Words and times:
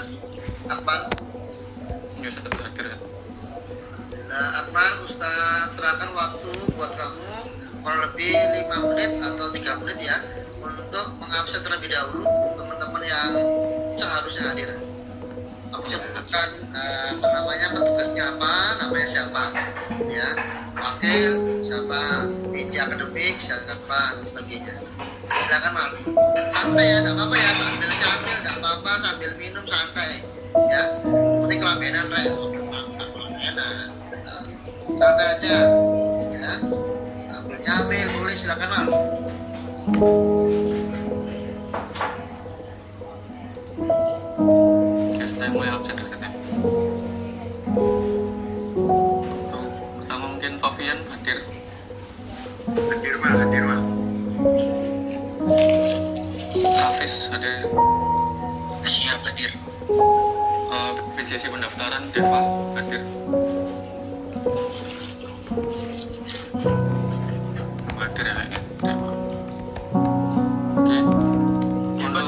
Mas 0.00 0.16
Akmal. 0.72 1.12
Ya 2.24 2.32
satu 2.32 2.48
hadir. 2.56 2.88
Nah, 4.32 4.48
Akmal, 4.64 4.96
Ustaz 5.04 5.76
serahkan 5.76 6.16
waktu 6.16 6.52
buat 6.72 6.96
kamu 6.96 7.32
kurang 7.84 8.00
lebih 8.08 8.32
5 8.32 8.80
menit 8.88 9.12
atau 9.20 9.52
3 9.52 9.80
menit 9.84 9.98
ya 10.00 10.16
untuk 10.56 11.04
mengabsen 11.20 11.60
terlebih 11.60 11.92
dahulu 11.92 12.24
teman-teman 12.56 13.02
yang 13.04 13.32
seharusnya 14.00 14.44
hadir. 14.48 14.72
Kamu 15.68 15.84
sebutkan 15.84 16.48
eh, 16.72 17.08
apa 17.20 17.26
namanya 17.36 17.66
petugasnya 17.76 18.24
apa, 18.40 18.52
namanya 18.80 19.04
siapa, 19.04 19.42
ya, 20.08 20.28
wakil 20.80 21.32
siapa, 21.60 22.02
meja 22.48 22.88
akademik 22.88 23.36
siapa 23.36 24.00
dan 24.16 24.24
sebagainya. 24.24 24.80
Silakan 25.30 25.72
mal, 25.74 25.90
santai 26.50 26.86
ya, 26.90 26.98
tidak 27.02 27.14
apa-apa 27.14 27.36
ya, 27.38 27.50
sambil 27.54 27.90
nyambil 27.90 28.34
tidak 28.34 28.54
apa-apa, 28.58 28.92
sambil 28.98 29.30
minum 29.38 29.64
santai, 29.66 30.10
ya. 30.70 30.82
Penting 31.46 31.60
untuk 32.34 32.66
makan 32.66 33.06
kelamenan, 33.14 33.88
gitu. 34.10 34.34
santai 34.98 35.26
aja, 35.38 35.56
ya. 36.34 36.52
Sambil 37.30 37.58
nyamil 37.62 38.06
boleh 38.18 38.34
silakan 38.34 38.68
mal. 38.70 38.86
Ya 45.14 45.24
saya 45.30 45.48
mulai 45.50 45.70
ya. 46.18 46.30
Tuh, 49.50 49.66
pertama 49.98 50.24
mungkin 50.26 50.52
Fabian 50.58 50.98
hadir. 51.10 51.38
Hadir 52.70 53.14
mas, 53.18 53.34
hadir 53.34 53.62
mas. 53.66 54.79
Hafiz 57.00 57.32
hadir. 57.32 57.64
Siap 58.84 59.24
hadir. 59.24 59.56
Eh, 59.88 60.92
PJC 61.16 61.48
pendaftaran 61.48 62.04
Deva 62.12 62.44
hadir. 62.76 63.00
Hadir 67.96 68.24
ya 68.28 68.32
kayaknya. 68.36 68.60
Deva. 68.84 69.10
Oke. 70.76 70.98
Untuk 72.04 72.24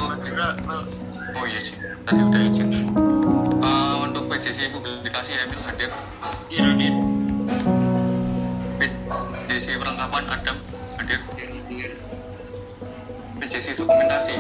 Oh 1.37 1.45
iya 1.45 1.61
sih, 1.61 1.77
tadi 2.09 2.21
udah 2.33 2.41
izin. 2.41 2.69
Eh, 2.73 3.97
untuk 4.09 4.25
PJC 4.33 4.73
publikasi 4.73 5.37
Emil 5.37 5.61
hadir. 5.69 5.93
Hadir, 6.25 6.65
hadir. 6.65 6.95
PJC 8.81 9.77
perlengkapan 9.77 10.25
Adam 10.33 10.57
hadir. 10.97 11.21
PJC 13.63 13.79
dokumentasi 13.79 14.35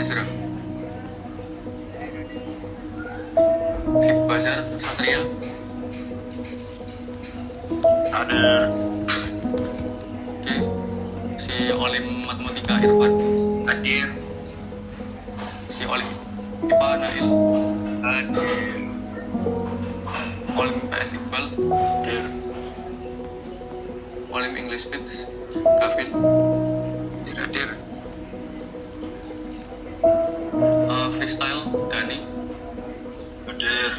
Ezra. 0.00 0.24
Si 4.00 4.12
Bazar 4.24 4.64
Satria 4.80 5.20
Hadir. 8.16 8.72
Oke. 10.24 10.54
Si 11.36 11.52
Olim 11.68 12.24
Matematika 12.24 12.80
Irfan. 12.80 13.12
Hadir. 13.68 14.08
Si 15.68 15.84
Olim 15.84 16.08
IPA 16.64 16.90
Nail. 16.96 17.26
Hadir. 18.00 18.72
Olim 20.56 20.76
PS 20.88 21.10
Iqbal. 21.20 21.44
Hadir. 21.60 22.24
Olim 24.32 24.52
English 24.56 24.88
Speech 24.88 25.28
Gavin. 25.60 26.08
Hadir, 27.28 27.36
hadir. 27.36 27.91
Eh, 30.02 31.08
freestyle 31.14 31.62
Dani. 31.86 32.18
Hadir. 33.46 33.92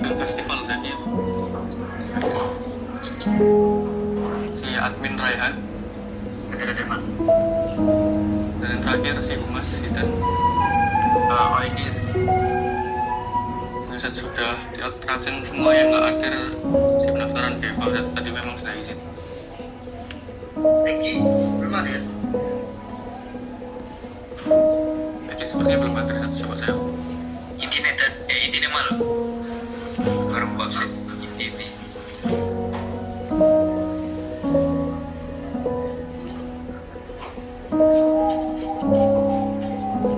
Film 0.00 0.16
Festival 0.16 0.58
Zaki. 0.64 0.92
Si 4.56 4.68
admin 4.80 5.14
Raihan. 5.20 5.60
Hadir 6.56 6.86
mas. 6.88 7.04
Dan 8.64 8.68
yang 8.72 8.80
terakhir 8.80 9.14
si 9.20 9.36
Humas 9.36 9.68
Sidan. 9.68 10.08
Uh, 11.28 11.48
hadir. 11.60 11.92
Riset 13.92 14.16
sudah 14.16 14.56
diabsen 14.72 15.44
semua 15.44 15.76
yang 15.76 15.92
nggak 15.92 16.04
hadir 16.16 16.34
si 16.96 17.12
pendaftaran 17.12 17.60
Deva 17.60 17.92
tadi 18.16 18.30
memang 18.32 18.56
sudah 18.56 18.72
izin. 18.72 18.96
Tinggi, 20.88 21.20
belum 21.60 21.76
hadir. 21.76 22.00
Jadi 24.42 25.42
sepertinya 25.46 25.78
belum 25.86 25.94
hadir 25.94 26.16
satu 26.18 26.34
coba 26.42 26.54
saya. 26.58 26.74
Intinya 27.62 27.92
tad, 27.94 28.12
eh 28.26 28.50
intinya 28.50 28.68
mal. 28.74 28.86
Baru 30.34 30.46
absen. 30.58 30.90
Inti. 31.38 31.66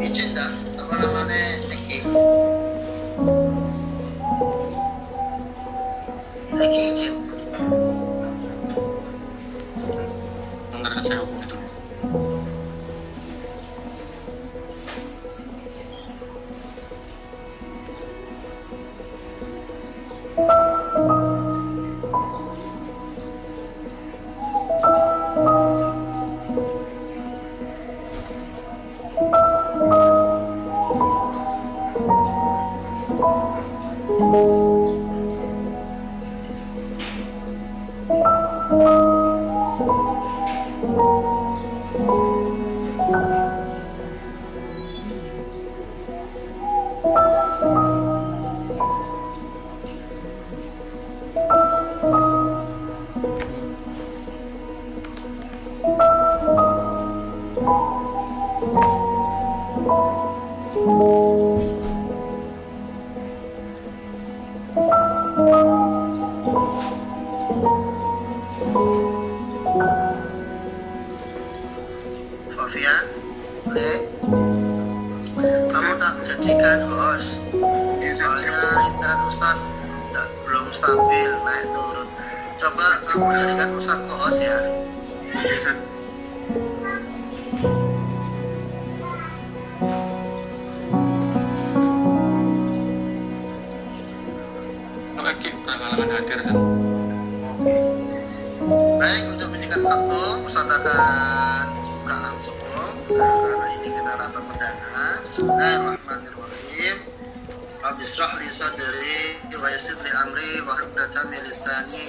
Izin 0.04 0.30
dah, 0.32 0.52
apa 0.80 0.94
namanya 1.00 1.60
Tinggi. 1.68 1.98
Tinggi 6.56 6.80
izin. 6.96 7.23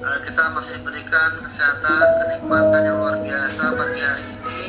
kita 0.00 0.44
masih 0.56 0.80
diberikan 0.80 1.30
kesehatan 1.44 2.04
kenikmatan 2.24 2.80
yang 2.88 2.96
luar 2.96 3.16
biasa 3.20 3.62
pagi 3.76 4.00
hari 4.00 4.24
ini. 4.32 4.62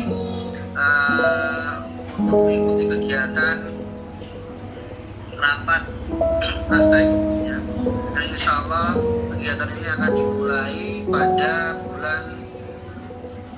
Eh, 0.76 1.72
untuk 2.20 2.40
mengikuti 2.44 2.84
kegiatan 2.92 3.58
rapat 5.40 5.84
hashtag 6.68 7.08
ya. 7.48 7.58
Dan 8.12 8.24
insya 8.28 8.52
Allah 8.60 9.00
kegiatan 9.32 9.68
ini 9.72 9.88
akan 9.88 10.12
dimulai 10.12 10.80
pada 11.08 11.54
bulan 11.80 12.24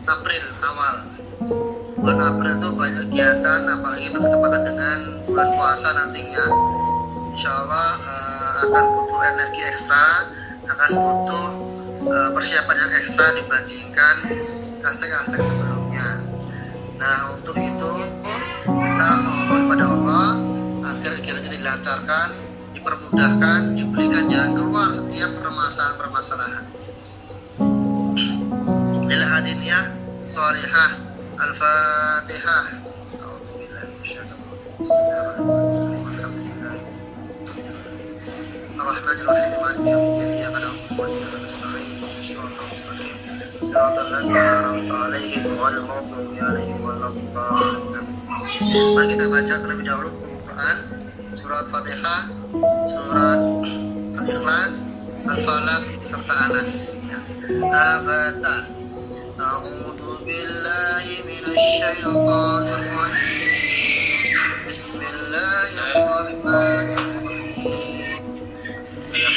April 0.06 0.44
awal. 0.62 0.96
Bulan 1.98 2.20
April 2.22 2.54
itu 2.62 2.70
banyak 2.70 3.04
kegiatan 3.10 3.60
apalagi 3.66 4.08
bertepatan 4.14 4.62
dengan 4.62 4.98
bulan 5.26 5.50
puasa 5.58 5.90
nantinya. 5.98 6.46
Insya 7.34 7.50
Allah 7.50 7.90
eh, 7.98 8.50
akan 8.62 8.84
butuh 8.94 9.22
energi 9.26 9.62
ekstra 9.74 10.06
akan 10.68 10.90
butuh 10.96 11.50
eh, 12.08 12.30
persiapan 12.32 12.76
yang 12.80 12.92
ekstra 13.00 13.26
dibandingkan 13.36 14.16
hashtag-hashtag 14.84 15.42
sebelumnya. 15.44 16.08
Nah 17.00 17.36
untuk 17.36 17.56
itu 17.58 17.92
kita 18.64 19.10
mohon 19.24 19.62
pada 19.72 19.86
Allah 19.88 20.28
agar 20.94 21.14
kita 21.20 21.40
dilancarkan 21.52 22.28
dipermudahkan 22.76 23.60
diberikan 23.76 24.24
jalan 24.28 24.52
keluar 24.56 24.90
setiap 24.96 25.32
permasalahan-permasalahan. 25.40 26.66
Lil 29.08 29.24
hadiniyah 29.24 29.86
salihah 30.24 30.92
Al-Fatihah. 31.34 32.66
A'udzubillahi 33.20 33.92
minasyaitonir 38.83 39.55
rajim. 39.59 39.59
Bismillahirrahmanirrahim 39.59 39.59
Maliki 39.63 39.91
yaumiddin 39.91 40.29
Iyyaka 40.39 40.59
na'budu 40.65 40.95
wa 40.99 41.07
iyyaka 41.09 41.37
nasta'in 41.43 41.87
Shiratal 42.27 42.67
mustaqim 42.71 43.15
Shiratal 43.59 44.09
ladzina 44.13 44.43
an'amta 44.59 44.95
'alaihim 44.99 45.43
ghairil 45.59 45.85
maghdubi 45.91 46.37
'alaihim 46.43 46.79
waladdallin 46.87 48.07
Mari 48.95 49.07
kita 49.13 49.27
baca 49.33 49.55
terlebih 49.63 49.85
dahulu 49.89 50.09
Al-Quran 50.11 50.77
Surat 51.39 51.67
Fatihah 51.73 52.21
Surat 52.91 53.41
Al-Ikhlas 54.19 54.73
Al-Falaq 55.29 55.83
serta 56.09 56.35
Anas 56.49 56.73
ya. 57.07 57.19
Abata 57.71 58.57
أعوذ 59.39 60.03
بالله 60.27 61.05
من 61.31 61.45
الشيطان 61.47 62.65
الرجيم 62.67 63.39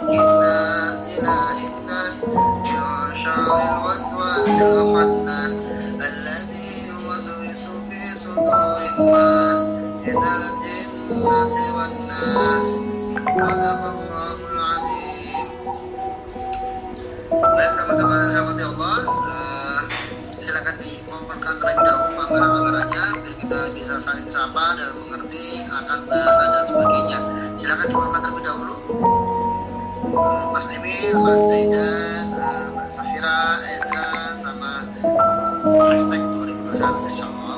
الناس 0.00 0.96
إله 1.20 1.58
الناس 1.68 2.16
من 2.24 2.64
شر 3.14 3.58
الوسواس 3.60 4.48
الخناس 4.48 5.54
الذي 6.08 6.88
يوسوس 6.88 7.62
في 7.90 8.16
صدور 8.16 8.80
الناس 8.98 9.60
من 10.04 10.22
الجنة 10.24 11.54
والناس 11.76 12.66
صدق 13.36 13.82
الله 13.92 14.38
العظيم 14.52 15.46
Baik 17.36 17.72
teman-teman 17.76 18.16
yang 18.22 18.32
dirahmati 18.32 18.62
Allah, 18.64 18.98
eh, 19.28 19.80
silakan 20.40 20.74
dikompilkan 20.80 21.54
terlebih 21.60 21.84
dahulu 21.84 22.12
kamera-kameranya 22.16 23.02
biar 23.20 23.36
kita 23.36 23.60
bisa 23.76 23.94
saling 24.00 24.28
sapa 24.30 24.78
dan 24.78 24.94
mengerti 24.96 25.66
akan 25.68 25.98
bahasa 26.08 26.44
dan 26.54 26.64
sebagainya. 26.64 27.18
Silakan 27.60 27.86
dikompilkan 27.92 28.20
terlebih 28.24 28.44
dahulu. 28.46 29.29
Mas 30.13 30.65
Limin, 30.67 31.13
Mas 31.23 31.39
Zaidan, 31.39 32.27
uh, 32.35 32.71
Mbak 32.73 32.89
Safira, 32.89 33.59
Ezra, 33.63 34.35
sama 34.35 34.83
Hashtag 35.89 36.19
2021 36.19 37.07
Insya 37.07 37.25
Allah 37.25 37.57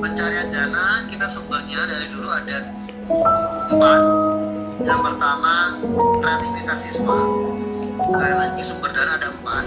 pencarian 0.00 0.48
dana 0.52 1.04
kita 1.08 1.26
sumbernya 1.32 1.80
dari 1.86 2.06
dulu 2.12 2.28
ada 2.28 2.58
empat. 3.68 4.00
Yang 4.84 5.00
pertama 5.00 5.54
kreativitas 6.20 6.78
siswa 6.82 7.18
sekali 8.10 8.34
lagi 8.36 8.62
sumber 8.64 8.90
dana 8.92 9.12
ada 9.16 9.28
empat. 9.32 9.64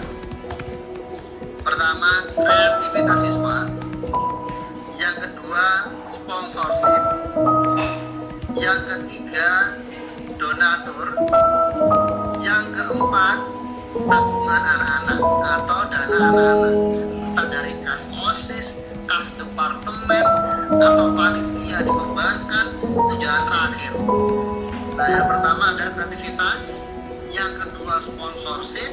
Pertama 1.61 2.11
kreativitas 2.37 3.17
siswa 3.21 3.57
yang 4.97 5.15
kedua 5.21 5.65
sponsorship. 6.09 7.01
Yang 8.57 8.79
ketiga 8.89 9.77
donatur. 10.41 11.07
Yang 12.41 12.63
keempat 12.73 13.37
tabungan 13.97 14.61
anak-anak 14.61 15.19
atau 15.45 15.79
dana 15.89 16.17
anak-anak. 16.17 16.73
Entah 17.37 17.47
dari 17.53 17.73
kas 17.85 18.09
osis 18.17 18.86
kas 19.07 19.31
departemen 19.39 20.25
atau 20.83 21.15
panitia 21.15 21.79
dibebankan 21.87 22.65
itu 22.83 23.13
jalan 23.23 23.43
terakhir. 23.47 23.93
Nah 24.99 25.07
yang 25.07 25.27
pertama 25.31 25.63
adalah 25.73 25.93
kreativitas 25.95 26.83
yang 27.31 27.51
kedua 27.55 28.03
sponsorship 28.03 28.91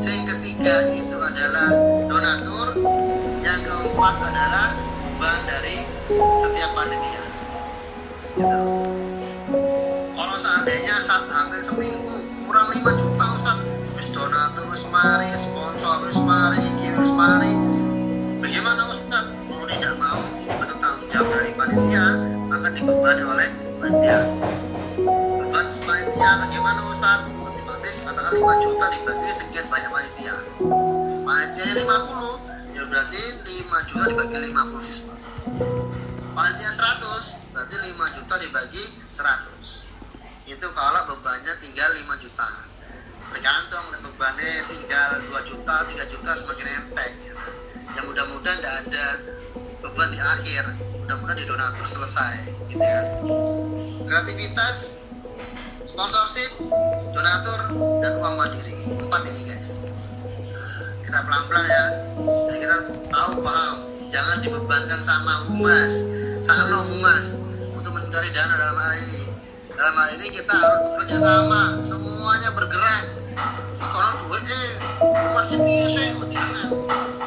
yang 0.00 0.24
ketiga 0.32 0.88
itu 0.96 1.16
adalah 1.20 1.68
donatur 2.08 2.68
yang 3.44 3.60
keempat 3.60 4.16
adalah 4.32 4.72
beban 4.80 5.38
dari 5.44 5.84
setiap 6.16 6.70
panitia. 6.72 7.24
Gitu. 8.32 8.60
Kalau 10.16 10.36
seandainya 10.40 10.96
saat 11.04 11.28
hampir 11.28 11.60
seminggu 11.60 12.16
kurang 12.48 12.72
5 12.72 12.80
juta 12.80 13.26
Ustaz. 13.36 13.60
Donatur 14.16 14.72
mari 14.88 15.28
sponsor 15.36 16.00
wis 16.08 16.16
mari 16.24 16.56
iki 16.64 16.88
bagaimana 18.46 18.82
Ustaz 18.94 19.26
mau 19.50 19.66
tidak 19.66 19.98
mau 19.98 20.22
ini 20.38 20.46
bentuk 20.54 20.78
tanggung 20.78 21.10
jawab 21.10 21.34
dari 21.34 21.50
panitia. 21.58 22.04
Maka 22.46 22.68
dibebani 22.78 23.22
oleh 23.26 23.48
panitia. 23.82 24.18
Beban 25.42 25.66
panitia 25.82 26.30
bagaimana 26.46 26.80
Ustaz? 26.94 27.26
Berarti 27.26 27.90
katakan 28.06 28.32
5 28.38 28.62
juta 28.62 28.86
dibagi 28.94 29.30
sekian 29.34 29.66
banyak 29.66 29.90
panitia. 29.90 30.34
Panitia 31.26 31.66
50 31.74 32.78
ya 32.78 32.82
berarti 32.86 33.22
5 33.66 33.88
juta 33.90 34.04
dibagi 34.14 34.36
50 34.54 34.86
siswa 34.86 35.14
panitia 36.36 36.70
100 36.70 37.56
berarti 37.56 37.74
5 37.82 38.16
juta 38.20 38.34
dibagi 38.36 38.84
100 39.10 40.52
itu 40.54 40.66
kalau 40.70 41.02
bebannya 41.10 41.50
tinggal 41.58 41.90
5 41.90 42.22
juta. 42.22 42.48
Tergantung 43.26 43.86
bebannya 44.06 44.62
tinggal 44.70 45.10
2 45.34 45.50
juta 45.50 45.74
3 45.82 46.12
juta 46.14 46.30
semakin 46.38 46.68
enteng 46.78 47.14
gitu. 47.26 47.65
Yang 47.94 48.04
mudah-mudahan 48.10 48.58
tidak 48.58 48.74
ada 48.82 49.06
beban 49.84 50.08
di 50.10 50.18
akhir. 50.18 50.64
Mudah-mudahan 51.04 51.38
di 51.38 51.46
donatur 51.46 51.86
selesai 51.86 52.34
gitu 52.66 52.82
ya. 52.82 53.02
Kreativitas 54.08 54.98
sponsorship 55.86 56.50
donatur 57.14 57.60
dan 58.02 58.12
uang 58.18 58.34
mandiri. 58.34 58.74
Empat 58.90 59.22
ini 59.30 59.46
guys. 59.46 59.86
Nah, 60.50 60.90
kita 61.06 61.18
pelan-pelan 61.22 61.64
ya. 61.70 61.84
Dan 62.50 62.56
kita 62.58 62.76
tahu 63.12 63.30
paham. 63.46 63.74
Jangan 64.10 64.36
dibebankan 64.42 65.00
sama 65.06 65.46
humas. 65.46 65.92
Sama 66.42 66.78
humas. 66.90 67.38
Untuk 67.78 67.94
mencari 67.94 68.28
dana 68.34 68.54
dalam 68.58 68.76
hal 68.76 68.94
ini. 69.06 69.22
Dalam 69.76 69.94
hal 69.94 70.08
ini 70.18 70.26
kita 70.34 70.52
harus 70.52 70.80
bekerja 70.90 71.16
sama. 71.22 71.62
Semuanya 71.86 72.50
bergerak 72.52 73.25
sekolah 73.76 74.12
duit 74.24 74.44
eh 74.48 74.70
masih 75.36 75.58
piye 75.60 75.86
sih 75.92 76.08
jangan 76.32 76.68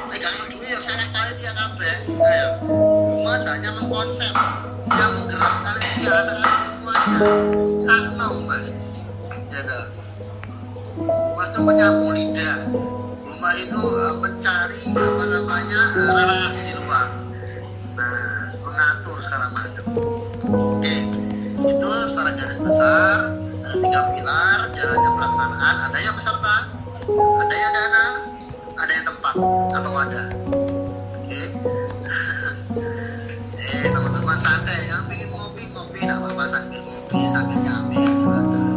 pegang 0.10 0.36
duit 0.50 0.66
ya 0.66 0.80
saya 0.82 1.06
kali 1.14 1.32
dia 1.38 1.52
kabeh 1.54 1.96
ayo 2.10 2.48
humas 2.66 3.46
hanya 3.46 3.70
mengkonsep 3.78 4.34
yang 4.90 5.12
menggerakkan 5.22 5.76
ini 5.78 6.06
anak-anak 6.10 6.54
semuanya 6.66 7.18
sama 7.86 8.26
humas 8.34 8.66
ya 9.54 9.60
dah 9.62 9.86
humas 10.98 11.48
itu 11.54 11.60
menyambung 11.62 12.14
lidah 12.18 12.58
rumah 13.22 13.54
itu 13.54 13.82
mencari 14.18 14.82
apa 14.98 15.24
namanya 15.30 15.82
relasi 15.94 16.62
di 16.66 16.74
luar 16.74 17.08
nah 17.94 18.50
mengatur 18.60 19.18
segala 19.22 19.48
macam. 19.54 19.84
Oke 20.50 20.96
itu 21.60 21.88
secara 22.08 22.32
garis 22.34 22.60
besar 22.60 23.18
tiga 23.78 24.02
pilar 24.10 24.60
jalannya 24.74 25.12
pelaksanaan. 25.14 25.76
Ada 25.90 25.98
yang 26.02 26.16
peserta 26.18 26.56
ada 27.10 27.56
yang 27.58 27.74
dana 27.74 28.06
ada 28.80 28.92
yang 28.94 29.06
tempat 29.06 29.34
atau 29.76 29.94
ada 29.98 30.22
oke. 30.30 31.26
Okay. 31.26 31.48
eh 33.70 33.90
teman-teman 33.92 34.38
santai 34.38 34.78
yang 34.90 35.04
pingin 35.10 35.30
kopi 35.34 35.66
kopi, 35.74 36.00
tidak 36.06 36.18
apa-apa 36.22 36.44
sambil 36.48 36.82
kopi 36.86 37.20
sambil 37.34 37.58
nyambi 37.66 38.02
silakan 38.18 38.74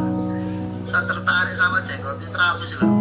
saya 0.88 1.02
tertarik 1.08 1.54
sama 1.56 1.78
jenggotnya 1.84 2.28
Travis 2.32 2.72
loh. 2.80 2.88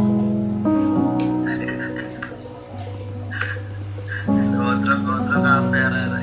Gondrong-gondrong 4.61 5.43
kamera 5.43 6.20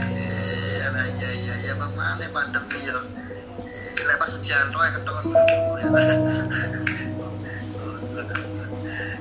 lepas 4.07 4.31
ujian 4.39 4.71
roy 4.71 4.89
kedok 4.95 5.17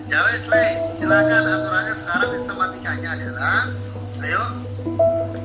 ya 0.07 0.19
wes 0.24 0.43
le. 0.48 0.65
Silakan 0.98 1.43
aturannya 1.46 1.93
sekarang 1.93 2.29
sistematikanya 2.34 3.10
adalah 3.13 3.69
ayo. 4.24 4.43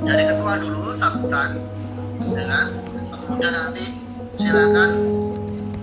Dari 0.03 0.25
ketua 0.27 0.53
dulu 0.59 0.97
sambutan. 0.97 1.61
Kan 2.23 2.67
kemudian 3.27 3.53
nanti 3.53 3.85
silakan 4.39 4.91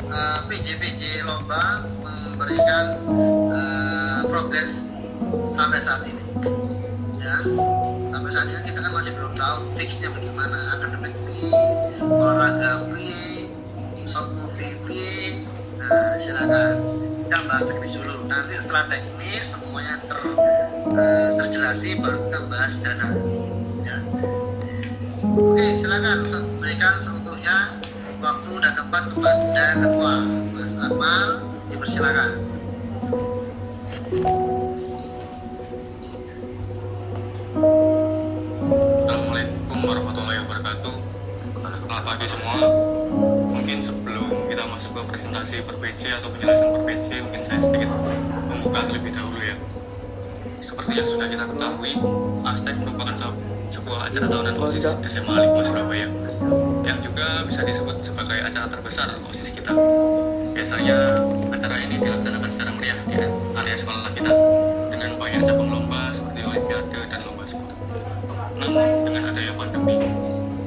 eh, 0.09 0.39
PJ-PJ 0.47 1.27
lomba 1.27 1.85
memberikan 2.01 2.85
eh, 3.53 4.19
progres 4.27 4.89
sampai 5.53 5.79
saat 5.79 6.01
ini. 6.07 6.25
Ya 7.19 7.35
sampai 8.09 8.29
saat 8.31 8.47
ini 8.47 8.61
kita 8.63 8.79
kan 8.79 8.91
masih 8.95 9.11
belum 9.15 9.33
tahu 9.35 9.57
fixnya 9.77 10.09
bagaimana 10.09 10.57
akademik 10.79 11.13
olahraga 11.99 12.89
silakan 16.21 16.73
kita 17.25 17.37
bahas 17.49 17.63
teknis 17.65 17.91
dulu. 17.97 18.15
Nanti 18.29 18.53
setelah 18.57 18.85
teknis 18.89 19.43
semuanya 19.53 19.95
ter 20.05 20.19
eh, 20.93 21.29
terjelasi 21.37 21.89
baru 22.01 22.17
kita 22.29 22.39
bahas 22.49 22.73
dana. 22.81 23.07
Ya. 23.85 23.97
Oke 25.19 25.65
silakan 25.81 26.17
berikan 26.61 26.93
seutuhnya 27.01 27.57
waktu 28.21 28.51
dan 28.61 28.73
tempat 28.77 29.03
kepada 29.13 29.65
ketua. 29.81 30.13
Mas 30.53 30.73
Akmal 30.77 31.27
dipersilakan. 31.73 32.29
Assalamualaikum 39.09 39.77
warahmatullahi 39.81 40.39
wabarakatuh. 40.45 40.95
Selamat 41.59 42.03
pagi 42.05 42.25
semua. 42.29 43.08
Mungkin 43.59 43.83
sebelum 43.83 44.47
kita 44.47 44.63
masuk 44.71 44.95
ke 44.95 45.01
presentasi 45.11 45.59
per 45.67 45.75
PJ 45.83 46.23
atau 46.23 46.31
penjelasan 46.31 46.71
per 46.79 46.81
PJ, 46.87 47.07
mungkin 47.27 47.41
saya 47.43 47.59
sedikit 47.59 47.91
membuka 48.47 48.87
terlebih 48.87 49.11
dahulu 49.11 49.39
ya. 49.43 49.55
Seperti 50.63 50.91
yang 50.95 51.07
sudah 51.11 51.27
kita 51.27 51.43
ketahui, 51.43 51.91
ASTEC 52.47 52.75
merupakan 52.79 53.15
se- 53.19 53.39
sebuah 53.69 54.07
acara 54.07 54.25
tahunan 54.31 54.55
OSIS 54.63 54.87
SMA 55.11 55.33
Lingkungan 55.43 55.65
Surabaya 55.67 56.07
yang 56.87 56.97
juga 57.03 57.43
bisa 57.45 57.61
disebut 57.67 57.99
sebagai 57.99 58.39
acara 58.47 58.65
terbesar 58.71 59.11
OSIS 59.27 59.51
kita. 59.51 59.75
Biasanya 60.55 60.97
acara 61.51 61.75
ini 61.83 61.95
dilaksanakan 61.99 62.49
secara 62.49 62.71
meriah 62.73 62.99
di 63.05 63.15
area 63.59 63.75
sekolah 63.75 64.11
kita 64.15 64.31
dengan 64.87 65.09
banyak 65.19 65.41
cabang 65.43 65.67
lomba 65.67 66.15
seperti 66.15 66.39
Olimpiade 66.47 66.99
dan 67.11 67.19
lomba 67.27 67.43
sport. 67.43 67.75
Namun 68.55 68.87
dengan 69.03 69.23
adanya 69.35 69.53
pandemi 69.53 69.99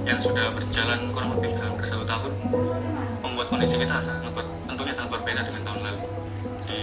yang 0.03 0.19
sudah 0.19 0.51
berjalan 0.53 1.09
kurang 1.15 1.31
lebih 1.39 1.55
hampir 1.63 1.87
satu 1.87 2.03
tahun, 2.03 2.33
kondisi 3.62 3.78
kita 3.78 4.02
sangat 4.02 4.26
ber- 4.35 4.50
tentunya 4.66 4.90
sangat 4.90 5.11
berbeda 5.14 5.47
dengan 5.47 5.62
tahun 5.62 5.81
lalu. 5.87 6.02
Di, 6.66 6.83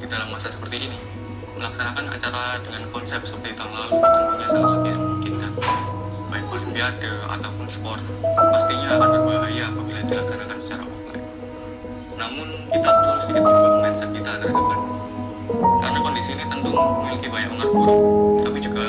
di 0.00 0.06
dalam 0.08 0.32
masa 0.32 0.48
seperti 0.48 0.88
ini, 0.88 0.96
melaksanakan 1.60 2.08
acara 2.08 2.56
dengan 2.64 2.88
konsep 2.88 3.20
seperti 3.28 3.52
tahun 3.52 3.76
lalu 3.76 4.00
tentunya 4.00 4.48
sangat 4.48 4.78
tidak 4.80 4.96
memungkinkan. 4.96 5.52
Baik 6.32 6.44
olimpiade 6.48 7.12
ataupun 7.28 7.66
sport, 7.68 8.00
pastinya 8.32 8.96
akan 8.96 9.08
berbahaya 9.12 9.64
apabila 9.68 10.00
dilaksanakan 10.08 10.56
secara 10.56 10.82
offline. 10.88 11.24
Namun 12.16 12.48
kita 12.72 12.88
perlu 12.88 13.20
sedikit 13.20 13.42
merubah 13.44 13.72
mindset 13.84 14.10
kita 14.16 14.32
terhadap. 14.40 14.80
Karena 15.84 15.98
kondisi 16.00 16.30
ini 16.32 16.44
tentu 16.48 16.72
memiliki 16.72 17.28
banyak 17.28 17.48
pengaruh 17.52 17.74
buruk, 17.76 18.00
tapi 18.40 18.58
juga 18.64 18.86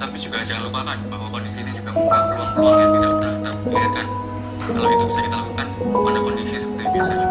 tapi 0.00 0.16
juga 0.16 0.38
jangan 0.48 0.64
lupakan 0.64 0.96
bahwa 1.12 1.26
kondisi 1.28 1.60
ini 1.60 1.76
juga 1.76 1.92
membuka 1.92 2.20
peluang-peluang 2.32 2.78
yang 2.80 2.92
tidak 2.96 3.12
pernah 3.20 3.36
terpikirkan. 3.52 4.06
Kalau 4.60 4.88
itu 4.96 5.04
bisa 5.12 5.20
kita 5.28 5.36
lakukan 5.36 5.49
pada 5.80 6.18
kondisi 6.20 6.56
seperti 6.60 6.84
biasanya. 6.92 7.28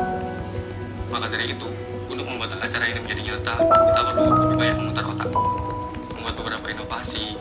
Maka 1.10 1.26
dari 1.30 1.54
itu, 1.54 1.68
untuk 2.10 2.26
membuat 2.26 2.58
acara 2.62 2.86
ini 2.90 3.00
menjadi 3.02 3.22
nyata, 3.34 3.54
kita 3.62 4.02
perlu 4.14 4.32
lebih 4.46 4.58
banyak 4.58 4.76
memutar 4.82 5.04
otak, 5.06 5.30
membuat 6.18 6.36
beberapa 6.38 6.68
inovasi, 6.70 7.38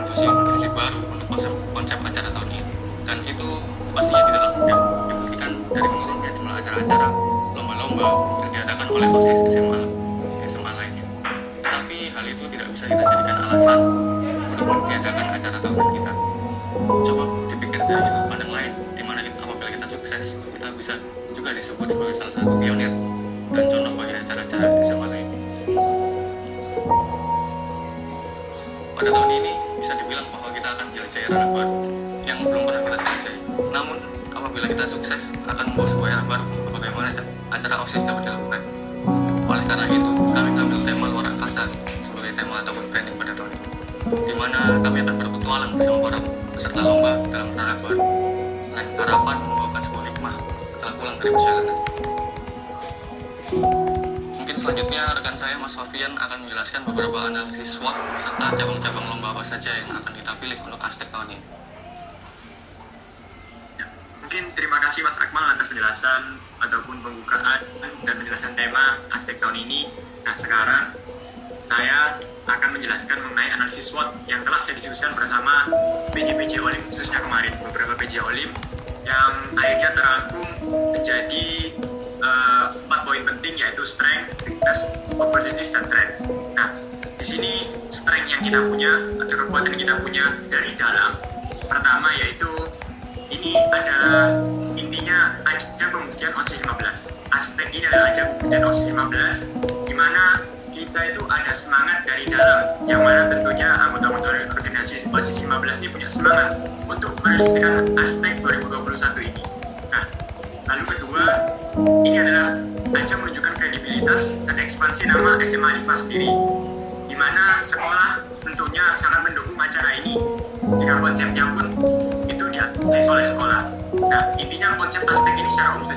inovasi 0.00 0.24
inovasi 0.24 0.66
baru 0.72 0.98
untuk 1.12 1.26
konsep, 1.28 1.52
konsep 1.72 1.98
acara 2.00 2.28
tahun 2.32 2.48
ini. 2.52 2.62
Dan 3.08 3.18
itu 3.24 3.48
pastinya 3.96 4.22
tidaklah 4.28 4.50
mudah 4.56 4.78
dibuktikan 5.08 5.50
dari 5.72 5.88
menurunnya 5.88 6.30
jumlah 6.36 6.54
acara-acara 6.60 7.08
lomba-lomba 7.56 8.08
yang 8.44 8.50
diadakan 8.52 8.86
oleh 8.92 9.08
OSIS 9.12 9.38
saja 59.48 59.72
yang 59.72 59.88
akan 59.96 60.12
kita 60.12 60.32
pilih 60.36 60.60
untuk 60.68 60.76
Aztec 60.84 61.08
tahun 61.08 61.32
ini. 61.32 61.40
Mungkin 64.20 64.44
terima 64.52 64.76
kasih 64.84 65.00
Mas 65.00 65.16
Akmal 65.16 65.56
atas 65.56 65.72
penjelasan 65.72 66.36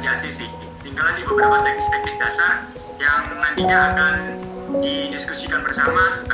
di 0.01 0.49
Tinggal 0.81 1.13
nanti 1.13 1.21
beberapa 1.21 1.61
teknis-teknis 1.61 2.17
dasar 2.17 2.65
yang 2.97 3.21
nantinya 3.37 3.93
akan 3.93 4.13
didiskusikan 4.81 5.61
bersama 5.61 6.25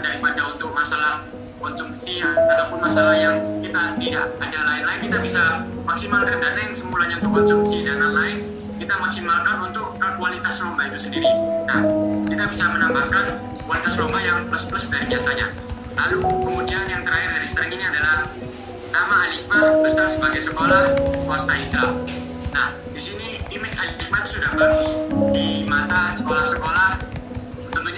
daripada 0.00 0.54
untuk 0.54 0.70
masalah 0.74 1.24
konsumsi 1.58 2.22
ataupun 2.22 2.78
masalah 2.78 3.18
yang 3.18 3.36
kita 3.60 3.98
tidak 3.98 4.24
ada 4.38 4.58
lain-lain 4.62 4.98
kita 5.02 5.18
bisa 5.18 5.42
maksimalkan 5.82 6.38
dana 6.38 6.58
yang 6.58 6.74
semulanya 6.74 7.18
untuk 7.18 7.42
konsumsi 7.42 7.82
dan 7.82 7.98
lain-lain 7.98 8.58
kita 8.78 8.94
maksimalkan 9.02 9.56
untuk 9.58 9.98
kualitas 10.18 10.62
lomba 10.62 10.86
itu 10.86 10.98
sendiri. 11.10 11.26
Nah 11.66 11.82
kita 12.30 12.44
bisa 12.46 12.64
menambahkan 12.70 13.26
kualitas 13.66 13.98
lomba 13.98 14.18
yang 14.22 14.46
plus-plus 14.46 14.86
dari 14.86 15.10
biasanya. 15.10 15.50
Lalu 15.98 16.22
kemudian 16.22 16.86
yang 16.86 17.02
terakhir 17.02 17.34
dari 17.34 17.46
string 17.50 17.74
ini 17.74 17.82
adalah 17.82 18.30
nama 18.94 19.14
Alifah 19.26 19.82
besar 19.82 20.06
sebagai 20.06 20.42
sekolah 20.46 20.94
swasta 21.26 21.54
Islam. 21.58 21.90
Nah 22.54 22.70
di 22.94 23.00
sini 23.02 23.42
image 23.50 23.74
Alifah 23.82 24.22
sudah 24.30 24.50
bagus 24.54 24.88
di 25.34 25.66
mata 25.66 26.14
sekolah-sekolah 26.14 27.07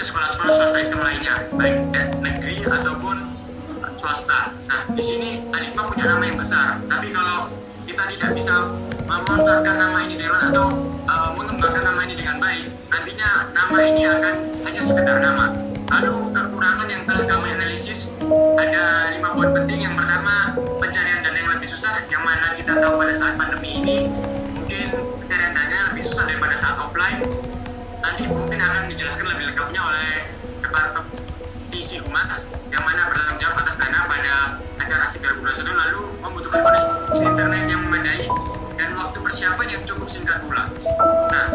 tentunya 0.00 0.16
sekolah-sekolah 0.16 0.52
swasta 0.56 0.78
Islam 0.80 1.00
lainnya 1.04 1.34
baik 1.60 1.76
negeri 2.24 2.64
ataupun 2.64 3.16
swasta. 4.00 4.56
Nah, 4.64 4.88
di 4.96 5.02
sini 5.04 5.44
Alifah 5.52 5.92
punya 5.92 6.08
nama 6.08 6.24
yang 6.24 6.40
besar, 6.40 6.80
tapi 6.88 7.12
kalau 7.12 7.52
kita 7.84 8.08
tidak 8.16 8.32
bisa 8.32 8.80
memanfaatkan 9.04 9.76
nama 9.76 10.00
ini 10.08 10.16
dengan 10.16 10.48
atau 10.48 10.72
uh, 11.04 11.36
mengembangkan 11.36 11.84
nama 11.84 12.00
ini 12.08 12.16
dengan 12.16 12.40
baik, 12.40 12.72
nantinya 12.88 13.52
nama 13.52 13.76
ini 13.84 14.02
akan 14.08 14.34
hanya 14.64 14.80
sekedar 14.80 15.20
nama. 15.20 15.52
Lalu 15.92 16.32
kekurangan 16.32 16.88
yang 16.88 17.02
telah 17.04 17.24
kami 17.28 17.48
analisis 17.60 18.16
ada 18.56 19.12
lima 19.12 19.36
poin 19.36 19.52
penting. 19.52 19.84
Yang 19.84 20.00
pertama 20.00 20.56
pencarian 20.80 21.20
dana 21.20 21.36
yang 21.44 21.50
lebih 21.60 21.68
susah, 21.76 22.08
yang 22.08 22.24
mana 22.24 22.56
kita 22.56 22.72
tahu 22.72 22.96
pada 22.96 23.12
saat 23.12 23.36
pandemi 23.36 23.84
ini 23.84 24.08
mungkin 24.56 24.96
pencarian 25.20 25.52
dana 25.52 25.92
lebih 25.92 26.08
susah 26.08 26.24
daripada 26.24 26.56
saat 26.56 26.80
offline. 26.80 27.20
Nanti 28.00 28.24
mungkin 28.26 28.58
akan 28.60 28.88
dijelaskan 28.88 29.26
lebih 29.28 29.44
lengkapnya 29.52 29.80
oleh 29.80 30.10
Departemen 30.60 31.04
sisi 31.70 32.00
humas 32.02 32.50
yang 32.72 32.82
mana 32.82 33.08
bertanggung 33.08 33.38
jawab 33.40 33.62
atas 33.62 33.76
dana 33.78 34.08
pada 34.10 34.34
acara 34.80 35.02
ASIK 35.06 35.24
2021 35.44 35.70
lalu 35.70 36.02
membutuhkan 36.20 36.60
koneksi 36.60 37.24
internet 37.24 37.64
yang 37.70 37.80
memadai 37.86 38.26
dan 38.76 38.90
waktu 38.98 39.18
persiapan 39.22 39.66
yang 39.70 39.82
cukup 39.86 40.08
singkat 40.10 40.42
pula. 40.44 40.66
Nah, 41.30 41.46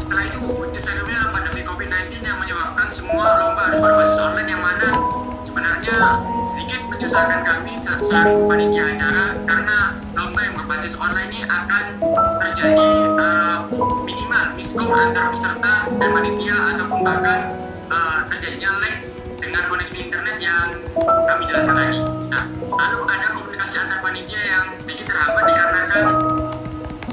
setelah 0.00 0.24
itu 0.26 0.40
adalah 0.86 1.32
pandemi 1.32 1.62
COVID-19 1.66 2.22
yang 2.22 2.38
menyebabkan 2.38 2.86
semua 2.92 3.24
lomba 3.42 3.62
harus 3.66 3.80
berbasis 3.82 4.18
online 4.20 4.50
yang 4.54 4.62
mana 4.62 4.88
sebenarnya 5.56 6.20
sedikit 6.52 6.84
menyusahkan 6.92 7.40
kami 7.40 7.80
selaku 7.80 8.44
panitia 8.44 8.92
acara 8.92 9.24
karena 9.48 9.78
lomba 10.12 10.40
yang 10.44 10.52
berbasis 10.52 10.92
online 11.00 11.32
ini 11.32 11.48
akan 11.48 11.84
terjadi 12.44 12.88
uh, 13.16 13.64
minimal 14.04 14.52
miskom 14.52 14.92
antar 14.92 15.32
peserta 15.32 15.88
dan 15.96 16.12
panitia 16.12 16.76
ataupun 16.76 17.00
bahkan 17.00 17.56
uh, 17.88 18.28
terjadinya 18.28 18.68
lag 18.84 19.00
dengan 19.40 19.64
koneksi 19.72 19.96
internet 19.96 20.36
yang 20.44 20.76
kami 21.24 21.42
jelaskan 21.48 21.72
tadi. 21.72 22.00
Nah, 22.04 22.44
lalu 22.76 23.00
ada 23.08 23.26
komunikasi 23.32 23.80
antar 23.80 24.04
panitia 24.04 24.40
yang 24.44 24.64
sedikit 24.76 25.08
terhambat 25.08 25.56
dikarenakan 25.56 26.04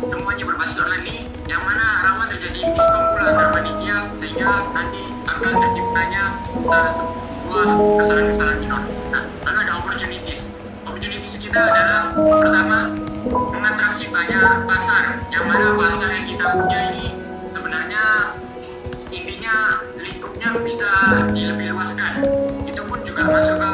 semuanya 0.04 0.44
berbasis 0.44 0.84
online 0.84 1.08
ini, 1.08 1.18
yang 1.48 1.64
mana 1.64 2.12
rawan 2.12 2.28
terjadi 2.28 2.60
miskom 2.60 3.04
antar 3.24 3.56
panitia 3.56 4.12
sehingga 4.12 4.68
nanti 4.76 5.04
akan 5.32 5.52
terciptanya 5.64 6.24
uh, 6.68 6.92
sebuah 7.44 8.00
kesalahan-kesalahan 8.00 8.58
minor. 8.64 8.82
Nah, 9.12 9.24
lalu 9.44 9.58
ada 9.68 9.74
opportunities. 9.84 10.56
Opportunities 10.88 11.36
kita 11.44 11.60
adalah 11.60 12.16
pertama 12.16 12.78
mengatraksi 13.52 14.08
banyak 14.08 14.64
pasar, 14.64 15.20
yang 15.28 15.44
mana 15.48 15.76
pasar 15.76 16.08
yang 16.16 16.24
kita 16.24 16.46
punya 16.56 16.80
ini 16.96 17.08
sebenarnya 17.52 18.04
intinya 19.12 19.84
lingkupnya 20.00 20.50
bisa 20.64 20.92
dilebih 21.36 21.76
luaskan 21.76 22.24
itu 22.64 22.82
pun 22.88 23.00
juga 23.04 23.28
masuk 23.28 23.56
ke 23.60 23.72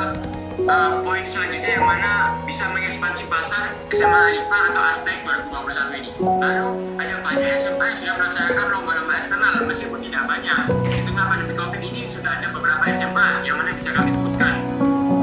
uh, 0.68 1.00
poin 1.06 1.24
selanjutnya 1.30 1.80
yang 1.80 1.86
mana 1.86 2.36
bisa 2.44 2.66
mengekspansi 2.74 3.30
pasar 3.32 3.72
SMA 3.94 4.20
Alipa 4.34 4.74
atau 4.74 4.82
Aztec 4.82 5.22
2021 5.24 6.00
ini. 6.02 6.12
Lalu 6.20 6.68
ada 7.00 7.16
banyak 7.24 7.50
SMA 7.62 7.86
yang 7.94 8.00
sudah 8.00 8.14
melaksanakan 8.20 8.66
lomba-lomba 8.74 9.14
eksternal 9.20 9.54
meskipun 9.64 10.00
tidak 10.04 10.24
banyak. 10.28 10.60
Di 10.90 11.02
tengah 11.06 11.26
pandemi 11.30 11.54
covid 11.56 11.82
ini 11.84 12.02
sudah 12.10 12.32
ada 12.42 12.48
beberapa 12.52 12.84
SMA 12.92 13.28
yang 13.46 13.56
mana 13.62 13.72
bisa 13.78 13.94
kami 13.94 14.10
sebutkan. 14.12 14.60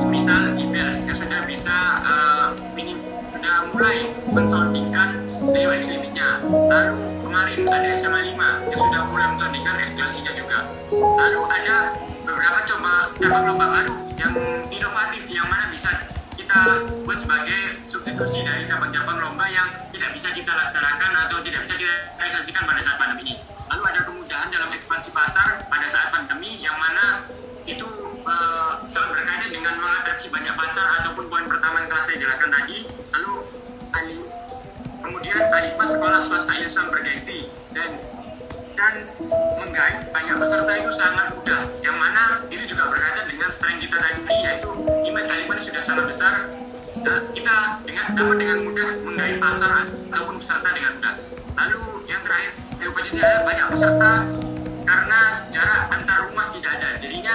Misal 0.09 0.57
IBEL 0.57 1.05
yang 1.05 1.17
sudah 1.19 1.41
bisa 1.45 1.77
uh, 2.07 2.49
minim 2.73 3.03
sudah 3.37 3.69
mulai 3.75 4.09
mensondingkan 4.33 5.21
DWX 5.53 5.93
limitnya 5.93 6.41
lalu 6.73 7.26
kemarin 7.37 7.69
ada 7.69 7.89
SMA 8.01 8.21
5 8.33 8.73
yang 8.73 8.81
sudah 8.81 9.03
mulai 9.13 9.29
mensondingkan 9.29 9.77
eksplosinya 9.85 10.33
juga. 10.33 10.73
Lalu 10.89 11.41
ada 11.53 11.93
beberapa 12.25 12.65
coba 12.65 13.13
cabang 13.21 13.45
lomba 13.53 13.67
baru 13.77 13.93
yang 14.17 14.33
inovatif 14.73 15.29
yang 15.29 15.45
mana 15.45 15.69
bisa 15.69 15.93
kita 16.33 16.89
buat 17.05 17.21
sebagai 17.21 17.85
substitusi 17.85 18.41
dari 18.41 18.65
cabang-cabang 18.65 19.21
lomba 19.21 19.53
yang 19.53 19.69
tidak 19.93 20.17
bisa 20.17 20.33
kita 20.33 20.49
laksanakan 20.49 21.29
atau 21.29 21.45
tidak 21.45 21.61
bisa 21.69 21.77
kita 21.77 21.95
realisasikan 22.17 22.65
pada 22.65 22.81
saat 22.81 22.97
pandemi 22.97 23.23
ini. 23.29 23.35
Lalu 23.69 23.83
ada 23.85 24.01
kemudahan 24.09 24.49
dalam 24.49 24.73
ekspansi 24.73 25.13
pasar 25.13 25.61
pada 25.69 25.87
saat 25.93 26.09
pandemi 26.17 26.57
yang 26.65 26.81
mana 26.81 27.21
itu 27.69 27.85
uh, 28.25 28.81
sangat 28.89 29.13
berkaitan 29.13 29.53
dengan 29.53 29.77
mengatraksi 29.77 30.33
banyak 30.33 30.57
pasar 30.57 31.05
ataupun 31.05 31.29
poin 31.29 31.45
pertama 31.45 31.85
yang 31.85 31.93
telah 31.93 32.05
saya 32.09 32.17
jelaskan 32.17 32.49
tadi. 32.49 32.89
Lalu 33.13 33.45
kemudian 35.03 35.41
Alifah 35.53 35.89
sekolah 35.89 36.21
swasta 36.25 36.55
Islam 36.61 36.93
bergengsi. 36.93 37.49
Dan 37.73 38.01
chance 38.77 39.29
menggait 39.61 40.09
banyak 40.13 40.37
peserta 40.37 40.73
itu 40.77 40.93
sangat 40.93 41.33
mudah. 41.37 41.63
Yang 41.81 41.97
mana 41.97 42.25
itu 42.53 42.65
juga 42.77 42.93
berkaitan 42.93 43.25
dengan 43.29 43.49
strength 43.49 43.81
kita 43.81 43.97
tadi 43.97 44.21
yaitu 44.45 44.71
image 45.05 45.29
ini 45.33 45.63
sudah 45.65 45.83
sangat 45.83 46.05
besar. 46.09 46.35
Dan 47.01 47.23
kita 47.33 47.57
dengan 47.85 48.05
dapat 48.17 48.37
dengan 48.41 48.59
mudah 48.65 48.89
menggait 49.05 49.37
pasar 49.41 49.85
ataupun 50.13 50.41
peserta 50.41 50.69
dengan 50.73 50.93
mudah. 51.01 51.15
Lalu 51.57 51.81
yang 52.09 52.21
terakhir 52.25 52.53
ada 53.17 53.43
banyak 53.49 53.67
peserta 53.73 54.13
karena 54.87 55.21
jarak 55.51 55.91
antar 55.91 56.31
rumah 56.31 56.47
tidak 56.55 56.79
ada. 56.79 56.89
Jadinya 57.03 57.35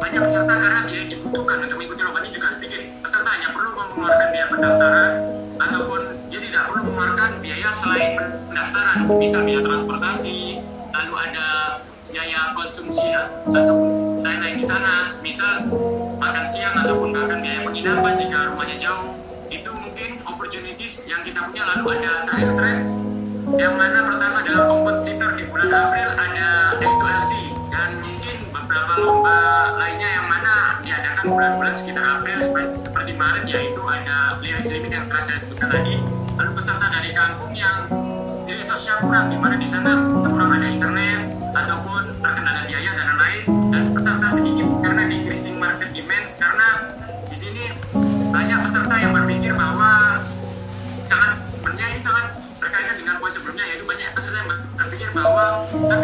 banyak 0.00 0.20
peserta 0.24 0.54
karena 0.56 0.80
biaya 0.88 1.00
yang 1.04 1.10
dibutuhkan 1.12 1.56
untuk 1.68 1.76
mengikuti 1.76 2.00
lomba 2.02 2.20
ini 2.24 2.30
juga 2.32 2.48
sedikit. 2.56 2.80
Peserta 3.04 3.28
hanya 3.28 3.48
perlu 3.52 3.70
mengeluarkan 3.76 4.28
biaya 4.32 4.46
pendaftaran 4.48 5.12
ataupun 5.58 6.00
dia 6.32 6.40
tidak 6.48 6.62
perlu 6.72 6.80
mengeluarkan 6.88 7.30
biaya 7.44 7.68
selain 7.76 8.10
pendaftaran. 8.48 8.96
Misal 9.20 9.40
biaya 9.44 9.62
transportasi 9.62 10.38
lalu 10.96 11.14
ada 11.14 11.46
biaya 12.08 12.40
konsumsi 12.56 13.04
ya, 13.04 13.28
ataupun 13.44 14.24
lain-lain 14.24 14.56
di 14.56 14.66
sana. 14.66 15.12
Misal 15.20 15.68
makan 16.16 16.44
siang 16.48 16.74
ataupun 16.88 17.12
bahkan 17.12 17.44
biaya 17.44 17.60
penginapan 17.68 18.12
jika 18.16 18.38
rumahnya 18.50 18.76
jauh. 18.80 19.12
Itu 19.48 19.72
mungkin 19.76 20.20
opportunities 20.24 21.04
yang 21.08 21.20
kita 21.24 21.40
punya. 21.52 21.68
Lalu 21.68 22.00
ada 22.00 22.24
terakhir 22.28 22.52
trends 22.56 22.96
yang 23.56 23.74
mana 23.80 24.04
pertama 24.04 24.44
adalah 24.44 24.64
kompetitor 24.68 25.30
di 25.40 25.44
bulan 25.48 25.72
April 25.72 26.08
ada 26.12 26.48
S2LC 26.84 27.32
dan 27.72 27.96
mungkin 27.96 28.36
beberapa 28.52 28.92
lomba 29.00 29.38
lainnya 29.80 30.08
yang 30.20 30.26
mana 30.28 30.82
diadakan 30.84 31.24
bulan-bulan 31.32 31.74
sekitar 31.78 32.04
April 32.04 32.44
seperti, 32.44 33.12
Maret 33.16 33.48
yaitu 33.48 33.80
ada 33.88 34.36
Lyrics 34.44 34.68
Limit 34.68 34.92
yang 34.92 35.06
telah 35.08 35.24
saya 35.24 35.38
sebutkan 35.40 35.72
tadi. 35.72 35.96
Lalu 36.36 36.50
peserta 36.54 36.86
dari 36.92 37.10
kampung 37.16 37.50
yang 37.56 37.88
jadi 38.44 38.62
sosial 38.62 39.00
kurang 39.02 39.32
di 39.32 39.36
mana 39.40 39.56
di 39.56 39.66
sana 39.66 40.06
kurang 40.28 40.54
ada 40.54 40.68
internet 40.68 41.32
ataupun 41.56 42.20
terkendala 42.20 42.62
biaya 42.68 42.90
dan 42.94 43.06
lain-lain. 43.10 43.42
Dan 43.72 43.82
peserta 43.90 44.28
sedikit 44.28 44.68
karena 44.84 45.02
decreasing 45.08 45.56
market 45.56 45.90
demands 45.96 46.36
karena 46.36 46.68
di 47.26 47.36
sini 47.36 47.64
banyak 48.30 48.58
peserta 48.68 48.94
yang 49.00 49.12
berpikir 49.16 49.52
bahwa 49.56 50.22
sangat 51.08 51.42
sebenarnya 51.56 51.86
ini 51.96 52.00
sangat 52.04 52.47
berkaitan 52.68 53.00
dengan 53.00 53.16
poin 53.16 53.32
sebelumnya 53.32 53.64
yaitu 53.64 53.84
banyak 53.88 54.08
peserta 54.12 54.36
yang 54.36 54.50
berpikir 54.76 55.08
bahwa 55.16 55.44
kan 55.88 56.00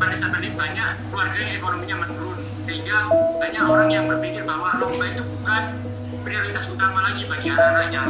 pada 0.00 0.14
saat 0.16 0.32
ini 0.40 0.48
banyak 0.56 0.90
keluarga 1.12 1.36
yang 1.36 1.52
ekonominya 1.60 1.96
menurun 2.08 2.38
sehingga 2.64 2.96
banyak 3.36 3.62
orang 3.68 3.88
yang 3.92 4.04
berpikir 4.08 4.42
bahwa 4.48 4.80
lomba 4.80 5.04
itu 5.12 5.22
bukan 5.28 5.62
prioritas 6.24 6.72
utama 6.72 7.04
lagi 7.04 7.28
bagi 7.28 7.52
anak-anaknya. 7.52 8.02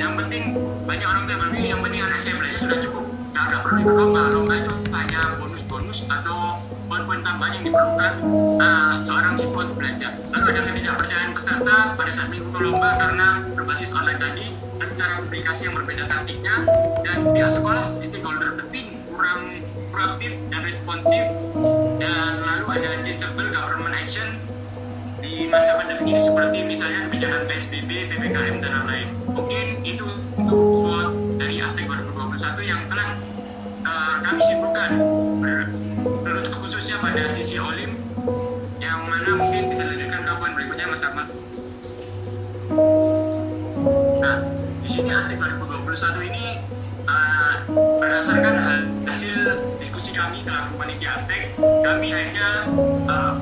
Yang 0.00 0.12
penting 0.24 0.42
banyak 0.88 1.06
orang 1.06 1.22
yang 1.28 1.40
berpikir 1.44 1.68
yang 1.68 1.82
penting 1.84 2.00
anak 2.00 2.18
saya 2.24 2.34
belajar 2.40 2.60
sudah 2.64 2.78
cukup 2.80 3.04
nggak 3.12 3.44
ada 3.44 3.56
perlu 3.60 3.78
ikut 3.84 3.94
lomba. 4.00 4.20
Lomba 4.32 4.54
itu 4.56 4.72
hanya 4.96 5.20
bonus-bonus 5.36 5.98
atau 6.08 6.64
poin-poin 6.88 7.20
tambahan 7.20 7.60
yang 7.60 7.64
diperlukan 7.68 8.12
uh, 8.56 8.96
seorang 9.04 9.36
siswa 9.36 9.68
untuk 9.68 9.76
belajar. 9.76 10.16
Lalu 10.32 10.44
ada 10.48 10.60
ketidakpercayaan 10.64 11.30
peserta 11.36 11.76
pada 11.92 12.10
saat 12.10 12.26
mengikuti 12.32 12.58
lomba 12.64 12.88
karena 12.96 13.28
berbasis 13.52 13.92
online 13.92 14.16
tadi 14.16 14.48
dan 14.84 14.92
cara 15.00 15.14
aplikasi 15.24 15.64
yang 15.64 15.74
berbeda 15.80 16.04
taktiknya 16.04 16.68
dan 17.00 17.24
pihak 17.32 17.48
sekolah 17.48 17.88
stakeholder 18.04 18.52
penting 18.60 19.00
kurang 19.08 19.64
proaktif 19.88 20.36
dan 20.52 20.60
responsif 20.60 21.24
dan 21.96 22.44
lalu 22.44 22.64
ada 22.76 23.00
changeable 23.00 23.48
government 23.48 23.96
action 23.96 24.28
di 25.24 25.48
masa 25.48 25.80
pandemi 25.80 26.12
ini 26.12 26.20
seperti 26.20 26.68
misalnya 26.68 27.08
kebijakan 27.08 27.48
PSBB, 27.48 28.12
PPKM 28.12 28.60
dan 28.60 28.70
lain-lain. 28.84 29.08
Mungkin 29.24 29.66
itu 29.88 30.04
untuk 30.36 30.84
SWOT 30.84 31.40
dari 31.40 31.64
Aztec 31.64 31.88
2021 31.88 32.68
yang 32.68 32.84
telah 32.92 33.08
uh, 33.88 34.20
kami 34.20 34.44
simpulkan 34.44 35.00
menurut 36.20 36.52
khususnya 36.60 37.00
pada 37.00 37.24
sisi 37.32 37.56
Olim 37.56 37.96
yang 38.84 39.00
mana 39.08 39.32
mungkin 39.32 39.72
bisa 39.72 39.88
dilanjutkan 39.88 40.28
ke 40.28 40.32
poin 40.36 40.52
berikutnya 40.52 40.86
Mas 40.92 41.00
Ahmad. 41.08 41.28
Nah, 44.20 44.53
sini 44.94 45.10
Aztec 45.10 45.42
2021 45.42 46.30
ini 46.30 46.62
uh, 47.10 47.66
berdasarkan 47.98 48.54
hasil 49.02 49.58
diskusi 49.82 50.14
kami 50.14 50.38
selaku 50.38 50.78
panitia 50.78 51.18
Aztec, 51.18 51.50
kami 51.58 52.14
hanya 52.14 52.70
uh, 53.10 53.34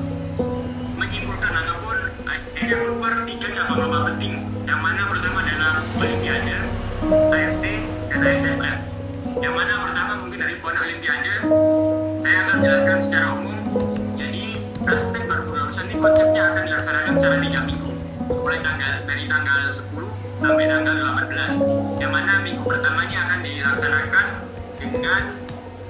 menyimpulkan 0.97 1.53
ataupun 1.53 2.09
akhirnya 2.25 2.73
keluar 2.73 3.13
tiga 3.29 3.53
cabang 3.53 3.85
lomba 3.85 3.99
penting 4.09 4.41
yang 4.65 4.81
mana 4.81 5.05
pertama 5.05 5.45
adalah 5.45 5.85
Olimpiade, 6.01 6.57
AFC, 7.29 7.85
dan 8.09 8.25
ASFF 8.25 8.77
yang 9.37 9.53
mana 9.53 9.77
pertama 9.85 10.25
mungkin 10.25 10.41
dari 10.41 10.57
poin 10.57 10.73
Olimpiade 10.73 11.37
saya 12.17 12.49
akan 12.49 12.65
menjelaskan 12.65 12.97
secara 12.97 13.27
umum. 13.37 13.57
Jadi 14.17 14.57
Aztec 14.89 15.21
2021 15.29 15.85
ini 15.85 15.95
konsepnya 16.01 16.41
akan 16.49 16.61
dilaksanakan 16.65 17.13
secara 17.13 17.37
tiga 17.45 17.59
minggu. 17.61 17.93
Mulai 18.25 18.57
tanggal 18.65 19.05
dari 19.05 19.29
tanggal 19.29 19.69
10 19.69 19.92
sampai 20.43 20.67
tanggal 20.67 20.99
18 21.23 22.03
yang 22.03 22.11
mana 22.11 22.43
minggu 22.43 22.67
pertamanya 22.67 23.31
akan 23.31 23.39
dilaksanakan 23.47 24.25
dengan 24.75 25.39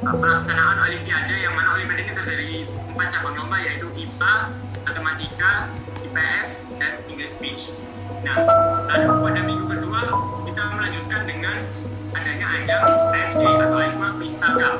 uh, 0.05 0.13
pelaksanaan 0.13 0.77
Olimpiade 0.77 1.41
yang 1.41 1.57
mana 1.57 1.73
Olimpiade 1.73 2.05
ini 2.05 2.13
terdiri 2.13 2.69
empat 2.93 3.17
cabang 3.17 3.33
lomba 3.33 3.57
yaitu 3.65 3.89
IPA, 3.97 4.53
matematika, 4.85 5.73
IPS, 6.05 6.61
dan 6.77 7.01
English 7.09 7.33
Speech. 7.33 7.73
Nah, 8.21 8.45
lalu 8.93 9.25
pada 9.25 9.41
minggu 9.41 9.65
kedua 9.65 10.05
kita 10.45 10.61
melanjutkan 10.69 11.21
dengan 11.25 11.57
adanya 12.13 12.47
ajang 12.61 12.83
TFC 13.09 13.41
atau 13.49 13.81
Equa 13.81 14.09
Freestyle 14.21 14.57
Cup 14.61 14.75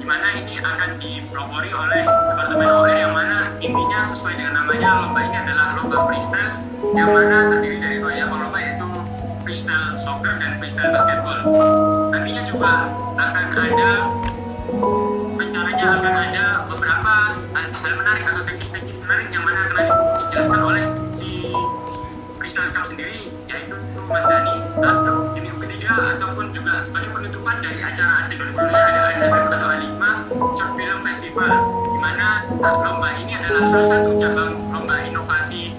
di 0.00 0.04
mana 0.08 0.40
ini 0.40 0.56
akan 0.56 0.96
dipelopori 0.96 1.68
oleh 1.76 2.08
Departemen 2.32 2.64
OR 2.64 2.96
yang 2.96 3.12
mana 3.12 3.52
intinya 3.60 4.08
sesuai 4.08 4.40
dengan 4.40 4.64
namanya 4.64 5.04
lomba 5.04 5.20
ini 5.20 5.36
adalah 5.36 5.76
lomba 5.76 6.08
freestyle 6.08 6.64
yang 6.96 7.12
mana 7.12 7.52
terdiri 7.52 7.76
dari 7.76 7.96
dua 8.00 8.16
cabang 8.16 8.48
lomba 8.48 8.58
yaitu 8.64 8.87
freestyle 9.48 9.96
soccer 9.96 10.36
dan 10.36 10.60
freestyle 10.60 10.92
basketball. 10.92 11.40
Nantinya 12.12 12.44
juga 12.44 12.92
akan 13.16 13.44
ada 13.56 13.90
rencananya 15.40 15.84
akan 15.96 16.14
ada 16.28 16.44
beberapa 16.68 17.12
hal 17.56 17.92
menarik 17.96 18.28
atau 18.28 18.44
teknis-teknis 18.44 19.00
menarik 19.00 19.32
yang 19.32 19.48
mana 19.48 19.72
akan 19.72 19.84
dijelaskan 20.20 20.60
oleh 20.60 20.84
si 21.16 21.48
freestyle 22.36 22.68
cup 22.76 22.84
sendiri 22.84 23.32
yaitu 23.48 23.72
Mas 24.12 24.28
Dani 24.28 24.52
di 25.32 25.40
minggu 25.40 25.58
ketiga 25.64 26.20
ataupun 26.20 26.52
juga 26.52 26.84
sebagai 26.84 27.08
penutupan 27.08 27.64
dari 27.64 27.80
acara 27.80 28.20
Aztec 28.20 28.36
2022 28.36 28.68
ada 28.68 29.00
ASFF 29.16 29.48
atau 29.48 29.68
A5 29.72 29.96
Short 30.60 30.72
Film 30.76 30.98
Festival 31.08 31.52
di 31.72 31.98
mana 32.04 32.44
lomba 32.60 33.16
ini 33.16 33.32
adalah 33.32 33.64
salah 33.64 33.88
satu 33.96 34.12
cabang 34.20 34.52
lomba 34.68 35.08
inovasi 35.08 35.72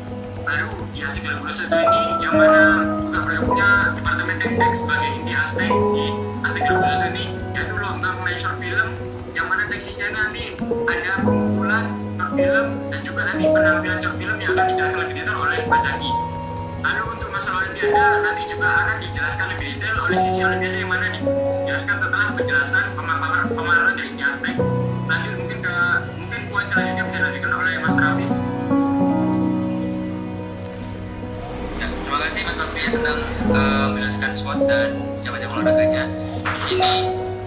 baru. 0.49 0.73
Di 0.89 0.99
Aztec 1.05 1.21
2021 1.21 1.69
ini 1.69 2.01
yang 2.25 2.33
mana 2.33 2.63
juga 3.05 3.19
bergabungnya 3.21 3.69
Departemen 3.93 4.35
Teknik 4.41 4.71
sebagai 4.73 5.09
inti 5.21 5.33
Aztec 5.37 5.69
di 5.69 6.05
2021 6.41 7.11
ini. 7.13 7.25
Yaitu 7.53 7.75
lomba 7.77 8.09
short 8.33 8.57
film 8.57 8.89
yang 9.37 9.45
mana 9.45 9.63
teksisnya 9.69 10.09
nanti 10.09 10.57
ada 10.89 11.11
pengumpulan 11.21 11.85
short 12.17 12.31
film 12.33 12.65
dan 12.89 12.99
juga 13.05 13.21
nanti 13.29 13.43
penampilan 13.45 13.99
short 14.01 14.15
film 14.17 14.37
yang 14.41 14.51
akan 14.57 14.65
dijelaskan 14.73 14.99
lebih 15.05 15.15
detail 15.21 15.37
oleh 15.37 15.59
Mas 15.69 15.81
Zaki 15.85 16.11
lalu 16.79 17.03
untuk 17.11 17.29
masalah 17.35 17.59
Olimpiade 17.67 17.91
nanti 18.23 18.43
juga 18.47 18.67
akan 18.71 18.95
dijelaskan 19.03 19.45
lebih 19.51 19.65
detail 19.75 19.95
oleh 20.07 20.17
sisi 20.23 20.39
Olimpiade 20.39 20.77
yang 20.79 20.89
mana 20.89 21.05
dijelaskan 21.11 21.95
setelah 21.99 22.27
penjelasan 22.33 22.83
pemaparan 22.95 23.45
pemaparan 23.51 23.93
dari 23.99 24.07
inti 24.15 24.23
Aztec. 24.23 24.55
Lanjut 25.11 25.33
mungkin 25.35 25.59
ke 25.59 25.75
mungkin 26.15 26.41
selanjutnya 26.71 27.03
bisa 27.03 27.15
dilanjutkan 27.19 27.51
oleh 27.51 27.73
Mas 27.83 27.93
Travis 27.99 28.38
tentang 32.89 33.17
eh, 33.53 33.87
menjelaskan 33.93 34.31
SWOT 34.33 34.59
dan 34.65 34.89
cabang-cabang 35.21 35.61
olahraganya. 35.61 36.03
Di 36.41 36.61
sini 36.61 36.93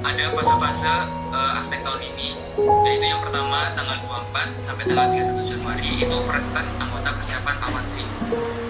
ada 0.02 0.34
fase-fase 0.34 0.94
uh, 1.30 1.58
Aztec 1.62 1.78
tahun 1.86 2.02
ini, 2.02 2.34
yaitu 2.58 3.06
yang 3.06 3.22
pertama 3.22 3.70
tanggal 3.78 3.98
24 4.02 4.66
sampai 4.66 4.82
tanggal 4.86 5.06
31 5.14 5.46
Januari 5.46 5.90
itu 6.02 6.16
perekrutan 6.26 6.66
anggota 6.82 7.10
persiapan 7.18 7.56
awansi. 7.70 8.02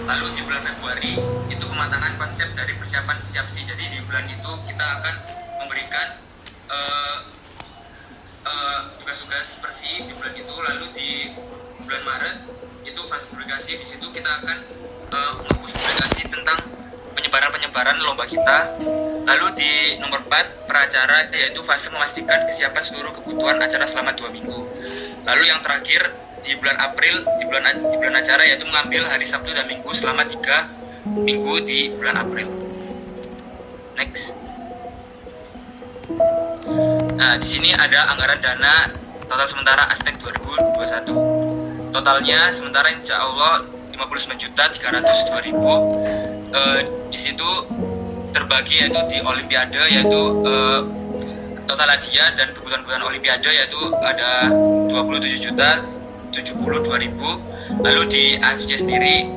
Lalu 0.05 0.25
di 0.37 0.41
bulan 0.45 0.61
Februari 0.61 1.13
itu 1.49 1.63
pematangan 1.65 2.13
konsep 2.21 2.53
dari 2.53 2.73
persiapan 2.77 3.17
siapsi. 3.17 3.65
Jadi 3.65 3.97
di 3.97 3.99
bulan 4.05 4.29
itu 4.29 4.51
kita 4.69 4.85
akan 5.01 5.15
memberikan 5.65 6.07
eh, 6.69 7.17
eh, 8.45 8.79
tugas-tugas 9.01 9.57
bersih 9.57 10.05
di 10.05 10.13
bulan 10.13 10.33
itu. 10.37 10.53
Lalu 10.53 10.85
di 10.93 11.09
bulan 11.81 12.03
Maret 12.05 12.37
itu 12.85 13.01
fase 13.09 13.25
publikasi 13.31 13.79
di 13.79 13.85
situ 13.89 14.05
kita 14.13 14.43
akan 14.43 14.82
uh, 15.13 15.33
publikasi 15.45 16.25
tentang 16.27 16.57
penyebaran-penyebaran 17.13 18.01
lomba 18.01 18.25
kita. 18.25 18.73
Lalu 19.23 19.47
di 19.55 19.71
nomor 20.01 20.19
4 20.25 20.67
peracara 20.67 21.31
yaitu 21.31 21.63
fase 21.63 21.87
memastikan 21.93 22.43
kesiapan 22.49 22.83
seluruh 22.83 23.13
kebutuhan 23.15 23.55
acara 23.61 23.87
selama 23.87 24.11
dua 24.17 24.33
minggu. 24.33 24.59
Lalu 25.23 25.43
yang 25.47 25.63
terakhir 25.63 26.11
di 26.43 26.51
bulan 26.59 26.75
April 26.75 27.23
di 27.39 27.43
bulan 27.47 27.63
di 27.87 27.95
bulan 27.95 28.19
acara 28.19 28.43
yaitu 28.43 28.67
mengambil 28.67 29.07
hari 29.07 29.23
Sabtu 29.23 29.55
dan 29.55 29.63
Minggu 29.63 29.87
selama 29.95 30.27
tiga 30.27 30.67
minggu 31.07 31.63
di 31.63 31.87
bulan 31.95 32.19
April. 32.19 32.51
Next. 33.95 34.35
Nah, 37.15 37.39
di 37.39 37.47
sini 37.47 37.71
ada 37.71 38.11
anggaran 38.11 38.43
dana 38.43 38.91
total 39.23 39.47
sementara 39.47 39.87
Aztec 39.87 40.19
2021. 40.19 41.95
Totalnya 41.95 42.51
sementara 42.51 42.91
insya 42.91 43.23
Allah 43.23 43.63
59 43.93 44.41
juta 44.41 44.63
302 44.73 45.45
ribu. 45.45 45.73
Eh, 46.53 46.81
di 47.13 47.19
situ 47.21 47.45
terbagi 48.33 48.81
yaitu 48.81 48.97
di 49.05 49.21
Olimpiade 49.21 49.77
yaitu 49.93 50.21
eh, 50.49 50.81
total 51.69 51.89
hadiah 51.93 52.33
dan 52.33 52.49
kebutuhan-kebutuhan 52.57 53.05
Olimpiade 53.05 53.49
yaitu 53.53 53.79
ada 54.01 54.49
27 54.89 55.45
juta 55.45 55.77
72 56.33 57.05
ribu. 57.05 57.37
Lalu 57.85 58.01
di 58.09 58.23
AFC 58.41 58.81
sendiri 58.81 59.29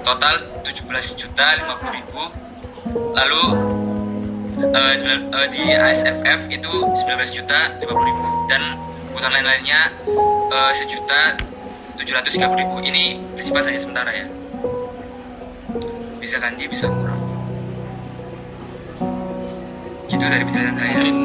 total 0.00 0.40
17 0.64 0.88
juta 1.20 1.46
50 1.60 1.98
ribu. 2.00 2.22
Lalu 3.12 3.42
eh, 4.72 5.48
di 5.52 5.64
ASFF 5.76 6.40
itu 6.48 6.72
19 6.72 7.36
juta 7.36 7.58
50 7.76 8.08
ribu 8.08 8.26
dan 8.48 8.62
kebutuhan 9.12 9.32
lain-lainnya 9.36 9.80
eh, 10.48 10.72
sejuta 10.72 11.36
730 11.98 12.62
ribu 12.62 12.78
ini 12.78 13.18
bersifat 13.34 13.66
hanya 13.66 13.80
sementara 13.82 14.10
ya 14.14 14.26
bisa 16.22 16.38
ganti 16.38 16.70
bisa 16.70 16.86
kurang 16.86 17.20
gitu 20.06 20.24
dari 20.24 20.44
penjelasan 20.46 20.76
saya 20.78 20.92
mungkin 20.94 21.16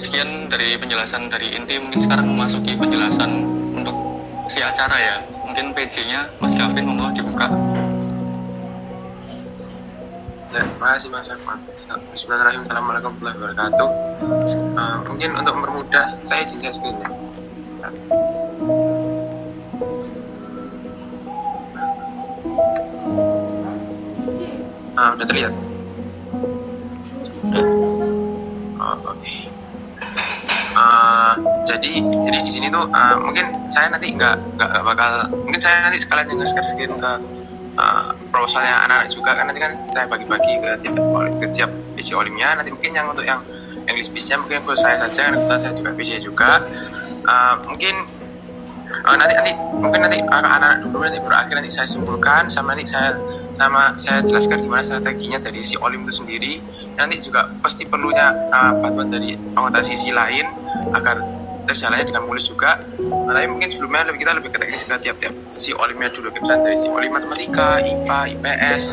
sekian 0.00 0.28
dari 0.48 0.68
penjelasan 0.80 1.22
dari 1.28 1.52
inti 1.52 1.76
mungkin 1.76 2.00
sekarang 2.00 2.26
memasuki 2.32 2.72
penjelasan 2.80 3.30
untuk 3.76 3.96
si 4.48 4.64
acara 4.64 4.96
ya 4.96 5.16
mungkin 5.44 5.76
PJ-nya 5.76 6.24
Mas 6.40 6.56
Gavin 6.56 6.88
monggo 6.88 7.12
dibuka 7.12 7.52
Ya, 10.56 10.64
terima 10.64 10.96
kasih 10.96 11.12
Mas 11.12 11.28
Irfan. 11.28 11.60
Bismillahirrahmanirrahim. 12.16 12.64
Assalamualaikum 12.64 13.12
warahmatullahi 13.20 13.36
wabarakatuh. 13.44 13.88
Uh, 14.72 14.96
mungkin 15.04 15.30
untuk 15.36 15.52
mempermudah, 15.52 16.06
saya 16.24 16.48
izin 16.48 16.64
share 16.64 16.72
screen 16.72 16.96
ya. 16.96 17.10
Ah, 24.96 25.12
udah 25.12 25.26
terlihat. 25.28 25.52
Sudah. 27.28 27.64
Oh, 28.80 28.96
oke. 29.12 29.34
Ah, 30.76 31.36
jadi 31.68 32.00
jadi 32.00 32.38
di 32.40 32.50
sini 32.52 32.72
tuh 32.72 32.88
ah, 32.96 33.20
mungkin 33.20 33.68
saya 33.68 33.92
nanti 33.92 34.12
nggak 34.12 34.56
nggak 34.56 34.70
bakal 34.84 35.28
mungkin 35.44 35.60
saya 35.60 35.84
nanti 35.84 36.00
sekalian 36.00 36.32
yang 36.32 36.44
share 36.48 36.68
screen 36.68 36.96
ke 36.96 37.12
uh, 37.80 38.12
proposalnya 38.28 38.84
anak-anak 38.84 39.08
juga 39.08 39.30
kan 39.36 39.44
nanti 39.48 39.60
kan 39.60 39.72
kita 39.88 40.00
bagi-bagi 40.04 40.52
ke 40.60 40.70
tiap 40.84 40.94
ke 41.40 41.46
setiap 41.48 41.70
PC 41.96 42.12
olimnya 42.12 42.60
nanti 42.60 42.72
mungkin 42.72 42.92
yang 42.92 43.08
untuk 43.08 43.24
yang 43.24 43.40
English 43.88 44.12
speech-nya 44.12 44.36
mungkin 44.36 44.64
full 44.68 44.76
saya 44.76 45.00
saja 45.08 45.32
karena 45.32 45.56
saya 45.60 45.72
juga 45.76 45.90
PC 45.96 46.20
juga 46.24 46.60
Uh, 47.26 47.58
mungkin 47.66 48.06
uh, 49.02 49.16
nanti 49.18 49.34
nanti 49.34 49.52
mungkin 49.74 50.06
nanti 50.06 50.22
anak-anak 50.22 50.86
dulu 50.86 51.02
nanti 51.02 51.18
berakhir 51.18 51.58
nanti 51.58 51.74
saya 51.74 51.90
simpulkan 51.90 52.46
sama 52.46 52.70
nanti 52.70 52.86
saya 52.86 53.18
sama 53.56 53.96
saya 53.96 54.20
jelaskan 54.20 54.60
gimana 54.60 54.84
strateginya 54.84 55.40
dari 55.40 55.64
si 55.64 55.80
olim 55.80 56.04
itu 56.04 56.20
sendiri. 56.20 56.60
Nanti 57.00 57.24
juga 57.24 57.48
pasti 57.64 57.88
perlunya 57.88 58.52
uh, 58.52 58.76
bantuan 58.76 59.08
dari 59.08 59.32
anggota 59.56 59.80
sisi 59.80 60.12
lain 60.12 60.44
agar 60.92 61.35
terjalannya 61.66 62.06
dengan 62.06 62.22
mulus 62.24 62.46
juga. 62.46 62.80
Nah, 62.98 63.34
tapi 63.34 63.46
mungkin 63.50 63.68
sebelumnya 63.68 64.08
lebih 64.08 64.22
kita 64.24 64.32
lebih 64.38 64.50
ke 64.54 64.58
teknis 64.62 64.86
ke 64.86 64.96
tiap-tiap. 65.02 65.34
Si 65.50 65.74
olimnya 65.74 66.08
dulu 66.14 66.30
misalnya 66.30 66.70
dari 66.70 66.78
si 66.78 66.88
olim 66.88 67.10
matematika 67.10 67.82
IPA 67.82 68.18
IPS 68.38 68.84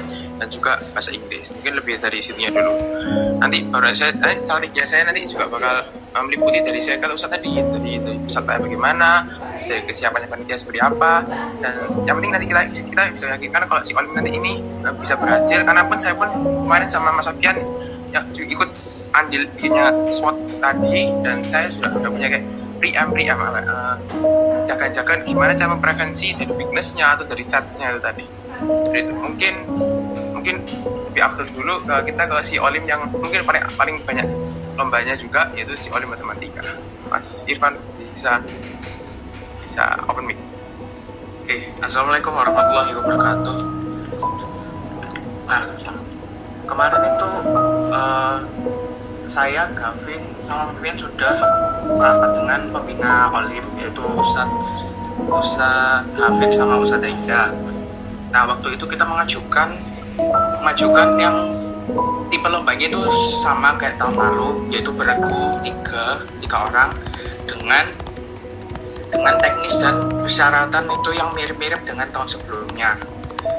dan 0.42 0.48
juga 0.50 0.82
bahasa 0.92 1.14
Inggris. 1.14 1.54
Mungkin 1.54 1.74
lebih 1.78 2.02
dari 2.02 2.20
situnya 2.20 2.50
dulu. 2.50 2.74
Nanti 3.38 3.64
baru 3.70 3.94
saya 3.94 4.12
nanti 4.18 4.44
strateginya 4.44 4.86
saya 4.90 5.02
nanti 5.06 5.22
juga 5.30 5.46
bakal 5.48 5.86
um, 6.18 6.24
meliputi 6.28 6.60
dari 6.66 6.80
saya 6.82 6.98
kalau 6.98 7.14
usah 7.14 7.30
tadi 7.30 7.62
dari, 7.62 8.02
dari 8.02 8.18
peserta 8.20 8.58
bagaimana 8.58 9.30
dari 9.64 9.82
kesiapannya 9.88 10.28
panitia 10.28 10.58
seperti 10.60 10.80
apa 10.84 11.24
dan 11.64 11.74
yang 12.10 12.20
penting 12.20 12.32
nanti 12.36 12.46
kita 12.50 12.62
kita 12.68 13.02
bisa 13.16 13.26
yakinkan 13.32 13.64
kalau 13.70 13.82
si 13.86 13.94
olim 13.94 14.12
nanti 14.18 14.34
ini 14.34 14.60
uh, 14.84 14.94
bisa 14.98 15.14
berhasil. 15.16 15.62
Karena 15.62 15.86
pun 15.86 15.98
saya 16.02 16.18
pun 16.18 16.30
kemarin 16.66 16.90
sama 16.90 17.14
Mas 17.14 17.30
Sofian 17.30 17.62
ya 18.14 18.22
ikut 18.30 18.70
andil 19.14 19.46
bikinnya 19.56 19.94
SWOT 20.10 20.38
tadi 20.58 21.10
dan 21.22 21.46
saya 21.46 21.70
sudah 21.70 21.90
sudah 21.94 22.10
punya 22.10 22.28
kayak 22.30 22.46
preamp 22.84 23.16
preamp 23.16 23.40
uh, 23.40 23.96
jaga-jaga 24.68 25.24
gimana 25.24 25.56
cara 25.56 25.72
memprevensi 25.72 26.36
dari 26.36 26.52
weaknessnya 26.52 27.16
atau 27.16 27.24
dari 27.24 27.48
fatsnya 27.48 27.96
itu 27.96 28.02
tadi? 28.04 28.26
Jadi 28.60 29.00
itu 29.08 29.14
mungkin 29.16 29.54
mungkin 30.36 30.56
lebih 31.08 31.22
after 31.24 31.48
dulu 31.48 31.80
uh, 31.88 32.04
kita 32.04 32.28
ke 32.28 32.36
si 32.44 32.60
Olim 32.60 32.84
yang 32.84 33.08
mungkin 33.08 33.48
paling 33.48 33.64
paling 33.80 33.96
banyak 34.04 34.28
lombanya 34.76 35.16
juga 35.16 35.48
yaitu 35.56 35.80
si 35.80 35.88
Olim 35.96 36.12
matematika. 36.12 36.60
Mas 37.08 37.48
Irfan 37.48 37.80
bisa 38.12 38.44
bisa 39.64 40.04
open 40.12 40.28
mic. 40.28 40.36
Oke, 41.48 41.72
Assalamualaikum 41.80 42.36
warahmatullahi 42.36 42.92
wabarakatuh. 43.00 43.56
Nah, 45.48 45.64
kemarin 46.68 47.02
itu 47.16 47.30
uh, 47.96 48.38
saya 49.34 49.66
Gavin 49.74 50.22
sama 50.46 50.70
Vivian 50.78 50.94
sudah 50.94 51.42
rapat 51.98 52.30
dengan 52.38 52.70
pembina 52.70 53.34
Olim 53.34 53.66
yaitu 53.82 54.06
Ustadz 54.06 54.86
Ustadz 55.26 56.14
Hafid 56.22 56.54
sama 56.54 56.78
Ustadz 56.78 57.10
Aida. 57.10 57.50
Nah 58.30 58.46
waktu 58.46 58.78
itu 58.78 58.86
kita 58.86 59.02
mengajukan 59.02 59.74
mengajukan 60.62 61.18
yang 61.18 61.36
tipe 62.30 62.46
lombanya 62.46 62.86
itu 62.94 63.02
sama 63.42 63.74
kayak 63.82 63.98
tahun 63.98 64.22
lalu 64.22 64.70
yaitu 64.70 64.94
berlaku 64.94 65.58
tiga 65.66 66.22
tiga 66.38 66.70
orang 66.70 66.94
dengan 67.50 67.90
dengan 69.10 69.34
teknis 69.42 69.82
dan 69.82 69.98
persyaratan 70.22 70.86
itu 70.94 71.10
yang 71.18 71.34
mirip-mirip 71.34 71.82
dengan 71.82 72.06
tahun 72.14 72.30
sebelumnya. 72.30 73.02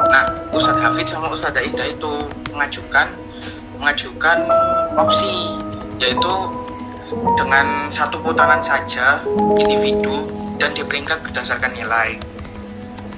Nah, 0.07 0.23
Ustadz 0.55 0.79
Hafid 0.79 1.11
sama 1.11 1.35
Ustadz 1.35 1.59
Aida 1.59 1.91
itu 1.91 2.31
mengajukan 2.55 3.24
mengajukan 3.79 4.47
opsi 4.99 5.55
yaitu 5.99 6.33
dengan 7.39 7.89
satu 7.93 8.19
putaran 8.19 8.59
saja 8.59 9.23
individu 9.61 10.27
dan 10.59 10.75
diperingkat 10.75 11.23
berdasarkan 11.23 11.71
nilai. 11.75 12.19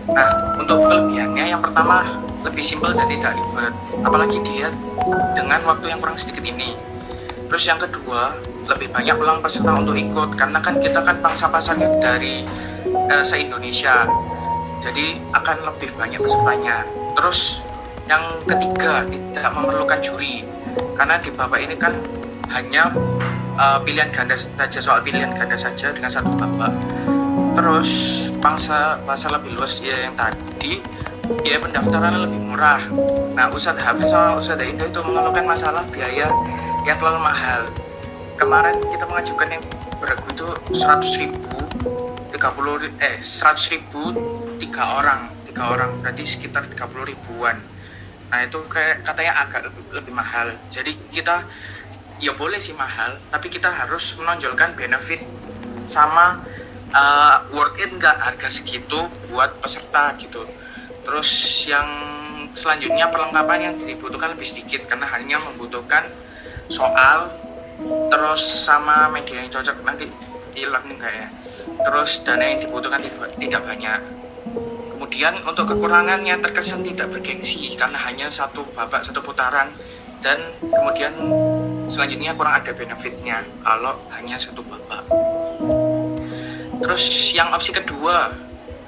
Nah, 0.07 0.55
untuk 0.61 0.87
kelebihannya 0.87 1.51
yang 1.51 1.62
pertama 1.62 2.07
lebih 2.47 2.62
simpel 2.62 2.95
dan 2.95 3.11
tidak 3.11 3.35
ribet, 3.35 3.75
apalagi 4.07 4.38
dilihat 4.47 4.75
dengan 5.35 5.59
waktu 5.66 5.90
yang 5.90 5.99
kurang 5.99 6.14
sedikit 6.14 6.47
ini. 6.47 6.79
Terus 7.51 7.64
yang 7.66 7.79
kedua, 7.83 8.35
lebih 8.66 8.90
banyak 8.90 9.14
peluang 9.19 9.40
peserta 9.42 9.71
untuk 9.75 9.95
ikut 9.99 10.35
karena 10.38 10.59
kan 10.62 10.79
kita 10.79 10.99
kan 11.03 11.16
pangsa 11.23 11.47
pasarnya 11.51 11.90
dari 11.99 12.47
eh, 12.87 13.25
se-Indonesia. 13.27 14.07
Jadi 14.83 15.19
akan 15.35 15.57
lebih 15.66 15.90
banyak 15.99 16.23
pesertanya. 16.23 16.87
Terus 17.19 17.59
yang 18.07 18.23
ketiga, 18.47 19.03
tidak 19.07 19.51
memerlukan 19.55 20.01
juri. 20.03 20.47
Karena 20.97 21.19
di 21.21 21.31
babak 21.31 21.61
ini 21.61 21.77
kan 21.77 21.92
hanya 22.55 22.88
uh, 23.59 23.79
pilihan 23.83 24.09
ganda 24.14 24.38
saja 24.38 24.79
soal 24.79 25.03
pilihan 25.03 25.35
ganda 25.35 25.59
saja 25.59 25.90
dengan 25.92 26.11
satu 26.11 26.31
babak. 26.38 26.73
Terus 27.57 27.90
pangsa 28.38 29.01
pasar 29.05 29.37
lebih 29.40 29.57
luas 29.57 29.81
ya 29.81 30.09
yang 30.09 30.14
tadi 30.14 30.81
biaya 31.42 31.59
pendaftaran 31.59 32.14
lebih 32.14 32.40
murah. 32.53 32.81
Nah, 33.35 33.51
Ustadz 33.51 33.83
Hafiz 33.83 34.12
sama 34.12 34.38
Ustadz 34.38 34.64
Indah 34.64 34.87
itu 34.87 35.01
mengeluhkan 35.03 35.45
masalah 35.45 35.83
biaya 35.90 36.31
yang 36.87 36.97
terlalu 36.97 37.21
mahal. 37.21 37.66
Kemarin 38.37 38.77
kita 38.92 39.05
mengajukan 39.09 39.49
yang 39.49 39.62
berlaku 39.99 40.27
itu 40.31 40.47
100 40.77 41.23
ribu 41.25 41.57
30 42.37 43.01
eh 43.01 43.16
100 43.25 43.73
ribu 43.73 44.12
tiga 44.61 45.01
orang 45.01 45.33
tiga 45.49 45.73
orang 45.73 45.90
berarti 46.05 46.25
sekitar 46.29 46.69
30 46.69 47.16
ribuan 47.16 47.57
nah 48.27 48.43
itu 48.43 48.59
kayak 48.67 49.07
katanya 49.07 49.33
agak 49.47 49.71
lebih, 49.95 50.12
mahal. 50.12 50.51
Jadi 50.71 50.99
kita 51.15 51.47
ya 52.19 52.33
boleh 52.33 52.57
sih 52.57 52.73
mahal 52.73 53.21
tapi 53.29 53.53
kita 53.53 53.69
harus 53.69 54.17
menonjolkan 54.17 54.73
benefit 54.73 55.21
sama 55.85 56.41
uh, 56.97 57.45
worth 57.53 57.77
it 57.77 57.93
nggak 57.93 58.17
harga 58.17 58.49
segitu 58.51 59.07
buat 59.31 59.55
peserta 59.62 60.17
gitu. 60.19 60.43
Terus 61.07 61.31
yang 61.71 61.87
selanjutnya 62.57 63.07
perlengkapan 63.12 63.71
yang 63.71 63.75
dibutuhkan 63.79 64.35
lebih 64.35 64.49
sedikit 64.49 64.89
karena 64.91 65.07
hanya 65.12 65.39
membutuhkan 65.39 66.09
soal 66.67 67.31
terus 68.11 68.43
sama 68.43 69.07
media 69.12 69.45
yang 69.45 69.51
cocok. 69.53 69.77
Nanti 69.87 70.11
e-learning 70.57 70.99
kayak 70.99 71.31
terus 71.85 72.25
dana 72.25 72.43
yang 72.43 72.59
dibutuhkan 72.65 73.05
tidak 73.39 73.62
banyak 73.62 74.01
kemudian 74.97 75.37
untuk 75.45 75.69
kekurangannya 75.77 76.41
terkesan 76.41 76.81
tidak 76.81 77.13
bergengsi 77.13 77.77
karena 77.77 78.01
hanya 78.01 78.33
satu 78.33 78.65
babak 78.73 79.05
satu 79.05 79.21
putaran. 79.21 79.69
Dan 80.25 80.41
kemudian 80.65 81.13
selanjutnya 81.93 82.33
kurang 82.33 82.65
ada 82.65 82.73
benefitnya 82.73 83.45
kalau 83.61 84.01
hanya 84.17 84.41
satu 84.41 84.65
babak. 84.65 85.05
Terus 86.81 87.05
yang 87.37 87.53
opsi 87.53 87.77
kedua 87.77 88.33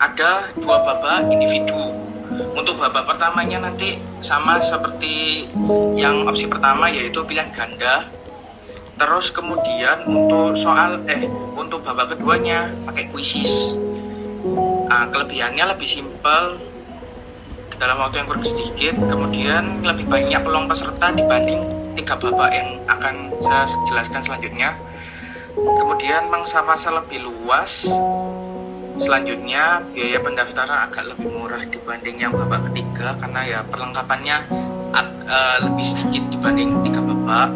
ada 0.01 0.49
dua 0.57 0.77
babak 0.81 1.29
individu. 1.29 1.93
Untuk 2.57 2.81
babak 2.81 3.05
pertamanya 3.05 3.69
nanti 3.69 4.01
sama 4.25 4.57
seperti 4.65 5.45
yang 6.01 6.25
opsi 6.25 6.49
pertama 6.49 6.89
yaitu 6.89 7.21
pilihan 7.29 7.53
ganda. 7.53 8.09
Terus 8.97 9.29
kemudian 9.29 10.09
untuk 10.09 10.57
soal 10.57 11.05
eh 11.05 11.29
untuk 11.55 11.85
babak 11.85 12.17
keduanya 12.17 12.73
pakai 12.89 13.07
quizzes 13.13 13.77
nah, 14.89 15.05
kelebihannya 15.13 15.65
lebih 15.77 15.87
simpel 15.87 16.59
dalam 17.79 17.97
waktu 18.03 18.25
yang 18.25 18.27
kurang 18.27 18.45
sedikit. 18.45 18.95
Kemudian 18.99 19.87
lebih 19.87 20.09
banyak 20.11 20.41
peluang 20.43 20.67
peserta 20.67 21.15
dibanding 21.15 21.63
tiga 21.95 22.15
babak 22.19 22.51
yang 22.51 22.79
akan 22.91 23.31
saya 23.39 23.71
jelaskan 23.87 24.21
selanjutnya. 24.25 24.75
Kemudian 25.55 26.31
mangsa 26.31 26.63
pasar 26.63 26.99
lebih 26.99 27.27
luas. 27.27 27.87
Selanjutnya 28.99 29.87
biaya 29.95 30.19
pendaftaran 30.19 30.91
agak 30.91 31.15
lebih 31.15 31.31
murah 31.31 31.63
dibanding 31.63 32.19
yang 32.19 32.35
babak 32.35 32.67
ketiga 32.67 33.15
karena 33.23 33.41
ya 33.47 33.61
perlengkapannya 33.63 34.37
uh, 35.31 35.57
lebih 35.63 35.87
sedikit 35.87 36.27
dibanding 36.35 36.83
tiga 36.83 36.99
babak. 36.99 37.51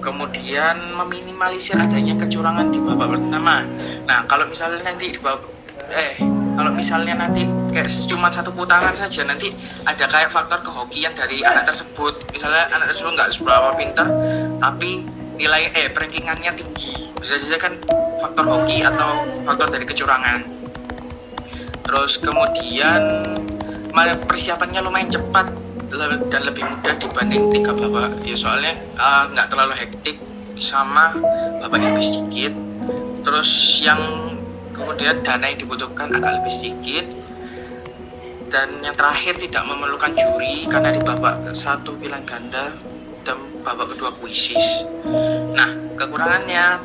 Kemudian 0.00 0.96
meminimalisir 1.00 1.76
adanya 1.76 2.16
kecurangan 2.16 2.68
di 2.72 2.80
babak 2.80 3.16
pertama. 3.16 3.64
Nah, 4.04 4.24
kalau 4.28 4.48
misalnya 4.48 4.84
nanti 4.84 5.16
di 5.16 5.20
babak 5.20 5.52
eh 5.92 6.16
kalau 6.54 6.70
misalnya 6.70 7.14
nanti 7.18 7.46
kayak 7.74 7.90
cuma 8.06 8.30
satu 8.30 8.54
putaran 8.54 8.94
saja 8.94 9.26
nanti 9.26 9.50
ada 9.82 10.06
kayak 10.06 10.30
faktor 10.30 10.62
kehokian 10.62 11.12
dari 11.12 11.42
anak 11.42 11.66
tersebut. 11.66 12.14
Misalnya 12.30 12.70
anak 12.70 12.94
tersebut 12.94 13.12
nggak 13.18 13.30
seberapa 13.34 13.68
pintar 13.74 14.06
tapi 14.62 15.02
nilai 15.34 15.70
eh 15.74 15.90
rankingannya 15.90 16.54
tinggi. 16.54 17.10
Bisa 17.18 17.42
saja 17.42 17.58
kan 17.58 17.74
faktor 18.22 18.46
hoki 18.46 18.86
atau 18.86 19.26
faktor 19.42 19.66
dari 19.74 19.84
kecurangan. 19.86 20.40
Terus 21.84 22.22
kemudian 22.22 23.02
persiapannya 24.26 24.80
lumayan 24.82 25.10
cepat 25.10 25.46
dan 26.30 26.42
lebih 26.42 26.66
mudah 26.66 26.94
dibanding 26.98 27.54
tiga 27.54 27.70
babak 27.70 28.18
ya 28.26 28.34
soalnya 28.34 28.74
uh, 28.98 29.30
nggak 29.30 29.46
terlalu 29.46 29.74
hektik 29.78 30.16
sama 30.58 31.14
babak 31.62 31.78
yang 31.82 31.94
lebih 31.98 32.08
sedikit. 32.08 32.52
Terus 33.24 33.50
yang 33.82 34.00
kemudian 34.74 35.22
dana 35.22 35.46
yang 35.46 35.58
dibutuhkan 35.62 36.10
agak 36.10 36.42
lebih 36.42 36.52
sedikit. 36.52 37.06
Dan 38.50 38.82
yang 38.86 38.94
terakhir 38.94 39.34
tidak 39.40 39.66
memerlukan 39.66 40.14
juri 40.14 40.66
karena 40.70 40.94
di 40.94 41.00
babak 41.02 41.54
satu 41.54 41.96
pilihan 41.98 42.22
ganda 42.22 42.70
dan 43.24 43.38
babak 43.64 43.96
kedua 43.96 44.12
kuisis 44.20 44.84
nah 45.56 45.72
kekurangannya 45.96 46.78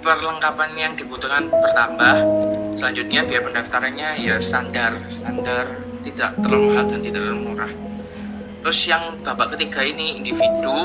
perlengkapan 0.00 0.70
yang 0.76 0.92
dibutuhkan 0.94 1.48
bertambah. 1.48 2.16
Selanjutnya 2.76 3.24
biaya 3.24 3.42
pendaftarannya 3.42 4.08
ya 4.20 4.36
standar 4.38 5.00
standar 5.08 5.80
tidak 6.04 6.36
terlalu 6.44 6.76
mahal 6.76 6.84
dan 6.92 7.00
tidak 7.00 7.20
terlalu 7.24 7.40
murah. 7.48 7.72
Terus 8.64 8.80
yang 8.88 9.02
babak 9.24 9.56
ketiga 9.56 9.80
ini 9.84 10.20
individu 10.20 10.76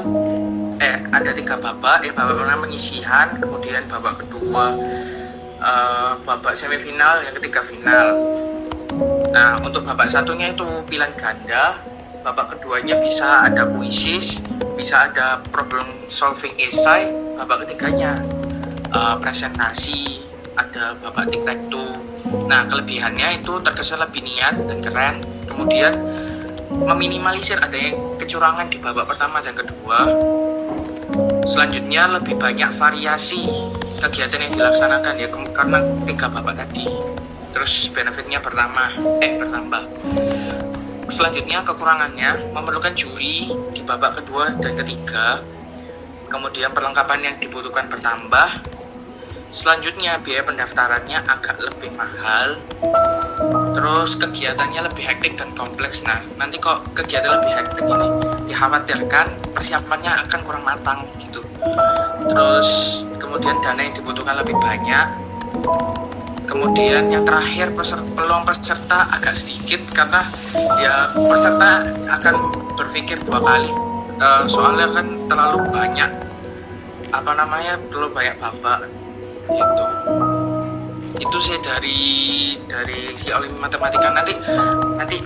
eh 0.80 1.04
ada 1.12 1.32
tiga 1.36 1.60
babak 1.60 2.08
eh 2.08 2.12
babak 2.16 2.40
pertama 2.40 2.64
penyisihan 2.68 3.28
kemudian 3.40 3.84
babak 3.92 4.24
kedua 4.24 4.72
uh, 5.62 6.20
babak 6.24 6.56
semifinal 6.56 7.24
yang 7.24 7.36
ketiga 7.38 7.62
final. 7.64 8.08
Nah 9.30 9.62
untuk 9.62 9.86
babak 9.86 10.10
satunya 10.10 10.52
itu 10.52 10.66
pilihan 10.88 11.14
ganda. 11.16 11.80
Babak 12.20 12.60
keduanya 12.60 13.00
bisa 13.00 13.48
ada 13.48 13.64
puisis 13.64 14.44
bisa 14.80 15.12
ada 15.12 15.44
problem 15.52 15.84
solving 16.08 16.56
essay 16.56 17.12
babak 17.36 17.68
ketiganya 17.68 18.24
uh, 18.96 19.20
presentasi 19.20 20.24
ada 20.56 20.96
babak 21.00 21.32
tac 21.44 21.60
toe. 21.72 21.96
Nah 22.48 22.68
kelebihannya 22.68 23.44
itu 23.44 23.60
terkesan 23.64 24.04
lebih 24.04 24.24
niat 24.24 24.56
dan 24.56 24.80
keren. 24.84 25.16
Kemudian 25.48 25.96
meminimalisir 26.72 27.60
adanya 27.60 27.96
kecurangan 28.20 28.68
di 28.68 28.80
babak 28.80 29.08
pertama 29.08 29.40
dan 29.40 29.56
kedua. 29.56 30.00
Selanjutnya 31.48 32.20
lebih 32.20 32.36
banyak 32.36 32.72
variasi 32.76 33.48
kegiatan 34.00 34.40
yang 34.40 34.54
dilaksanakan 34.56 35.14
ya 35.20 35.28
karena 35.30 35.80
tiga 36.08 36.26
babak 36.32 36.56
tadi. 36.56 36.88
Terus 37.52 37.92
benefitnya 37.92 38.40
pertama 38.40 38.88
eh 39.20 39.36
bertambah. 39.36 39.84
Selanjutnya 41.10 41.66
kekurangannya 41.68 42.54
memerlukan 42.56 42.96
juri 42.96 43.52
di 43.76 43.82
babak 43.84 44.24
kedua 44.24 44.56
dan 44.56 44.80
ketiga. 44.80 45.44
Kemudian 46.30 46.72
perlengkapan 46.72 47.20
yang 47.26 47.36
dibutuhkan 47.42 47.92
bertambah. 47.92 48.62
Selanjutnya 49.50 50.22
biaya 50.22 50.46
pendaftarannya 50.46 51.26
agak 51.26 51.58
lebih 51.58 51.90
mahal. 51.98 52.62
Terus 53.74 54.14
kegiatannya 54.14 54.86
lebih 54.86 55.10
hektik 55.10 55.42
dan 55.42 55.50
kompleks. 55.58 56.06
Nah 56.06 56.22
nanti 56.38 56.62
kok 56.62 56.86
kegiatan 56.94 57.42
lebih 57.42 57.58
hektik 57.58 57.82
ini 57.82 58.08
dikhawatirkan 58.54 59.26
persiapannya 59.58 60.14
akan 60.30 60.40
kurang 60.46 60.64
matang 60.64 61.02
gitu 61.18 61.42
terus 62.30 62.70
kemudian 63.20 63.56
dana 63.64 63.82
yang 63.82 63.96
dibutuhkan 63.96 64.36
lebih 64.40 64.56
banyak. 64.58 65.08
Kemudian 66.50 67.14
yang 67.14 67.24
terakhir 67.30 67.78
peserta, 67.78 68.10
peluang 68.18 68.42
peserta 68.42 69.06
agak 69.14 69.38
sedikit 69.38 69.86
karena 69.94 70.26
ya 70.82 71.14
peserta 71.14 71.86
akan 72.10 72.36
berpikir 72.74 73.22
dua 73.22 73.38
kali. 73.38 73.70
Eh, 74.20 74.44
soalnya 74.52 74.90
kan 74.92 75.08
terlalu 75.32 75.60
banyak 75.72 76.12
apa 77.10 77.32
namanya 77.34 77.80
terlalu 77.90 78.10
banyak 78.14 78.36
babak 78.38 78.80
gitu 79.50 79.86
itu 81.20 81.38
sih 81.44 81.58
dari 81.60 82.00
dari 82.66 83.14
si 83.20 83.30
olim 83.30 83.60
matematika. 83.60 84.08
Nanti 84.10 84.34
nanti 84.96 85.18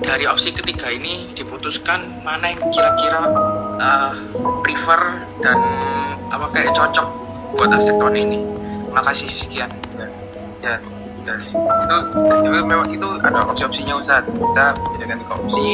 dari 0.00 0.24
opsi 0.24 0.50
ketiga 0.50 0.88
ini 0.88 1.28
diputuskan 1.36 2.24
mana 2.24 2.50
yang 2.56 2.60
kira-kira 2.72 3.22
eh, 3.78 4.12
prefer 4.64 5.00
dan 5.44 5.58
apa 6.32 6.48
kayak 6.50 6.72
cocok 6.72 7.06
buat 7.60 7.70
aspek 7.76 8.00
ini. 8.16 8.40
Makasih 8.92 9.28
sekian. 9.36 9.70
Ya 10.62 10.78
yes. 11.26 11.54
itu 11.54 11.96
itu 12.18 12.48
memang 12.66 12.88
itu 12.90 13.08
ada 13.22 13.46
opsi-opsinya 13.46 13.94
Ustaz. 13.98 14.26
Kita 14.26 14.74
menjadikan 14.74 15.18
tiga 15.22 15.34
opsi. 15.38 15.68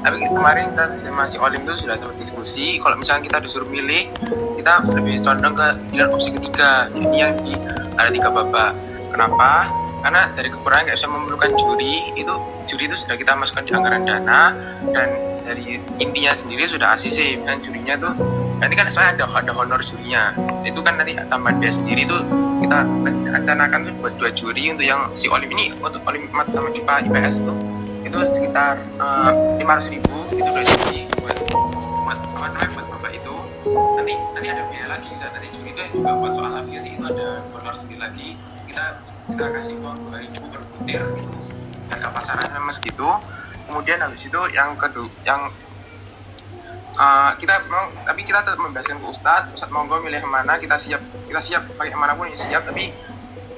Tapi 0.00 0.16
kemarin 0.28 0.64
kita 0.72 0.84
sama 0.96 1.24
si 1.28 1.36
Olim 1.40 1.60
itu 1.64 1.74
sudah 1.84 1.96
sempat 1.96 2.16
diskusi 2.20 2.80
kalau 2.80 2.96
misalnya 2.96 3.28
kita 3.28 3.38
disuruh 3.44 3.68
milih 3.68 4.08
kita 4.56 4.84
lebih 4.92 5.20
condong 5.24 5.54
ke 5.56 5.66
pilihan 5.92 6.10
opsi 6.12 6.28
ketiga. 6.36 6.88
Ini 6.92 7.16
yang 7.16 7.32
di 7.42 7.54
ada 7.96 8.10
tiga 8.12 8.28
babak 8.32 8.72
kenapa? 9.12 9.68
Karena 10.00 10.32
dari 10.32 10.48
kekurangan 10.48 10.88
nggak 10.88 10.96
bisa 10.96 11.08
memerlukan 11.12 11.50
juri 11.60 11.94
itu 12.16 12.34
juri 12.64 12.88
itu 12.88 12.96
sudah 12.96 13.20
kita 13.20 13.36
masukkan 13.36 13.68
di 13.68 13.72
anggaran 13.76 14.02
dana 14.08 14.42
dan 14.96 15.08
dari 15.44 15.76
intinya 16.00 16.32
sendiri 16.32 16.64
sudah 16.64 16.96
ACC 16.96 17.44
dan 17.44 17.60
jurinya 17.60 17.98
tuh 18.00 18.14
nanti 18.60 18.74
kan 18.76 18.86
saya 18.88 19.12
ada 19.16 19.28
ada 19.28 19.52
honor 19.56 19.80
jurinya 19.84 20.32
itu 20.64 20.80
kan 20.80 20.96
nanti 21.00 21.16
tambahan 21.28 21.60
biaya 21.60 21.74
sendiri 21.74 22.08
tuh 22.08 22.22
kita 22.60 22.84
rencanakan 23.34 23.88
tuh 23.88 23.94
buat 24.04 24.14
dua 24.20 24.30
juri 24.36 24.72
untuk 24.72 24.86
yang 24.86 25.08
si 25.16 25.26
Olim 25.28 25.48
ini 25.52 25.72
untuk 25.80 26.00
Olim 26.04 26.28
Mat 26.32 26.52
sama 26.52 26.70
IPA 26.72 27.08
IPS 27.08 27.44
tuh 27.44 27.56
itu 28.04 28.18
sekitar 28.24 28.80
lima 29.60 29.72
ratus 29.76 29.88
ribu 29.92 30.16
itu 30.32 30.48
dua 30.48 30.64
juri 30.64 31.00
buat 31.20 31.36
buat 32.06 32.18
apa 32.36 32.46
namanya 32.52 32.70
buat 32.74 32.86
bapak 32.96 33.12
itu. 33.16 33.34
Nanti 33.70 34.14
nanti 34.34 34.48
ada 34.48 34.62
biaya 34.72 34.86
lagi 34.96 35.10
saat 35.20 35.32
nanti 35.36 35.48
juri 35.52 35.70
itu 35.72 35.80
yang 35.80 35.92
juga 35.94 36.12
buat 36.16 36.32
soal 36.32 36.52
lagi 36.52 36.72
nanti 36.74 36.90
itu 36.96 37.04
ada 37.04 37.28
honor 37.52 37.74
sendiri 37.76 38.00
lagi 38.00 38.28
kita 38.70 38.86
kita 39.26 39.44
kasih 39.50 39.74
uang 39.82 39.98
dua 40.06 40.16
ribu 40.22 40.40
per 40.46 40.62
butir 40.62 41.02
harga 41.90 42.08
pasarannya 42.14 42.54
memang 42.54 42.74
segitu. 42.74 43.08
Kemudian 43.66 43.98
habis 44.02 44.22
itu 44.22 44.40
yang 44.54 44.78
kedua 44.78 45.10
yang 45.26 45.50
Uh, 47.00 47.32
kita 47.40 47.64
memang 47.64 47.96
tapi 48.04 48.26
kita 48.28 48.44
tetap 48.44 48.60
membebaskan 48.60 49.00
ke 49.00 49.06
Ustadz. 49.08 49.56
Ustadz 49.56 49.72
monggo 49.72 50.04
milih 50.04 50.20
mana 50.26 50.60
kita 50.60 50.76
siap 50.76 51.00
kita 51.00 51.40
siap 51.40 51.62
pakai 51.78 51.94
yang 51.94 52.02
mana 52.02 52.12
pun 52.12 52.28
yang 52.28 52.36
siap. 52.36 52.66
Tapi 52.66 52.92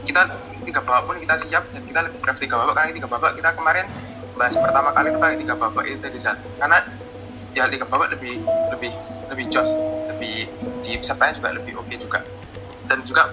kita 0.07 0.31
tiga 0.63 0.79
babak 0.85 1.03
pun 1.11 1.17
kita 1.19 1.35
siap 1.43 1.65
dan 1.75 1.83
kita 1.83 2.01
lebih 2.07 2.19
prefer 2.23 2.47
tiga 2.47 2.61
babak 2.63 2.75
karena 2.79 2.95
tiga 2.95 3.09
babak 3.11 3.33
kita 3.35 3.51
kemarin 3.57 3.87
bahas 4.39 4.55
pertama 4.55 4.95
kali 4.95 5.11
itu 5.11 5.19
pakai 5.19 5.37
tiga 5.43 5.55
babak 5.59 5.85
itu 5.91 5.99
tadi 5.99 6.19
saat 6.23 6.39
karena 6.61 6.79
ya 7.57 7.65
tiga 7.67 7.87
babak 7.89 8.15
lebih 8.15 8.47
lebih 8.71 8.93
lebih 9.27 9.45
jos 9.51 9.71
lebih 10.13 10.47
di 10.87 10.91
pesertanya 11.03 11.33
juga 11.35 11.49
lebih 11.57 11.73
oke 11.83 11.95
juga 11.99 12.19
dan 12.87 12.99
juga 13.07 13.31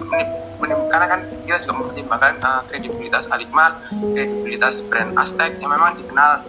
karena 0.90 1.06
kan 1.06 1.20
kita 1.46 1.58
juga 1.64 1.74
mempertimbangkan 1.80 2.34
uh, 2.44 2.62
kredibilitas 2.68 3.26
Alikman 3.32 3.72
kredibilitas 4.14 4.82
brand 4.86 5.16
Aztec 5.16 5.58
yang 5.62 5.72
memang 5.72 5.96
dikenal 5.96 6.44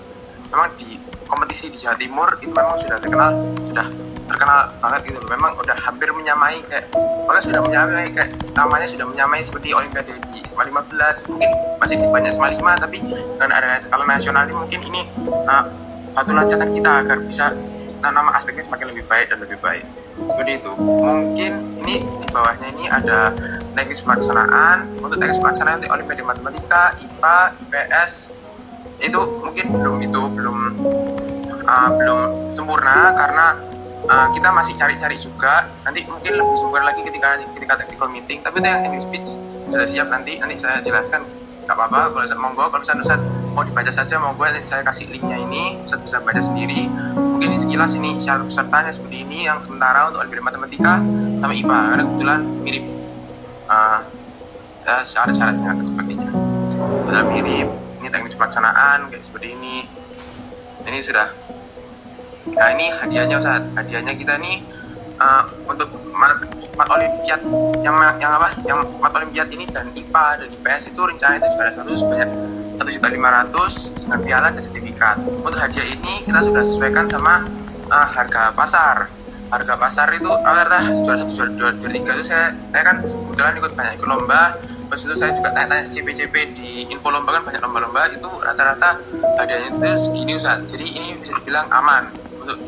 memang 0.51 0.69
di 0.77 0.99
kompetisi 1.31 1.71
di 1.71 1.79
Jawa 1.79 1.95
Timur 1.95 2.29
itu 2.43 2.51
memang 2.51 2.77
sudah 2.83 2.99
terkenal 2.99 3.31
sudah 3.71 3.87
terkenal 4.27 4.61
banget 4.79 5.01
gitu 5.11 5.19
memang 5.27 5.55
udah 5.59 5.77
hampir 5.83 6.11
menyamai 6.11 6.63
kayak 6.67 6.91
bahkan 7.27 7.43
sudah 7.51 7.61
menyamai 7.63 8.11
kayak 8.11 8.31
namanya 8.55 8.87
sudah 8.91 9.07
menyamai 9.07 9.41
seperti 9.43 9.75
Olimpiade 9.75 10.19
di 10.35 10.41
SMA 10.51 10.67
15 10.67 11.31
mungkin 11.31 11.51
masih 11.79 11.95
di 11.99 12.07
banyak 12.11 12.31
SMA 12.35 12.49
5 12.59 12.83
tapi 12.85 12.97
dengan 13.03 13.51
ada 13.55 13.79
skala 13.79 14.05
nasional 14.05 14.45
ini 14.47 14.55
mungkin 14.55 14.81
ini 14.93 15.03
uh, 15.47 15.65
batu 16.15 16.35
loncatan 16.35 16.71
kita 16.75 16.91
agar 17.07 17.19
bisa 17.25 17.55
nama 18.09 18.33
Azteknya 18.33 18.65
semakin 18.65 18.97
lebih 18.97 19.05
baik 19.05 19.29
dan 19.29 19.45
lebih 19.45 19.61
baik. 19.61 19.85
Seperti 20.17 20.65
itu. 20.65 20.73
Mungkin 20.81 21.53
ini 21.85 22.01
di 22.01 22.27
bawahnya 22.33 22.67
ini 22.73 22.85
ada 22.89 23.37
teknis 23.77 24.01
pelaksanaan. 24.01 24.89
Untuk 25.05 25.21
teknis 25.21 25.37
pelaksanaan 25.37 25.81
nanti 25.81 25.93
Olimpiade 25.93 26.25
Matematika 26.25 26.97
IPA 26.97 27.37
IPS 27.69 28.13
itu 29.01 29.21
mungkin 29.41 29.67
belum 29.77 29.97
itu 30.05 30.21
belum 30.33 30.59
uh, 31.65 31.91
belum 31.97 32.19
sempurna 32.53 33.17
karena 33.17 33.47
uh, 34.09 34.29
kita 34.33 34.49
masih 34.49 34.73
cari-cari 34.81 35.21
juga. 35.21 35.69
Nanti 35.85 36.09
mungkin 36.09 36.41
lebih 36.41 36.57
sempurna 36.57 36.89
lagi 36.89 37.05
ketika 37.05 37.37
ketika 37.53 37.75
technical 37.85 38.09
meeting. 38.09 38.41
Tapi 38.41 38.65
itu 38.65 38.69
yang 38.69 38.83
English 38.89 39.05
speech. 39.05 39.29
Sudah 39.69 39.87
siap 39.87 40.09
nanti. 40.09 40.41
Nanti 40.41 40.57
saya 40.57 40.81
jelaskan 40.81 41.29
nggak 41.71 41.87
apa-apa 41.87 42.11
kalau 42.11 42.27
saya 42.27 42.41
monggo. 42.43 42.67
Kalau 42.67 42.83
misalnya 42.83 43.03
Ustaz 43.07 43.23
mau 43.55 43.63
dibaca 43.63 43.91
saja 43.95 44.19
monggo 44.19 44.43
nanti 44.43 44.67
saya 44.67 44.83
kasih 44.83 45.07
linknya 45.07 45.39
ini 45.39 45.79
Ustaz 45.87 46.03
bisa 46.03 46.19
baca 46.19 46.43
sendiri. 46.43 46.91
Mungkin 47.15 47.47
ini 47.55 47.59
sekilas 47.63 47.95
ini 47.95 48.19
syarat 48.19 48.51
pesertanya 48.51 48.91
seperti 48.91 49.23
ini 49.23 49.47
yang 49.47 49.63
sementara 49.63 50.11
untuk 50.11 50.19
Olimpiade 50.27 50.43
Matematika 50.43 50.99
sama 51.39 51.55
IPA 51.55 51.79
karena 51.95 52.03
kebetulan 52.11 52.41
mirip 52.67 52.85
uh, 53.71 53.99
ya, 54.83 54.97
syarat-syaratnya 55.07 55.71
dan 55.79 55.87
sepertinya 55.87 56.31
sudah 57.07 57.23
mirip 57.31 57.69
ini 58.03 58.09
teknis 58.11 58.35
pelaksanaan 58.35 59.07
kayak 59.07 59.23
seperti 59.23 59.55
ini. 59.55 59.87
Ini 60.91 60.99
sudah 61.07 61.31
nah 62.51 62.69
ini 62.75 62.91
hadiahnya 62.91 63.39
Ustaz. 63.39 63.63
Hadiahnya 63.79 64.19
kita 64.19 64.43
nih 64.43 64.59
uh, 65.21 65.43
untuk 65.69 65.89
mat, 66.17 66.41
mat 66.75 66.89
olimpiad 66.89 67.41
yang 67.85 67.97
yang 68.19 68.33
apa? 68.33 68.57
Yang 68.65 68.89
mat 68.99 69.13
olimpiad 69.15 69.49
ini 69.53 69.65
dan 69.69 69.93
IPA 69.93 70.27
dan 70.43 70.49
IPS 70.49 70.83
itu 70.91 71.01
rencana 71.05 71.33
itu 71.39 71.47
sudah 71.53 71.65
ada 71.69 71.73
satu 71.77 71.91
sebanyak 71.95 72.31
satu 72.81 72.89
juta 72.97 73.09
lima 73.13 73.29
ratus 73.29 73.93
dengan 74.01 74.19
piala 74.25 74.49
dan 74.57 74.63
sertifikat. 74.65 75.17
Untuk 75.21 75.61
hadiah 75.61 75.87
ini 75.87 76.25
kita 76.25 76.41
sudah 76.41 76.63
sesuaikan 76.65 77.07
sama 77.07 77.45
uh, 77.93 78.09
harga 78.09 78.57
pasar. 78.57 78.97
Harga 79.51 79.75
pasar 79.75 80.09
itu 80.15 80.31
rata-rata 80.31 80.95
juara 81.03 81.27
satu 81.27 81.33
juara 81.35 81.51
dua 81.59 81.71
juara 81.75 81.93
tiga 81.93 82.11
itu 82.15 82.25
saya 82.31 82.55
saya 82.71 82.83
kan 82.87 82.97
kebetulan 83.03 83.53
ikut 83.61 83.73
banyak 83.77 83.93
ikut 84.01 84.09
lomba. 84.09 84.43
Terus 84.91 85.07
itu 85.07 85.15
saya 85.23 85.31
juga 85.39 85.55
tanya-tanya 85.55 85.87
CP-CP 85.95 86.35
di 86.59 86.71
info 86.91 87.15
lomba 87.15 87.39
kan 87.39 87.47
banyak 87.47 87.63
lomba-lomba 87.63 88.11
itu 88.11 88.31
rata-rata 88.43 88.99
hadiahnya 89.39 89.69
itu 89.71 89.87
segini 90.03 90.33
Ustaz. 90.39 90.67
Jadi 90.67 90.87
ini 90.99 91.09
bisa 91.19 91.35
dibilang 91.39 91.67
aman 91.71 92.11
untuk 92.43 92.59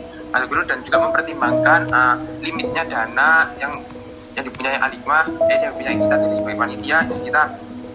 guru 0.49 0.63
dan 0.65 0.81
juga 0.81 0.99
mempertimbangkan 1.09 1.81
uh, 1.93 2.17
limitnya 2.41 2.89
dana 2.89 3.53
yang 3.61 3.85
yang 4.33 4.45
dipunyai 4.49 4.81
Alikma 4.81 5.29
eh 5.53 5.61
yang 5.61 5.77
punya 5.77 5.93
kita 5.93 6.15
dari 6.17 6.35
sebagai 6.41 6.59
panitia 6.59 6.99
dan 7.05 7.19
kita 7.21 7.43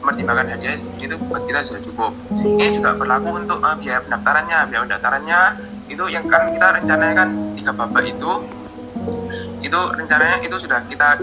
mempertimbangkan 0.06 0.48
hadiah 0.54 0.78
segini 0.78 1.10
itu 1.10 1.16
buat 1.26 1.44
kita 1.50 1.60
sudah 1.66 1.82
cukup. 1.82 2.12
Ini 2.38 2.78
juga 2.78 2.94
berlaku 2.94 3.30
untuk 3.42 3.60
uh, 3.66 3.74
biaya 3.82 4.06
pendaftarannya 4.06 4.58
biaya 4.70 4.82
pendaftarannya. 4.86 5.42
Itu 5.88 6.06
yang 6.12 6.30
kan 6.30 6.54
kita 6.54 6.68
rencananya 6.78 7.16
kan 7.26 7.30
tiga 7.58 7.72
babak 7.74 8.06
itu 8.06 8.32
itu 9.66 9.80
rencananya 9.98 10.38
itu 10.46 10.56
sudah 10.62 10.86
kita 10.86 11.18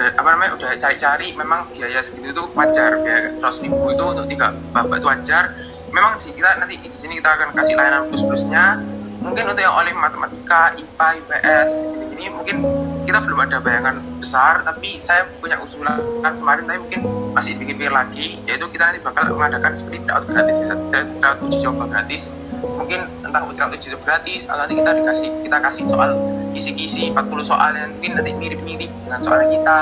udah 0.00 0.08
apa 0.16 0.28
namanya 0.32 0.50
udah 0.56 0.70
cari-cari 0.78 1.34
memang 1.34 1.66
biaya 1.74 2.00
segitu 2.00 2.30
itu 2.32 2.44
wajar 2.54 3.02
biaya 3.02 3.34
seratus 3.36 3.58
ribu 3.60 3.90
itu 3.90 4.04
untuk 4.04 4.26
tiga 4.30 4.54
babak 4.70 5.02
itu 5.02 5.08
wajar. 5.10 5.44
Memang 5.90 6.22
sih 6.22 6.30
kita 6.30 6.54
nanti 6.62 6.78
di 6.78 6.86
sini 6.94 7.18
kita 7.18 7.34
akan 7.34 7.50
kasih 7.50 7.74
layanan 7.74 8.06
plus 8.06 8.22
plusnya 8.22 8.78
mungkin 9.20 9.52
untuk 9.52 9.60
yang 9.60 9.76
olim 9.76 9.96
matematika 10.00 10.72
IPA 10.80 11.06
IPS 11.20 11.70
gini-gini 11.92 12.26
mungkin 12.32 12.56
kita 13.04 13.20
belum 13.20 13.38
ada 13.44 13.60
bayangan 13.60 14.00
besar 14.16 14.64
tapi 14.64 14.96
saya 14.96 15.28
punya 15.40 15.60
usulan 15.60 16.00
kemarin 16.24 16.64
tapi 16.64 16.78
mungkin 16.80 17.00
masih 17.36 17.56
dipikir 17.60 17.92
lagi 17.92 18.40
yaitu 18.48 18.64
kita 18.72 18.90
nanti 18.90 19.00
bakal 19.04 19.28
mengadakan 19.36 19.76
seperti 19.76 20.04
tryout 20.08 20.24
gratis 20.24 20.56
tryout 20.60 21.38
uji 21.44 21.58
coba 21.64 21.84
gratis. 21.88 22.22
Mungkin 22.60 23.00
tentang 23.24 23.42
tryout 23.52 23.72
uji 23.76 23.86
coba 23.92 24.02
gratis 24.08 24.40
nanti 24.48 24.74
kita 24.80 24.90
dikasih 24.96 25.28
kita 25.44 25.56
kasih 25.60 25.84
soal 25.84 26.10
kisi-kisi 26.56 27.12
40 27.12 27.44
soal 27.44 27.70
yang 27.76 27.92
mungkin 27.96 28.12
nanti 28.20 28.30
mirip-mirip 28.34 28.90
dengan 29.04 29.20
soal 29.20 29.44
kita 29.46 29.78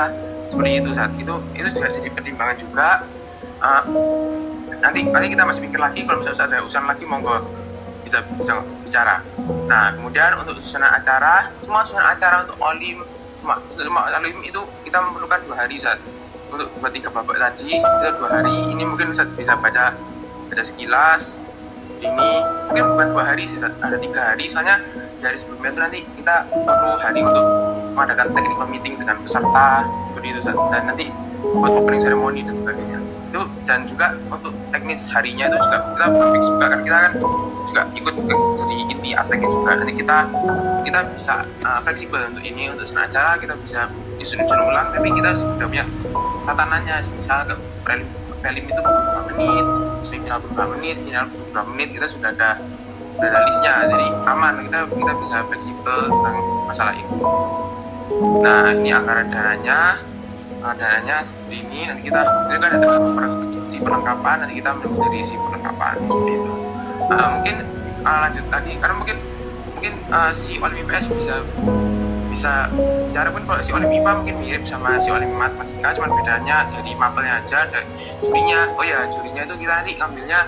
seperti 0.51 0.71
itu 0.83 0.89
saat 0.91 1.11
itu 1.15 1.33
itu 1.55 1.67
juga 1.79 1.87
jadi 1.95 2.09
pertimbangan 2.11 2.57
juga. 2.59 2.89
Uh, 3.59 3.83
nanti 4.79 5.03
nanti 5.03 5.27
kita 5.31 5.43
masih 5.43 5.61
pikir 5.67 5.79
lagi 5.79 6.07
kalau 6.07 6.23
misalnya 6.23 6.43
ada 6.47 6.57
urusan 6.63 6.83
lagi 6.87 7.03
monggo 7.03 7.43
bisa 8.03 8.23
bisa 8.37 8.63
bicara. 8.83 9.21
Nah 9.67 9.93
kemudian 9.95 10.37
untuk 10.39 10.57
susunan 10.59 10.89
acara 10.89 11.51
semua 11.61 11.85
susunan 11.85 12.09
acara 12.09 12.45
untuk 12.47 12.57
olim 12.61 13.03
semua 13.73 14.11
olim 14.11 14.39
itu 14.43 14.61
kita 14.83 14.97
memerlukan 14.99 15.39
dua 15.47 15.65
hari 15.65 15.79
saat 15.79 15.97
untuk 16.49 16.69
buat 16.81 16.91
tiga 16.91 17.09
babak 17.13 17.37
tadi 17.37 17.79
itu 17.79 18.07
dua 18.19 18.29
hari. 18.41 18.55
Ini 18.73 18.83
mungkin 18.85 19.13
Ustaz 19.13 19.29
bisa 19.37 19.55
baca 19.59 19.93
baca 20.49 20.63
sekilas 20.63 21.39
ini. 21.99 22.31
Mungkin 22.71 22.83
bukan 22.95 23.07
dua 23.13 23.23
hari 23.33 23.45
sih 23.45 23.57
ada 23.61 23.97
tiga 23.97 24.33
hari. 24.33 24.45
Soalnya 24.49 24.81
dari 25.19 25.35
sebelumnya 25.35 25.71
itu 25.71 25.79
nanti 25.79 25.99
kita 26.15 26.35
perlu 26.47 26.95
hari 26.99 27.21
untuk 27.21 27.45
mengadakan 27.93 28.31
teknik 28.31 28.59
meeting 28.71 28.95
dengan 28.95 29.19
peserta 29.19 29.83
seperti 30.07 30.27
itu 30.31 30.39
Ustaz. 30.39 30.55
dan 30.71 30.81
nanti 30.87 31.05
buat 31.39 31.71
opening 31.71 32.01
ceremony 32.03 32.39
dan 32.43 32.55
sebagainya 32.55 32.98
itu 33.29 33.41
dan 33.69 33.85
juga 33.85 34.17
untuk 34.33 34.53
teknis 34.73 35.05
harinya 35.13 35.53
itu 35.53 35.57
juga 35.61 35.77
kita 35.93 36.25
fix 36.33 36.43
juga 36.49 36.65
kan 36.73 36.79
kita 36.81 36.97
kan 36.97 37.11
juga 37.69 37.81
ikut 37.93 38.15
inti 38.99 39.15
aspeknya 39.15 39.49
juga. 39.49 39.79
Nanti 39.79 39.93
kita 39.95 40.17
kita 40.83 40.99
bisa 41.13 41.45
uh, 41.63 41.79
fleksibel 41.85 42.19
untuk 42.29 42.43
ini 42.43 42.73
untuk 42.73 42.85
senang 42.89 43.07
acara 43.07 43.37
kita 43.37 43.53
bisa 43.61 43.87
disusun 44.17 44.45
ulang 44.49 44.91
tapi 44.91 45.09
kita 45.15 45.37
sudah 45.37 45.65
punya 45.65 45.85
tatanannya. 46.43 46.95
Misal 47.15 47.47
ke 47.47 47.55
prelim 47.87 48.09
prelim 48.39 48.63
itu 48.67 48.81
beberapa 48.81 49.21
menit 49.35 49.65
semifinal 50.03 50.39
beberapa 50.43 50.71
menit 50.79 50.97
final 51.03 51.25
beberapa 51.27 51.67
menit 51.71 51.89
kita 51.95 52.07
sudah 52.11 52.29
ada 52.35 52.51
sudah 53.15 53.29
ada 53.29 53.39
listnya. 53.47 53.73
Jadi 53.87 54.07
aman 54.27 54.53
kita 54.67 54.79
kita 54.91 55.13
bisa 55.21 55.35
fleksibel 55.47 55.97
tentang 56.11 56.35
masalah 56.67 56.93
ini. 56.97 57.15
Nah 58.43 58.73
ini 58.73 58.89
anggaran 58.91 59.29
dananya 59.31 60.01
seperti 61.23 61.55
ini 61.63 61.79
nanti 61.87 62.01
kita 62.11 62.21
kan 62.59 62.71
ada 62.75 62.87
si 63.71 63.77
perlengkapan 63.79 64.35
nanti 64.43 64.53
kita 64.59 64.69
menjadi 64.75 65.19
si 65.23 65.35
perlengkapan 65.39 65.95
seperti 66.05 66.31
itu. 66.35 66.53
Uh, 67.09 67.29
mungkin 67.39 67.55
uh, 68.05 68.19
lanjut 68.27 68.45
tadi 68.51 68.71
karena 68.77 68.95
mungkin 68.95 69.17
mungkin 69.73 69.93
uh, 70.11 70.31
si 70.35 70.59
Olim 70.59 70.77
IPS 70.83 71.05
bisa 71.15 71.35
bisa 72.29 72.71
cara 73.11 73.27
pun 73.33 73.43
kalau 73.43 73.59
si 73.59 73.71
Olim 73.73 73.89
IPA 73.89 74.11
mungkin 74.23 74.35
mirip 74.39 74.63
sama 74.63 74.95
si 75.01 75.09
Olim 75.11 75.31
Matematika 75.35 75.95
cuman 75.97 76.11
bedanya 76.19 76.67
dari 76.71 76.91
mapelnya 76.95 77.43
aja 77.43 77.67
dari 77.67 77.87
jurinya 78.21 78.69
oh 78.79 78.85
ya 78.85 79.09
jurinya 79.11 79.43
itu 79.43 79.55
kita 79.59 79.73
nanti 79.81 79.91
ngambilnya 79.97 80.39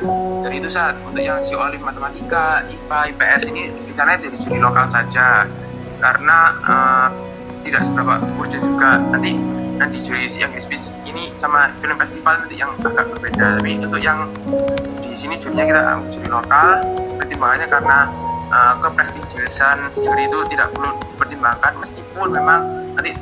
dari 0.46 0.56
itu 0.60 0.70
saat 0.72 0.96
untuk 1.04 1.24
yang 1.24 1.40
si 1.44 1.56
Olim 1.56 1.82
Matematika 1.84 2.64
IPA 2.68 3.00
IPS 3.16 3.42
ini 3.52 3.62
bicaranya 3.92 4.20
dari 4.28 4.38
juri 4.40 4.60
lokal 4.60 4.88
saja. 4.88 5.48
Karena 6.02 6.40
uh, 6.66 7.08
tidak 7.62 7.86
seberapa 7.86 8.18
urgent 8.42 8.64
juga. 8.66 8.98
Nanti 8.98 9.38
nanti 9.82 9.98
juri 10.06 10.30
yang 10.38 10.54
speech 10.62 11.02
ini 11.10 11.34
sama 11.34 11.74
film 11.82 11.98
festival 11.98 12.46
nanti 12.46 12.62
yang 12.62 12.78
agak 12.86 13.10
berbeda. 13.18 13.58
Tapi 13.58 13.82
untuk 13.82 13.98
yang 13.98 14.30
di 15.02 15.18
sini 15.18 15.42
jurinya 15.42 15.66
kita 15.66 15.82
juri 16.14 16.30
lokal 16.30 16.86
pertimbangannya 17.18 17.66
karena 17.66 17.98
uh, 18.54 18.74
keprestigiusan 18.78 19.90
juri 20.06 20.30
itu 20.30 20.38
tidak 20.54 20.70
perlu 20.78 20.94
dipertimbangkan 21.10 21.74
meskipun 21.82 22.30
memang 22.30 22.62
nanti 22.94 23.18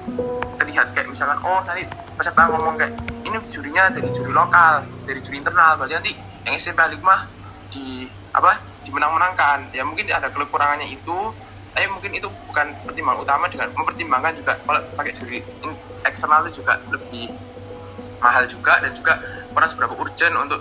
terlihat 0.59 0.91
kayak 0.91 1.07
misalkan 1.07 1.39
oh 1.47 1.63
nanti 1.63 1.87
peserta 2.19 2.51
ngomong 2.51 2.75
kayak 2.75 2.91
ini 3.23 3.39
jurinya 3.47 3.87
dari 3.87 4.11
juri 4.11 4.31
lokal 4.35 4.83
dari 5.07 5.23
juri 5.23 5.39
internal. 5.39 5.79
Berarti 5.79 5.95
nanti 5.95 6.11
yang 6.43 6.53
SMP 6.59 6.83
Aligmah 6.83 7.23
di 7.71 8.03
apa 8.35 8.59
dimenang-menangkan. 8.83 9.71
Ya 9.71 9.87
mungkin 9.87 10.11
ada 10.11 10.27
kekurangannya 10.27 10.91
itu 10.91 11.31
tapi 11.73 11.85
mungkin 11.89 12.11
itu 12.17 12.27
bukan 12.49 12.67
pertimbangan 12.83 13.19
utama 13.23 13.45
dengan 13.47 13.69
mempertimbangkan 13.73 14.33
juga 14.35 14.53
kalau 14.65 14.81
pakai 14.97 15.13
juri 15.15 15.39
eksternal 16.03 16.43
itu 16.47 16.61
juga 16.63 16.81
lebih 16.89 17.29
mahal 18.19 18.43
juga 18.45 18.83
dan 18.83 18.91
juga 18.93 19.19
kurang 19.55 19.69
seberapa 19.71 19.93
urgent 19.95 20.35
untuk 20.35 20.59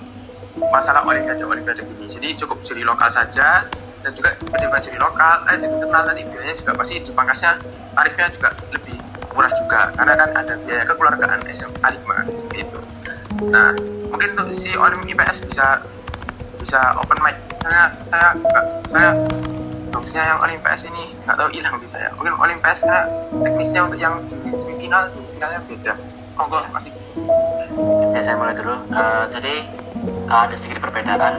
masalah 0.71 1.03
olimpiade 1.07 1.43
olimpiade 1.43 1.83
gini. 1.87 2.07
Jadi 2.07 2.29
cukup 2.39 2.63
juri 2.67 2.83
lokal 2.83 3.11
saja 3.11 3.67
dan 4.03 4.11
juga 4.15 4.39
pertimbangan 4.39 4.85
juri 4.87 4.99
lokal 4.99 5.37
eh 5.51 5.57
juri 5.59 5.75
internal 5.75 6.03
nanti 6.07 6.23
biayanya 6.27 6.55
juga 6.55 6.73
pasti 6.79 6.95
dipangkasnya 7.03 7.53
tarifnya 7.95 8.27
juga 8.31 8.49
lebih 8.75 8.97
murah 9.35 9.53
juga. 9.55 9.81
Karena 9.95 10.15
kan 10.15 10.31
ada 10.35 10.55
biaya 10.63 10.83
kekeluargaan 10.87 11.41
SMA 11.51 11.89
5 11.99 12.39
seperti 12.39 12.59
itu. 12.63 12.81
Nah 13.51 13.71
mungkin 14.11 14.29
untuk 14.35 14.55
si 14.55 14.71
olim 14.75 15.03
IPS 15.07 15.47
bisa 15.47 15.83
bisa 16.59 16.81
open 16.99 17.19
mic. 17.23 17.37
Saya 17.63 17.83
saya 18.07 18.29
saya 18.89 19.11
boxnya 19.89 20.23
yang 20.25 20.39
Olimpias 20.45 20.83
ini 20.85 21.17
nggak 21.25 21.37
tahu 21.37 21.49
hilang 21.53 21.75
di 21.81 21.89
saya 21.89 22.09
mungkin 22.17 22.35
Olimpias 22.37 22.85
teknisnya 23.33 23.81
untuk 23.89 24.01
yang 24.01 24.21
di 24.29 24.51
semifinal 24.53 25.09
finalnya 25.35 25.61
beda. 25.65 25.95
Monggo 26.39 26.59
masih 26.71 26.93
ya 28.15 28.21
saya 28.23 28.37
mulai 28.39 28.55
dulu. 28.55 28.75
Uh, 28.95 29.25
jadi 29.35 29.55
uh, 30.31 30.41
ada 30.47 30.55
sedikit 30.55 30.87
perbedaan 30.87 31.35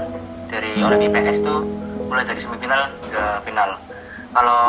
dari 0.49 0.81
Olimpias 0.81 1.39
itu 1.39 1.55
mulai 2.09 2.25
dari 2.25 2.39
semifinal 2.41 2.89
ke 3.07 3.23
final. 3.45 3.69
Kalau 4.29 4.61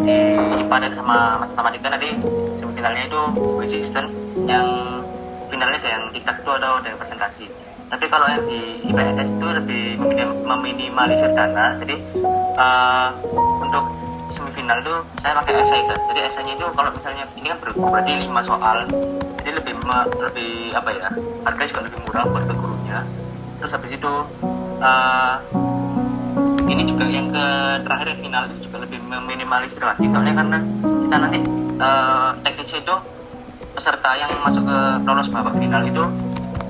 di 0.00 0.16
IPA 0.60 0.76
dan 0.88 0.92
sama 0.96 1.16
matematika 1.36 1.86
nanti 1.92 2.10
semifinalnya 2.56 3.04
itu 3.04 3.20
resisten 3.60 4.04
yang 4.48 4.66
finalnya 5.52 5.76
ada 5.82 5.90
yang 5.92 6.04
tingkat 6.14 6.34
itu 6.40 6.50
atau 6.50 6.72
ada 6.80 6.86
yang 6.88 6.98
presentasi 7.00 7.44
tapi 7.90 8.06
kalau 8.06 8.26
yang 8.30 8.46
di 8.46 8.78
IPS 8.86 9.34
itu 9.34 9.46
lebih 9.50 9.84
meminimalisir 10.46 11.34
dana. 11.34 11.74
Jadi 11.82 11.98
uh, 12.54 13.10
untuk 13.58 13.84
semifinal 14.30 14.78
itu 14.78 14.94
saya 15.26 15.34
pakai 15.42 15.58
essay 15.58 15.82
kan 15.90 15.98
jadi 16.14 16.20
essaynya 16.30 16.54
itu 16.54 16.66
kalau 16.78 16.90
misalnya 16.94 17.26
ini 17.34 17.46
kan 17.50 17.58
ber 17.58 17.70
berarti 17.74 18.12
lima 18.22 18.40
soal. 18.46 18.78
Jadi 19.42 19.50
lebih 19.58 19.74
lebih 20.22 20.50
apa 20.70 20.88
ya 20.94 21.08
harganya 21.42 21.68
juga 21.74 21.82
lebih 21.90 21.98
murah 22.06 22.24
buat 22.30 22.44
ke 22.46 22.54
gurunya. 22.54 22.98
Terus 23.58 23.72
habis 23.74 23.90
itu 23.90 24.12
uh, 24.78 25.34
ini 26.70 26.82
juga 26.86 27.04
yang 27.10 27.26
ke 27.34 27.46
terakhir 27.82 28.08
final 28.22 28.42
itu 28.54 28.70
juga 28.70 28.76
lebih 28.86 28.98
meminimalisir 29.02 29.82
lagi. 29.82 30.06
Soalnya 30.06 30.34
karena 30.38 30.58
kita 30.78 31.16
nanti 31.18 31.38
uh, 31.82 32.30
teknisnya 32.46 32.78
itu 32.86 32.94
peserta 33.74 34.10
yang 34.14 34.30
masuk 34.46 34.62
ke 34.62 34.78
lolos 35.02 35.28
babak 35.34 35.54
final 35.58 35.82
itu 35.82 36.04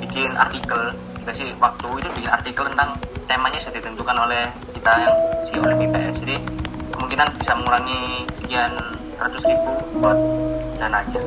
bikin 0.01 0.33
artikel 0.41 0.97
dikasih 1.21 1.49
waktu 1.61 1.89
itu 2.01 2.09
bikin 2.17 2.31
artikel 2.33 2.65
tentang 2.73 2.97
temanya 3.29 3.59
sudah 3.63 3.77
ditentukan 3.77 4.17
oleh 4.17 4.43
kita 4.73 4.93
yang 5.05 5.17
si 5.47 5.55
oleh 5.61 5.77
IPS 5.77 6.15
jadi 6.25 6.37
kemungkinan 6.97 7.29
bisa 7.39 7.53
mengurangi 7.55 8.01
sekian 8.41 8.73
ratus 9.21 9.43
ribu 9.45 9.73
buat 10.01 10.19
dananya 10.81 11.23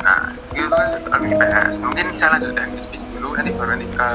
nah 0.00 0.32
itu 0.56 0.66
kan 0.66 0.88
oleh 1.20 1.28
IPS 1.36 1.74
mungkin 1.84 2.04
bisa 2.10 2.26
lanjut 2.32 2.56
dari 2.56 2.80
speech 2.80 3.04
dulu. 3.20 3.36
Nanti 3.36 3.52
baru 3.52 3.76
nanti 3.76 3.86
ke 3.92 4.08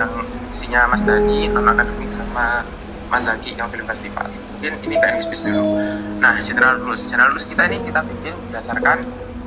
yang 0.00 0.12
isinya 0.48 0.80
Mas 0.88 1.02
Dani 1.04 1.46
non 1.52 1.68
akademik 1.68 2.10
sama 2.10 2.64
Mas 3.12 3.28
Zaki 3.28 3.54
yang 3.54 3.68
film 3.68 3.84
festival. 3.84 4.26
Mungkin 4.56 4.72
ini 4.82 4.96
kayak 4.96 5.22
speech 5.22 5.44
dulu. 5.44 5.76
Nah 6.18 6.40
general 6.40 6.80
rules 6.80 7.04
general 7.06 7.36
rules 7.36 7.44
kita 7.44 7.68
ini 7.68 7.78
kita 7.84 8.00
bikin 8.00 8.34
berdasarkan 8.48 9.04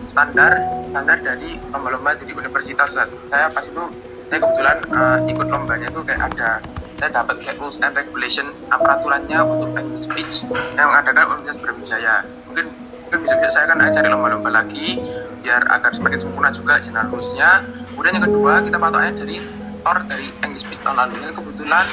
standar 0.10 0.58
standar 0.90 1.22
dari 1.22 1.62
lomba-lomba 1.70 2.18
di 2.18 2.34
universitas 2.34 2.98
saya 3.30 3.48
pas 3.54 3.62
itu 3.62 3.86
saya 4.30 4.40
kebetulan 4.42 4.78
uh, 4.94 5.18
ikut 5.26 5.48
lombanya 5.50 5.88
tuh 5.94 6.02
kayak 6.06 6.34
ada 6.34 6.62
saya 7.00 7.16
dapat 7.16 7.40
kayak 7.40 7.58
rules 7.64 7.80
and 7.80 7.96
regulation 7.96 8.52
peraturannya 8.68 9.40
untuk 9.40 9.72
English 9.80 10.04
speech 10.04 10.44
yang 10.76 10.92
mengadakan 10.92 11.40
Universitas 11.40 11.58
Brawijaya. 11.64 12.16
Mungkin 12.52 12.66
mungkin 13.08 13.20
bisa-bisa 13.24 13.50
saya 13.56 13.64
akan 13.72 13.88
cari 13.90 14.08
lomba-lomba 14.12 14.50
lagi 14.52 15.00
biar 15.40 15.64
agar 15.72 15.96
semakin 15.96 16.20
sempurna 16.20 16.52
juga 16.52 16.84
general 16.84 17.08
rulesnya. 17.08 17.64
Kemudian 17.96 18.20
yang 18.20 18.26
kedua 18.28 18.54
kita 18.68 18.76
patokannya 18.76 19.16
dari 19.16 19.38
tor 19.80 19.98
dari 20.12 20.28
English 20.44 20.68
speech 20.68 20.84
tahun 20.84 21.08
lalu. 21.08 21.16
Yang 21.24 21.36
kebetulan 21.40 21.86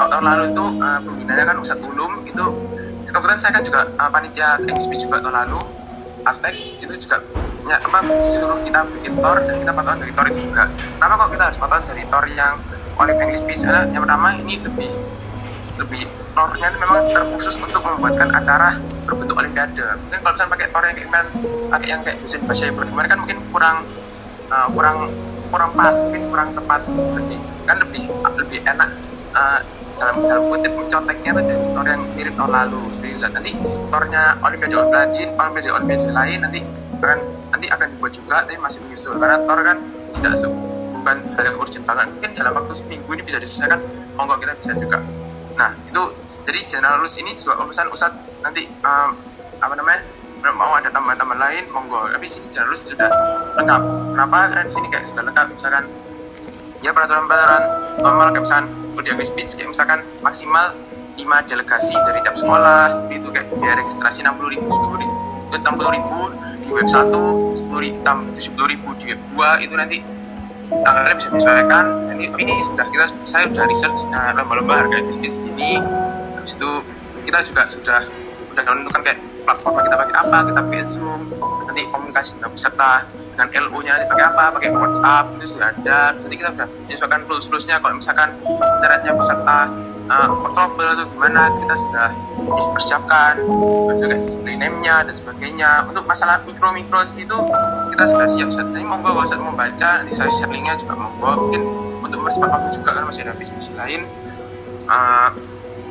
tahun, 0.00 0.24
lalu 0.24 0.44
itu 0.56 0.64
uh, 0.80 0.98
pembinanya 1.04 1.44
kan 1.44 1.56
Ustadz 1.60 1.84
Ulum 1.84 2.12
itu 2.24 2.46
kebetulan 3.12 3.38
saya 3.38 3.52
kan 3.60 3.62
juga 3.62 3.80
uh, 4.00 4.08
panitia 4.08 4.56
English 4.64 4.88
speech 4.88 5.04
juga 5.04 5.20
tahun 5.20 5.36
lalu 5.44 5.60
Aztec 6.26 6.54
itu 6.82 6.94
juga 6.98 7.22
ya, 7.70 7.78
apa 7.78 8.02
disuruh 8.02 8.58
kita 8.66 8.82
bikin 8.98 9.14
tor 9.22 9.38
dan 9.46 9.56
kita 9.62 9.72
patokan 9.72 9.98
dari 10.02 10.12
tor 10.12 10.26
itu 10.26 10.40
juga. 10.50 10.64
Kenapa 10.98 11.14
kok 11.22 11.30
kita 11.32 11.44
harus 11.50 11.58
patokan 11.58 11.84
dari 11.86 12.02
tor 12.10 12.24
yang 12.26 12.54
Olympic 12.98 13.24
English 13.30 13.42
Speech 13.46 13.62
karena 13.62 13.82
yang 13.94 14.02
pertama 14.02 14.28
ini 14.42 14.54
lebih 14.60 14.90
lebih 15.76 16.02
tornya 16.32 16.66
itu 16.72 16.78
memang 16.80 17.00
terkhusus 17.12 17.54
untuk 17.60 17.80
membuatkan 17.84 18.28
acara 18.32 18.80
berbentuk 19.04 19.36
olimpiade. 19.36 19.84
Mungkin 20.08 20.18
kalau 20.24 20.32
misalnya 20.34 20.52
pakai 20.56 20.66
tor 20.72 20.82
yang 20.84 20.96
kayak 20.96 21.10
pakai 21.70 21.88
yang 21.88 22.00
kayak 22.02 22.18
mesin 22.24 22.40
bahasa 22.44 22.72
kemarin 22.72 23.08
kan 23.08 23.18
mungkin 23.22 23.38
kurang 23.52 23.76
uh, 24.50 24.68
kurang 24.72 24.96
kurang 25.48 25.70
pas 25.78 25.96
mungkin 26.02 26.22
kurang 26.32 26.48
tepat 26.56 26.80
lebih 26.90 27.38
kan 27.68 27.76
lebih 27.78 28.02
lebih 28.36 28.58
enak 28.66 28.90
uh, 29.36 29.60
dalam 29.96 30.16
dalam 30.28 30.44
kutip 30.52 30.72
menconteknya 30.76 31.30
itu 31.32 31.42
dari 31.42 31.66
tor 31.72 31.86
yang 31.88 32.02
mirip 32.12 32.34
tahun 32.36 32.52
lalu. 32.52 32.82
Itu 32.92 33.26
nanti 33.32 33.52
tornya 33.88 34.22
Olimpiade 34.44 34.76
Olimpiade 34.76 35.22
Olimpiade 35.36 35.70
Olimpiade 35.72 36.12
lain 36.12 36.38
nanti 36.44 36.60
akan 37.00 37.18
nanti 37.52 37.66
akan 37.72 37.86
dibuat 37.96 38.12
juga 38.12 38.36
tapi 38.44 38.56
masih 38.60 38.78
menyusul. 38.84 39.16
Karena 39.16 39.36
tor 39.48 39.58
kan 39.64 39.78
tidak 40.20 40.32
se 40.36 40.46
bukan 40.92 41.16
hal 41.38 41.44
yang 41.48 41.56
urgent 41.56 41.84
banget. 41.88 42.06
Mungkin 42.12 42.30
dalam 42.36 42.52
waktu 42.54 42.74
seminggu 42.76 43.10
ini 43.16 43.22
bisa 43.24 43.38
diselesaikan 43.40 43.80
monggo 44.16 44.36
kita 44.40 44.52
bisa 44.60 44.72
juga. 44.76 44.98
Nah 45.56 45.70
itu 45.88 46.02
jadi 46.44 46.58
general 46.62 47.02
rules 47.02 47.16
ini 47.18 47.32
juga 47.34 47.58
urusan 47.64 47.86
usat 47.90 48.12
nanti 48.44 48.68
um, 48.84 49.16
apa 49.58 49.74
namanya 49.74 50.04
mau 50.54 50.78
ada 50.78 50.92
tambahan-tambahan 50.92 51.40
lain 51.40 51.64
monggo. 51.72 52.06
Tapi 52.12 52.26
sini 52.28 52.46
jalur 52.52 52.76
sudah 52.76 53.08
lengkap. 53.56 53.82
Kenapa? 54.12 54.38
Di 54.68 54.72
sini 54.72 54.86
kayak 54.92 55.04
sudah 55.08 55.22
lengkap. 55.24 55.46
Misalkan 55.56 55.84
ya 56.84 56.90
peraturan-peraturan 56.92 57.62
normal 58.00 58.26
kayak 58.32 58.42
misalkan 58.44 58.66
kalau 58.96 59.02
di 59.04 59.24
Speech 59.28 59.52
kayak 59.56 59.70
misalkan 59.72 60.00
maksimal 60.24 60.72
5 61.16 61.24
delegasi 61.48 61.96
dari 62.04 62.20
tiap 62.24 62.36
sekolah 62.36 63.00
seperti 63.00 63.14
itu 63.20 63.28
kayak 63.32 63.46
biaya 63.56 63.74
registrasi 63.80 64.20
60 64.24 64.54
ribu 64.56 64.66
10 64.68 65.02
ribu 65.04 65.16
60 65.56 65.96
ribu 65.96 66.20
di 66.66 66.70
web 66.74 66.88
1 66.88 67.08
10 67.08 67.86
ribu 67.86 67.98
70 68.36 68.72
ribu 68.72 68.88
di 69.00 69.04
web 69.14 69.20
2 69.32 69.64
itu 69.64 69.74
nanti 69.76 69.98
tanggalnya 70.70 71.14
bisa 71.18 71.28
disesuaikan. 71.30 71.84
Ini 72.16 72.24
ini 72.42 72.54
sudah 72.64 72.86
kita 72.90 73.06
saya 73.28 73.44
sudah 73.46 73.64
research 73.70 74.00
uh, 74.10 74.32
lomba-lomba 74.34 74.86
harga 74.86 74.98
bisnis 75.06 75.38
ini. 75.38 75.78
Habis 76.34 76.58
itu 76.58 76.70
kita 77.26 77.38
juga 77.46 77.62
sudah 77.70 77.98
sudah 78.50 78.64
menentukan 78.66 79.00
kayak 79.04 79.18
platform 79.46 79.78
kita 79.86 79.96
pakai 79.96 80.16
apa 80.18 80.38
kita 80.50 80.60
pakai 80.66 80.82
zoom 80.90 81.20
nanti 81.70 81.82
komunikasi 81.94 82.30
dengan 82.36 82.50
peserta 82.50 82.92
dengan 83.36 83.68
LO 83.68 83.78
nya 83.84 84.00
nanti 84.00 84.06
pakai 84.08 84.26
apa 84.32 84.44
pakai 84.56 84.68
WhatsApp 84.72 85.24
itu 85.36 85.46
sudah 85.52 85.68
ada. 85.76 86.00
Nanti 86.16 86.34
kita 86.40 86.50
sudah 86.56 86.68
menyesuaikan 86.88 87.20
rules 87.28 87.46
rulesnya 87.52 87.76
kalau 87.84 87.94
misalkan 88.00 88.28
internetnya 88.48 89.12
peserta 89.12 89.58
uh, 90.08 90.28
portable 90.40 90.88
atau 90.88 91.04
gimana 91.12 91.52
kita 91.60 91.74
sudah 91.76 92.08
persiapkan 92.72 93.34
juga 93.92 94.16
display 94.24 94.56
name-nya 94.56 95.04
dan 95.04 95.12
sebagainya. 95.12 95.84
Untuk 95.84 96.08
masalah 96.08 96.40
mikro 96.48 96.72
mikro 96.72 97.04
itu 97.12 97.36
kita 97.92 98.04
sudah 98.08 98.26
siap 98.32 98.48
saat 98.56 98.72
ini. 98.72 98.88
Monggo 98.88 99.12
kalau 99.12 99.28
saat 99.28 99.44
membaca 99.44 99.88
nanti 100.00 100.16
saya 100.16 100.32
share 100.32 100.48
linknya 100.48 100.80
juga 100.80 100.96
monggo. 100.96 101.30
Mungkin 101.46 101.62
untuk 102.00 102.18
mempercepat 102.24 102.48
waktu 102.48 102.68
juga 102.80 102.88
karena 102.96 103.06
masih 103.12 103.22
ada 103.28 103.34
visi 103.36 103.72
lain. 103.76 104.00
Uh, 104.88 105.28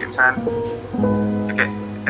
kayak 0.02 0.08
misalnya 0.12 0.34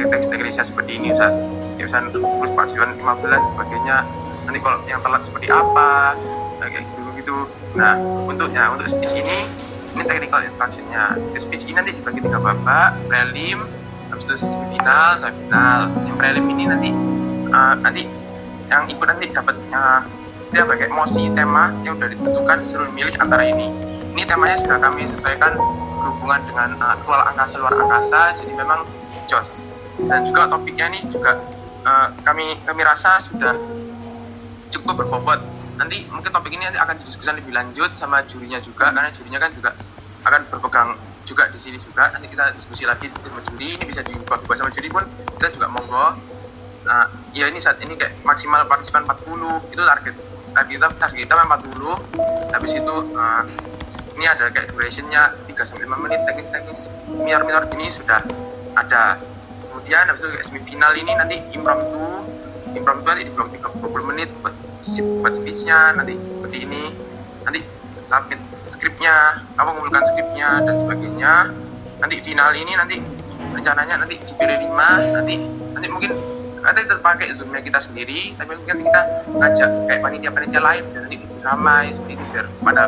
kayak 0.06 0.22
teks 0.22 0.30
teknisnya 0.30 0.62
seperti 0.62 1.02
ini 1.02 1.18
Ustaz. 1.18 1.34
Kayak 1.82 1.86
misalnya 1.90 2.10
terus 2.14 2.52
partisipan 2.54 2.94
15 2.94 3.50
sebagainya. 3.58 3.98
Nanti 4.46 4.60
kalau 4.62 4.78
yang 4.86 5.02
telat 5.02 5.22
seperti 5.26 5.48
apa 5.50 6.14
kayak 6.62 6.86
gitu 6.86 7.02
gitu. 7.18 7.38
Nah 7.74 7.98
untuknya 8.30 8.70
untuk 8.70 8.86
speech 8.86 9.18
ini 9.18 9.50
ini 9.98 10.04
technical 10.06 10.46
instructionnya. 10.46 11.18
Speech 11.34 11.66
ini 11.66 11.82
nanti 11.82 11.92
dibagi 11.98 12.22
tiga 12.22 12.38
babak 12.38 12.94
prelim 13.10 13.66
habis 14.14 14.30
itu 14.30 14.46
final 14.46 15.18
sampai 15.18 15.34
final 15.50 15.90
yang 16.06 16.16
prelim 16.22 16.46
ini 16.54 16.64
nanti 16.70 16.90
uh, 17.50 17.74
nanti 17.82 18.06
yang 18.70 18.86
ikut 18.86 19.08
nanti 19.10 19.34
dapat 19.34 19.58
uh, 19.74 20.06
seperti 20.38 20.62
apa 20.62 20.74
kayak 20.78 20.94
mosi 20.94 21.26
tema 21.34 21.74
yang 21.82 21.98
sudah 21.98 22.10
ditentukan 22.14 22.58
disuruh 22.62 22.90
milih 22.94 23.18
antara 23.18 23.50
ini. 23.50 23.74
Ini 24.14 24.24
temanya 24.30 24.62
sudah 24.62 24.78
kami 24.80 25.10
sesuaikan 25.10 25.58
berhubungan 26.00 26.40
dengan 26.46 26.70
uh, 26.78 26.96
luar 27.10 27.34
angkasa 27.34 27.58
luar 27.58 27.74
angkasa. 27.74 28.38
Jadi 28.38 28.54
memang 28.54 28.86
jos 29.26 29.75
dan 30.04 30.28
juga 30.28 30.52
topiknya 30.52 30.92
ini 30.92 31.08
juga 31.08 31.40
uh, 31.88 32.08
kami 32.28 32.60
kami 32.68 32.82
rasa 32.84 33.22
sudah 33.24 33.56
cukup 34.72 35.06
berbobot. 35.06 35.40
Nanti 35.76 36.08
mungkin 36.12 36.32
topik 36.32 36.52
ini 36.56 36.68
akan 36.72 37.00
didiskusikan 37.04 37.40
lebih 37.40 37.56
lanjut 37.56 37.92
sama 37.96 38.24
jurinya 38.28 38.60
juga 38.60 38.92
karena 38.92 39.12
jurinya 39.12 39.40
kan 39.40 39.52
juga 39.56 39.72
akan 40.28 40.42
berpegang 40.52 40.90
juga 41.24 41.48
di 41.48 41.60
sini 41.60 41.78
juga. 41.80 42.12
Nanti 42.12 42.28
kita 42.28 42.52
diskusi 42.56 42.84
lagi 42.84 43.08
sama 43.12 43.40
juri 43.44 43.80
ini 43.80 43.84
bisa 43.88 44.04
dibuka 44.04 44.40
buka 44.40 44.56
sama 44.60 44.72
juri 44.76 44.92
pun 44.92 45.04
kita 45.40 45.56
juga 45.56 45.68
monggo. 45.72 46.08
Nah 46.86 47.04
ya 47.32 47.48
ini 47.48 47.64
saat 47.64 47.80
ini 47.80 47.96
kayak 47.96 48.20
maksimal 48.28 48.68
partisipan 48.68 49.08
40 49.08 49.74
itu 49.74 49.82
target 49.84 50.16
target 50.56 50.72
kita 50.80 50.88
target 50.96 51.20
kita 51.28 51.34
40 51.36 52.56
habis 52.56 52.72
itu 52.72 52.96
uh, 53.20 53.44
ini 54.16 54.26
ada 54.32 54.48
kayak 54.48 54.72
durationnya 54.72 55.36
3 55.44 55.68
sampai 55.68 55.84
5 55.84 56.04
menit 56.08 56.20
teknis-teknis 56.24 56.88
minor-minor 57.12 57.68
ini 57.76 57.92
sudah 57.92 58.24
ada 58.80 59.20
kemudian 59.76 60.08
habis 60.08 60.24
itu 60.24 60.40
semifinal 60.48 60.96
ini 60.96 61.12
nanti 61.20 61.36
impromptu 61.52 62.24
impromptu 62.72 63.12
nanti 63.12 63.28
blok 63.36 63.52
30 63.52 64.08
menit 64.08 64.32
buat, 64.40 64.56
buat 65.20 65.34
speechnya 65.36 66.00
nanti 66.00 66.16
seperti 66.32 66.64
ini. 66.64 66.96
Nanti 67.44 67.60
submit 68.08 68.40
skripnya 68.56 69.44
apa 69.60 69.76
mengumpulkan 69.76 70.08
skripnya 70.16 70.64
dan 70.64 70.80
sebagainya. 70.80 71.34
Nanti 72.00 72.16
final 72.24 72.56
ini 72.56 72.72
nanti 72.80 73.04
rencananya 73.52 74.00
nanti 74.00 74.16
dipilih 74.24 74.64
5 74.64 75.20
nanti 75.20 75.36
nanti 75.76 75.88
mungkin 75.92 76.12
nanti 76.64 76.82
terpakai 76.88 77.36
zoomnya 77.36 77.60
kita 77.60 77.84
sendiri 77.84 78.32
tapi 78.40 78.56
mungkin 78.56 78.80
kita 78.80 79.02
ngajak 79.28 79.70
kayak 79.92 80.00
panitia-panitia 80.02 80.62
lain 80.64 80.84
dan 80.96 81.00
nanti 81.04 81.18
ramai 81.44 81.92
seperti 81.92 82.16
itu 82.16 82.24
biar 82.32 82.48
pada 82.64 82.84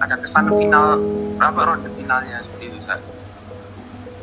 ada 0.00 0.16
kesan 0.18 0.48
final 0.50 0.98
berapa 1.36 1.60
ronde 1.68 1.92
finalnya 1.94 2.40
seperti 2.42 2.64
itu 2.72 2.78
saat 2.80 3.00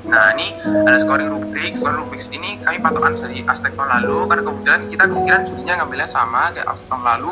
Nah 0.07 0.31
ini 0.39 0.55
ada 0.63 0.97
scoring 0.97 1.27
rubrik, 1.27 1.75
scoring 1.75 2.07
rubrik 2.07 2.23
ini 2.31 2.55
kami 2.63 2.79
patokan 2.79 3.19
dari 3.19 3.43
aspek 3.43 3.75
tahun 3.75 4.01
lalu. 4.01 4.19
Karena 4.31 4.43
kebetulan 4.47 4.81
kita 4.87 5.03
kemungkinan 5.11 5.41
jurinya 5.51 5.73
ngambilnya 5.83 6.07
sama 6.07 6.55
kayak 6.55 6.67
aspek 6.71 6.87
tahun 6.95 7.03
lalu. 7.03 7.31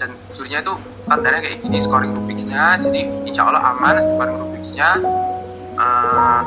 Dan 0.00 0.08
jurinya 0.36 0.60
itu 0.64 0.72
standarnya 1.04 1.40
kayak 1.44 1.58
gini 1.64 1.78
scoring 1.80 2.12
rubriknya. 2.12 2.76
Jadi 2.80 3.00
insya 3.24 3.48
Allah 3.48 3.62
aman 3.72 3.96
scoring 4.04 4.36
rubriknya. 4.36 4.88
Uh, 5.80 6.40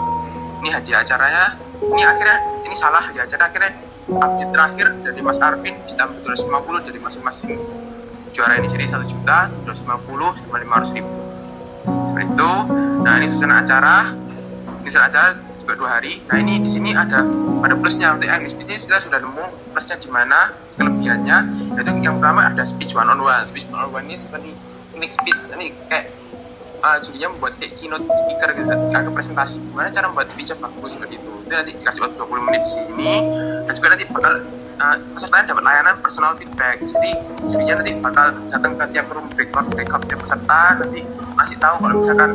ini 0.62 0.70
hadiah 0.70 1.02
acaranya. 1.02 1.58
Ini 1.82 2.02
akhirnya 2.06 2.38
ini 2.70 2.76
salah 2.78 3.02
hadiah 3.10 3.26
acara 3.26 3.44
akhirnya 3.50 3.72
update 4.14 4.52
terakhir 4.54 4.88
dari 5.02 5.20
Mas 5.26 5.42
Arvin. 5.42 5.76
Ditambah 5.90 6.22
250 6.22 6.88
dari 6.90 7.00
masing-masing. 7.02 7.58
Juara 8.34 8.58
ini 8.58 8.66
jadi 8.70 8.90
1 8.90 9.06
juta 9.06 9.50
250 9.62 10.38
sama 10.38 10.58
500 10.58 10.98
ribu. 10.98 11.14
Seperti 11.86 12.26
itu. 12.30 12.52
Nah 13.06 13.14
ini 13.22 13.26
susunan 13.30 13.58
acara. 13.62 13.98
Ini 14.82 14.90
susunan 14.90 15.08
acara 15.10 15.53
juga 15.64 15.80
dua 15.80 15.90
hari. 15.98 16.20
Nah 16.28 16.38
ini 16.44 16.60
di 16.60 16.70
sini 16.70 16.92
ada 16.92 17.24
ada 17.64 17.76
plusnya 17.80 18.12
untuk 18.12 18.28
yang 18.28 18.44
speech 18.52 18.84
kita 18.84 19.00
sudah 19.00 19.24
nemu 19.24 19.72
plusnya 19.72 19.96
di 19.96 20.10
mana 20.12 20.52
kelebihannya. 20.76 21.38
Yaitu 21.80 21.90
yang 22.04 22.20
pertama 22.20 22.52
ada 22.52 22.64
speech 22.68 22.92
one 22.92 23.08
on 23.08 23.24
one. 23.24 23.48
Speech 23.48 23.66
one 23.72 23.88
on 23.88 23.90
one 23.96 24.04
ini 24.06 24.20
seperti 24.20 24.52
unique 24.92 25.16
speech. 25.16 25.40
Ini 25.56 25.72
kayak 25.88 26.12
uh, 26.84 27.00
julinya 27.00 27.32
membuat 27.32 27.56
kayak 27.58 27.80
keynote 27.80 28.04
speaker 28.12 28.50
gitu, 28.60 28.76
agak 28.92 29.12
presentasi 29.16 29.64
gimana 29.64 29.88
cara 29.88 30.12
membuat 30.12 30.28
speech 30.36 30.52
yang 30.52 30.60
bagus 30.60 30.92
seperti 31.00 31.16
itu. 31.16 31.32
Itu 31.48 31.54
nanti 31.56 31.72
dikasih 31.80 32.00
waktu 32.04 32.16
20 32.20 32.48
menit 32.52 32.62
di 32.68 32.72
sini 32.76 33.14
dan 33.64 33.74
juga 33.74 33.88
nanti 33.96 34.06
bakal 34.12 34.34
uh, 34.84 34.98
pesertanya 35.16 35.46
dapat 35.56 35.64
layanan 35.64 35.96
personal 36.04 36.32
feedback. 36.36 36.84
Jadi 36.84 37.12
julinya 37.48 37.80
nanti 37.80 37.92
bakal 38.04 38.36
datang 38.52 38.76
ke 38.76 38.86
tiap 38.92 39.08
room 39.16 39.32
breakout 39.32 39.66
breakout 39.72 40.04
tiap 40.12 40.20
peserta 40.20 40.84
nanti 40.84 41.08
masih 41.40 41.56
tahu 41.58 41.76
kalau 41.80 41.96
misalkan 42.04 42.32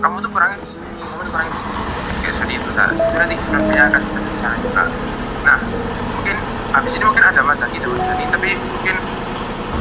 kamu 0.00 0.16
tuh 0.24 0.30
kurangnya 0.32 0.58
di 0.64 0.68
sini, 0.72 0.88
kamu 0.96 1.22
tuh 1.28 1.32
kurangnya 1.36 1.52
di 1.52 1.60
sini 1.60 2.00
seperti 2.40 2.56
itu 2.56 2.68
saat 2.72 2.96
itu 2.96 3.04
nanti 3.20 3.36
nantinya 3.52 3.84
akan 3.92 4.02
bisa 4.32 4.48
juga 4.64 4.88
nah 5.44 5.60
mungkin 6.16 6.36
habis 6.72 6.92
ini 6.96 7.04
mungkin 7.04 7.20
ada 7.20 7.44
mas 7.44 7.60
Zaki 7.60 7.76
dan 7.76 7.92
mas 7.92 8.00
Dani 8.00 8.24
tapi 8.32 8.56
mungkin 8.56 8.96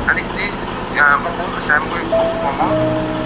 nanti 0.04 0.22
ini 0.36 0.52
ya, 0.92 1.16
mumpung 1.24 1.48
saya 1.64 1.80
mungkin 1.80 2.04
ngomong. 2.44 2.72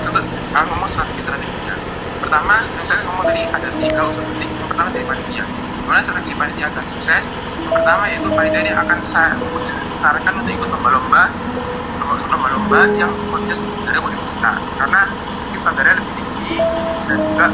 Untuk 0.05 0.21
uh, 0.53 0.65
ngomong 0.69 0.85
strategi 0.85 1.25
strateginya 1.25 1.73
pertama 2.21 2.61
saya 2.85 3.01
ngomong 3.09 3.25
tadi 3.25 3.41
ada 3.49 3.67
tiga 3.81 4.01
unsur 4.05 4.21
penting. 4.37 4.51
Yang 4.53 4.69
pertama 4.69 4.87
dari 4.93 5.05
panitia. 5.09 5.45
Gimana 5.81 5.99
strategi 6.05 6.33
panitia 6.37 6.65
akan 6.69 6.85
sukses? 6.93 7.25
Yang 7.65 7.73
pertama 7.81 8.03
yaitu 8.05 8.29
panitia 8.29 8.59
ini 8.61 8.71
akan 8.77 8.99
saya 9.01 9.33
sarankan 10.05 10.33
untuk 10.45 10.53
ikut 10.53 10.69
lomba-lomba 10.69 11.23
lomba-lomba 12.29 12.79
yang 12.93 13.09
khusus 13.33 13.65
dari 13.89 13.97
universitas. 13.97 14.61
Karena 14.77 15.09
standarnya 15.63 15.95
lebih 15.95 16.13
tinggi 16.19 16.59
dan 17.07 17.17
juga 17.23 17.47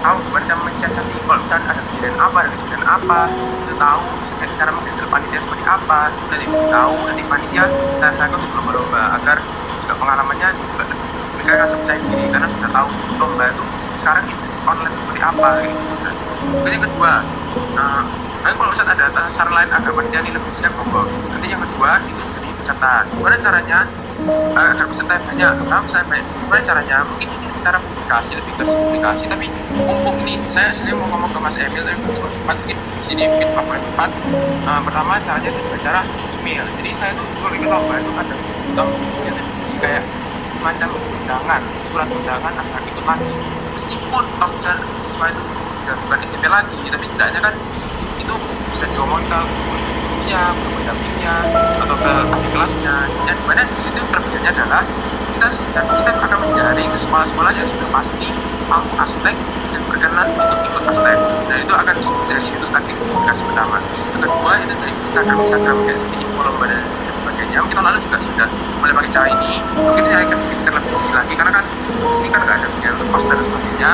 tahu 0.00 0.18
macam 0.32 0.56
mensiasati 0.68 1.14
kalau 1.24 1.40
misalnya 1.40 1.66
ada 1.72 1.82
kejadian 1.88 2.16
apa 2.20 2.36
ada 2.44 2.50
kejadian 2.56 2.84
apa 2.84 3.18
itu 3.64 3.74
tahu. 3.76 4.04
Cara 4.60 4.76
menghandle 4.76 5.08
panitia 5.08 5.40
seperti 5.40 5.64
apa 5.64 6.12
itu 6.12 6.56
tahu 6.68 6.94
nanti 7.08 7.22
panitia 7.24 7.64
saya 7.96 8.12
saya 8.16 8.28
untuk 8.36 8.52
lomba-lomba 8.60 9.16
agar 9.16 9.40
juga 9.80 9.94
pengalamannya 9.96 10.48
juga 10.52 10.84
mereka 11.36 11.64
rasa 11.64 11.74
percaya 11.80 12.00
diri 12.04 12.28
karena 12.28 12.48
sudah 12.48 12.68
tahu 12.68 12.88
lomba 13.16 13.44
itu 13.48 13.64
sekarang 14.04 14.24
itu 14.28 14.44
online 14.68 14.96
seperti 15.00 15.20
apa 15.24 15.48
gitu. 15.64 15.80
Dan 16.04 16.14
kemudian 16.44 16.72
yang 16.76 16.84
kedua 16.84 17.12
nah, 17.72 18.04
kalau 18.44 18.70
misalnya 18.72 18.94
ada 19.00 19.22
saran 19.32 19.52
lain 19.56 19.70
agar 19.72 19.90
panitia 19.96 20.20
ini 20.24 20.32
lebih 20.36 20.52
siap 20.60 20.72
monggo. 20.76 21.08
Nanti 21.32 21.46
yang 21.48 21.60
kedua 21.64 21.90
itu 22.04 22.12
jadi 22.20 22.29
peserta. 22.70 22.94
Gimana 23.10 23.36
caranya? 23.42 23.78
Agar 24.54 24.86
peserta 24.86 25.12
yang 25.18 25.26
banyak. 25.26 25.50
Kenapa 25.66 25.86
saya 25.90 26.04
banyak? 26.06 26.26
Gimana 26.46 26.60
caranya? 26.62 26.96
Mungkin 27.02 27.28
ini 27.34 27.46
cara 27.60 27.78
publikasi 27.82 28.32
lebih 28.38 28.52
ke 28.56 28.64
publikasi 28.64 29.28
tapi 29.28 29.46
mumpung 29.76 30.16
ini 30.24 30.40
saya 30.48 30.72
sendiri 30.72 30.96
mau 30.96 31.12
ngomong 31.12 31.28
ke 31.34 31.38
Mas 31.44 31.60
Emil 31.60 31.84
tapi 31.84 32.00
Mas 32.08 32.16
sempat 32.16 32.56
mungkin 32.56 32.78
di 32.78 33.04
sini 33.04 33.22
mungkin 33.26 33.48
Pak 33.58 33.64
Empat. 33.66 34.10
Uh, 34.64 34.80
pertama 34.86 35.18
caranya 35.20 35.50
dengan 35.50 35.80
cara 35.82 36.00
email. 36.40 36.64
Jadi 36.78 36.90
saya 36.94 37.10
tuh 37.18 37.26
kalau 37.42 37.54
ikut 37.58 37.68
lomba 37.68 37.98
itu 37.98 38.12
ada 38.16 38.34
atau 38.70 38.86
ya, 39.26 39.32
kayak 39.82 40.02
semacam 40.54 40.88
undangan 40.94 41.62
surat 41.90 42.06
undangan 42.06 42.52
agar 42.54 42.80
ikut 42.86 43.04
lagi 43.04 43.32
meskipun 43.74 44.24
misalnya 44.30 44.78
siswa 44.94 45.26
itu 45.26 45.42
sudah 45.82 45.96
bukan 46.06 46.18
SMP 46.22 46.44
lagi 46.46 46.78
tapi 46.86 47.02
setidaknya 47.02 47.40
kan 47.42 47.54
itu 48.20 48.34
bisa 48.70 48.84
diomongin 48.94 49.26
ke 49.26 49.40
gurunya 50.30 50.54
ke 50.54 50.68
pendampingnya 50.78 51.34
atau 51.82 51.96
ke 51.98 52.12
adik 52.38 52.50
kelasnya. 52.54 52.96
Yang 53.26 53.36
di 53.42 53.44
mana 53.50 53.62
di 53.66 53.76
situ 53.82 54.00
perbedaannya 54.14 54.50
adalah 54.54 54.82
kita 55.34 55.48
kita 55.82 56.10
akan 56.22 56.38
menjaring 56.46 56.90
sekolah-sekolah 56.94 57.52
yang 57.58 57.66
sudah 57.66 57.88
pasti 57.90 58.28
mau 58.70 58.84
aspek 59.02 59.34
dan 59.74 59.80
berkenan 59.90 60.28
untuk 60.30 60.58
ikut 60.70 60.82
aspek 60.86 61.18
dan 61.50 61.56
itu 61.58 61.74
akan 61.74 61.94
dari 62.30 62.42
situ 62.46 62.62
strategi 62.62 62.94
komunikasi 62.94 63.42
pertama. 63.50 63.82
Kedua 64.14 64.52
itu 64.62 64.74
dari 64.78 64.92
Instagram 64.94 65.36
Instagram 65.42 65.76
kayak 65.82 65.98
seperti 65.98 66.16
info 66.22 66.40
lomba 66.46 66.66
sebagainya 67.40 67.64
mungkin 67.64 67.76
tahun 67.80 67.88
lalu 67.88 68.00
juga 68.04 68.18
sudah 68.20 68.48
mulai 68.84 68.92
pakai 68.92 69.10
cara 69.16 69.26
ini. 69.32 69.52
Mungkin 69.72 70.04
saya 70.04 70.20
akan 70.28 70.38
bikin 70.44 70.72
lebih 70.76 70.90
kecil 70.92 71.14
lagi 71.16 71.32
karena 71.32 71.52
kan 71.56 71.64
ini 72.20 72.28
kan 72.28 72.40
nggak 72.44 72.56
ada 72.60 72.66
untuk 72.68 73.08
post 73.08 73.26
dan 73.32 73.38
sebagainya. 73.40 73.92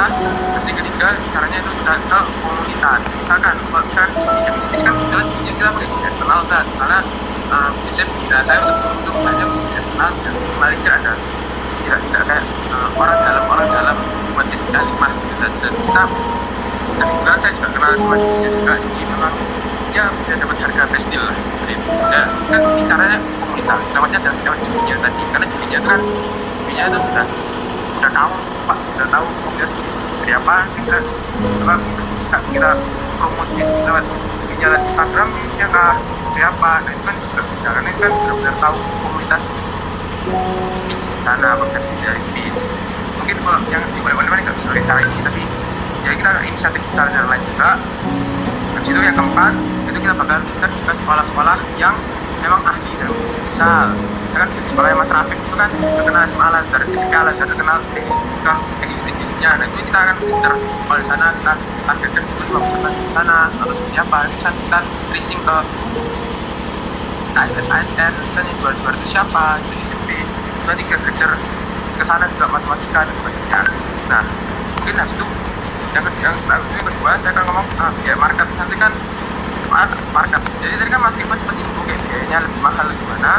Terus 0.50 0.64
yang 0.66 0.78
ketiga 0.82 1.08
caranya 1.30 1.58
itu 1.62 1.70
kita 1.78 1.92
ke 1.94 2.18
komunitas. 2.42 3.00
Misalkan 3.22 3.54
misalkan 3.62 4.10
di 4.18 4.40
jam 4.42 4.54
bisnis 4.58 4.82
kan 4.82 4.94
punya 4.98 5.52
kita 5.54 5.70
pakai 5.70 5.86
dunia 5.86 6.08
internal 6.10 6.40
saat 6.50 6.66
uh, 7.54 7.70
biasanya 7.86 8.06
nah, 8.26 8.42
saya 8.42 8.58
sebelum 8.66 8.96
itu 8.98 9.10
hanya 9.14 9.44
dunia 9.46 9.78
internal 9.78 10.10
dan 10.26 10.34
di 10.34 10.54
Malaysia 10.58 10.90
ada. 10.90 11.12
Tidak 11.86 11.98
tidak 12.10 12.22
kayak 12.26 12.44
uh, 12.74 12.88
orang 12.98 13.18
dalam 13.22 13.44
orang 13.46 13.68
dalam 13.70 13.96
buat 14.34 14.46
kalimah 14.74 15.10
gitu 15.22 15.34
dan 15.38 15.52
dan 15.62 15.72
kita 15.86 16.04
dan 16.96 17.06
juga 17.14 17.32
saya 17.38 17.52
juga 17.54 17.68
kenal 17.70 17.90
sama 17.94 18.14
dirinya 18.18 18.50
juga 18.50 18.72
jadi 18.74 19.02
memang 19.06 19.32
dia 19.96 20.04
bisa 20.12 20.32
dapat 20.36 20.56
harga 20.60 20.82
best 20.92 21.06
deal 21.08 21.24
lah 21.24 21.36
seperti 21.56 21.72
itu 21.72 21.92
dan 22.12 22.26
kan 22.52 22.60
ini 22.60 22.82
caranya 22.84 23.18
komunitas 23.66 23.90
namanya 23.90 24.18
dan 24.22 24.34
lewat 24.46 24.58
jadinya 24.62 24.96
tadi. 25.02 25.22
Karena 25.34 25.46
jadinya 25.50 25.78
itu 25.82 25.88
kan 25.90 26.00
jadinya 26.62 26.84
itu 26.86 26.98
sudah 27.02 27.26
sudah 27.98 28.10
tahu 28.14 28.32
pak 28.66 28.78
sudah 28.94 29.08
tahu 29.10 29.26
komunitas 29.42 29.70
seperti 30.06 30.32
apa 30.38 30.56
kita 30.78 30.96
apa 31.66 31.74
kita, 31.82 32.38
kita 32.54 32.70
promotin 33.18 33.66
lewat 33.82 34.04
jadinya 34.46 34.66
lewat 34.70 34.82
Instagram 34.86 35.28
ya 35.58 35.66
kah 35.74 35.94
seperti 35.98 36.40
apa. 36.46 36.70
Nah 36.86 36.90
itu 36.94 37.02
kan 37.02 37.14
juga 37.18 37.42
bisa 37.50 37.68
karena 37.74 37.90
kan 37.90 38.12
benar-benar 38.14 38.54
tahu 38.62 38.76
komunitas 39.02 39.42
di 40.86 41.18
sana 41.26 41.58
bekerja 41.58 41.90
dari 42.06 42.20
speech 42.22 42.58
mungkin 43.18 43.36
kalau 43.42 43.58
yang 43.70 43.82
di 43.90 44.00
mana-mana 44.02 44.42
nggak 44.46 44.54
bisa 44.62 44.78
cara 44.86 45.00
ini 45.02 45.18
tapi 45.26 45.42
ya 46.06 46.10
kita 46.14 46.30
inisiatif 46.46 46.82
cara 46.94 47.10
cara 47.10 47.26
lain 47.34 47.42
juga. 47.50 47.70
Habis 48.78 48.88
itu 48.94 49.00
yang 49.02 49.16
keempat 49.18 49.54
itu 49.90 49.98
kita 49.98 50.14
bakal 50.14 50.38
research 50.46 50.74
juga 50.78 50.92
sekolah-sekolah 50.94 51.58
yang 51.82 51.96
memang 52.46 52.62
ahli 52.62 52.94
bisnis 52.94 53.34
misal 53.42 53.90
misalkan 54.30 54.48
di 54.54 54.60
sekolahnya 54.70 54.96
Mas 55.02 55.10
Rafiq 55.10 55.38
itu 55.42 55.56
kan 55.58 55.70
terkenal 55.74 56.22
SMA 56.30 56.44
Al 56.46 56.56
Azhar 56.62 56.82
FISK 56.86 57.10
Al 57.10 57.28
Azhar 57.34 57.46
terkenal 57.50 57.82
teknis 57.90 58.14
kan 58.46 58.56
teknis 58.78 59.02
teknisnya. 59.02 59.50
Nah 59.58 59.66
itu 59.66 59.82
kita 59.82 59.98
akan 59.98 60.16
incer 60.22 60.54
kalau 60.86 60.98
di 61.02 61.06
sana 61.10 61.26
kita 61.34 61.52
targetkan 61.90 62.22
itu 62.22 62.42
cuma 62.46 62.60
bisa 62.62 62.88
di 62.94 63.10
sana 63.10 63.36
atau 63.50 63.74
seperti 63.74 63.98
apa. 63.98 64.18
Bisa 64.30 64.48
kita 64.54 64.78
tracing 65.10 65.40
ke 65.42 65.56
ASN 67.36 67.66
ASN 67.66 68.12
misalnya 68.14 68.52
jual 68.62 68.72
jual 68.78 68.94
itu 68.94 69.06
siapa 69.10 69.44
itu 69.66 69.74
SMP 69.90 70.08
itu 70.14 70.62
nanti 70.70 70.82
kita 70.86 71.00
kejar 71.02 71.30
ke 71.98 72.04
sana 72.06 72.24
juga 72.30 72.46
matematika 72.54 73.00
dan 73.02 73.14
sebagainya. 73.18 73.60
Nah 74.06 74.22
mungkin 74.78 74.94
habis 75.02 75.14
itu 75.18 75.26
yang 75.96 76.04
kedua, 76.04 76.28
yang, 76.54 76.86
kedua 76.92 77.10
saya 77.18 77.30
akan 77.34 77.44
ngomong 77.50 77.66
ah, 77.82 77.90
biaya 78.04 78.16
market. 78.20 78.48
Nanti 78.54 78.76
kan 78.78 78.92
market. 80.16 80.40
Jadi 80.64 80.74
tadi 80.80 80.88
kan 80.88 81.00
Mas 81.04 81.12
sempat 81.12 81.52
nyinggung 81.52 81.84
kayak 81.84 82.00
biayanya 82.08 82.38
lebih 82.48 82.60
mahal 82.64 82.86
gimana? 82.88 83.32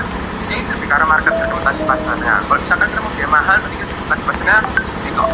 Ini 0.47 0.57
lebih 0.69 0.87
karena 0.87 1.05
market 1.09 1.33
segmentasi 1.33 1.81
pasarnya 1.83 2.33
kalau 2.45 2.59
misalkan 2.61 2.87
kita 2.93 3.01
mau 3.03 3.11
biaya 3.17 3.29
mahal 3.33 3.55
berarti 3.59 3.83
segmentasi 3.83 4.23
pasarnya 4.23 4.57
jadi 5.03 5.09
kok 5.17 5.29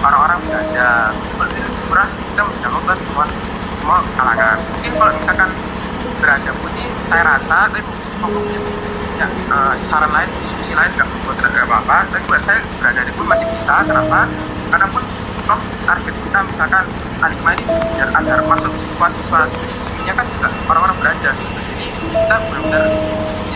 orang-orang 0.00 0.38
belanja 0.46 0.88
kalau 1.12 1.46
ini 1.52 1.60
lebih 1.60 1.82
murah 1.90 2.08
kita 2.08 2.42
menjangkau 2.46 2.80
ke 2.86 2.94
semua 3.02 3.24
semua 3.74 3.98
kalangan. 4.16 4.56
Mungkin 4.72 4.92
kalau 4.96 5.12
misalkan 5.18 5.50
berada 6.22 6.50
pun 6.56 6.70
ini 6.78 6.86
saya 7.10 7.22
rasa 7.26 7.56
tapi 7.68 7.80
mungkin 8.24 8.60
ya 9.20 9.26
uh, 9.52 9.74
saran 9.76 10.10
lain 10.14 10.30
diskusi 10.40 10.72
lain 10.72 10.90
nggak 10.96 11.08
buat 11.26 11.36
tidak 11.42 11.66
apa-apa. 11.66 11.98
Tapi 12.14 12.22
buat 12.30 12.42
saya 12.46 12.58
berada 12.78 13.00
di 13.02 13.12
pun 13.12 13.26
masih 13.26 13.46
bisa. 13.52 13.74
Kenapa? 13.84 14.30
Karena 14.70 14.86
pun 14.88 15.02
toh 15.44 15.60
target 15.84 16.14
kita 16.24 16.38
misalkan 16.48 16.84
alimah 17.20 17.52
ini 17.52 17.74
biar 17.92 18.08
agar 18.16 18.38
masuk 18.48 18.72
siswa-siswa 18.80 19.44
siswinya 20.04 20.20
kan 20.20 20.26
juga 20.28 20.48
orang-orang 20.68 20.96
belanja 21.00 21.30
gitu. 21.32 21.56
jadi 21.64 21.86
kita 22.12 22.36
benar-benar 22.44 22.84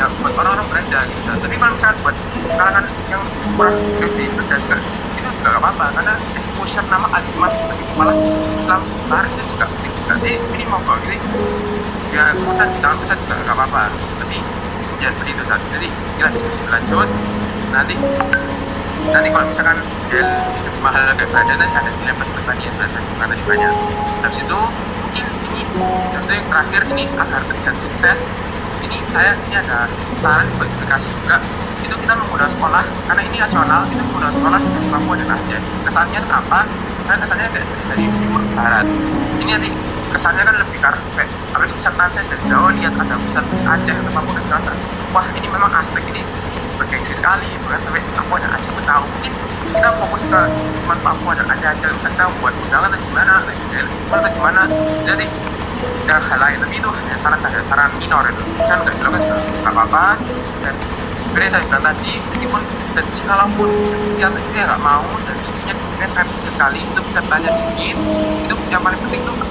ya 0.01 0.05
buat 0.17 0.33
orang-orang 0.33 0.67
belanja 0.73 0.99
gitu 1.13 1.21
tapi 1.29 1.55
kalau 1.61 1.73
misalkan 1.77 1.97
buat 2.01 2.17
kalangan 2.57 2.85
yang 3.13 3.23
kurang 3.53 3.77
gede 4.01 4.25
dan 4.33 4.59
juga 4.65 4.77
itu 5.13 5.29
juga 5.29 5.49
gak 5.53 5.61
apa-apa 5.61 5.87
karena 5.93 6.15
exposure 6.41 6.87
nama 6.89 7.07
alimah 7.13 7.53
sebagai 7.53 7.85
sekolah 7.93 8.15
Islam 8.25 8.81
besar 8.97 9.23
itu 9.29 9.43
juga 9.53 9.65
penting 9.69 9.93
jadi 10.09 10.33
ini 10.57 10.65
mau 10.73 10.81
kok 10.89 10.97
jadi 11.05 11.17
ya 12.17 12.25
kemudian 12.33 12.69
jangan 12.81 12.97
besar 12.97 13.17
juga 13.21 13.35
gak 13.45 13.57
apa-apa 13.61 13.83
tapi 14.25 14.37
ya 15.05 15.09
seperti 15.13 15.31
itu 15.37 15.43
saat 15.45 15.61
jadi 15.69 15.89
kita 16.17 16.29
diskusi 16.33 16.59
berlanjut 16.65 17.09
nanti 17.77 17.95
nanti 19.13 19.29
kalau 19.29 19.45
misalkan 19.45 19.77
ya 20.09 20.25
mahal 20.81 21.13
kayak 21.13 21.29
berada 21.29 21.53
nanti 21.61 21.77
ada 21.77 21.91
nilai 21.93 22.15
pertanian 22.17 22.73
dan 22.81 22.89
saya 22.89 23.03
sebutkan 23.05 23.27
tadi 23.37 23.43
banyak 23.45 23.73
habis 24.25 24.41
itu 24.41 24.61
contoh 25.87 26.35
yang 26.35 26.49
terakhir 26.51 26.83
ini 26.95 27.05
agar 27.17 27.41
terlihat 27.47 27.77
sukses. 27.79 28.19
Ini 28.79 28.99
saya 29.11 29.35
ini 29.51 29.55
ada 29.59 29.91
saran 30.23 30.47
buat 30.57 30.69
aplikasi 30.69 31.09
juga. 31.23 31.43
Itu 31.83 31.95
kita 31.99 32.15
menggunakan 32.15 32.51
sekolah 32.51 32.85
karena 33.11 33.23
ini 33.27 33.37
nasional 33.39 33.81
itu 33.87 34.03
menggunakan 34.03 34.35
sekolah 34.35 34.61
dari 34.61 34.89
Papua 34.91 35.15
dan 35.19 35.29
Aceh. 35.35 35.61
Kesannya 35.87 36.21
kenapa? 36.25 36.59
Karena 37.07 37.19
kesannya 37.25 37.47
kayak 37.53 37.67
dari 37.91 38.05
timur 38.23 38.43
barat. 38.55 38.87
Ini 39.39 39.51
nanti 39.57 39.71
kesannya 40.09 40.43
kan 40.43 40.55
lebih 40.57 40.79
karpet 40.81 41.29
apalagi 41.53 41.73
misalkan 41.77 42.09
saya 42.17 42.25
dari 42.33 42.43
Jawa 42.49 42.69
lihat 42.77 42.95
ada 42.97 43.15
pusat 43.19 43.45
Aceh 43.67 43.95
atau 43.95 44.13
Papua 44.15 44.33
dan 44.39 44.45
Selatan 44.49 44.77
wah 45.13 45.27
ini 45.37 45.47
memang 45.49 45.71
aspek 45.73 46.05
ini. 46.09 46.23
Bergengsi 46.79 47.11
sekali 47.11 47.49
bukan 47.67 47.79
sampai 47.83 48.03
Papua 48.15 48.37
dan 48.39 48.51
Aceh 48.55 48.71
pun 48.71 48.85
tahu. 48.87 49.05
Mungkin 49.05 49.33
kita 49.69 49.89
fokus 50.01 50.23
ke 50.31 50.41
cuma 50.85 50.95
Papua 51.03 51.33
dan 51.35 51.47
Aceh 51.51 51.69
aja 51.69 51.89
kita 51.91 52.25
buat 52.41 52.55
undangan 52.55 52.91
atau 52.95 53.01
gimana 53.05 53.33
atau 53.43 54.31
gimana. 54.33 54.63
Jadi 55.05 55.27
dan 56.09 56.21
hal 56.25 56.41
lain 56.41 56.59
tapi 56.65 56.75
itu 56.81 56.89
hanya 56.89 57.17
saran 57.21 57.41
saja 57.41 57.61
saran 57.69 57.91
minor 58.01 58.25
itu. 58.27 58.43
Saya 58.65 58.81
nggak 58.81 58.97
bilang 58.97 59.21
juga 59.21 59.37
nggak 59.63 59.73
apa-apa. 59.77 60.05
Dan 60.65 60.75
sebenarnya 61.29 61.51
saya 61.53 61.63
bilang 61.69 61.85
tadi 61.85 62.13
meskipun 62.33 62.63
dan 62.97 63.05
jikalaupun 63.15 63.71
yang 64.19 64.33
dia 64.51 64.63
nggak 64.67 64.83
mau 64.83 65.05
dan 65.29 65.37
sebenarnya 65.45 65.75
kemudian 65.77 66.11
sangat 66.11 66.29
kecil 66.33 66.53
sekali 66.57 66.81
itu 66.83 67.01
bisa 67.05 67.21
tanya 67.29 67.51
dikit. 67.53 67.97
Itu 68.49 68.55
yang 68.73 68.83
paling 68.83 69.01
penting 69.07 69.21
itu 69.23 69.33
itu 69.33 69.47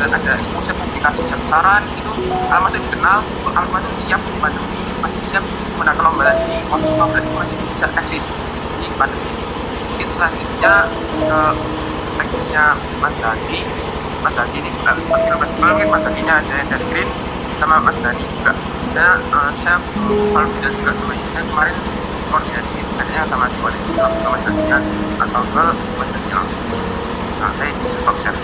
dan 0.00 0.08
ada 0.08 0.30
exposure 0.40 0.74
publikasi 0.74 1.18
besar 1.22 1.38
besaran 1.46 1.82
itu 2.00 2.12
itu 2.16 2.78
dikenal 2.88 3.18
itu 3.84 3.92
siap 4.08 4.20
di 4.24 4.38
pandemi 4.40 4.80
masih 5.02 5.20
siap 5.28 5.44
menangkal 5.76 6.08
lomba 6.08 6.32
lagi. 6.32 6.56
Waktu 6.70 6.88
15 6.94 7.26
itu 7.26 7.36
masih 7.36 7.56
bisa 7.74 7.86
eksis 7.98 8.26
di 8.80 8.88
pandemi. 8.96 9.30
Mungkin 9.92 10.08
selanjutnya 10.08 10.74
ke 11.20 11.40
teknisnya 12.18 12.64
Mas 13.02 13.14
Zaki 13.20 13.60
Mas 14.22 14.38
Zaki 14.38 14.62
ini 14.62 14.70
sambil 14.86 15.34
Mas 15.34 15.50
kalau 15.58 15.74
mungkin 15.74 15.90
Mas 15.90 16.02
Zakinya 16.06 16.38
aja 16.38 16.52
yang 16.54 16.68
saya 16.70 16.78
screen 16.78 17.10
sama 17.58 17.82
Mas 17.82 17.98
Dani 17.98 18.22
juga. 18.22 18.54
Saya 18.94 19.18
uh, 19.34 19.50
saya 19.50 19.76
selalu 19.82 20.50
bilang 20.62 20.74
juga 20.78 20.92
sama 20.94 21.12
ini 21.18 21.30
kemarin 21.34 21.74
koordinasi 22.30 22.78
hanya 23.02 23.26
sama 23.26 23.50
si 23.50 23.58
Wali 23.58 23.78
juga 23.90 24.06
ke 24.06 24.28
Mas 24.30 24.42
Zakinya 24.46 24.78
atau 25.26 25.42
ke 25.42 25.64
Mas 25.98 26.08
Dani 26.14 26.30
langsung. 26.30 26.64
Nah 27.42 27.50
saya 27.58 27.68
izin 27.74 27.90
stop 28.06 28.16
share 28.22 28.38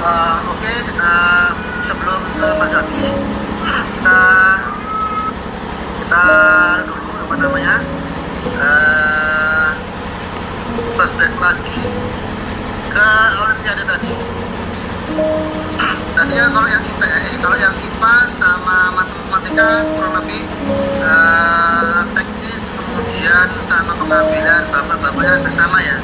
Uh, 0.00 0.40
Oke, 0.48 0.74
uh, 0.96 1.52
sebelum 1.84 2.22
ke 2.40 2.48
Mas 2.56 2.72
Zaki, 2.72 3.06
kita 3.94 4.18
kita 6.00 6.24
dulu 6.88 7.12
apa 7.20 7.34
namanya 7.36 7.74
uh, 8.60 9.70
flashback 10.96 11.34
lagi 11.40 11.82
ke 12.90 13.08
Olimpiade 13.40 13.84
tadi. 13.86 14.12
tadi 16.10 16.34
ya 16.36 16.46
kalau 16.52 16.68
yang 16.68 16.82
IPA, 16.84 17.06
eh, 17.06 17.36
kalau 17.40 17.56
yang 17.56 17.72
IPA 17.72 18.14
sama 18.36 18.92
matematika 18.92 19.82
kurang 19.96 20.14
lebih 20.20 20.42
uh, 21.00 22.04
teknis 22.12 22.62
kemudian 22.76 23.46
sama 23.64 23.92
pengambilan 23.96 24.62
bapak-bapaknya 24.68 25.36
bersama 25.44 25.78
ya. 25.80 25.96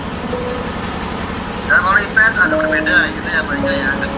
Dan 1.66 1.78
kalau 1.82 1.98
IPS 1.98 2.34
agak 2.38 2.58
berbeda 2.62 2.96
gitu 3.12 3.28
ya 3.28 3.40
Pak 3.42 3.56
ya. 3.66 3.90
Dan, 4.00 4.10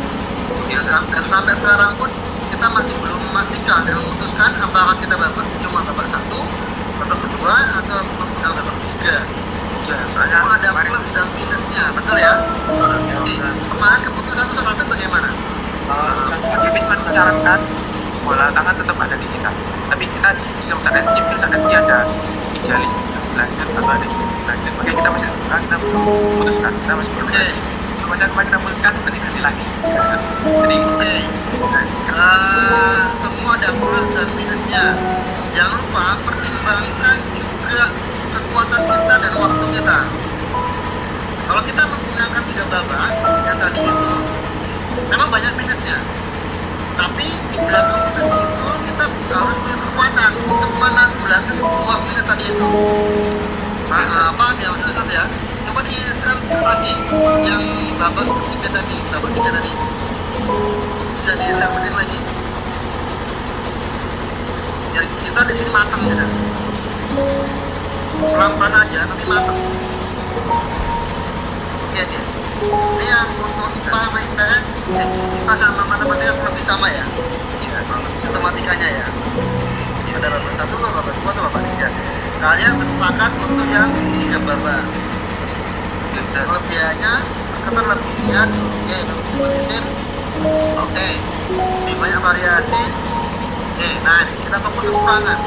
sampai 1.28 1.52
sekarang 1.52 1.92
pun 2.00 2.08
kita 2.48 2.66
masih 2.72 2.96
belum 3.04 3.20
memastikan 3.30 3.84
dan 3.84 3.94
memutuskan 4.00 4.50
apakah 4.64 4.96
kita 4.98 5.14
babak 5.14 5.46
cuma 5.60 5.84
babak 5.84 6.08
satu, 6.08 6.40
babak 7.08 7.18
kedua 7.24 7.54
atau 7.80 7.96
babak 8.04 8.28
babak 8.52 8.74
ketiga. 8.84 9.16
ya 9.88 9.96
soalnya 10.12 10.36
Memang 10.44 10.52
ada 10.60 10.68
plus 10.84 11.06
dan 11.16 11.26
minusnya, 11.32 11.84
betul 11.96 12.16
ya? 12.20 12.34
Jadi 13.24 13.34
kemarin 13.72 14.00
keputusan 14.04 14.44
untuk 14.52 14.64
Rafiq 14.68 14.86
bagaimana? 14.92 15.28
Kevin 16.52 16.84
cuma 16.84 17.00
menyarankan 17.08 17.60
bola 18.20 18.52
tangan 18.52 18.74
tetap 18.76 18.96
ada 19.00 19.16
di 19.16 19.26
kita. 19.32 19.50
Tapi 19.88 20.04
kita 20.04 20.28
di 20.36 20.44
sistem 20.60 20.76
mungkin 20.84 21.48
SG 21.56 21.72
ada 21.72 21.98
idealis. 22.60 22.94
Lanjut 23.32 23.68
atau 23.72 23.88
ada 23.88 24.06
lanjut. 24.44 24.72
Makanya 24.76 24.96
kita 25.00 25.08
masih 25.08 25.28
kita 25.48 25.76
belum 25.80 26.02
memutuskan. 26.04 26.72
Kita 26.76 26.92
masih 26.92 27.12
belum 27.16 27.28
Oke, 27.32 27.46
Cuma 28.04 28.14
kemarin 28.20 28.46
kita 28.52 28.58
putuskan 28.60 28.92
nanti 28.92 29.18
kasih 29.24 29.42
lagi. 29.44 29.64
Jadi 30.44 30.76
oke. 30.84 31.12
Eh, 32.18 33.00
semua 33.48 33.64
ada 33.64 33.72
plus 33.80 34.08
dan 34.12 34.28
minusnya. 34.36 34.84
Jangan 35.56 35.80
lupa 35.80 36.20
pertimbangkan 36.20 37.16
juga 37.32 37.88
kekuatan 38.36 38.82
kita 38.92 39.14
dan 39.24 39.32
waktu 39.40 39.64
kita. 39.72 39.98
Kalau 41.48 41.62
kita 41.64 41.82
menggunakan 41.88 42.42
tiga 42.44 42.64
babak 42.68 43.08
yang 43.48 43.56
tadi 43.56 43.80
itu 43.88 44.12
memang 45.08 45.32
banyak 45.32 45.48
minusnya. 45.56 45.96
Tapi 47.00 47.24
di 47.48 47.56
belakang 47.56 48.12
minus 48.12 48.36
itu 48.36 48.68
kita 48.84 49.04
harus 49.32 49.56
punya 49.64 49.76
kekuatan 49.80 50.30
untuk 50.44 50.72
menanggulangi 50.76 51.52
semua 51.56 51.94
minus 52.04 52.26
tadi 52.28 52.44
itu. 52.52 52.68
Nah, 53.88 54.28
paham 54.36 54.60
ya 54.60 54.68
maksud 54.76 55.08
ya? 55.08 55.24
Coba 55.64 55.80
di 55.88 55.96
diilustrasikan 55.96 56.60
lagi 56.68 56.94
yang 57.48 57.64
babak 57.96 58.28
ketiga 58.44 58.76
tadi 58.76 58.96
babak 59.08 59.32
ketiga 59.32 59.50
tadi. 59.56 59.72
Jadi 61.24 61.44
diilustrasikan 61.48 61.96
lagi 61.96 62.27
biar 64.92 65.04
kita 65.24 65.40
di 65.48 65.54
sini 65.54 65.70
matang 65.70 66.02
gitu 66.06 66.26
pelan-pelan 68.18 68.74
aja 68.74 68.98
tapi 69.06 69.24
matang 69.28 69.56
oke 71.88 72.00
oke. 72.02 72.20
Ini 72.58 73.06
yang 73.06 73.30
untuk 73.38 73.70
IPA 73.70 73.98
sama 74.02 74.18
IPS 74.18 74.64
eh, 74.98 75.08
IPA 75.46 75.54
sama 75.54 75.82
matematika 75.86 76.34
kurang 76.34 76.52
lebih 76.58 76.66
sama 76.66 76.86
ya? 76.90 77.06
Ya 77.62 77.80
lebih 77.86 78.18
sistematikanya 78.18 78.88
ya. 78.98 79.06
Ada 80.18 80.26
babak 80.34 80.54
satu 80.58 80.74
babak 80.82 81.14
dua 81.14 81.30
atau 81.30 81.42
babak 81.46 81.62
tiga. 81.62 81.88
Kalian 82.42 82.72
bersepakat 82.82 83.32
untuk 83.46 83.66
yang 83.70 83.90
tiga 84.18 84.38
babak 84.42 84.82
kelebihannya 86.68 87.14
terkesan 87.24 87.84
lebih 87.88 88.12
lihat 88.28 88.48
oke 88.52 88.98
kompetitif 89.08 89.82
oke 90.76 91.08
lebih 91.48 91.94
banyak 91.96 92.20
variasi 92.20 92.82
oke 93.78 93.90
nah 94.02 94.26
ini 94.26 94.42
kita 94.42 94.58
fokus 94.58 94.90
kekurangan 94.90 95.38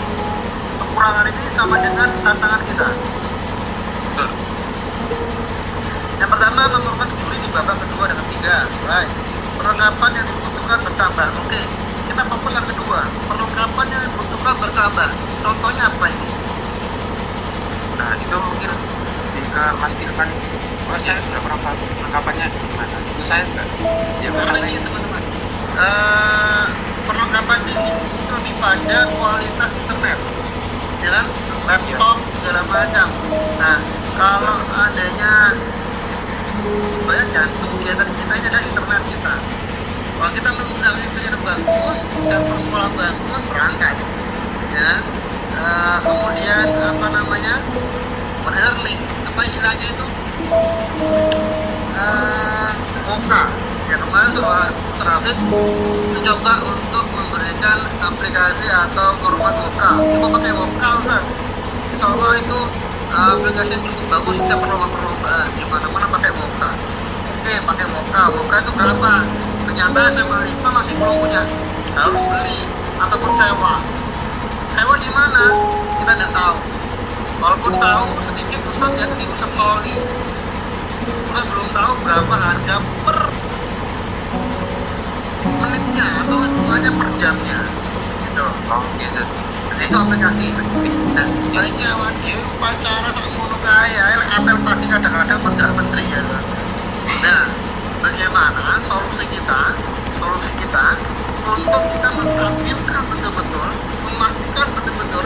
kekurangan 0.79 1.25
ini 1.27 1.51
sama 1.51 1.75
dengan 1.83 2.07
tantangan 2.23 2.61
kita. 2.63 2.87
Yang 6.15 6.29
pertama 6.31 6.61
memerlukan 6.71 7.09
juri 7.11 7.37
di 7.43 7.49
babak 7.51 7.75
kedua 7.83 8.07
dan 8.07 8.17
ketiga 8.23 8.55
right 8.87 9.11
perlengkapan 9.59 10.11
yang 10.15 10.25
dibutuhkan 10.31 10.79
bertambah. 10.79 11.27
Oke 11.43 11.61
kita 12.07 12.21
fokus 12.31 12.51
yang 12.55 12.67
kedua. 12.71 12.99
Perlengkapan 13.27 13.85
yang 13.91 14.03
dibutuhkan 14.07 14.55
bertambah. 14.63 15.09
Contohnya 15.43 15.83
apa 15.91 16.05
ini? 16.07 16.27
Nah 17.99 18.15
itu 18.15 18.35
mungkin 18.39 18.71
jika 19.35 19.63
Mas 19.75 19.95
Irfan. 19.99 20.29
Oh 20.87 20.95
saya 20.95 21.19
sudah 21.19 21.39
pernah 21.43 21.59
tahu 21.67 21.83
perlengkapannya 21.99 22.45
gimana 22.47 22.95
itu 22.95 23.23
saya 23.27 23.43
enggak 23.43 23.67
ya 24.23 24.29
karena 24.31 24.57
ini 24.63 24.79
teman-teman. 24.79 25.23
Eh, 25.71 26.65
perlengkapan 27.07 27.59
di 27.67 27.75
sini 27.75 28.20
lebih 28.41 28.57
pada 28.57 29.05
kualitas 29.13 29.69
internet. 29.77 30.17
Ya 31.05 31.09
kan? 31.13 31.25
Laptop 31.69 32.17
segala 32.41 32.61
macam. 32.65 33.07
Nah 33.61 33.77
kalau 34.17 34.57
seandainya 34.65 35.53
banyak 37.05 37.27
jantung 37.29 37.69
kegiatan 37.77 38.09
kita 38.17 38.33
ini 38.33 38.47
adalah 38.49 38.65
internet 38.65 39.01
kita. 39.13 39.33
Kalau 40.17 40.31
kita 40.33 40.49
menggunakan 40.57 41.01
internet 41.05 41.41
bagus 41.45 41.97
server 42.25 42.57
sekolah 42.65 42.89
bagus 42.97 43.41
berangkat. 43.45 43.95
Ya. 44.73 44.91
Eh, 45.61 45.97
kemudian 46.01 46.65
apa 46.81 47.07
namanya? 47.13 47.55
E-learning 48.41 48.99
apa 49.29 49.39
istilahnya 49.45 49.85
itu? 49.85 50.07
Eh 51.93 52.69
Moka 53.05 53.43
ya 53.85 53.97
kemarin 54.01 54.31
Surah 54.33 54.71
Surafit 54.97 55.37
mencoba 56.15 56.53
untuk 56.63 57.05
memberikan 57.61 58.09
aplikasi 58.09 58.65
atau 58.73 59.13
format 59.21 59.53
Moka 59.53 59.89
coba 60.01 60.27
pakai 60.33 60.49
Moka 60.49 60.89
Ustaz. 60.97 61.23
Insya 61.93 62.05
Allah 62.09 62.33
itu 62.41 62.59
eh, 63.13 63.29
aplikasi 63.37 63.69
yang 63.77 63.83
cukup 63.85 64.05
bagus 64.09 64.35
setiap 64.41 64.57
perlombaan-perlombaan. 64.65 65.47
Di 65.53 65.65
mana-mana 65.69 66.05
pakai 66.09 66.31
Moka 66.33 66.69
oke 67.21 67.53
pakai 67.69 67.85
Moka 67.93 68.23
Moka 68.33 68.55
itu 68.65 68.71
berapa? 68.73 69.13
Ternyata 69.69 69.99
SMA 70.09 70.37
5 70.41 70.77
masih 70.81 70.93
belum 70.97 71.15
punya. 71.21 71.41
Harus 71.93 72.21
beli 72.33 72.59
ataupun 72.97 73.29
sewa. 73.37 73.73
Sewa 74.73 74.95
di 74.97 75.09
mana? 75.13 75.45
Kita 76.01 76.11
tidak 76.17 76.31
tahu. 76.33 76.57
Walaupun 77.45 77.73
tahu 77.77 78.05
sedikit 78.25 78.59
Ustaz 78.73 78.91
ya 78.97 79.05
di 79.05 79.25
Ustaz 79.29 79.51
Soli 79.53 79.95
kita 81.29 81.41
belum 81.45 81.67
tahu 81.77 81.91
berapa 82.03 82.35
harga 82.41 82.75
per 83.05 83.17
menitnya 85.81 86.05
atau 86.21 86.37
hitungannya 86.45 86.91
per 86.93 87.07
jamnya? 87.17 87.59
Gitu. 88.29 88.45
Oh 88.69 88.83
iya 89.01 89.09
Zat. 89.17 89.27
Jadi 89.73 89.83
itu 89.89 89.97
aplikasi. 89.97 90.47
Nah 91.17 91.27
kayaknya 91.49 91.87
awan 91.97 92.13
dia 92.21 92.37
upacara 92.37 93.09
sama 93.09 93.57
kaya 93.65 94.03
apel 94.37 94.57
pagi 94.61 94.85
kadang-kadang 94.85 95.41
menteri 95.41 95.71
menteri 95.73 96.03
ya. 96.05 96.21
Zat. 96.21 96.45
nah 97.21 97.43
bagaimana 98.05 98.77
solusi 98.85 99.25
kita? 99.33 99.61
Solusi 100.21 100.51
kita 100.61 100.85
untuk 101.41 101.83
bisa 101.89 102.09
menstabilkan 102.13 103.03
betul-betul 103.09 103.67
memastikan 104.05 104.67
betul-betul 104.77 105.25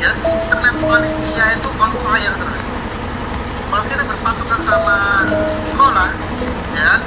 ya 0.00 0.10
internet 0.24 0.74
panitia 0.80 1.46
itu 1.60 1.70
on 1.76 1.92
fire 2.00 2.34
terus. 2.40 2.64
Kalau 3.70 3.84
kita 3.86 4.02
berpatokan 4.08 4.60
sama 4.64 4.98
sekolah 5.68 6.08
ya 6.72 6.82
kan 6.88 7.00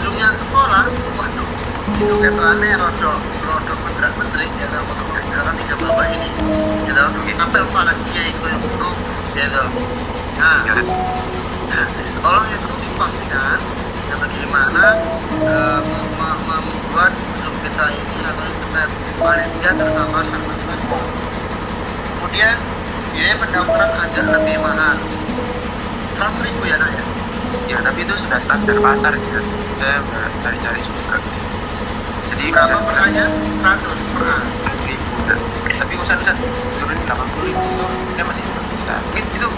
zoomnya 0.00 0.28
sekolah 0.38 0.84
waduh 1.18 1.49
itu 1.98 2.14
ketuanya 2.20 2.76
rodok 2.78 3.20
rodok 3.42 3.78
menteri 3.82 4.08
menteri 4.18 4.46
ya 4.60 4.66
kan 4.70 4.82
untuk 4.86 5.06
menggunakan 5.10 5.54
tiga 5.58 5.74
bapak 5.80 6.06
ini. 6.14 6.28
Gitu. 6.86 7.04
Apel 7.40 7.64
pada 7.72 7.92
kiai 8.12 8.30
itu 8.36 8.46
yang 8.46 8.60
penuh 8.60 8.96
gitu. 9.32 9.64
Nah. 10.36 10.60
Ya. 10.68 10.74
Nah, 11.70 11.86
tolong 12.20 12.46
itu 12.52 12.72
dipastikan 12.84 13.58
ya 14.10 14.14
bagaimana 14.20 14.84
eh, 15.40 15.80
mem- 15.80 16.12
mem- 16.18 16.42
membuat 16.44 17.12
Zoom 17.40 17.54
kita 17.64 17.84
ini 17.96 18.16
atau 18.28 18.44
internet. 18.44 18.88
Panitia 19.20 19.70
terutama 19.76 20.18
server 20.28 20.60
kemudian 22.20 22.56
biaya 23.10 23.34
pendaftaran 23.42 23.90
agak 23.96 24.24
lebih 24.38 24.56
mahal. 24.62 24.96
100 26.14 26.46
ribu 26.46 26.62
ya 26.68 26.76
nak 26.78 26.90
ya? 26.94 27.04
Ya 27.66 27.78
tapi 27.82 28.06
itu 28.06 28.14
sudah 28.14 28.38
standar 28.38 28.76
pasar 28.78 29.16
ya. 29.16 29.40
Saya 29.80 29.98
cari-cari 30.44 30.80
juga 30.84 31.16
jadi 32.40 32.56
berapa 32.56 32.80
pertanya 32.88 33.28
100 33.60 34.16
per 34.16 34.24
ribu 34.88 35.12
tapi 35.76 35.92
usah 36.00 36.16
usah. 36.16 36.32
Turunin 36.80 37.04
80 37.04 37.52
ribu 37.52 37.60
itu 37.68 37.84
ya 38.16 38.24
masih 38.24 38.40
belum 38.40 38.64
bisa. 38.72 38.96
Mungkin 38.96 39.24
itu 39.28 39.48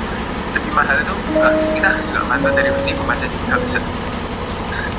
lebih 0.50 0.70
mahal 0.74 0.98
itu 0.98 1.14
enggak 1.30 1.54
kita 1.78 1.90
enggak 1.94 2.24
mantu 2.26 2.50
dari 2.50 2.74
besi 2.74 2.90
masih 3.06 3.30
nggak 3.30 3.60
bisa. 3.70 3.78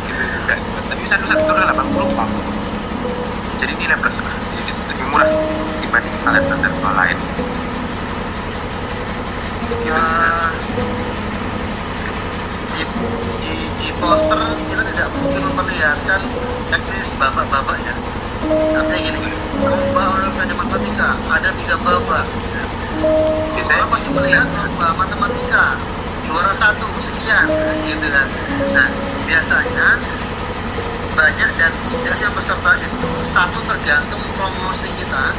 Gitu 0.08 0.24
juga 0.32 0.56
tapi 0.88 1.02
usah 1.04 1.20
usah. 1.28 1.36
Turun 1.44 1.60
80 1.60 2.16
pak. 2.16 2.28
Jadi 3.60 3.74
nilai 3.76 4.00
plus. 4.00 4.16
Jadi 4.24 4.72
lebih 4.88 5.06
murah 5.12 5.28
dibanding 5.84 6.16
kalian 6.24 6.44
belajar 6.48 6.72
sekolah 6.72 6.96
lain. 7.04 7.18
Gitu. 7.20 7.44
Nah, 9.92 10.56
di, 12.74 12.82
di, 13.42 13.54
di 13.80 13.88
poster 14.02 14.40
kita 14.70 14.84
tidak 14.90 15.08
mungkin 15.22 15.42
memperlihatkan 15.54 16.22
teknis 16.74 17.08
babak-babak 17.22 17.78
ya. 17.86 17.96
Artinya 18.76 19.00
gini 19.00 19.32
lomba 19.64 20.04
olimpiade 20.20 20.54
matematika 20.58 21.16
ada 21.32 21.50
tiga 21.56 21.76
babak 21.80 22.28
biasanya 23.56 23.80
orang 23.80 23.92
pasti 23.96 24.10
melihat 24.12 24.48
lomba 24.52 24.88
matematika. 24.98 25.66
Juara 26.24 26.56
satu 26.56 26.88
sekian 27.04 27.46
gitu 27.84 28.08
kan. 28.08 28.28
Nah 28.72 28.88
biasanya 29.28 30.00
banyak 31.14 31.52
dan 31.62 31.72
tidaknya 31.92 32.30
peserta 32.34 32.72
itu 32.80 33.12
satu 33.36 33.60
tergantung 33.70 34.24
promosi 34.40 34.88
kita 34.98 35.36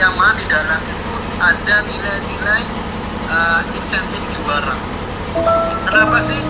yang 0.00 0.16
mana 0.16 0.34
di 0.34 0.46
dalam 0.48 0.80
itu 0.82 1.14
ada 1.36 1.76
nilai-nilai 1.84 2.62
eh, 3.28 3.60
insentif 3.76 4.22
juara. 4.40 4.74
Kenapa 5.86 6.18
sih 6.26 6.40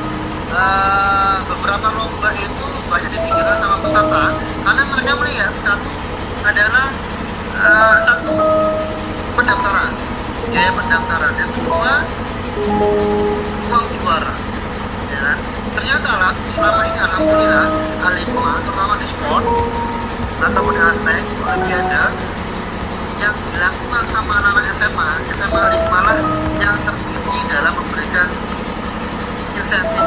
eh, 0.53 1.37
beberapa 1.49 1.89
lomba 1.97 2.31
itu 2.37 2.69
banyak 2.89 3.11
ditinggalkan 3.11 3.59
sama 3.59 3.77
peserta 3.81 4.25
karena 4.37 4.83
mereka 4.93 5.13
melihat 5.17 5.53
satu 5.65 5.91
adalah 6.45 6.87
eh, 7.57 7.97
satu 8.05 8.35
pendaftaran 9.37 9.93
biaya 10.53 10.71
pendaftaran 10.77 11.33
yang 11.41 11.53
kedua 11.57 11.93
uang 13.73 13.87
juara 13.97 14.35
ya 15.09 15.21
kan? 15.25 15.39
ternyata 15.73 16.11
lah 16.21 16.33
selama 16.53 16.83
ini 16.85 16.99
alhamdulillah 17.01 17.67
Alima 18.05 18.49
terutama 18.61 18.95
di 19.01 19.07
sport 19.09 19.45
ataupun 20.43 20.75
hashtag 20.77 21.25
olimpiade 21.41 22.05
yang 23.23 23.37
dilakukan 23.55 24.05
sama 24.11 24.33
anak-anak 24.43 24.75
SMA 24.75 25.11
SMA 25.39 25.63
5 25.87 26.07
lah 26.07 26.19
yang 26.59 26.75
tertinggi 26.83 27.41
dalam 27.47 27.73
memberikan 27.79 28.29
insentif 29.73 30.05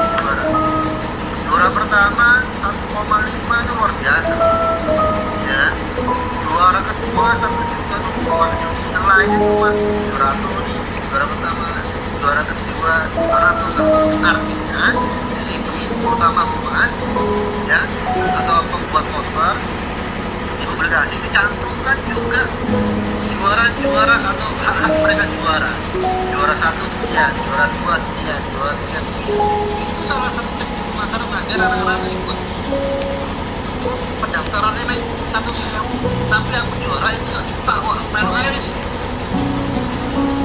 juara. 1.49 1.69
Pertama 1.73 2.45
1,5 2.61 3.65
itu 3.65 3.73
luar 3.73 3.91
biasa. 3.97 4.35
Ya. 5.49 5.65
Juara 6.45 6.79
kedua 6.85 7.27
satu 7.41 7.61
juta 7.65 7.95
itu 7.97 8.11
luar 8.29 8.51
yang 8.93 9.05
lainnya 9.09 9.39
cuma 9.41 9.69
200 9.73 10.13
juara 11.09 11.25
pertama 11.25 11.67
juara 12.21 12.41
kedua 12.45 12.93
500 13.17 14.21
artinya 14.21 14.85
di 15.33 15.39
sini 15.41 15.77
terutama 15.89 16.41
humas 16.45 16.91
ya 17.65 17.81
atau 18.39 18.57
pembuat 18.69 19.05
poster 19.09 19.55
di 20.61 20.63
publikasi 20.69 21.15
dicantumkan 21.25 21.97
juga 22.13 22.41
juara 23.45 23.69
juara 23.77 24.15
atau 24.25 24.49
hak 24.57 24.75
hak 24.81 24.93
mereka 25.05 25.23
juara. 25.37 25.69
Juara 26.33 26.53
satu 26.57 26.81
sekian 26.97 27.29
juara 27.29 27.69
dua 27.77 27.95
sekian 28.01 28.41
juara 28.49 28.73
tiga 28.73 28.99
sekian. 29.05 29.45
Itu 29.85 30.01
salah 30.09 30.33
satu 30.33 30.49
teknik 30.57 30.81
pemasaran 30.89 31.29
agar 31.29 31.59
anak-anak 31.69 32.09
itu 32.09 32.17
ikut. 32.17 32.37
Pendaftarannya 34.17 34.83
mek 34.89 35.01
satu 35.29 35.49
sewu 35.53 35.93
tapi 36.25 36.53
aku 36.57 36.73
juara 36.81 37.09
itu 37.13 37.29
satu 37.29 37.45
juta 37.53 37.75
wah 37.85 38.01
sih 38.57 38.73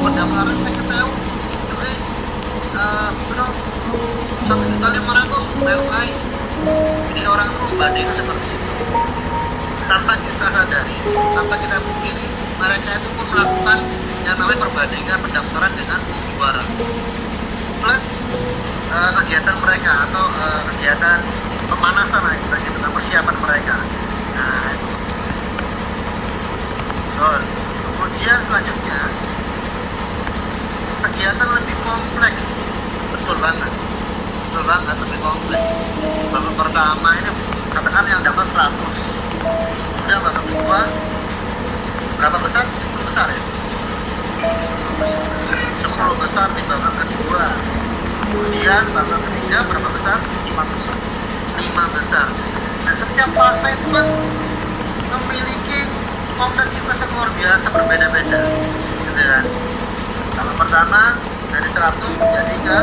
pendaftaran 0.05 0.57
saya 0.61 0.73
ketahui 0.77 1.17
itu 1.57 1.77
eh 1.81 2.01
berapa 3.33 3.61
satu 4.45 4.65
juta 4.77 4.89
lima 4.93 5.13
ratus 5.25 5.45
aja 5.65 6.15
jadi 7.17 7.23
orang 7.33 7.49
itu 7.49 7.65
membandingkan 7.65 8.15
seperti 8.21 8.47
itu 8.61 8.73
tanpa 9.91 10.15
kita 10.23 10.47
sadari 10.55 10.97
tanpa 11.35 11.55
kita 11.59 11.77
pungkiri 11.83 12.27
mereka 12.63 12.91
itu 12.95 13.09
pun 13.19 13.27
melakukan 13.35 13.79
yang 14.23 14.37
namanya 14.39 14.59
perbandingan 14.63 15.19
pendaftaran 15.19 15.73
dengan 15.75 15.99
juara. 16.39 16.63
Plus 17.83 18.05
eh, 18.95 19.11
kegiatan 19.19 19.57
mereka 19.59 19.93
atau 20.07 20.25
eh, 20.31 20.61
kegiatan 20.71 21.19
pemanasan 21.67 22.23
lah 22.23 22.35
istilahnya 22.39 22.71
gitu 22.71 22.79
persiapan 22.95 23.37
mereka. 23.43 23.77
Nah 24.39 24.63
itu. 24.71 24.89
Betul. 27.11 27.41
kemudian 27.91 28.39
selanjutnya 28.47 29.01
kegiatan 31.11 31.49
lebih 31.51 31.77
kompleks. 31.83 32.43
Betul 33.19 33.37
banget. 33.43 33.73
Betul 34.47 34.63
banget 34.71 34.97
lebih 35.03 35.19
kompleks. 35.19 35.67
Babak 36.31 36.55
pertama 36.55 37.11
ini 37.19 37.31
katakan 37.75 38.05
yang 38.07 38.23
dapat 38.23 38.47
100 38.55 39.10
kemudian 39.41 40.21
babak 40.21 40.35
kedua 40.45 40.81
berapa 42.21 42.39
besar? 42.45 42.65
Itu 42.69 43.03
besar 43.09 43.27
ya? 43.33 43.43
10 45.81 46.23
besar 46.25 46.47
di 46.53 46.63
babak 46.69 46.95
kedua. 47.01 47.45
Kemudian 48.29 48.85
babak 48.93 49.21
ketiga 49.25 49.59
berapa 49.65 49.89
besar? 49.97 50.19
5 50.45 50.53
besar. 50.53 50.97
5 51.57 51.97
besar. 51.97 52.27
Dan 52.85 52.95
setiap 52.97 53.31
fase 53.33 53.69
itu 53.73 53.89
kan 53.93 54.07
memiliki 55.11 55.79
kompleksitas 56.37 56.97
yang 57.01 57.11
luar 57.17 57.31
biasa 57.37 57.67
berbeda-beda. 57.73 58.41
Gitu 59.09 59.23
kan? 59.25 59.45
Babak 60.37 60.57
pertama 60.69 61.03
dari 61.49 61.69
100 61.69 62.21
menjadi 62.21 62.57
ke 62.61 62.79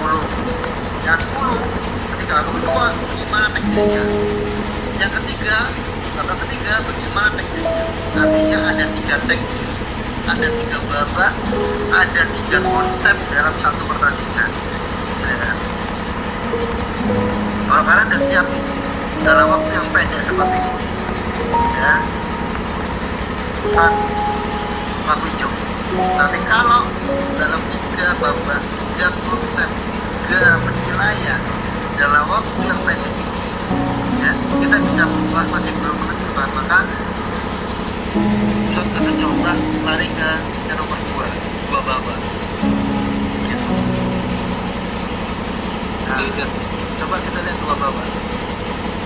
10 0.00 1.08
yang 1.08 1.18
10 1.20 1.56
ketika 2.16 2.32
babak 2.44 2.52
kedua 2.60 2.84
bagaimana 2.92 3.46
teknisnya? 3.56 4.04
Yang 4.96 5.12
ketiga 5.20 5.56
babak 6.16 6.36
ketiga 6.48 6.80
bagaimana 6.80 7.28
teknisnya 7.36 7.84
artinya 8.16 8.58
ada 8.72 8.84
tiga 8.96 9.16
teknis 9.28 9.72
ada 10.24 10.48
tiga 10.48 10.78
babak 10.88 11.32
ada 11.92 12.22
tiga 12.32 12.58
konsep 12.64 13.16
dalam 13.36 13.54
satu 13.60 13.82
pertandingan 13.84 14.50
kan? 15.20 15.56
kalau 17.68 17.82
kalian 17.84 18.06
udah 18.08 18.20
siap 18.32 18.46
nih 18.48 18.64
dalam 19.28 19.46
waktu 19.52 19.70
yang 19.76 19.86
pendek 19.92 20.20
seperti 20.24 20.56
ini 20.56 20.86
ya 21.76 21.94
kan 23.76 23.92
lampu 25.04 25.26
hijau 25.36 25.50
tapi 26.16 26.38
kalau 26.48 26.82
dalam 27.36 27.60
tiga 27.68 28.08
babak 28.24 28.62
tiga 28.80 29.08
konsep 29.20 29.68
tiga 30.24 30.56
penilaian 30.64 31.40
dalam 32.00 32.24
waktu 32.24 32.60
yang 32.64 32.80
pendek 32.88 33.14
ini 33.20 33.55
ya 34.26 34.34
kita 34.34 34.76
bisa 34.82 35.04
buat 35.30 35.46
masih 35.54 35.70
belum 35.70 35.96
menentukan 36.02 36.48
maka 36.58 36.78
kita 38.74 38.82
akan 38.82 39.14
coba 39.22 39.52
lari 39.86 40.08
ke 40.10 40.30
yang 40.66 40.78
nomor 40.82 40.98
dua 40.98 41.26
dua 41.70 41.80
babak 41.86 42.20
gitu. 43.46 43.74
nah 46.10 46.18
coba 46.98 47.16
kita 47.22 47.38
lihat 47.38 47.58
dua 47.62 47.74
babak 47.78 48.08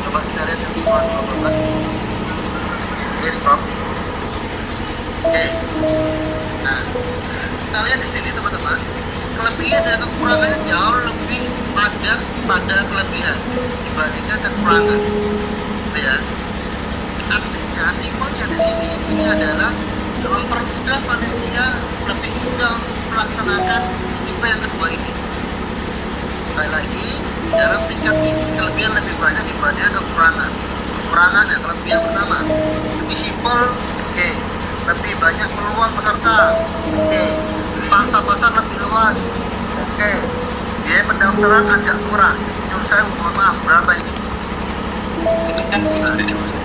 coba 0.09 0.19
kita 0.25 0.41
lihat 0.49 0.61
yang 0.65 0.73
dua 0.81 0.99
dua 1.05 1.23
babak 1.29 1.55
oke 3.21 3.31
stop 3.37 3.61
oke. 5.21 5.45
Nah 6.65 6.81
kita 7.69 7.79
lihat 7.85 7.99
di 8.01 8.09
sini 8.09 8.29
teman-teman 8.33 9.00
kelebihan 9.41 9.81
dan 9.89 9.97
kekurangannya 10.05 10.59
jauh 10.69 10.99
lebih 11.09 11.43
padat 11.73 12.21
pada 12.45 12.77
kelebihan 12.93 13.39
dibandingkan 13.89 14.39
kekurangan. 14.45 15.01
Gitu 15.89 15.99
ya. 16.05 16.17
Artinya 17.31 17.85
simpelnya 17.97 18.45
di 18.53 18.59
sini 18.61 18.91
ini 19.17 19.25
adalah 19.25 19.73
mempermudah 20.21 20.99
panitia 21.09 21.67
lebih 22.05 22.33
mudah 22.45 22.73
untuk 22.77 22.97
melaksanakan 23.17 23.83
tipe 24.29 24.45
yang 24.45 24.61
kedua 24.61 24.87
ini. 24.93 25.11
Sekali 26.51 26.71
lagi 26.75 27.09
dalam 27.57 27.81
tingkat 27.89 28.17
ini 28.21 28.47
kelebihan 28.53 28.93
lebih 28.93 29.15
banyak 29.17 29.45
dibandingkan 29.49 29.93
kekurangan. 29.97 30.51
Kekurangan 31.01 31.45
ya 31.49 31.59
kelebihan 31.65 32.01
pertama. 32.05 32.39
Lebih 33.01 33.17
simpel 33.17 33.61
oke. 34.05 34.31
Lebih 34.81 35.13
banyak 35.17 35.49
peluang 35.57 35.93
peserta 35.97 36.37
oke. 36.93 37.25
Pangsa 37.91 38.19
pasar 38.23 38.51
lebih 38.55 38.60
luas 38.91 39.15
oke. 39.79 40.13
Biaya 40.83 41.03
pendaftaran 41.07 41.65
agak 41.71 41.97
murah 42.11 42.35
jujur 42.35 42.83
saya 42.91 43.07
mohon 43.07 43.31
maaf 43.39 43.55
berapa 43.63 43.91
ini? 44.03 44.15
Ini 45.23 45.63
kan 45.71 45.81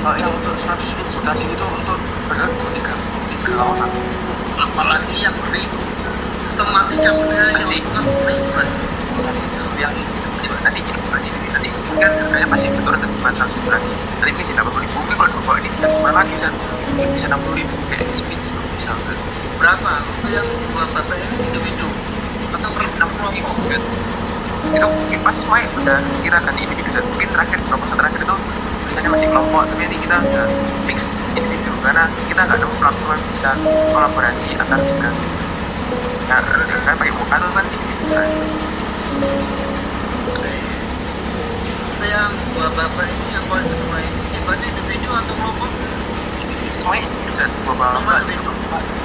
kalau 0.01 0.17
yang 0.17 0.33
untuk 0.33 0.57
100 0.57 0.97
ribu 0.97 1.17
tadi 1.21 1.45
itu 1.45 1.65
untuk 1.69 1.99
berat 2.25 2.49
tiga 2.73 2.93
tiga 3.29 3.53
orang. 3.61 3.93
Apalagi 4.57 5.15
yang 5.21 5.35
beribu 5.37 5.77
sistematika 6.49 7.13
penilaian 7.13 7.61
yang 7.61 7.85
bukan 7.93 8.03
ribuan 8.25 8.67
yang 9.77 9.93
itu 10.41 10.55
nanti 10.65 10.81
masih 11.13 11.29
nanti 11.53 11.69
kan 11.99 12.09
harganya 12.09 12.47
masih 12.49 12.67
betul 12.73 12.95
dan 12.97 13.09
bukan 13.21 13.33
100 13.37 13.67
berarti 13.69 13.91
tadi 14.17 14.29
mungkin 14.33 14.47
tidak 14.49 14.63
puluh 14.65 14.81
ribu 14.81 14.95
mungkin 14.97 15.15
kalau 15.19 15.29
dibawa 15.29 15.57
ini 15.61 15.69
tidak 15.77 15.89
murah 15.99 16.15
lagi 16.25 16.33
bisa 16.33 16.49
mungkin 16.89 17.07
bisa 17.13 17.25
60 17.29 17.59
ribu 17.59 17.75
kayak 17.91 18.05
speed 18.17 18.39
itu 18.39 18.59
bisa 18.81 18.91
berapa? 19.55 19.93
Untuk 20.03 20.31
yang 20.31 20.47
dua 20.73 20.83
bapak 20.93 21.15
ini 21.15 21.37
individu 21.47 21.87
atau 22.65 22.73
per 22.81 22.89
kelompok 22.97 23.29
itu 24.73 24.87
mungkin 24.89 25.19
pas 25.21 25.37
main 25.45 25.69
udah 25.77 26.01
kira 26.25 26.41
kan 26.41 26.53
individu 26.57 26.89
dan 26.89 27.05
mungkin 27.13 27.29
terakhir 27.29 27.61
proposal 27.69 27.93
terakhir 28.01 28.25
itu 28.25 28.35
tulisannya 28.81 29.09
masih 29.13 29.27
kelompok 29.29 29.69
tapi 29.69 29.81
nanti 29.85 29.97
kita 30.01 30.15
udah 30.17 30.45
mix 30.89 30.99
individu. 31.37 31.69
Karena 31.85 32.09
kita 32.25 32.41
nggak 32.41 32.57
ada 32.57 32.65
platform 32.81 33.21
yang 33.21 33.29
bisa 33.37 33.49
kolaborasi 33.93 34.49
antar 34.57 34.81
tiga 34.81 35.09
nah 36.25 36.41
kan 36.41 36.97
pakai 36.97 37.13
muka 37.13 37.35
tuh 37.37 37.51
kan 37.53 37.65
individu 37.69 38.05
kan. 38.09 38.29
Untuk 41.85 42.09
yang 42.09 42.33
dua 42.57 42.67
bapak 42.73 43.05
ini 43.05 43.25
yang 43.29 43.45
poin 43.45 43.61
kedua 43.61 43.97
ini 44.01 44.21
sifatnya 44.33 44.67
individu 44.73 45.09
atau 45.13 45.35
kelompok? 45.37 45.69
Semuanya 46.81 47.05
bisa 47.29 47.45
beberapa 47.61 47.85
nomor 47.93 48.17
individu 48.25 49.04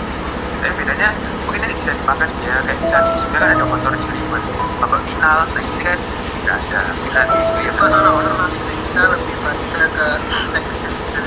tapi 0.60 0.72
bedanya 0.76 1.08
mungkin 1.48 1.60
nanti 1.64 1.74
bisa 1.80 1.92
dipakai 1.96 2.28
ya 2.44 2.56
kayak 2.68 2.78
misalnya 2.84 3.12
sebenarnya 3.16 3.40
kan 3.40 3.56
ada 3.56 3.64
motor 3.64 3.92
jeli 3.96 4.20
buat 4.28 4.44
babak 4.84 5.00
final 5.08 5.38
nah 5.48 5.62
ini 5.64 5.80
kan 5.80 5.98
nggak 6.44 6.56
ada 6.56 6.80
kita 7.04 7.20
di 7.32 7.40
itu 7.64 7.80
masalah 7.80 8.12
honor 8.12 8.34
nanti 8.36 8.58
kita 8.60 9.02
lebih 9.08 9.34
pada 9.40 9.86
ke 9.88 10.06
di 10.60 10.72
sini 10.76 11.22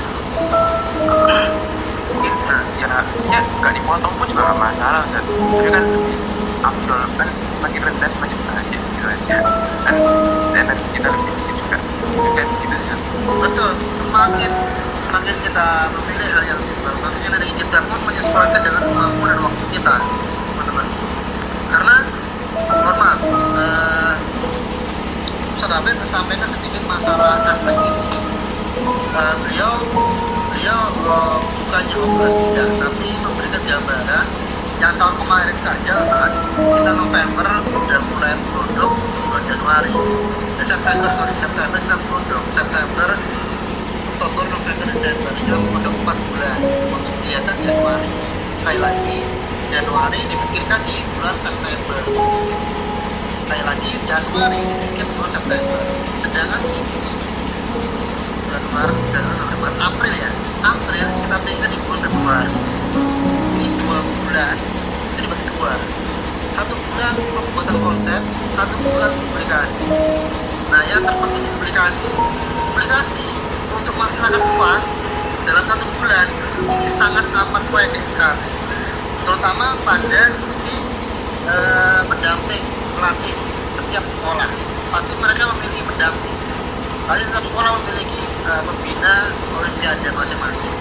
mungkin 2.14 2.34
nah, 2.46 2.62
ya 2.78 2.88
sebenarnya 3.14 3.40
nggak 3.58 3.72
dipotong 3.74 4.14
pun 4.14 4.26
juga 4.30 4.42
nggak 4.46 4.58
masalah 4.58 5.00
Ustaz. 5.06 5.24
tapi 5.26 5.68
kan 5.70 5.84
lebih 5.84 6.16
afdol 6.64 7.02
kan 7.18 7.28
semakin 7.58 7.80
rendah 7.84 8.08
semakin 8.08 8.38
bahagia 8.48 8.78
gitu 8.80 9.04
aja. 9.04 9.38
Kan 9.84 9.94
dan 10.56 10.78
kita 10.96 11.08
lebih 11.12 11.32
sedikit 11.36 11.54
juga. 11.60 11.78
Kan 12.32 12.46
gitu 12.62 12.76
sih 12.80 12.96
betul 13.24 13.70
semakin 14.00 14.50
semakin 15.14 15.46
kita 15.46 15.68
memilih 15.94 16.26
hal 16.26 16.42
yang 16.42 16.58
simpel 16.58 16.90
makin 16.98 17.30
dari 17.38 17.46
kita 17.54 17.78
pun 17.86 18.02
menyesuaikan 18.02 18.58
dengan 18.66 18.82
kemampuan 18.82 19.30
dan 19.30 19.40
waktu 19.46 19.64
kita 19.70 19.94
teman-teman. 20.02 20.86
Karena 21.70 21.96
mohon 22.82 22.96
maaf 22.98 23.18
eh, 23.22 24.12
Ustaz 25.54 25.70
sampaikan 26.10 26.50
sedikit 26.50 26.82
masalah 26.90 27.46
aspek 27.46 27.78
ini. 27.78 28.10
Eh, 29.14 29.34
beliau 29.46 29.74
beliau 30.50 30.82
eh, 30.82 31.36
bukannya 31.62 31.94
obras 31.94 32.34
tidak 32.34 32.68
tapi 32.82 33.08
memberikan 33.22 33.62
gambaran 33.70 34.26
yang 34.82 34.94
tahun 34.98 35.14
kemarin 35.14 35.56
saja 35.62 35.94
saat 36.10 36.32
kita 36.58 36.90
November 36.90 37.46
sudah 37.70 38.00
mulai 38.10 38.34
produk 38.50 38.90
bulan 39.30 39.42
Januari. 39.46 39.94
Eh, 40.58 40.66
September 40.66 41.06
sorry 41.06 41.34
September 41.38 41.78
kita 41.78 41.98
produk 42.02 42.42
September 42.50 43.14
Oktober, 44.24 44.56
November, 44.56 44.88
Desember 44.88 45.32
itu 45.36 45.52
udah 45.52 45.92
4 46.00 46.16
bulan. 46.32 46.58
Untuk 46.88 47.12
kelihatan 47.20 47.56
Januari. 47.60 48.08
Sekali 48.56 48.78
lagi 48.80 49.16
Januari 49.68 50.20
dipikirkan 50.24 50.80
di 50.88 50.96
bulan 51.12 51.36
September. 51.44 52.00
Sekali 53.44 53.62
lagi 53.68 53.90
Januari 54.08 54.60
dipikirkan 54.64 55.08
bulan 55.12 55.28
September. 55.28 55.80
Sedangkan 56.24 56.60
ini 56.72 57.00
bulan 58.48 58.64
Maret, 58.72 58.98
Januari, 59.12 59.36
November, 59.44 59.72
April 59.92 60.14
ya. 60.16 60.30
April 60.72 61.06
kita 61.20 61.36
pikirkan 61.44 61.68
di 61.68 61.78
bulan 61.84 62.00
Februari. 62.08 62.56
Ini 63.60 63.66
dua 63.76 63.98
bulan 64.00 64.56
itu 65.12 65.20
dibagi 65.20 65.44
dua. 65.52 65.72
Satu 66.56 66.72
bulan 66.80 67.12
pembuatan 67.12 67.76
konsep 67.76 68.20
satu 68.56 68.74
bulan 68.88 69.12
publikasi. 69.12 69.84
Nah 70.72 70.80
yang 70.88 71.04
terpenting 71.04 71.44
publikasi 71.44 72.08
publikasi 72.72 73.33
untuk 73.94 74.10
masyarakat 74.10 74.42
luas 74.58 74.84
dalam 75.46 75.64
satu 75.70 75.86
bulan 76.02 76.26
ini 76.66 76.90
sangat 76.90 77.22
amat 77.30 77.62
pendek 77.70 78.02
sekali 78.10 78.50
terutama 79.22 79.78
pada 79.86 80.22
sisi 80.34 80.82
eh, 81.46 82.02
pendamping 82.10 82.66
pelatih 82.98 83.38
setiap 83.78 84.02
sekolah 84.02 84.50
pasti 84.90 85.14
mereka 85.22 85.46
memiliki 85.46 85.86
pendamping 85.86 86.34
pasti 87.06 87.22
setiap 87.22 87.46
sekolah 87.46 87.70
memiliki 87.86 88.26
eh, 88.26 88.62
pembina 88.66 89.14
olimpiade 89.62 90.10
masing-masing 90.10 90.74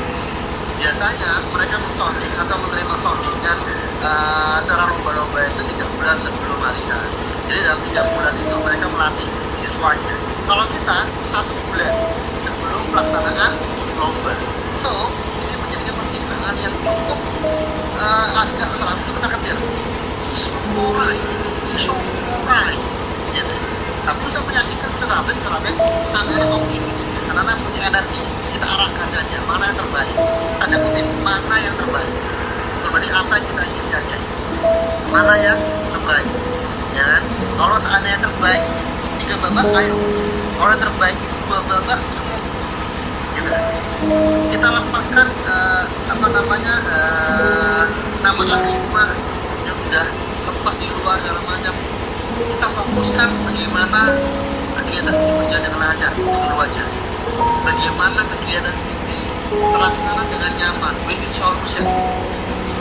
biasanya 0.82 1.32
mereka 1.53 1.78
mensonding 1.86 2.34
atau 2.34 2.57
menerima 2.66 2.95
soundingan 2.97 3.57
uh, 4.03 4.59
acara 4.59 4.84
lomba-lomba 4.84 5.39
itu 5.47 5.64
tiga 5.72 5.88
bulan 5.95 6.20
sebelum 6.20 6.59
hari. 6.59 6.84
Jadi 7.47 7.59
dalam 7.64 7.80
tiga 7.88 8.03
bulan 8.11 8.36
itu 8.36 8.55
mereka 8.59 8.91
melatih 8.91 9.30
siswanya. 9.64 10.16
Kalau 10.43 10.68
kita 10.76 11.07
satu 11.32 11.55
bulan 11.72 11.93
pelaksanaan 12.93 13.53
lomba. 13.97 14.33
So 14.85 15.09
ini 15.41 15.55
menjadi 15.57 15.89
pertimbangan 15.97 16.55
yang 16.61 16.73
cukup 16.77 17.19
uh, 17.97 18.27
agak 18.45 18.69
terlalu 18.69 19.01
kita 19.09 19.27
kecil. 19.33 19.57
Isu 20.29 20.53
moral, 20.77 21.09
isu 21.73 21.93
moral. 22.29 22.69
Tapi 24.03 24.23
saya 24.35 24.43
meyakinkan 24.45 24.91
terapin 24.99 25.37
terapin 25.41 25.75
agar 26.11 26.39
optimis 26.53 26.99
karena 27.25 27.53
punya 27.57 27.81
energi. 27.89 28.21
Kita 28.53 28.65
arahkan 28.69 29.07
saja 29.09 29.37
mana 29.49 29.63
yang 29.73 29.77
terbaik. 29.79 30.15
Tanda 30.61 30.77
kutip 30.77 31.07
mana 31.25 31.55
yang 31.57 31.75
terbaik. 31.79 32.13
Berarti 32.93 33.09
apa 33.09 33.31
yang 33.41 33.45
kita 33.49 33.61
inginkan 33.65 34.03
ya. 34.05 34.19
Mana 35.09 35.33
yang 35.41 35.59
terbaik 35.89 36.27
ya 36.93 37.03
kan? 37.09 37.23
Kalau 37.57 37.77
seandainya 37.81 38.19
terbaik 38.21 38.61
tiga 39.17 39.35
babak 39.41 39.65
ayo. 39.81 39.97
Kalau 40.61 40.75
terbaik 40.77 41.17
itu 41.17 41.35
dua 41.49 41.59
babak 41.65 41.99
kita 44.51 44.67
lepaskan 44.67 45.27
uh, 45.47 45.83
apa 45.87 46.25
namanya 46.31 46.75
uh, 46.87 47.83
nama 48.23 48.41
agama 48.43 49.03
yang 49.67 49.77
udah 49.89 50.05
lepas 50.47 50.75
di 50.79 50.87
luar 50.91 51.15
segala 51.19 51.41
macam. 51.47 51.75
Kita 52.33 52.67
fokuskan 52.73 53.29
bagaimana 53.45 54.01
kegiatan 54.81 55.13
ini 55.13 55.31
berjalan 55.37 55.61
dengan 55.63 55.79
lancar 55.85 56.11
itu 56.17 56.55
aja 56.57 56.85
bagaimana 57.61 58.21
kegiatan 58.35 58.75
ini 58.89 59.19
terlaksana 59.53 60.23
dengan 60.33 60.51
nyaman 60.57 60.93
win-win 61.05 61.31
solution. 61.37 61.85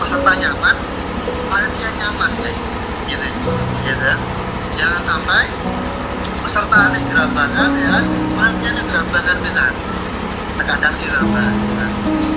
Peserta 0.01 0.33
nyaman 0.39 0.77
panitia 1.51 1.91
nyaman 2.01 2.31
guys. 2.41 2.63
Gitu 3.83 4.13
jangan 4.73 5.03
sampai 5.05 5.45
peserta 6.43 6.77
ada 6.89 6.99
gerabakan 6.99 7.71
ya 7.77 7.89
kan? 7.99 8.05
Panitia 8.39 8.69
ada 8.73 8.83
gerabakan 8.89 9.37
bisa 9.45 9.65
terkadang 10.63 10.95
gerabakan 11.03 11.53
gitu 11.59 11.75
kan. 11.75 11.91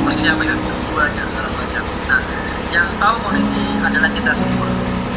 Persiapan 0.09 0.57
banyak 0.97 1.25
segala 1.29 1.49
macam. 1.53 1.83
Nah 2.09 2.21
yang 2.73 2.87
tahu 2.97 3.15
kondisi 3.21 3.61
adalah 3.85 4.09
kita 4.09 4.31
semua. 4.33 4.69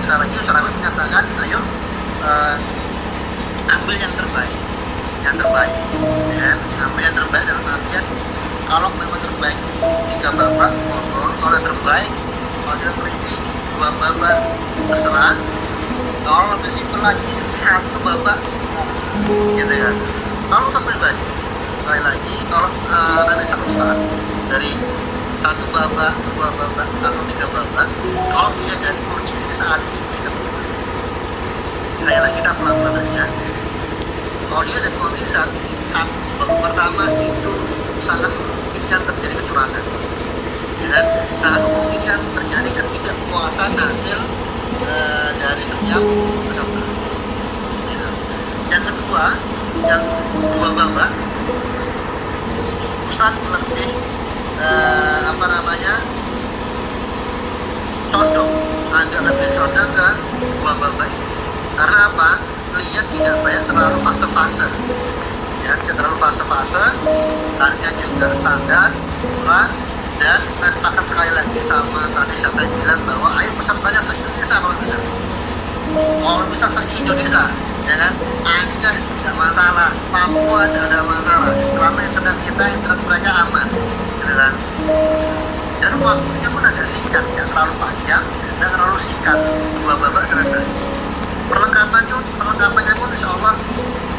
Sekali 0.04 0.18
lagi 0.28 0.34
masyarakat 0.36 0.72
menyatakan 0.76 1.24
ayo 1.48 1.60
uh, 2.20 2.54
ambil 3.72 3.96
yang 3.96 4.12
terbaik. 4.12 4.56
Yang 5.24 5.36
terbaik 5.40 5.74
ya 6.28 6.36
kan? 6.36 6.58
ambil 6.88 7.00
yang 7.00 7.16
terbaik 7.16 7.44
dalam 7.48 7.64
artian 7.64 8.04
kalau 8.68 8.88
memang 9.00 9.20
terbaik 9.24 9.58
tiga 10.12 10.30
babak 10.36 10.72
monggo. 10.92 11.24
Kalau 11.40 11.58
terbaik 11.64 12.12
kalau 12.64 12.76
kita 12.76 12.92
teliti 12.92 13.34
dua 13.72 13.88
babak 13.96 14.38
terserah. 14.92 15.36
Kalau 16.28 16.44
lebih 16.60 16.70
simpel 16.76 17.00
lagi 17.00 17.32
satu 17.56 17.98
babak 18.04 18.36
gitu 19.56 19.74
kan 19.80 19.96
kalau 20.48 20.64
untuk 20.68 20.82
pribadi 20.84 21.37
sekali 21.88 22.04
lagi. 22.04 22.36
Kalau 22.52 22.68
uh, 22.68 23.20
nanti 23.24 23.48
satu 23.48 23.64
saat 23.72 23.96
dari 24.52 24.76
satu 25.40 25.64
babak 25.72 26.12
dua 26.36 26.52
babak 26.52 26.84
atau 26.84 27.22
tiga 27.32 27.48
babak 27.48 27.88
kalau 28.28 28.52
dia 28.60 28.76
dari 28.76 29.00
kondisi 29.08 29.48
saat 29.56 29.80
ini 29.88 30.20
teman-teman. 30.20 30.64
Kayalah 32.04 32.32
kita 32.36 32.50
pelan-pelan 32.60 32.92
aja. 32.92 33.24
Kalau 34.52 34.62
dia 34.68 34.78
dari 34.84 34.96
kondisi 35.00 35.32
saat 35.32 35.48
ini 35.56 35.72
saat 35.88 36.04
babak 36.36 36.60
pertama 36.60 37.08
itu 37.24 37.52
sangat 38.04 38.36
memungkinkan 38.36 39.00
terjadi 39.08 39.34
kecurangan. 39.40 39.84
Kan 40.92 41.06
sangat 41.40 41.60
memungkinkan 41.72 42.20
terjadi 42.36 42.70
ketidakpuasan 42.84 43.72
hasil 43.80 44.18
e, 44.84 44.96
dari 45.40 45.64
setiap 45.64 46.04
peserta. 46.52 46.80
Gitu. 47.88 48.08
yang 48.68 48.84
kedua 48.84 49.24
yang 49.88 50.04
dua 50.36 50.68
babak 50.76 51.12
pusat 53.08 53.32
lebih 53.40 53.88
e, 54.60 54.68
apa 55.24 55.44
namanya 55.48 55.94
condong. 58.12 58.52
Agak 58.92 59.20
lebih 59.24 59.48
condong 59.56 59.90
ke 59.96 60.08
dua 60.60 60.72
babak 60.76 61.08
ini. 61.08 61.32
Karena 61.76 62.12
apa? 62.12 62.30
Lihat 62.76 63.06
tidak 63.10 63.34
banyak 63.40 63.64
terlalu 63.64 63.98
fase-fase. 64.04 64.68
Ya 65.64 65.72
tidak 65.82 66.04
terlalu 66.04 66.16
fase-fase. 66.20 66.84
Target 67.56 67.94
juga 68.04 68.28
standar 68.36 68.88
murah 69.24 69.68
dan 70.20 70.40
saya 70.60 70.72
sepakat 70.74 71.04
sekali 71.06 71.30
lagi 71.32 71.58
sama 71.64 72.10
tadi 72.12 72.34
siapa 72.42 72.58
yang 72.60 72.74
bilang 72.82 73.00
bahwa 73.06 73.28
ayo 73.40 73.50
pesertanya 73.56 74.00
se 74.04 74.12
Indonesia 74.20 74.56
kalau 74.60 74.76
bisa. 74.84 74.98
Kalau 75.96 76.44
bisa 76.52 76.66
se 76.68 76.80
Indonesia 77.00 77.44
ya 77.88 77.96
kan? 77.96 78.12
Tidak 78.44 79.17
masalah. 79.38 79.94
Papua 80.10 80.66
tidak 80.66 80.90
ada 80.90 81.00
masalah. 81.06 81.52
Selama 81.54 81.98
internet 82.02 82.36
kita 82.42 82.64
internet 82.74 83.00
mereka 83.06 83.30
aman. 83.46 83.66
Gitu 84.18 84.34
kan. 84.34 84.52
Dan 85.78 85.92
waktunya 86.02 86.48
pun 86.50 86.62
agak 86.66 86.86
singkat 86.90 87.22
tidak 87.32 87.46
terlalu 87.54 87.74
panjang 87.78 88.24
dan 88.58 88.68
terlalu 88.74 88.98
singkat. 88.98 89.38
Dua 89.78 89.94
babak 89.94 90.24
selesai. 90.26 90.64
Perlengkapan 91.48 92.02
pun 92.10 92.24
perlengkapannya 92.36 92.94
pun 92.98 93.08
insya 93.14 93.28
Allah 93.32 93.54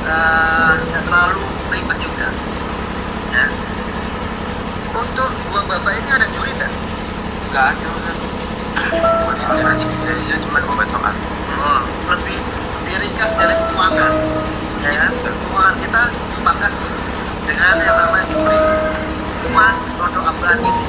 uh, 0.08 0.74
tidak 0.88 1.04
terlalu 1.04 1.44
ribet 1.70 1.98
juga. 2.00 2.30
Ya. 3.36 3.46
Untuk 4.96 5.32
dua 5.52 5.62
babak 5.68 5.94
ini 5.94 6.10
ada 6.10 6.26
juri 6.34 6.56
tidak? 6.56 6.72
nggak 7.50 7.66
ada 7.74 7.90
jadinya 10.06 10.38
cuma 10.46 10.86
soal. 10.86 11.14
Oh, 11.60 11.82
lebih 12.14 12.38
lebih 12.80 12.96
ringkas 13.04 13.32
dari 13.36 13.54
keuangan 13.58 14.14
ya. 14.84 14.92
Kan 14.96 15.14
keuangan 15.20 15.76
kita 15.84 16.02
dipangkas 16.38 16.76
dengan 17.48 17.76
yang 17.82 17.98
namanya 17.98 18.26
juri. 18.32 18.58
Emas 19.50 19.76
produk 19.98 20.24
abad 20.32 20.58
ini. 20.62 20.86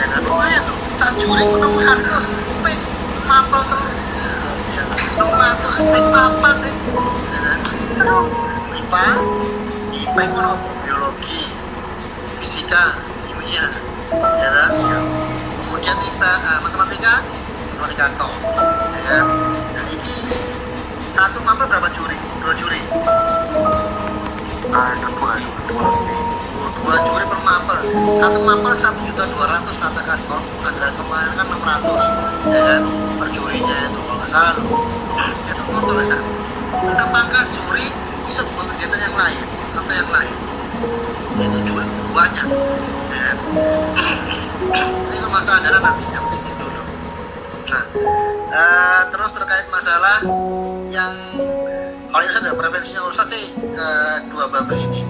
Ya 0.00 0.06
kan 0.10 0.20
lumayan 0.26 0.62
tuh 0.66 0.76
saat 0.98 1.14
juri 1.20 1.44
nomor 1.46 1.82
harus 1.86 2.26
ping 2.64 2.80
mapel 3.28 3.60
terus. 3.70 3.94
Ya 4.72 4.82
kan 4.88 4.98
nomor 5.20 5.38
harus 5.38 5.76
ping 5.78 6.06
papat 6.10 6.56
ya 6.66 6.72
ya 7.32 7.40
kan? 7.40 7.58
Aduh 8.02 8.26
IPA 8.72 9.08
IPA 9.92 10.24
biologi 10.82 11.40
fisika 12.42 12.98
kimia. 13.30 13.66
Ya 14.12 14.48
kan? 14.50 14.70
Kemudian 15.68 15.96
IPA 15.96 16.32
eh, 16.32 16.58
matematika 16.64 17.12
matematika 17.78 18.06
toh 18.18 18.32
ya 18.92 19.00
kan? 19.06 19.24
Dan 19.76 19.84
ini 19.88 20.14
satu 21.12 21.38
mapel 21.44 21.68
berapa 21.68 21.88
juri? 21.92 22.16
Dua 22.40 22.54
juri? 22.56 22.80
Ada 24.72 25.08
dua 25.12 25.32
dua 25.68 25.84
Oh, 26.62 26.70
dua 26.78 26.94
juri 27.04 27.24
per 27.26 27.40
mapel 27.42 27.78
satu 28.22 28.38
mapel 28.46 28.72
satu 28.78 28.98
juta 29.02 29.24
dua 29.34 29.46
ratus 29.50 29.74
katakan 29.82 30.18
kalau 30.30 30.44
anggaran 30.62 30.94
kemarin 30.94 31.32
kan 31.36 31.46
enam 31.50 31.62
ratus. 31.62 32.02
Ya 32.48 32.60
kan? 32.64 32.82
Per 33.20 33.28
jurinya 33.34 33.76
itu 33.90 33.98
kalau 34.06 34.16
nggak 34.22 34.30
salah 34.30 34.52
loh. 34.56 34.80
Itu 35.44 35.62
motor 35.68 35.94
ya 36.00 36.06
San. 36.16 36.22
kita 36.72 37.04
pangkas 37.12 37.48
juri 37.52 37.86
bisa 38.24 38.40
buat 38.56 38.66
kegiatan 38.72 39.00
yang 39.10 39.16
lain 39.16 39.46
atau 39.76 39.92
yang 39.92 40.10
lain? 40.10 40.36
Itu 41.36 41.58
juri 41.68 41.86
banyak 42.16 42.46
ya 43.12 43.18
kan? 43.20 43.36
Ini 44.72 45.16
itu 45.20 45.28
masalah 45.28 45.58
adalah 45.60 45.80
nanti 45.82 46.04
yang 46.08 46.24
penting 46.30 46.42
itu 46.48 46.64
dulu. 46.64 46.82
Nah 47.68 47.84
eh, 48.52 49.00
terus 49.12 49.30
terkait 49.36 49.66
masalah 49.68 50.22
yang 50.92 51.16
kalau 52.12 52.22
ini 52.28 52.32
sudah 52.36 52.52
preferensinya 52.52 53.02
Ustaz 53.08 53.32
sih 53.32 53.56
ke 53.56 53.88
dua 54.28 54.44
babak 54.52 54.76
ini. 54.76 55.00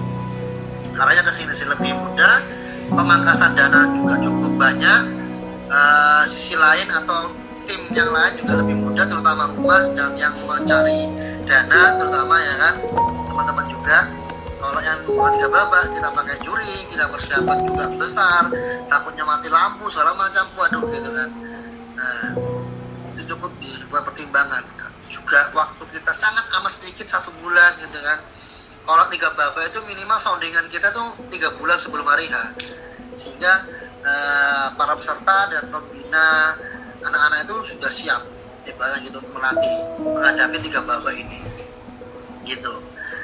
Arahnya 0.95 1.27
ke 1.27 1.31
sini 1.35 1.51
sih 1.51 1.67
lebih 1.67 1.91
mudah. 1.99 2.39
Pemangkasan 2.87 3.59
dana 3.59 3.91
juga 3.91 4.15
cukup 4.23 4.55
banyak. 4.55 5.01
Eh, 5.67 6.23
sisi 6.31 6.55
lain 6.55 6.87
atau 6.87 7.35
tim 7.67 7.81
yang 7.91 8.07
lain 8.07 8.39
juga 8.39 8.63
lebih 8.63 8.75
mudah 8.79 9.03
terutama 9.07 9.51
humas 9.51 9.87
dan 9.95 10.15
yang 10.19 10.35
mencari 10.47 11.11
dana 11.43 11.99
terutama 11.99 12.39
ya 12.39 12.55
kan 12.55 12.73
teman-teman 13.27 13.65
juga. 13.67 13.97
Kalau 14.63 14.79
yang 14.79 14.99
tiga 15.03 15.47
babak 15.51 15.91
kita 15.91 16.07
pakai 16.07 16.39
juri 16.39 16.87
kita 16.87 17.11
persiapan 17.11 17.57
juga 17.67 17.83
besar. 17.99 18.47
Takutnya 18.87 19.27
mati 19.27 19.51
lampu 19.51 19.91
segala 19.91 20.15
macam. 20.15 20.47
Waduh 20.55 20.87
gitu 20.87 21.09
kan. 21.11 21.29
Nah 21.99 22.31
itu 23.11 23.35
cukup 23.35 23.51
dibuat 23.59 24.07
pertimbangan 24.07 24.63
juga 25.23 25.55
waktu 25.55 25.83
kita 25.87 26.11
sangat 26.11 26.43
amat 26.59 26.71
sedikit 26.75 27.07
satu 27.07 27.31
bulan 27.39 27.79
gitu 27.79 27.95
kan. 28.03 28.19
Kalau 28.83 29.07
tiga 29.07 29.31
baba 29.31 29.63
itu 29.63 29.79
minimal 29.87 30.19
soundingan 30.19 30.67
kita 30.67 30.91
tuh 30.91 31.15
tiga 31.31 31.55
bulan 31.55 31.79
sebelum 31.79 32.03
hari 32.03 32.27
H. 32.27 32.51
Sehingga 33.15 33.63
eh, 34.03 34.67
para 34.75 34.99
peserta 34.99 35.47
dan 35.47 35.71
pembina 35.71 36.59
anak-anak 37.07 37.47
itu 37.47 37.55
sudah 37.71 37.87
siap 37.87 38.21
ibaratnya 38.67 38.99
gitu 39.07 39.23
melatih 39.31 39.73
menghadapi 40.03 40.59
tiga 40.59 40.83
baba 40.83 41.15
ini. 41.15 41.39
Gitu. 42.43 42.73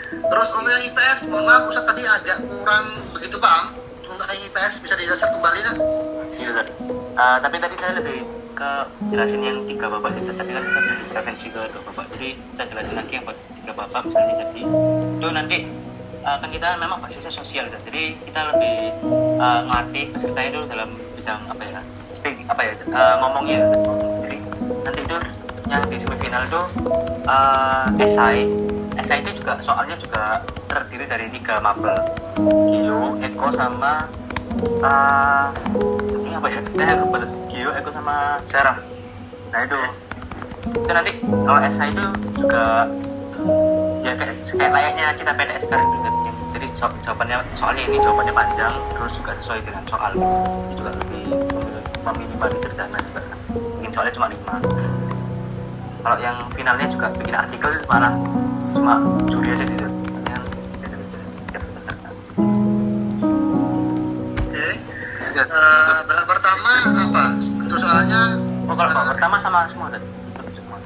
Terus 0.10 0.48
untuk 0.56 0.72
yang 0.72 0.84
IPS 0.96 1.28
mohon 1.28 1.52
maaf 1.52 1.68
Ustaz 1.68 1.84
tadi 1.84 2.08
agak 2.08 2.48
kurang 2.48 2.96
begitu 3.12 3.36
paham. 3.44 3.76
Untuk 4.08 4.24
IPS 4.24 4.82
bisa 4.82 4.96
dijelaskan 4.96 5.36
kembali 5.36 5.60
kan 5.68 5.76
Iya. 6.40 6.64
Eh, 7.20 7.38
tapi 7.44 7.56
tadi 7.60 7.76
saya 7.76 8.00
lebih 8.00 8.39
ke 8.60 8.72
jelasin 9.15 9.40
yang 9.40 9.57
tiga 9.64 9.86
bapak 9.88 10.11
Ustaz. 10.19 10.36
Tapi 10.36 10.52
kan 10.52 10.64
kasih 10.68 10.95
preferensi 11.07 11.48
ke 11.48 11.61
dua 11.72 11.81
bapak. 11.88 12.06
Jadi 12.15 12.30
saya 12.60 12.65
jelasin 12.68 12.95
lagi 12.99 13.14
yang 13.15 13.26
tiga 13.64 13.72
bapak 13.72 14.02
misalnya 14.03 14.34
jadi 14.44 14.61
itu 15.15 15.27
nanti 15.31 15.57
eh, 16.27 16.38
kan 16.44 16.49
kita 16.52 16.68
memang 16.76 16.99
basisnya 16.99 17.31
sosial, 17.31 17.64
Ustaz. 17.72 17.81
Jadi 17.88 18.03
kita 18.27 18.40
lebih 18.52 18.76
eh, 19.40 19.60
ngelatih 19.64 20.03
pesertanya 20.11 20.49
dulu 20.52 20.65
dalam 20.68 20.90
bidang 21.15 21.41
apa 21.48 21.64
ya? 21.64 21.81
apa 22.52 22.61
ya? 22.68 22.73
eh, 22.76 23.15
ngomongnya. 23.23 23.60
Jadi 24.27 24.38
nanti 24.84 24.99
itu 25.07 25.18
yang 25.69 25.84
di 25.88 25.98
semifinal 26.03 26.41
itu 26.44 26.61
eh, 27.31 28.03
esai. 28.03 28.40
Esai 28.99 29.23
itu 29.23 29.31
juga 29.40 29.56
soalnya 29.64 29.95
juga 29.95 30.44
terdiri 30.68 31.07
dari 31.07 31.26
tiga 31.31 31.64
mapel. 31.64 31.95
Gio, 32.68 33.15
Eko 33.23 33.48
sama 33.56 34.03
eh 34.60 35.45
ini 36.19 36.36
apa 36.36 36.48
ya? 36.52 36.60
Lupa 36.99 37.23
tuh. 37.23 37.49
Gio, 37.60 37.76
Eko 37.76 37.91
sama 37.91 38.40
Sarah. 38.48 38.80
Nah 39.52 39.68
itu. 39.68 39.76
Itu 40.80 40.91
nanti 40.95 41.11
kalau 41.19 41.60
SI 41.60 41.91
itu 41.91 42.03
juga 42.40 42.88
ya 43.99 44.15
kayak, 44.15 44.36
kayak 44.48 44.72
layaknya 44.72 45.06
kita 45.19 45.31
PTS 45.36 45.61
sekarang 45.68 45.88
juga 45.91 46.10
jadi 46.56 46.68
so- 46.80 46.99
jawabannya 47.03 47.44
soalnya 47.60 47.84
ini 47.84 47.99
jawabannya 47.99 48.31
panjang 48.31 48.73
terus 48.95 49.11
juga 49.19 49.31
sesuai 49.44 49.60
dengan 49.68 49.84
soal. 49.91 50.11
Gitu. 50.15 50.23
Ini 50.23 50.73
juga 50.80 50.91
lebih 51.03 51.23
meminimalisir 52.07 52.72
dana 52.80 52.98
juga. 53.11 53.22
Mungkin 53.52 53.91
soalnya 53.91 54.14
cuma 54.15 54.27
lima. 54.31 54.56
Kalau 55.99 56.18
yang 56.23 56.38
finalnya 56.56 56.88
juga 56.88 57.11
bikin 57.11 57.36
artikel 57.36 57.72
malah 57.91 58.14
cuma 58.72 59.03
juri 59.27 59.52
aja 59.52 59.65
gitu 59.68 59.90
babak 65.49 66.26
pertama 66.26 66.73
Oh 68.70 68.78
kalau 68.78 68.86
eh, 68.86 68.94
babak 68.94 69.18
pertama 69.18 69.36
sama 69.41 69.60
semua 69.74 69.88
tadi. 69.90 70.06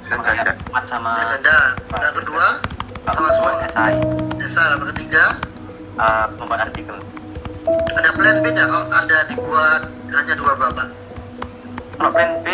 Dan 0.08 0.20
ganda. 0.24 0.52
Mat 0.72 0.84
sama 0.88 1.12
ganda 1.20 1.58
babak 1.92 2.12
kedua 2.16 2.46
sama 3.04 3.30
semua 3.36 3.52
SI 3.68 3.94
Desa 4.40 4.62
babak 4.72 4.88
ketiga 4.96 5.24
uh, 6.00 6.26
membuat 6.40 6.72
artikel. 6.72 6.96
ada 7.96 8.10
plan 8.16 8.40
beda 8.44 8.64
kalau 8.68 8.88
ada 8.88 9.18
dibuat 9.32 9.82
hanya 10.16 10.34
dua 10.36 10.52
babak 10.56 10.88
Kalau 12.00 12.10
plan 12.16 12.32
B 12.44 12.48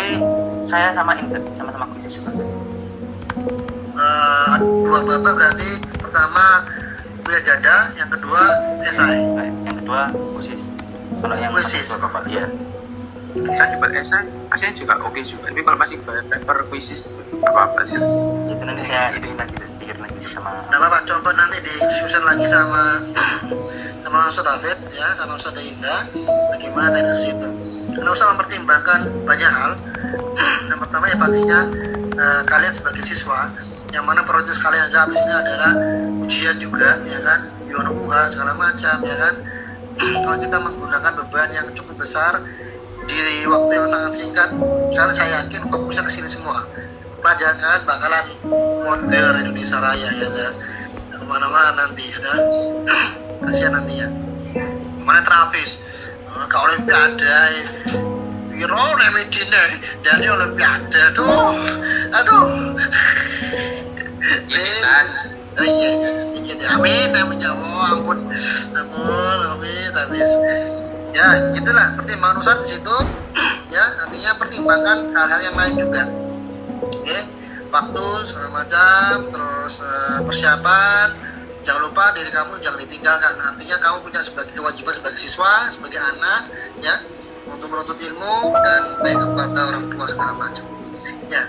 saya 0.66 0.90
sama 0.98 1.14
Inter 1.14 1.42
sama-sama 1.54 1.86
khusus 1.94 2.12
juga. 2.18 2.30
Eh, 4.00 4.54
dua 4.58 4.98
babak 5.06 5.32
berarti 5.38 5.70
pertama 5.94 6.66
kuliah 7.22 7.42
dada 7.46 7.76
yang 7.94 8.10
kedua 8.10 8.42
esai 8.82 9.22
Yang 9.62 9.76
kedua 9.86 10.10
khusus. 10.10 10.58
Kalau 11.22 11.34
yang 11.38 11.54
dua 11.54 11.98
bapak 12.02 12.22
iya. 12.26 12.46
Saya 13.30 13.78
dapat 13.78 13.90
esai 14.02 14.26
hasilnya 14.50 14.74
juga 14.74 14.94
oke 15.06 15.20
juga 15.22 15.46
tapi 15.50 15.60
kalau 15.62 15.78
masih 15.78 15.96
paper 16.02 16.56
kuisis 16.66 17.14
apa 17.46 17.60
apa 17.70 17.80
sih 17.86 18.00
Itu 18.50 18.62
nanti 18.66 18.82
saya 18.90 19.14
lagi 19.14 19.30
pikir 19.78 19.96
lagi 19.98 20.18
sama 20.34 20.50
Nah 20.70 20.78
Bapak 20.82 21.06
coba 21.06 21.30
nanti 21.38 21.58
disusun 21.62 22.22
lagi 22.26 22.46
sama 22.50 22.82
sama 24.02 24.26
Ustaz 24.26 24.42
David 24.42 24.78
ya 24.90 25.14
sama 25.14 25.38
Ustaz 25.38 25.54
Indah 25.62 26.10
bagaimana 26.50 26.90
teknis 26.90 27.30
itu. 27.30 27.48
Karena 27.94 28.10
Ustaz 28.10 28.28
mempertimbangkan 28.34 29.00
banyak 29.22 29.50
hal. 29.50 29.72
yang 30.66 30.78
pertama 30.82 31.04
ya 31.06 31.16
pastinya 31.20 31.58
eh, 32.18 32.42
kalian 32.48 32.72
sebagai 32.74 33.04
siswa 33.06 33.52
yang 33.94 34.06
mana 34.06 34.22
prioritas 34.26 34.58
kalian 34.58 34.90
ada 34.90 35.06
habis 35.06 35.18
ini 35.18 35.34
adalah 35.34 35.72
ujian 36.26 36.56
juga 36.62 36.98
ya 37.06 37.18
kan, 37.22 37.50
Yono 37.66 37.90
UH 37.90 38.34
segala 38.34 38.54
macam 38.58 38.96
ya 39.02 39.16
kan. 39.18 39.34
Kalau 40.00 40.38
kita 40.40 40.56
menggunakan 40.58 41.12
beban 41.22 41.50
yang 41.52 41.66
cukup 41.76 42.02
besar 42.02 42.40
di 43.10 43.46
waktu 43.46 43.72
yang 43.74 43.88
sangat 43.90 44.12
singkat, 44.14 44.48
karena 44.94 45.12
saya 45.14 45.30
yakin 45.42 45.62
fokusnya 45.66 46.02
ke 46.06 46.12
sini 46.12 46.28
semua. 46.30 46.62
Pelajaran 47.20 47.84
bakalan 47.84 48.26
model 48.80 49.26
Indonesia 49.44 49.76
Raya 49.76 50.08
ya 50.08 50.28
kan 50.32 50.54
ke 51.12 51.24
mana-mana 51.28 51.76
nanti 51.76 52.08
ya 52.08 52.18
kan? 52.24 52.38
Kasihan 53.44 53.72
nanti 53.76 54.00
ya. 54.00 54.08
Mana 55.04 55.20
Travis? 55.20 55.76
Eh, 56.32 56.46
ke 56.48 56.56
Olimpiade. 56.56 57.40
Wiro 58.56 58.84
Remedine. 58.96 59.64
Dari 60.00 60.26
Olimpiade 60.32 61.02
tuh 61.12 61.60
aduh. 62.08 62.44
Initan. 64.48 65.06
Oh 65.60 65.66
iya 65.66 65.90
iya. 65.92 66.10
Ya. 66.56 66.76
Amin 66.76 67.10
amin 67.12 67.36
ya 67.36 67.52
ampun. 67.52 68.18
Ampun 68.72 69.38
amin 69.44 69.92
habis 69.92 70.30
ya 71.14 71.28
gitulah 71.54 71.98
pertimbangan 71.98 72.36
Ustadz 72.40 72.64
di 72.66 72.78
situ. 72.78 72.96
Ya 73.70 73.84
nantinya 74.02 74.34
pertimbangkan 74.34 74.98
hal-hal 75.14 75.40
yang 75.42 75.56
lain 75.56 75.74
juga. 75.78 76.02
Oke 76.82 77.18
waktu 77.70 78.06
segala 78.26 78.48
macam 78.50 79.14
terus 79.30 79.74
eh, 79.78 80.18
persiapan. 80.26 81.08
Jangan 81.60 81.82
lupa 81.92 82.04
diri 82.16 82.30
kamu 82.32 82.58
jangan 82.64 82.78
ditinggalkan. 82.82 83.34
Artinya 83.36 83.76
kamu 83.78 83.96
punya 84.02 84.20
sebagai 84.24 84.52
kewajiban 84.56 84.94
sebagai 84.96 85.20
siswa 85.20 85.70
sebagai 85.70 86.00
anak 86.00 86.50
ya 86.82 86.98
untuk 87.46 87.68
menuntut 87.70 87.98
ilmu 88.00 88.54
dan 88.58 88.82
baik 89.04 89.18
kepada 89.18 89.60
orang 89.70 89.84
tua 89.92 90.04
segala 90.08 90.32
macam. 90.34 90.64
Ya 91.30 91.42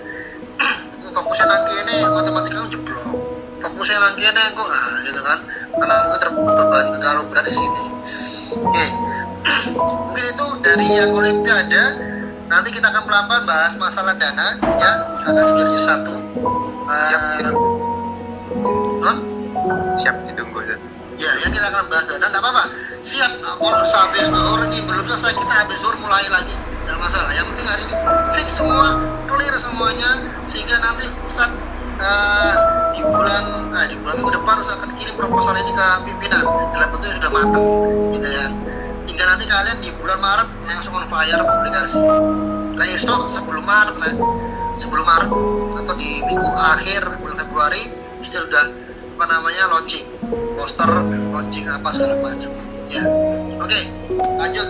itu 1.01 1.07
fokusnya 1.09 1.45
nanti 1.49 1.71
ini 1.81 1.97
matematika 2.05 2.69
jeblok. 2.69 3.17
Fokusnya 3.61 3.97
nanti 3.97 4.21
ini 4.25 4.43
kok 4.53 4.67
ah 4.69 4.99
gitu 5.01 5.21
kan. 5.25 5.39
Karena 5.71 5.95
mungkin 6.05 6.19
terbeban 6.21 6.85
terlalu 6.99 7.21
berat 7.31 7.45
di 7.49 7.53
sini. 7.55 7.85
Oke 8.51 8.85
mungkin 9.45 10.25
itu 10.25 10.45
dari 10.61 10.87
yang 10.95 11.11
olimpiade. 11.11 11.83
Nanti 12.51 12.67
kita 12.75 12.91
akan 12.91 13.03
pelan-pelan 13.07 13.43
bahas 13.47 13.73
masalah 13.79 14.11
dana. 14.19 14.59
Ya 14.75 14.91
akan 15.23 15.55
jadi 15.55 15.75
satu. 15.79 16.15
Siap, 16.91 17.21
Eh, 17.31 17.55
siap. 19.95 20.15
ditunggu 20.27 20.59
Zat. 20.67 20.79
ya 21.15 21.31
ya 21.39 21.47
kita 21.47 21.65
akan 21.71 21.83
bahas 21.87 22.05
dana. 22.11 22.27
Tidak 22.27 22.41
apa-apa. 22.43 22.63
Siap. 23.01 23.31
Kalau 23.39 23.81
habis 23.81 24.25
zuhur 24.27 24.59
ini 24.67 24.79
belum 24.83 25.05
selesai 25.07 25.33
kita 25.39 25.53
habis 25.63 25.77
zuhur 25.79 25.95
mulai 26.03 26.27
lagi. 26.27 26.51
Tidak 26.83 26.97
masalah. 26.99 27.31
Yang 27.31 27.45
penting 27.55 27.67
hari 27.71 27.83
ini 27.87 27.95
fix 28.35 28.47
semua 28.59 28.99
clear 29.31 29.55
semuanya 29.57 30.09
sehingga 30.51 30.75
nanti 30.83 31.07
Ustaz 31.31 31.49
eh, 32.01 32.53
di 32.97 33.01
bulan 33.07 33.43
nah, 33.71 33.85
di 33.87 33.95
bulan 33.95 34.13
minggu 34.19 34.33
depan 34.35 34.55
Ustaz 34.59 34.75
akan 34.75 34.91
kirim 34.99 35.15
proposal 35.15 35.55
ini 35.55 35.71
ke 35.71 35.87
pimpinan. 36.03 36.43
Dalam 36.75 36.87
bentuk 36.91 37.09
sudah 37.15 37.31
matang 37.31 37.65
gitu 38.11 38.27
kan 38.27 38.51
tinggal 39.05 39.27
nanti 39.33 39.45
kalian 39.49 39.77
di 39.81 39.89
bulan 39.97 40.19
Maret 40.21 40.49
langsung 40.65 40.93
on 40.97 41.05
fire 41.09 41.41
publikasi. 41.41 41.97
Kayak 42.77 42.97
stok 43.01 43.33
sebelum 43.33 43.65
Maret 43.65 43.95
lah. 43.97 44.13
Sebelum 44.77 45.05
Maret. 45.05 45.29
Atau 45.81 45.93
di 45.97 46.21
minggu 46.25 46.49
akhir 46.51 47.01
bulan 47.21 47.37
Februari 47.41 47.83
kita 48.21 48.47
sudah 48.47 48.63
apa 49.21 49.25
namanya 49.37 49.69
launching 49.69 50.07
poster 50.57 50.89
launching 51.29 51.65
apa 51.69 51.89
segala 51.93 52.17
macam. 52.21 52.49
Ya. 52.89 53.05
Oke 53.61 53.79
lanjut. 54.17 54.67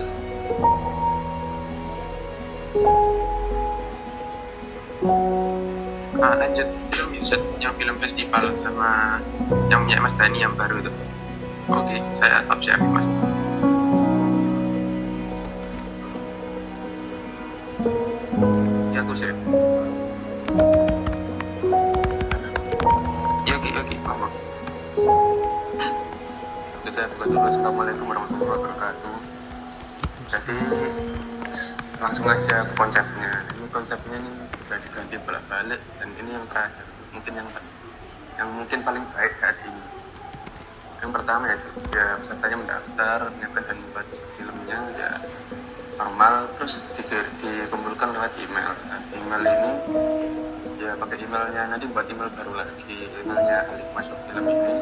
Ah 6.20 6.34
lanjut. 6.36 6.68
Film 6.92 7.10
yang 7.64 7.74
film 7.80 7.96
festival 7.96 8.44
sama 8.60 9.16
yang 9.72 9.88
punya 9.88 10.04
Mas 10.04 10.12
Dani 10.20 10.44
yang 10.44 10.52
baru 10.52 10.84
itu. 10.84 10.92
Oke 11.72 11.96
saya 12.12 12.44
stop 12.44 12.60
share 12.60 12.76
Mas 12.76 13.08
aku 19.02 19.18
ya 19.18 19.34
oke 23.58 23.70
oke 23.74 23.96
apa 24.06 24.28
Oke, 26.82 26.90
saya 26.90 27.06
buka 27.14 27.24
dulu. 27.30 27.46
Assalamualaikum 27.46 28.04
warahmatullahi 28.10 28.58
wabarakatuh. 28.58 29.14
Jadi 30.26 30.58
langsung 32.02 32.26
aja 32.26 32.66
ke 32.66 32.74
konsepnya. 32.74 33.32
Ini 33.54 33.66
konsepnya 33.70 34.16
ini 34.18 34.32
sudah 34.66 34.78
diganti 34.82 35.14
bolak 35.22 35.44
balik 35.46 35.80
dan 36.02 36.08
ini 36.18 36.30
yang 36.34 36.46
terakhir. 36.50 36.86
Mungkin 37.14 37.32
yang 37.38 37.48
yang 38.34 38.48
mungkin 38.50 38.78
paling 38.82 39.04
baik 39.14 39.32
saat 39.38 39.56
ini. 39.62 39.82
Yang 41.06 41.10
pertama 41.22 41.44
ya, 41.46 41.56
ya 41.94 42.06
pesertanya 42.18 42.56
mendaftar, 42.58 43.18
menyiapkan 43.30 43.62
dan 43.62 43.76
membuat 43.78 44.06
filmnya 44.34 44.78
ya 44.98 45.10
normal, 45.96 46.48
terus 46.58 46.80
di, 46.96 47.02
dikumpulkan 47.42 48.08
lewat 48.14 48.32
email. 48.40 48.72
Nah, 48.88 49.00
email 49.12 49.42
ini 49.44 49.70
ya 50.82 50.98
pakai 50.98 51.14
emailnya 51.22 51.70
nanti 51.70 51.86
buat 51.94 52.10
email 52.10 52.26
baru 52.34 52.52
lagi 52.58 53.06
emailnya 53.22 53.70
masuk 53.94 54.18
film 54.26 54.50
ini. 54.50 54.74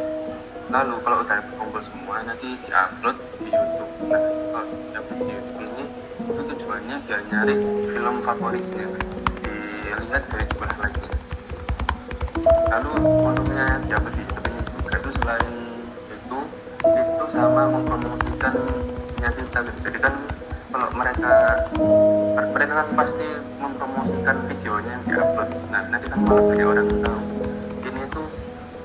Lalu 0.72 0.96
kalau 1.04 1.20
udah 1.20 1.38
kumpul 1.60 1.82
semua 1.84 2.24
nanti 2.24 2.56
diupload 2.64 3.16
di 3.44 3.52
YouTube. 3.52 3.92
Nah 4.08 4.22
kalau 4.48 4.64
diupload 4.64 5.18
di 5.20 5.32
YouTube 5.36 5.60
ini 5.60 5.84
itu 6.24 6.40
tujuannya 6.40 6.96
biar 7.04 7.20
nyari 7.28 7.54
film 7.92 8.16
favoritnya. 8.24 8.86
Dilihat 9.44 10.22
dari 10.32 10.44
sebelah 10.48 10.76
lagi. 10.80 11.04
Lalu 12.48 12.90
untungnya 13.20 13.66
diupload 13.84 14.14
di 14.16 14.22
YouTube 14.24 14.46
ini 14.48 14.60
juga 14.72 14.94
itu 14.96 15.10
selain 15.20 15.54
itu 16.08 16.38
itu 16.80 17.24
sama 17.28 17.62
mempromosikan 17.68 18.54
nyati 19.20 19.40
kita 19.52 19.60
jadi 19.84 19.98
kan 20.00 20.14
kalau 20.70 20.88
mereka 20.94 21.34
mereka 22.54 22.72
kan 22.78 22.88
pasti 22.94 23.26
mempromosikan 23.58 24.36
videonya 24.46 24.90
yang 24.94 25.04
diupload. 25.06 25.48
Nah 25.74 25.82
nanti 25.90 26.06
kan 26.06 26.18
malah 26.22 26.42
banyak 26.46 26.66
orang 26.66 26.88
tahu. 27.02 27.20
Ini 27.82 28.02
tuh 28.14 28.26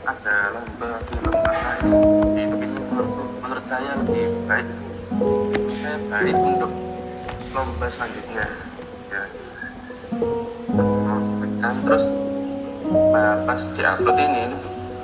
ada 0.06 0.36
lomba 0.58 0.90
film 1.10 1.34
apa 1.34 1.72
ini 1.86 1.98
di 2.34 2.42
ini 2.66 2.80
menurut, 2.90 3.30
menurut 3.42 3.66
saya 3.70 3.92
lebih 4.02 4.26
baik. 4.50 4.68
Saya 5.82 5.98
baik 6.10 6.36
untuk 6.42 6.72
lomba 7.54 7.88
selanjutnya. 7.94 8.46
Ya. 9.14 9.24
Dan 11.62 11.76
terus 11.86 12.06
nah, 13.14 13.36
pas 13.46 13.62
diupload 13.78 14.18
ini 14.18 14.44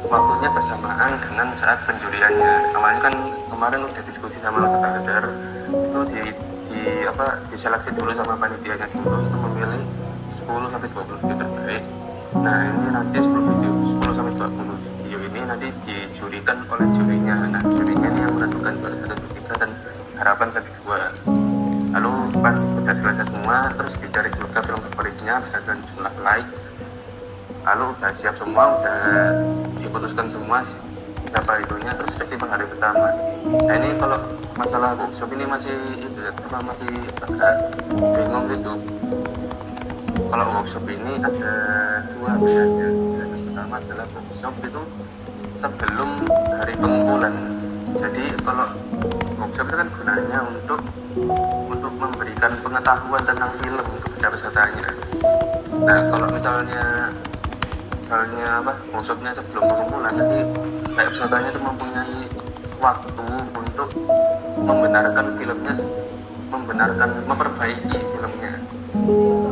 waktunya 0.09 0.49
bersamaan 0.49 1.11
dengan 1.21 1.47
saat 1.53 1.77
penjuriannya. 1.85 2.73
Awalnya 2.73 2.99
kan 3.05 3.15
kemarin 3.53 3.81
udah 3.85 4.03
diskusi 4.09 4.37
sama 4.41 4.65
Lota 4.65 4.97
Azhar 4.97 5.25
itu 5.71 6.01
di 6.09 6.50
di 6.71 7.03
apa 7.03 7.43
diseleksi 7.51 7.91
dulu 7.91 8.15
sama 8.15 8.39
panitianya 8.39 8.87
dulu 8.95 9.19
itu 9.19 9.37
memilih 9.43 9.83
10 10.31 10.71
sampai 10.71 10.87
20 10.87 11.19
video 11.19 11.35
terbaik 11.35 11.83
nah 12.31 12.59
ini 12.63 12.89
nanti 12.95 13.17
10 13.19 13.27
video 13.27 13.71
10 13.99 14.17
sampai 14.17 14.33
20 14.39 14.79
video 14.79 14.91
ini 15.31 15.39
nanti 15.47 15.67
dijurikan 15.87 16.63
oleh 16.67 16.87
jurinya. 16.95 17.35
Nah 17.51 17.61
jurinya 17.63 18.07
ini 18.11 18.19
yang 18.23 18.33
menentukan 18.35 18.73
juara 18.79 18.95
satu 19.07 19.53
dan 19.59 19.71
harapan 20.19 20.47
satu 20.51 20.71
dua. 20.83 20.99
Lalu 21.91 22.11
pas 22.39 22.55
sudah 22.55 22.95
selesai 22.95 23.27
semua 23.27 23.57
terus 23.75 23.93
dicari 23.99 24.29
juga 24.35 24.59
film 24.63 24.79
favoritnya 24.91 25.33
berdasarkan 25.43 25.77
jumlah 25.91 26.13
like. 26.23 26.51
Lalu 27.67 27.85
udah 27.95 28.11
siap 28.15 28.35
semua 28.39 28.63
udah 28.79 29.01
diputuskan 29.79 30.27
semua 30.31 30.63
siapa 31.31 31.51
itunya 31.63 31.91
terus 31.95 32.13
festival 32.19 32.47
hari 32.51 32.65
pertama. 32.67 33.07
Nah 33.47 33.75
ini 33.79 33.89
kalau 33.95 34.19
masalah 34.59 34.91
workshop 34.99 35.31
ini 35.31 35.47
masih 35.47 35.75
itu 35.97 36.19
apa 36.27 36.57
masih 36.59 36.91
agak 37.23 37.55
bingung 37.95 38.45
gitu. 38.51 38.73
Kalau 40.27 40.45
workshop 40.59 40.85
ini 40.91 41.13
ada 41.23 41.53
dua 42.11 42.31
bedanya 42.35 42.87
yang 43.23 43.31
pertama 43.47 43.73
adalah 43.79 44.05
workshop 44.11 44.53
itu 44.67 44.81
sebelum 45.55 46.09
hari 46.59 46.73
pengumpulan. 46.75 47.33
Jadi 47.95 48.23
kalau 48.43 48.67
workshop 49.39 49.65
itu 49.71 49.77
kan 49.79 49.87
gunanya 49.95 50.39
untuk 50.45 50.79
untuk 51.71 51.91
memberikan 51.95 52.51
pengetahuan 52.63 53.21
tentang 53.23 53.51
film 53.59 53.87
kepada 53.99 54.27
pesertanya 54.31 54.89
nah 55.81 55.97
kalau 56.13 56.27
misalnya 56.29 57.09
misalnya 58.11 58.59
apa 58.59 58.75
workshopnya 58.91 59.31
sebelum 59.31 59.71
pengumpulan. 59.71 60.11
Nanti 60.11 60.43
kayak 60.99 61.15
pesertanya 61.15 61.47
itu 61.47 61.61
mempunyai 61.63 62.19
waktu 62.83 63.27
untuk 63.55 63.89
membenarkan 64.59 65.25
filmnya 65.39 65.75
membenarkan 66.51 67.09
memperbaiki 67.23 67.99
filmnya. 68.03 68.53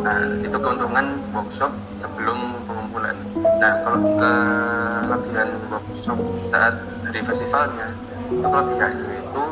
Nah 0.03 0.43
itu 0.43 0.57
keuntungan 0.59 1.23
workshop 1.31 1.71
sebelum 2.03 2.59
pengumpulan. 2.67 3.15
Nah 3.63 3.79
kalau 3.87 3.99
kelebihan 4.19 5.49
workshop 5.71 6.19
saat 6.51 6.75
dari 7.07 7.23
festivalnya 7.23 7.95
itu 8.27 8.43
kelebihannya 8.43 9.13
itu 9.23 9.43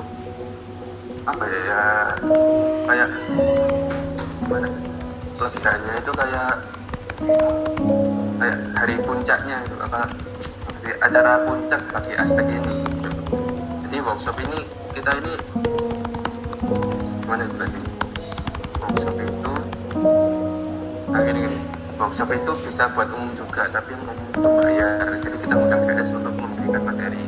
apa 1.23 1.43
ya, 1.47 1.63
ya 1.63 1.81
kayak 2.91 3.09
gimana? 4.43 4.67
Kelebihannya 5.39 5.93
itu 5.95 6.11
kayak 6.11 6.53
kayak 8.38 8.57
hari 8.77 8.95
puncaknya 9.01 9.57
itu 9.65 9.76
apa 9.81 10.05
acara 11.01 11.41
puncak 11.43 11.81
bagi 11.89 12.14
Aztec 12.15 12.47
ini. 12.47 12.73
Jadi 13.88 13.97
workshop 14.01 14.38
ini 14.45 14.59
kita 14.93 15.11
ini 15.19 15.34
gimana 17.26 17.43
sih? 17.65 17.81
Workshop 18.77 19.18
itu 19.19 19.53
nah 21.07 21.22
gini 21.23 21.43
workshop 21.97 22.30
itu 22.30 22.51
bisa 22.68 22.84
buat 22.93 23.09
umum 23.09 23.34
juga 23.34 23.65
tapi 23.73 23.97
yang 23.97 24.05
umum 24.05 24.61
bayar. 24.61 25.18
Jadi 25.18 25.38
kita 25.41 25.55
undang 25.57 25.81
GS 25.89 26.09
untuk 26.14 26.34
memberikan 26.38 26.81
materi. 26.85 27.23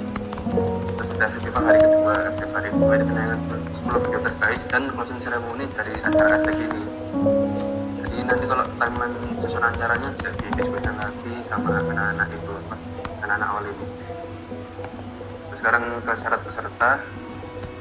Terus 0.94 1.10
kita 1.18 1.26
festival 1.26 1.64
hari 1.66 1.80
kedua 1.82 2.16
festival 2.38 2.54
hari 2.54 2.70
kedua 2.70 2.94
dengan 3.02 3.38
10 3.90 4.06
video 4.06 4.20
terbaik 4.22 4.62
dan 4.70 4.84
closing 4.94 5.20
ceremony 5.20 5.66
dari 5.74 5.94
acara 6.06 6.38
Aztec 6.38 6.58
ini 6.58 6.82
jadi 8.20 8.36
nanti 8.36 8.52
kalau 8.52 8.66
timeline 8.76 9.16
susunan 9.40 9.72
acaranya 9.72 10.12
bisa 10.20 10.30
didiskusikan 10.44 10.96
lagi 11.00 11.34
sama 11.48 11.72
anak-anak 11.80 12.28
itu 12.36 12.52
anak-anak 13.24 13.50
olim 13.56 13.78
sekarang 15.56 15.84
ke 16.04 16.12
syarat 16.20 16.42
peserta. 16.44 16.92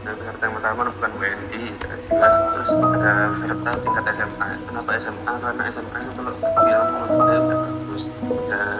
Dan 0.06 0.14
peserta 0.14 0.42
yang 0.46 0.54
pertama 0.62 0.80
bukan 0.94 1.10
WNI 1.18 1.62
jelas. 1.82 2.34
Terus 2.54 2.70
ada 2.70 3.12
peserta 3.34 3.70
tingkat 3.82 4.04
SMA 4.14 4.48
kenapa 4.62 4.90
SMA 5.02 5.32
karena 5.42 5.62
SMA 5.74 5.98
itu 6.06 6.12
kalau 6.22 6.34
film 6.38 6.86
menurut 6.86 7.10
udah 7.18 7.38
bagus 7.42 8.02
udah 8.22 8.70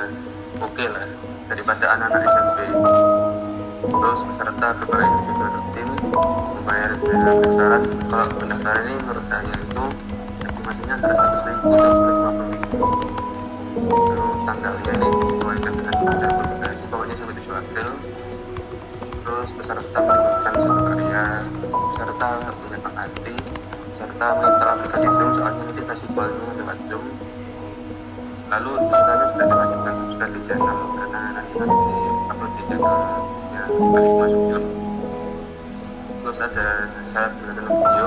oke 0.62 0.72
okay 0.78 0.86
lah 0.86 1.06
daripada 1.51 1.85
anak-anak 1.98 2.22
SMP 2.22 2.59
terus 3.82 4.20
peserta 4.30 4.66
beberapa 4.78 5.05
individual 5.10 5.51
rutin 5.59 5.89
membayar 6.55 6.90
biaya 7.02 7.30
pendaftaran. 7.35 7.82
Kalau 8.06 8.26
pendaftaran 8.39 8.82
ini 8.86 8.94
menurut 9.02 9.26
saya 9.26 9.55
itu 9.59 9.85
estimasinya 10.69 10.95
antara 11.01 11.15
seratus 11.16 11.43
ribu 11.49 11.69
dan 11.73 11.93
seratus 11.97 12.19
lima 12.20 12.31
puluh 12.36 12.49
ribu. 12.53 12.77
Terus 13.89 14.36
tanggalnya 14.45 14.93
ini 14.93 15.07
disesuaikan 15.09 15.73
dengan 15.73 15.95
tanggal 15.97 16.31
publikasi 16.36 16.85
pokoknya 16.93 17.15
sampai 17.16 17.35
tujuh 17.40 17.55
April. 17.57 17.89
Terus 19.24 19.49
peserta 19.57 19.99
mendapatkan 20.05 20.55
satu 20.61 20.82
karya 20.85 21.24
peserta 21.73 22.28
punya 22.53 22.78
hati 22.85 23.32
peserta 23.97 24.27
menginstal 24.36 24.69
aplikasi 24.77 25.07
Zoom 25.09 25.31
soalnya 25.40 25.62
nanti 25.65 25.82
festivalnya 25.89 26.45
lewat 26.61 26.78
Zoom. 26.85 27.05
Lalu 28.49 28.73
pesertanya 28.93 29.24
sudah 29.32 29.47
diwajibkan 29.49 29.95
subscribe 29.97 30.32
di 30.36 30.40
channel 30.45 30.78
karena 31.01 31.20
nanti 31.32 31.55
kan 31.57 31.69
di 31.69 31.97
upload 32.28 32.53
di 32.53 32.62
channelnya 32.69 33.62
balik 33.73 34.12
masuk 34.20 34.40
film. 34.53 34.65
Terus 36.28 36.39
ada 36.45 36.66
syarat 37.09 37.32
film 37.40 37.57
video 37.57 38.07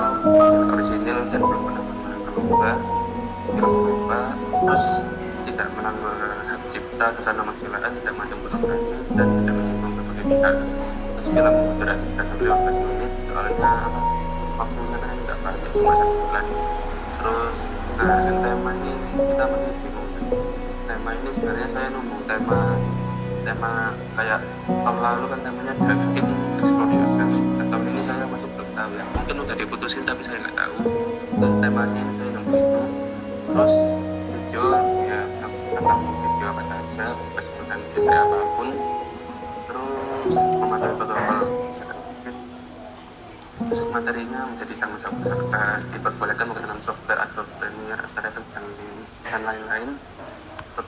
orisinil 0.70 1.18
dan 1.26 1.40
belum 1.42 1.62
pernah 1.66 1.84
film 2.32 3.74
lomba 3.84 4.22
terus 4.48 4.84
tidak 5.44 5.68
melanggar 5.76 6.16
hak 6.48 6.60
cipta 6.72 7.06
kesanaan 7.18 7.54
silaan 7.60 7.92
tidak 8.00 8.14
macam 8.16 8.36
pornografi 8.40 8.96
dan 9.12 9.28
tidak 9.42 9.54
menyinggung 9.58 9.92
berbagai 9.98 10.24
pihak 10.30 10.56
terus 11.12 11.26
film 11.28 11.54
durasi 11.76 12.04
kita 12.08 12.22
sampai 12.24 12.44
15 12.48 12.88
menit 12.88 13.12
soalnya 13.28 13.72
waktunya 14.56 14.96
kan 14.96 15.10
tidak 15.12 15.36
banyak 15.42 15.70
cuma 15.72 15.92
satu 15.96 16.14
bulan. 16.16 16.46
Terus 17.22 17.58
nah 17.92 18.18
dan 18.24 18.36
tema 18.40 18.70
ini 18.72 18.94
kita 19.20 19.44
masih 19.44 19.72
bingung 19.84 20.08
tema 20.88 21.10
ini 21.12 21.28
sebenarnya 21.36 21.68
saya 21.68 21.86
nunggu 21.92 22.16
tema 22.24 22.60
tema 23.42 23.72
kayak 24.16 24.40
tahun 24.66 24.98
lalu 25.02 25.24
kan 25.28 25.40
temanya 25.44 25.72
driving 25.76 26.28
mungkin 29.12 29.36
udah 29.44 29.56
diputusin 29.56 30.02
tapi 30.04 30.20
saya 30.24 30.40
nggak 30.42 30.56
tahu. 30.56 30.74
Dan 31.38 31.52
temanya 31.60 32.02
saya 32.16 32.28
nunggu 32.36 32.56
itu 32.56 32.80
terus 33.52 33.74
video 34.32 34.64
ya 35.08 35.20
tentang 35.40 36.00
video 36.00 36.46
apa 36.48 36.62
saja 36.66 37.06
bebas 37.12 37.46
menggunakan 37.46 37.80
genre 37.92 38.14
apa 38.16 38.38
pun. 38.56 38.68
Terus 39.68 40.34
memakai 40.34 40.90
protokol 40.96 41.38
terus 43.62 43.82
materinya 43.94 44.40
menjadi 44.50 44.74
tanggung 44.74 45.00
jawab 45.00 45.16
peserta 45.22 45.64
diperbolehkan 45.94 46.44
menggunakan 46.50 46.78
software 46.82 47.20
Adobe 47.22 47.52
Premiere 47.62 48.02
After 48.02 48.22
Effects 48.26 48.50
dan, 48.52 48.64
dan 49.22 49.42
lain-lain. 49.46 49.90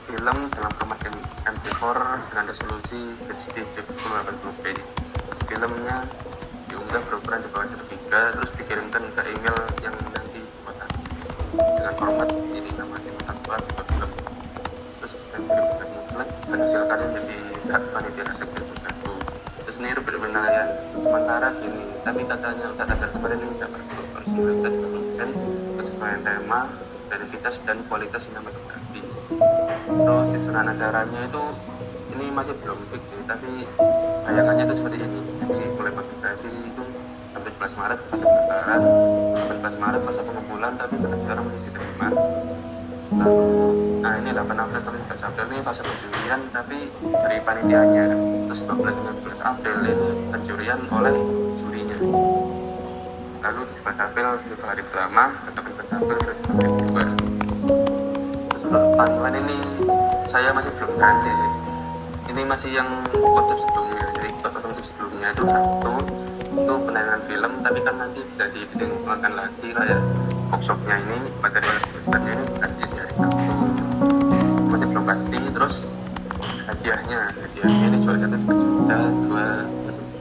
Film 0.05 0.37
dalam 0.53 0.71
format 0.77 1.01
MP4 1.45 1.81
dengan 2.29 2.45
resolusi 2.45 3.17
HD 3.25 3.57
1080p 3.65 4.65
filmnya 5.49 5.97
diunggah 6.85 7.01
berukuran 7.09 7.41
di 7.41 7.49
bawah 7.49 7.65
1 7.65 7.81
terus 8.37 8.51
dikirimkan 8.61 9.03
ke 9.17 9.21
email 9.25 9.57
yang 9.81 9.95
nanti 10.13 10.37
buatan 10.61 10.89
dengan 11.57 11.93
format 11.97 12.29
ini 12.53 12.69
namanya 12.77 13.11
tanpa 13.25 13.57
film. 13.89 14.09
Terus 15.01 15.13
kita 15.17 15.37
kirim 15.49 15.65
ke 15.65 15.85
mutlak 15.89 16.29
dan 16.45 16.57
hasil 16.61 16.81
menjadi 16.85 17.37
hak 17.73 17.83
panitia 17.89 18.23
seksi 18.37 18.61
satu. 18.85 19.11
Terus 19.65 19.77
ini 19.81 19.97
penilaian 19.97 20.67
sementara 21.01 21.49
gini 21.57 21.85
tapi 22.05 22.21
katanya 22.29 22.65
Ustaz 22.69 22.93
Azhar 22.93 23.09
kemarin 23.17 23.39
ini 23.41 23.55
dapat 23.57 23.81
19 24.29 24.93
persen 24.93 25.29
kesesuaian 25.81 26.21
tema, 26.21 26.69
kreativitas 27.09 27.55
dan 27.65 27.81
kualitas 27.89 28.29
sinematografi. 28.29 29.01
Terus 29.89 30.27
susunan 30.37 30.69
acaranya 30.69 31.21
itu 31.25 31.43
ini 32.13 32.29
masih 32.29 32.53
belum 32.61 32.77
fix 32.93 33.01
sih 33.09 33.21
tapi 33.25 33.65
bayangannya 34.21 34.69
itu 34.69 34.75
seperti 34.77 34.97
ini 35.01 35.34
jadi 35.45 35.65
mulai 35.77 35.93
publikasi 35.93 36.49
itu 36.49 36.83
sampai 37.33 37.51
11 37.53 37.77
Maret 37.77 37.99
fase 38.09 38.25
pendaftaran 38.25 38.81
sampai 39.35 39.55
11 39.61 39.83
Maret 39.83 40.01
fase 40.01 40.21
pengumpulan 40.25 40.73
tapi 40.73 40.95
pendaftaran 40.97 41.41
masih 41.45 41.61
diterima 41.69 42.07
lalu 43.15 43.45
nah 44.01 44.13
ini 44.17 44.29
8 44.33 44.41
April 44.41 44.81
sampai 44.81 44.99
11 45.05 45.27
April 45.29 45.45
ini 45.53 45.57
fase 45.61 45.81
penjurian 45.85 46.41
tapi 46.49 46.77
dari 46.97 47.37
panitianya 47.45 48.03
terus 48.49 48.61
12 48.65 48.89
15 48.89 49.37
April 49.45 49.75
ini 49.85 49.93
penjurian 50.33 50.79
oleh 50.89 51.13
jurinya 51.61 51.97
lalu 53.45 53.61
17 53.85 54.05
April 54.09 54.27
itu 54.41 54.65
hari 54.65 54.81
pertama 54.89 55.23
18 55.53 55.97
April 56.01 56.17
terus 56.25 56.39
hari 56.49 56.69
kedua 56.73 57.05
terus 58.49 58.63
untuk 58.65 58.83
timeline 58.97 59.37
ini 59.45 59.57
saya 60.25 60.49
masih 60.57 60.71
belum 60.81 60.91
ganti 60.97 61.33
ini 62.33 62.41
masih 62.43 62.69
yang 62.73 62.89
konsep 63.13 63.57
sebelumnya 63.61 64.09
jadi 64.17 64.29
konsep 64.41 64.94
sebelumnya 65.25 65.33
itu 65.33 65.43
satu 65.49 65.93
itu 66.55 66.73
penayangan 66.85 67.21
film 67.25 67.51
tapi 67.65 67.79
kan 67.81 67.95
nanti 67.97 68.19
bisa 68.29 68.45
dikembangkan 68.53 69.33
lagi 69.33 69.67
kayak 69.73 69.99
workshopnya 70.53 70.95
ini 71.01 71.17
materi 71.41 71.65
universitasnya 71.65 72.31
ini 72.31 72.45
nanti 72.61 72.81
hari 72.85 73.13
Sabtu 73.17 73.53
masih 74.69 74.87
belum 74.93 75.05
pasti 75.09 75.39
terus 75.49 75.75
hadiahnya 76.69 77.19
hadiahnya 77.41 77.85
ini 77.89 77.97
jual 78.05 78.15
satu 78.21 78.37
juta 78.53 78.97
dua 79.25 79.45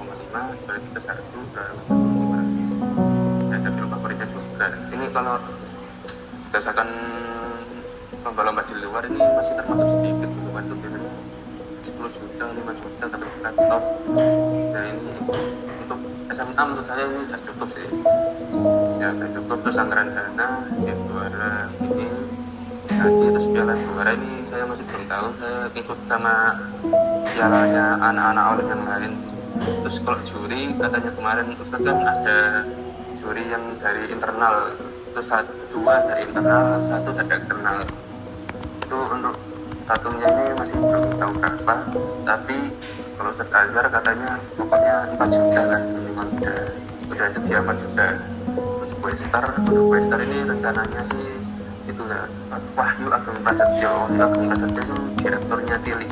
koma 0.00 0.14
lima 0.16 0.40
jual 0.64 0.76
kita 0.80 1.00
satu 1.04 1.22
dua 1.36 1.64
ada 3.54 3.68
film 3.70 3.88
favoritnya 3.88 4.26
juga. 4.28 4.66
Ini 4.92 5.06
kalau 5.14 5.36
berdasarkan 6.48 6.88
lomba-lomba 8.24 8.62
di 8.66 8.74
luar 8.82 9.04
ini 9.08 9.20
masih 9.20 9.52
termasuk 9.56 9.86
sedikit 10.00 10.28
film 10.32 10.52
10 12.04 12.20
juta, 12.20 12.44
5 12.52 12.82
juta, 12.84 13.04
tapi 13.08 13.26
laptop 13.40 13.82
ini 14.12 14.92
untuk 15.80 15.98
SMA 16.36 16.62
menurut 16.68 16.84
saya 16.84 17.08
ini 17.08 17.24
sudah 17.24 17.40
cukup 17.48 17.68
sih. 17.72 17.88
Ya 19.00 19.08
sudah 19.16 19.30
cukup. 19.32 19.56
Terus 19.64 19.80
anggaran 19.80 20.08
dana 20.12 20.48
ya 20.84 20.92
juara 21.00 21.72
ini 21.80 22.08
lagi 22.92 23.26
terus 23.32 23.46
piala 23.48 23.72
juara 23.80 24.12
ini 24.20 24.44
saya 24.52 24.68
masih 24.68 24.84
belum 24.84 25.04
tahu. 25.08 25.26
Saya 25.40 25.56
ikut 25.72 25.98
sama 26.04 26.34
pialanya 27.32 27.96
anak-anak 27.96 28.44
oleh 28.52 28.64
yang 28.68 28.82
lain. 28.84 29.12
Terus 29.64 29.96
kalau 30.04 30.20
juri 30.28 30.76
katanya 30.76 31.10
kemarin 31.16 31.46
Ustaz 31.56 31.80
kan 31.80 31.98
ada 32.04 32.38
juri 33.16 33.48
yang 33.48 33.64
dari 33.80 34.12
internal. 34.12 34.76
Terus 35.08 35.24
satu 35.24 35.56
dua 35.72 36.04
dari 36.04 36.28
internal 36.28 36.84
satu 36.84 37.16
dari 37.16 37.32
eksternal. 37.32 37.80
Itu 38.84 38.98
untuk 39.08 39.53
satunya 39.84 40.28
ini 40.28 40.52
masih 40.56 40.76
belum 40.80 41.12
tahu 41.20 41.32
berapa 41.36 41.74
tapi 42.24 42.56
kalau 43.14 43.30
Ustaz 43.30 43.48
Azhar 43.52 43.86
katanya 43.92 44.40
pokoknya 44.56 44.96
4 45.16 45.28
juta 45.28 45.62
lah 45.68 45.80
memang 45.84 46.28
udah 46.40 46.58
udah 47.12 47.26
sedia 47.30 47.58
4 47.62 47.78
juta. 47.78 48.06
Terus 48.80 48.92
Westar 49.00 49.44
untuk 49.60 49.92
Westar 49.92 50.18
ini 50.24 50.44
rencananya 50.44 51.02
sih 51.12 51.36
itu 51.84 52.02
ya 52.08 52.24
Wahyu 52.74 53.06
Agung 53.12 53.38
Prasetyo. 53.44 54.08
Wahyu 54.08 54.20
Agung 54.24 54.44
Prasetyo 54.48 54.80
itu 54.82 54.96
direkturnya 55.20 55.76
Tili 55.84 56.08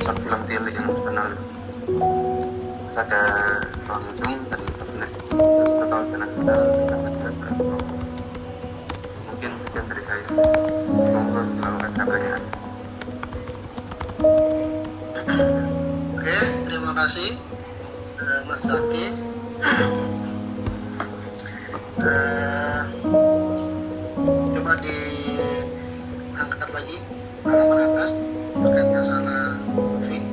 short 0.00 0.18
film 0.22 0.40
Tili 0.46 0.70
yang 0.72 0.86
terkenal. 0.86 1.28
Terus 1.86 2.96
ada 2.96 3.22
Langsung 3.86 4.34
dan 4.50 4.60
Internet 4.62 5.10
terus 5.28 5.72
total 5.76 6.00
dana 6.10 6.26
sudah 6.26 6.58
mungkin 9.28 9.50
sekian 9.60 9.84
dari 9.86 10.02
saya. 10.08 10.24
Monggo 10.88 11.40
dilakukan 11.54 11.90
pertanyaan 11.94 12.65
Oke, 14.16 14.32
terima 16.64 16.96
kasih 16.96 17.36
eh, 18.16 18.40
Mas 18.48 18.64
Zaki. 18.64 19.12
Eh, 22.00 22.80
coba 24.56 24.72
diangkat 24.80 26.70
lagi 26.72 26.96
halaman 27.44 27.92
atas 27.92 28.16
terkait 28.56 28.88
masalah 28.88 29.60
movie. 29.76 30.24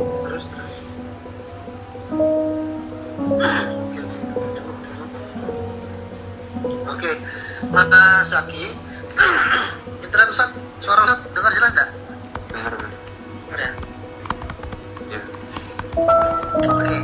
Terus. 0.00 0.44
Oke, 6.88 7.12
Mas 7.68 8.32
Zaki. 8.32 8.80
Internet 10.14 10.30
Ustaz, 10.30 10.50
suara 10.78 11.00
Ustaz 11.10 11.18
dengar 11.34 11.52
jelas 11.58 11.70
enggak? 11.74 11.90
dengar? 12.54 12.72
Dengar 13.50 13.58
ya? 13.58 13.70
ya 15.10 15.20
Oke. 16.70 16.98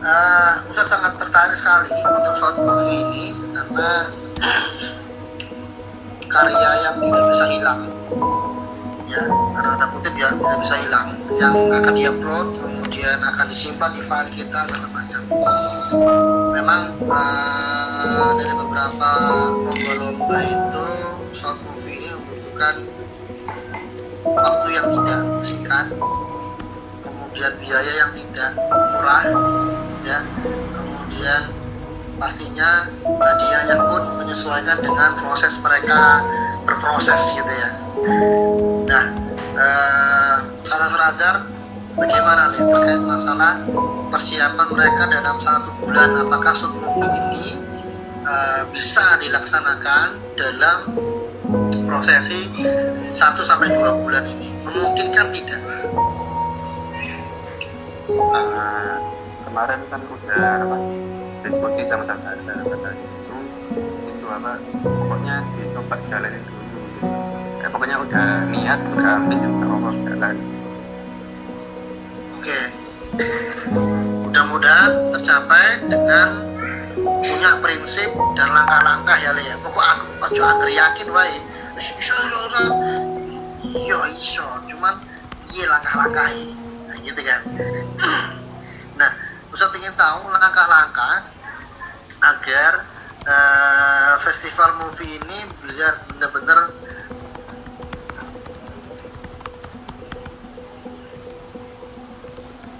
Eh, 0.00 0.52
Ustaz 0.72 0.88
sangat 0.88 1.20
tertarik 1.20 1.52
sekali 1.60 1.92
untuk 2.00 2.34
short 2.40 2.56
movie 2.64 3.04
ini 3.04 3.24
karena 3.52 4.08
karya 6.32 6.70
yang 6.80 6.96
tidak 6.96 7.24
bisa 7.28 7.44
hilang. 7.44 7.80
Ya, 9.12 9.22
ada 9.60 9.68
tanda 9.76 9.86
kutip 9.92 10.16
ya, 10.16 10.32
tidak 10.32 10.58
bisa 10.64 10.74
hilang. 10.80 11.12
Yang 11.36 11.54
akan 11.76 11.92
diupload, 11.92 12.46
kemudian 12.56 13.20
akan 13.20 13.46
disimpan 13.52 13.92
di 13.92 14.00
file 14.00 14.32
kita 14.32 14.64
segala 14.64 14.88
macam. 14.96 15.20
Memang 16.56 16.80
eh, 17.04 18.30
dari 18.40 18.54
beberapa 18.64 19.08
lomba-lomba 19.60 20.40
itu 20.40 20.86
short 21.36 21.60
movie 21.68 22.00
ini 22.00 22.08
membutuhkan 22.16 22.74
waktu 24.24 24.68
yang 24.72 24.86
tidak 24.88 25.20
singkat 25.44 25.86
kemudian 27.04 27.52
biaya 27.60 27.92
yang 27.92 28.10
tidak 28.16 28.50
murah 28.64 29.24
ya. 30.00 30.18
Kemudian 30.72 31.42
pastinya 32.16 32.88
hadiahnya 33.04 33.76
pun 33.76 34.02
menyesuaikan 34.24 34.80
dengan 34.80 35.20
proses 35.20 35.52
mereka 35.60 36.24
berproses 36.64 37.20
gitu 37.36 37.52
ya. 37.52 37.70
Nah 38.88 39.04
eh, 39.52 40.36
Kata 40.66 40.86
Surazar 40.90 41.34
bagaimana 41.94 42.56
nih 42.56 42.64
terkait 42.64 43.02
masalah 43.04 43.60
persiapan 44.08 44.68
mereka 44.72 45.02
dalam 45.12 45.36
satu 45.44 45.70
bulan? 45.84 46.08
Apakah 46.24 46.56
shoot 46.56 46.72
ini 46.72 47.60
eh, 48.24 48.62
bisa 48.72 49.20
dilaksanakan 49.20 50.06
dalam 50.40 50.78
prosesi 51.86 52.50
1 52.52 53.16
sampai 53.46 53.70
2 53.70 54.02
bulan 54.02 54.24
ini 54.26 54.50
memungkinkan 54.66 55.26
tidak 55.32 55.60
Nah, 58.06 59.02
kemarin 59.42 59.80
kan 59.90 59.98
udah 60.06 60.62
apa 60.62 60.76
diskusi 61.42 61.82
sama 61.90 62.06
tante 62.06 62.38
tante 62.38 62.90
itu 62.94 63.36
itu 64.10 64.26
apa 64.30 64.58
pokoknya 64.82 65.42
dicoba 65.58 65.94
jalanin 66.06 66.42
dulu 66.46 66.78
eh, 67.62 67.70
pokoknya 67.70 67.96
udah 67.98 68.26
niat 68.50 68.80
udah 68.94 69.10
ambis 69.22 69.40
insya 69.42 69.66
Allah 69.66 69.94
jalan 70.06 70.36
Oke. 72.46 72.62
Mudah-mudahan 73.74 75.10
tercapai 75.10 75.82
dengan 75.90 76.46
punya 76.94 77.58
prinsip 77.58 78.06
dan 78.38 78.54
langkah-langkah 78.54 79.18
ya 79.18 79.34
Le 79.34 79.42
ya. 79.50 79.58
Pokok 79.66 79.82
aku 79.82 80.06
ojo 80.30 80.42
angker 80.46 80.70
yakin 80.70 81.10
wae. 81.10 81.42
Iso. 81.76 82.16
Iya 83.66 83.98
iso, 84.16 84.46
cuman 84.66 84.94
iya 85.52 85.64
langkah-langkah 85.68 86.28
Nah 86.86 86.96
gitu 87.02 87.20
kan. 87.20 87.40
Nah, 88.96 89.10
Ustaz 89.52 89.74
ingin 89.76 89.92
tahu 89.98 90.30
langkah-langkah 90.32 91.28
agar 92.22 92.72
eh, 93.26 94.12
festival 94.24 94.80
movie 94.80 95.20
ini 95.20 95.38
benar-benar 95.60 96.72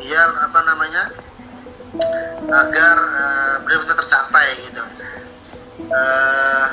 biar 0.00 0.28
apa 0.38 0.58
namanya 0.64 1.02
agar 2.46 2.96
eh, 2.96 3.54
benar-benar 3.66 3.96
tercapai 4.00 4.48
gitu 4.64 4.84
Eh, 5.86 6.66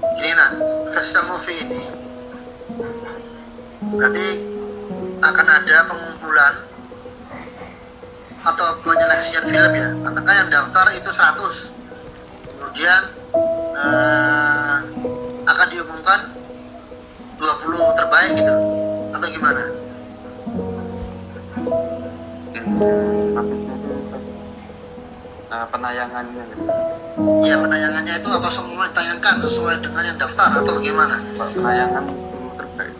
ini 0.00 0.30
nah 0.36 0.50
festival 0.92 1.36
movie 1.36 1.58
ini. 1.64 1.82
Berarti 3.96 4.26
akan 5.20 5.46
ada 5.48 5.76
pengumpulan 5.88 6.54
atau 8.40 8.68
penyeleksian 8.84 9.44
film 9.48 9.72
ya? 9.76 9.88
Katakan 10.04 10.34
yang 10.46 10.48
daftar 10.48 10.86
itu 10.96 11.10
100 11.12 12.60
kemudian 12.60 13.02
eh, 13.76 14.76
akan 15.48 15.66
diumumkan 15.72 16.20
20 17.40 17.98
terbaik 17.98 18.30
gitu? 18.36 18.54
Atau 19.16 19.28
gimana? 19.32 19.62
Maksudnya 23.34 23.79
uh, 25.50 25.66
penayangannya 25.68 26.42
gitu. 26.54 26.64
Ya 27.44 27.58
penayangannya 27.58 28.14
itu 28.22 28.28
apa 28.30 28.48
semua 28.54 28.86
ditayangkan 28.90 29.34
sesuai 29.44 29.82
dengan 29.82 30.02
yang 30.06 30.18
daftar 30.18 30.48
atau 30.62 30.72
bagaimana? 30.78 31.18
Kalau 31.36 31.52
penayangan 31.52 32.04
10 32.06 32.58
terbaik. 32.58 32.94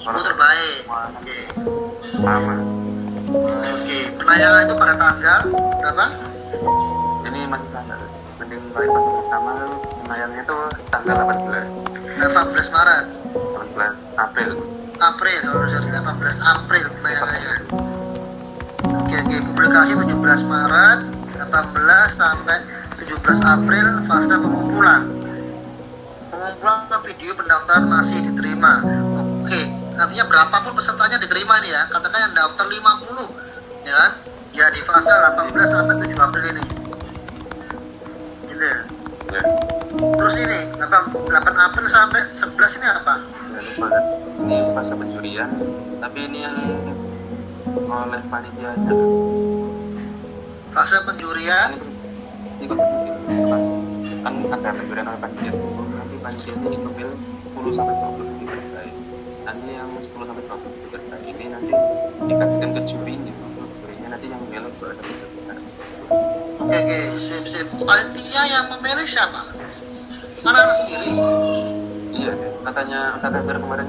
Sepuluh 0.00 0.22
terbaik. 0.24 0.78
Oke. 0.88 1.38
Sama. 2.16 2.54
Oke. 3.60 3.98
Penayangan 4.16 4.60
itu 4.66 4.74
pada 4.74 4.94
tanggal 4.96 5.40
berapa? 5.52 6.06
Ini 7.28 7.40
masih 7.46 7.68
sama. 7.70 7.96
Mending 8.40 8.62
paling 8.72 8.90
pertama 8.90 9.52
penayangnya 10.08 10.40
itu 10.42 10.56
tanggal 10.88 11.16
18. 11.28 11.68
18 12.24 12.74
Maret. 12.74 13.04
18 13.30 14.16
April. 14.16 14.50
April, 15.00 15.40
oh, 15.48 15.64
sorry, 15.64 15.88
18 15.88 16.36
April 16.44 16.84
penayangannya. 17.00 17.56
Oke, 18.84 19.16
oke. 19.16 19.36
Publikasi 19.48 19.92
17 19.96 20.44
Maret, 20.44 21.00
18 21.48 22.20
sampai 22.20 22.56
17 23.00 23.40
April 23.40 23.86
fase 24.04 24.28
pengumpulan. 24.28 25.08
Pengumpulan 26.28 27.00
video 27.00 27.32
pendaftaran 27.32 27.88
masih 27.88 28.20
diterima. 28.28 28.84
Oke, 29.16 29.60
artinya 29.96 30.24
berapapun 30.28 30.76
pesertanya 30.76 31.16
diterima 31.16 31.56
ini 31.64 31.72
ya. 31.72 31.88
Katakan 31.88 32.20
yang 32.28 32.34
daftar 32.36 32.66
50, 32.68 33.88
ya 33.88 33.94
kan? 33.96 34.12
Ya 34.52 34.66
di 34.68 34.80
fase 34.84 35.08
18 35.08 35.72
sampai 35.72 35.94
7 36.04 36.20
April 36.20 36.44
ini. 36.52 36.64
Gitu. 38.52 38.64
ya. 38.64 38.78
Ya. 39.30 39.42
Terus 39.96 40.34
ini 40.42 40.58
8, 40.76 41.30
8 41.30 41.66
April 41.66 41.86
sampai 41.88 42.20
11 42.36 42.76
ini 42.76 42.86
apa? 42.90 43.14
Ini 44.44 44.56
masa 44.76 44.92
penjurian, 44.98 45.50
tapi 46.02 46.18
ini 46.26 46.44
yang 46.44 46.56
oleh 47.86 48.20
panitia 48.28 48.74
aja. 48.74 48.92
Fase 50.70 51.02
penjurian 51.02 51.74
Ini 52.60 52.66
kan 52.70 52.78
kan 54.20 54.34
ada 54.52 54.70
penjurian 54.76 55.06
oleh 55.08 55.18
panitia. 55.18 55.50
Nanti 55.50 56.16
panitia 56.20 56.52
ini 56.60 56.76
memilih 56.78 57.16
10 57.16 57.72
sampai 57.74 57.94
20 57.98 58.30
titik 58.36 58.48
terbaik. 58.52 58.94
Nanti 59.48 59.68
yang 59.74 59.90
10 59.96 60.28
sampai 60.28 60.44
20 60.44 60.70
titik 60.70 60.90
terbaik 60.92 61.24
ini 61.26 61.44
nanti 61.50 61.72
dikasihkan 62.28 62.70
ke 62.76 62.80
jurinya. 62.86 63.34
Jurinya 63.80 64.08
nanti 64.14 64.26
yang 64.28 64.40
memilih. 64.46 64.72
Oke 66.60 66.76
oke, 66.76 66.98
sip 67.18 67.44
sip. 67.48 67.66
Panitia 67.80 68.42
yang 68.46 68.64
memilih 68.76 69.06
siapa? 69.08 69.40
Anak-anak 70.44 70.74
sendiri. 70.84 71.10
Iya, 72.14 72.32
katanya 72.68 73.18
kemarin. 73.58 73.88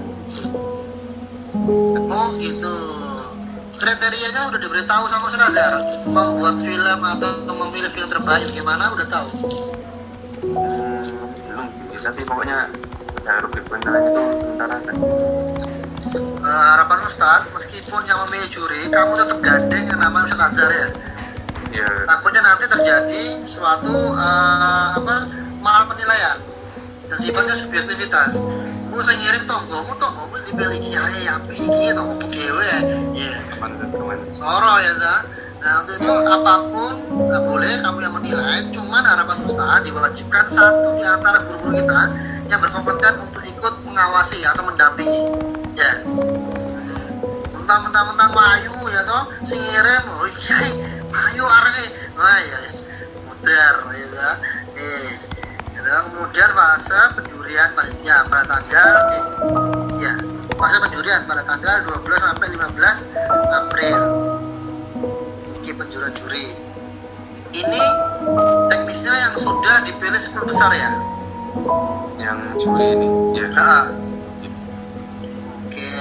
Oh 2.08 2.28
gitu. 2.40 3.01
Kriterianya 3.82 4.46
udah 4.46 4.60
diberitahu 4.62 5.04
sama 5.10 5.34
Ustaz 5.34 5.50
Azhar. 5.50 5.74
Membuat 6.06 6.62
film 6.62 7.00
atau 7.02 7.30
memilih 7.50 7.90
film 7.90 8.14
terbaik 8.14 8.46
gimana 8.54 8.94
udah 8.94 9.08
tahu. 9.10 9.28
Hmm, 10.54 11.02
belum 11.50 11.66
sih, 11.74 11.98
tapi 12.06 12.22
pokoknya 12.22 12.70
ada 13.26 13.42
rubrik 13.42 13.66
penilaian 13.66 14.06
itu 14.06 14.22
sementara 14.38 14.78
kan. 14.86 14.96
Eh, 16.42 16.66
harapan 16.78 17.00
Ustadz, 17.10 17.50
meskipun 17.58 18.02
yang 18.06 18.22
memilih 18.30 18.50
juri, 18.54 18.86
kamu 18.86 19.18
tetap 19.18 19.38
gandeng 19.42 19.86
yang 19.90 19.98
namanya 19.98 20.30
Ustaz 20.30 20.54
Azhar 20.54 20.72
ya. 20.78 20.88
Ya, 21.72 21.88
Takutnya 22.06 22.42
nanti 22.46 22.66
terjadi 22.70 23.24
suatu 23.50 23.98
eh, 24.14 24.88
apa 25.02 25.16
mahal 25.58 25.90
penilaian 25.90 26.38
dan 27.10 27.18
sifatnya 27.18 27.58
subjektivitas. 27.58 28.38
Gue 28.92 29.00
saya 29.08 29.16
ngirim 29.24 29.48
tonggomu, 29.48 29.96
tonggomu 29.96 30.36
dipilih 30.44 30.80
kiai 30.84 31.24
yang 31.24 31.40
iki, 31.48 31.96
tonggomu 31.96 32.28
dewe 32.28 32.68
ya. 33.16 33.40
teman 33.56 33.80
dan 33.80 33.88
teman. 33.88 34.20
Soro 34.36 34.74
ya 34.84 34.92
ta. 35.00 35.16
Nah 35.64 35.80
untuk 35.80 35.96
itu 35.96 36.12
apa 36.12 36.54
pun 36.68 36.94
nggak 37.00 37.44
boleh 37.48 37.72
kamu 37.80 37.98
yang 38.04 38.14
menilai. 38.20 38.60
Cuman 38.76 39.04
harapan 39.08 39.48
Ustaz 39.48 39.88
diwajibkan 39.88 40.46
satu 40.52 41.00
di 41.00 41.08
antara 41.08 41.40
guru-guru 41.48 41.80
kita 41.80 42.02
yang 42.52 42.60
berkompeten 42.60 43.14
untuk 43.24 43.40
ikut 43.48 43.74
mengawasi 43.88 44.44
atau 44.44 44.68
mendampingi. 44.68 45.24
Ya. 45.80 46.04
Mentang-mentang 47.56 48.36
Wayu 48.36 48.76
ya 48.92 49.02
toh, 49.08 49.24
sing 49.48 49.56
ngirim, 49.56 50.04
oh 50.20 50.28
iya, 50.28 50.58
Wayu 51.08 51.46
arek. 51.48 51.90
Wah 52.20 52.38
ya, 52.44 52.58
muter 53.24 53.76
ya. 54.12 54.30
Eh, 54.76 55.10
ya, 55.80 55.96
kemudian 56.12 56.52
fase 56.52 57.00
penjurian 57.52 57.76
panitia 57.76 58.18
pada 58.32 58.48
tanggal 58.48 58.92
eh, 59.12 59.24
ya 60.00 60.14
fase 60.56 60.78
penjurian 60.88 61.28
pada 61.28 61.44
tanggal 61.44 61.84
12 61.84 62.00
sampai 62.24 62.48
15 62.48 63.52
April 63.60 63.98
Oke 65.60 65.72
penjurian 65.76 66.16
juri 66.16 66.48
ini 67.52 67.84
teknisnya 68.72 69.12
yang 69.28 69.36
sudah 69.36 69.84
dipilih 69.84 70.16
10 70.16 70.48
besar 70.48 70.72
ya 70.72 70.96
Yang 72.24 72.40
juri 72.64 72.88
ini, 72.96 73.08
ya. 73.36 73.48
Ah. 73.60 73.86
Oke, 75.68 75.92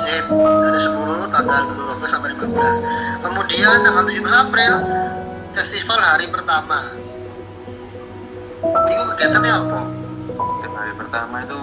sip. 0.00 0.24
Dari 0.32 0.80
10 0.80 1.28
tanggal 1.28 1.60
12 1.76 2.08
sampai 2.08 2.32
15. 2.40 3.20
Kemudian 3.20 3.84
tanggal 3.84 4.04
17 4.08 4.32
April 4.32 4.72
festival 5.52 5.98
hari 6.00 6.24
pertama. 6.32 6.88
Itu 8.64 9.02
kegiatannya 9.12 9.52
apa? 9.52 10.03
Hari 10.84 11.00
pertama 11.00 11.40
itu 11.40 11.60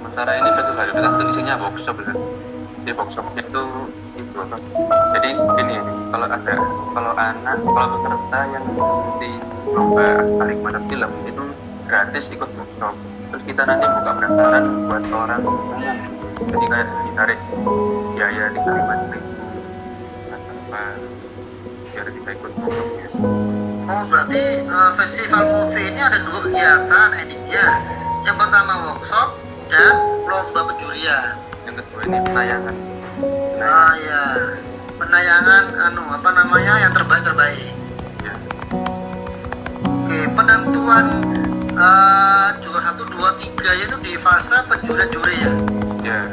sementara 0.00 0.30
ini 0.40 0.48
festival 0.56 0.80
hari 0.80 0.92
pertama 0.96 1.14
itu 1.20 1.24
isinya 1.36 1.54
workshop 1.60 1.96
ya. 2.00 2.12
Di 2.88 2.90
workshopnya 2.96 3.44
itu 3.44 3.62
itu 4.16 4.36
apa? 4.40 4.56
Jadi 5.12 5.28
ini 5.36 5.76
kalau 6.08 6.24
ada 6.24 6.54
kalau 6.96 7.12
anak 7.12 7.60
kalau 7.60 7.88
peserta 7.92 8.40
yang 8.56 8.64
mengikuti 8.72 9.32
lomba 9.68 10.24
balik 10.40 10.58
mana 10.64 10.80
film 10.88 11.12
itu 11.28 11.44
gratis 11.84 12.32
ikut 12.32 12.48
workshop. 12.56 12.96
Terus 13.36 13.42
kita 13.52 13.68
nanti 13.68 13.84
buka 13.84 14.10
pendaftaran 14.16 14.64
buat 14.88 15.04
orang 15.12 15.40
umum. 15.44 15.80
Jadi 16.40 16.66
kayak 16.72 16.88
ditarik 17.04 17.40
biaya 18.16 18.44
di 18.48 18.58
kalimat 18.64 19.00
apa 20.32 20.82
biar 21.92 22.06
bisa 22.16 22.28
ikut 22.32 22.52
workshopnya. 22.64 23.08
Oh 23.92 24.02
berarti 24.08 24.40
eh, 24.64 24.90
festival 24.96 25.42
movie 25.52 25.84
ini 25.92 26.00
ada 26.00 26.16
dua 26.24 26.38
kegiatan 26.48 27.10
endingnya. 27.12 27.95
Yang 28.26 28.42
pertama 28.42 28.90
workshop 28.90 29.38
dan 29.70 29.94
lomba 30.26 30.74
penjurian. 30.74 31.38
Yang 31.62 31.78
kedua 31.78 32.00
ini 32.10 32.18
penayangan. 32.26 32.74
Ah 33.62 33.94
ya, 34.02 34.50
penayangan 34.98 35.70
anu 35.70 36.02
apa 36.10 36.34
namanya 36.34 36.74
yang 36.82 36.90
terbaik 36.90 37.22
terbaik. 37.22 37.70
Ya. 38.26 38.34
Oke, 39.86 40.26
penentuan 40.34 41.06
eh 41.70 42.48
juara 42.66 42.82
satu 42.82 43.06
dua 43.14 43.30
tiga 43.38 43.70
itu 43.78 43.94
di 44.02 44.18
fase 44.18 44.58
penjurian 44.66 45.06
juri 45.14 45.38
ya. 45.38 45.54
Ya. 46.02 46.26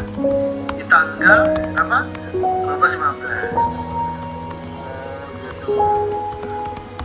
Di 0.73 0.81
tanggal 0.89 1.45
apa? 1.77 2.09
12 2.41 2.73
15. 2.73 5.45
Gitu. 5.45 5.77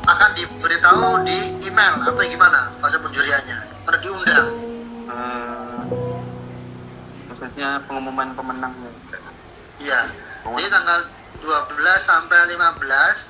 Akan 0.09 0.33
diberitahu 0.33 1.29
di 1.29 1.61
email 1.61 2.09
atau 2.09 2.25
gimana 2.25 2.73
fase 2.81 2.97
penjuriannya? 2.97 3.85
Atau 3.85 4.01
Eh, 5.19 5.81
maksudnya 7.27 7.83
pengumuman 7.91 8.31
pemenangnya. 8.39 8.91
Iya. 9.83 10.01
Jadi 10.47 10.69
tanggal 10.71 10.99
12 11.43 12.03
sampai 12.03 12.39
15 12.55 13.27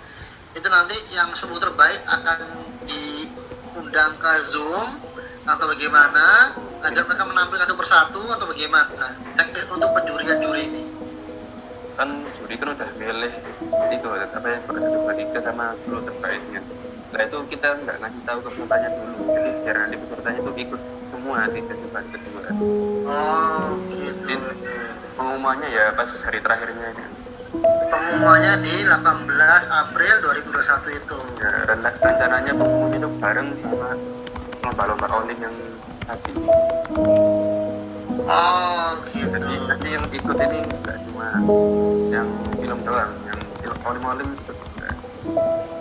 itu 0.56 0.68
nanti 0.68 0.96
yang 1.12 1.32
10 1.32 1.60
terbaik 1.60 2.00
akan 2.04 2.38
diundang 2.84 4.12
ke 4.20 4.32
Zoom 4.48 4.88
atau 5.48 5.64
bagaimana 5.64 6.52
agar 6.84 7.02
mereka 7.08 7.24
menampilkan 7.24 7.64
satu 7.64 7.76
persatu 7.76 8.22
atau 8.36 8.44
bagaimana 8.44 9.16
teknis 9.32 9.64
untuk 9.72 9.90
penjurian 9.96 10.38
juri 10.44 10.68
ini. 10.68 10.84
kan 11.98 12.06
juri 12.38 12.54
kan 12.54 12.78
udah 12.78 12.90
milih 12.94 13.32
itu 13.90 14.08
apa 14.14 14.46
yang 14.46 14.62
kedua 14.70 15.12
tiga 15.18 15.40
sama 15.42 15.74
dulu 15.82 15.98
terbaiknya 16.06 16.62
nah 17.08 17.20
itu 17.20 17.38
kita 17.48 17.68
nggak 17.78 17.96
ngasih 17.98 18.22
tahu 18.22 18.38
ke 18.38 18.48
pesertanya 18.52 18.88
dulu 18.92 19.16
jadi 19.30 19.50
biar 19.58 19.76
nanti 19.78 19.96
pesertanya 19.96 20.38
itu 20.38 20.52
ikut 20.58 20.80
semua 21.04 21.38
di 21.48 21.60
festival 21.62 22.02
kedua 22.06 22.46
Oh, 23.08 23.72
gitu. 23.88 24.28
jadi 24.28 24.34
pengumumannya 25.16 25.68
ya 25.68 25.84
pas 25.92 26.10
hari 26.20 26.38
terakhirnya 26.38 26.84
aja 26.86 27.06
Pengumumannya 27.88 28.60
di 28.60 28.84
18 28.84 29.00
April 29.72 30.14
2021 30.20 30.92
itu. 30.94 31.16
ya 31.40 31.50
ren- 31.64 31.96
rencananya 31.98 32.52
pengumumannya 32.52 32.98
itu 32.98 33.10
bareng 33.16 33.48
sama 33.56 33.88
lomba-lomba 34.60 35.06
olim 35.14 35.38
yang 35.38 35.56
tadi 36.04 36.32
Oh, 38.20 38.88
gitu. 39.08 39.32
jadi 39.32 39.52
nanti 39.64 39.88
yang 39.88 40.04
ikut 40.06 40.36
ini 40.38 40.58
nggak 40.60 40.98
cuma 41.02 41.26
yang 42.06 42.28
film 42.54 42.78
doang 42.84 43.12
yang 43.24 43.38
olim 43.82 44.04
olim 44.04 44.28
ikut 44.36 44.52
juga 44.54 44.88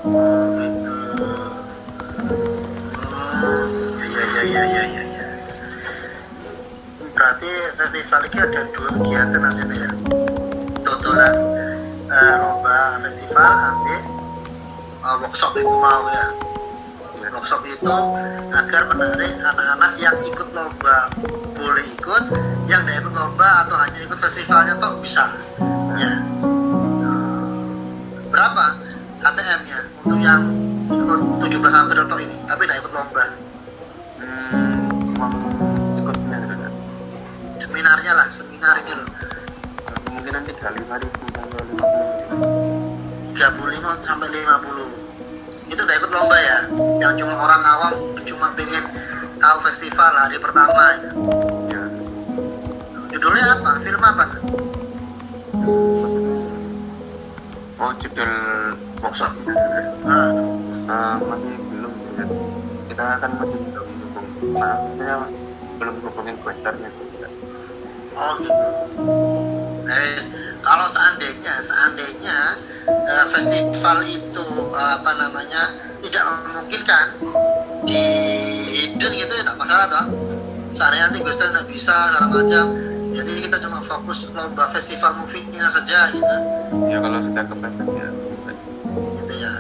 Oh, 0.08 0.48
gitu. 0.56 0.97
Hmm, 3.38 3.98
ya, 4.06 4.44
ya, 4.45 4.64
ya, 4.69 4.84
ya. 4.85 5.03
Berarti 7.18 7.52
festival 7.73 8.22
ini 8.30 8.38
ada 8.38 8.61
dua 8.69 8.89
kegiatan 9.02 9.41
hasilnya 9.41 9.77
ya. 9.81 9.91
Totolan 10.85 11.35
eh, 12.07 12.34
lomba 12.38 13.02
festival 13.03 13.49
ambil 13.49 14.02
oh, 15.03 15.15
workshop 15.26 15.52
itu 15.57 15.68
mau 15.68 16.06
ya 16.14 16.27
workshop 17.34 17.61
itu 17.68 17.98
agar 18.56 18.88
menarik 18.89 19.35
anak-anak 19.44 19.91
yang 19.99 20.15
ikut 20.23 20.48
lomba 20.56 21.11
boleh 21.57 21.85
ikut 21.98 22.23
yang 22.72 22.81
tidak 22.88 23.03
ikut 23.03 23.14
lomba 23.14 23.68
atau 23.68 23.76
hanya 23.77 23.99
ikut 24.06 24.19
festivalnya 24.22 24.73
toh 24.80 24.95
bisa 25.03 25.35
ya 25.99 26.14
berapa 28.31 28.65
KTM-nya 29.18 29.80
untuk 30.06 30.19
yang 30.22 30.41
ikut 30.88 31.19
17 31.41 31.52
April 31.57 32.03
toh 32.06 32.19
ini 32.22 32.35
tapi 32.45 32.61
tidak 32.65 32.77
ikut 32.85 32.91
lomba. 32.94 33.23
Hmm, 34.18 35.98
ikutnya 35.98 36.38
gitu 36.45 36.56
kan 36.56 36.73
seminarnya 37.57 38.11
lah 38.14 38.27
seminar 38.30 38.76
ini 38.85 38.94
loh. 38.94 39.10
Kemungkinan 40.06 40.41
tiga 40.45 40.69
lima 40.73 40.95
ribu 41.02 41.23
sampai 41.34 41.61
lima 41.65 41.85
puluh. 41.85 42.57
35 43.38 44.02
sampai 44.02 44.34
50 44.34 45.69
itu 45.69 45.81
udah 45.84 45.95
ikut 46.02 46.10
lomba 46.10 46.38
ya 46.41 46.57
yang 46.98 47.14
cuma 47.22 47.38
orang 47.38 47.61
awam 47.61 47.94
cuma 48.26 48.49
pengen 48.57 48.81
tahu 49.38 49.57
festival 49.69 50.10
hari 50.10 50.41
pertama 50.41 50.98
itu. 50.98 51.10
Ya. 51.69 51.84
Judulnya 53.14 53.45
apa? 53.61 53.72
Film 53.85 54.02
apa 54.02 54.26
oh 57.78 57.91
judul 58.02 58.32
workshop 59.02 59.34
workshop 59.45 60.06
ah, 60.10 60.32
Eh, 60.88 61.16
masih 61.20 61.52
belum 61.68 61.94
ya. 62.16 62.26
kita 62.88 63.06
kan 63.20 63.32
masih 63.36 63.60
belum 63.60 63.88
dukung 63.99 64.28
nah 64.56 64.80
saya 64.95 65.16
belum 65.78 65.95
hubungin 65.99 66.36
questernya 66.40 66.88
juga 66.95 67.28
oh 68.16 68.34
gitu. 68.40 68.66
Guys, 69.84 70.26
kalau 70.64 70.88
seandainya 70.91 71.54
seandainya 71.60 72.40
eh, 72.88 73.26
festival 73.36 73.99
itu 74.08 74.48
eh, 74.74 74.90
apa 74.95 75.12
namanya 75.20 75.76
tidak 76.02 76.24
memungkinkan 76.24 77.06
di 77.84 78.04
hidden 78.80 79.12
gitu 79.12 79.34
ya 79.38 79.44
tak 79.44 79.58
masalah 79.60 79.86
toh. 79.91 80.06
Seandainya 80.72 81.12
nanti 81.12 81.20
Gusti 81.20 81.44
tidak 81.44 81.68
bisa 81.68 81.95
segala 82.16 82.28
macam 82.32 82.66
jadi 83.23 83.39
kita 83.49 83.57
cuma 83.65 83.80
fokus 83.81 84.30
lomba 84.30 84.69
festival 84.69 85.18
movie-nya 85.23 85.65
saja 85.72 86.11
gitu. 86.14 86.35
Ya 86.91 86.98
kalau 87.02 87.18
sudah 87.23 87.44
kepepet 87.49 87.88
ya 87.98 88.07
gitu 89.23 89.34
ya. 89.41 89.52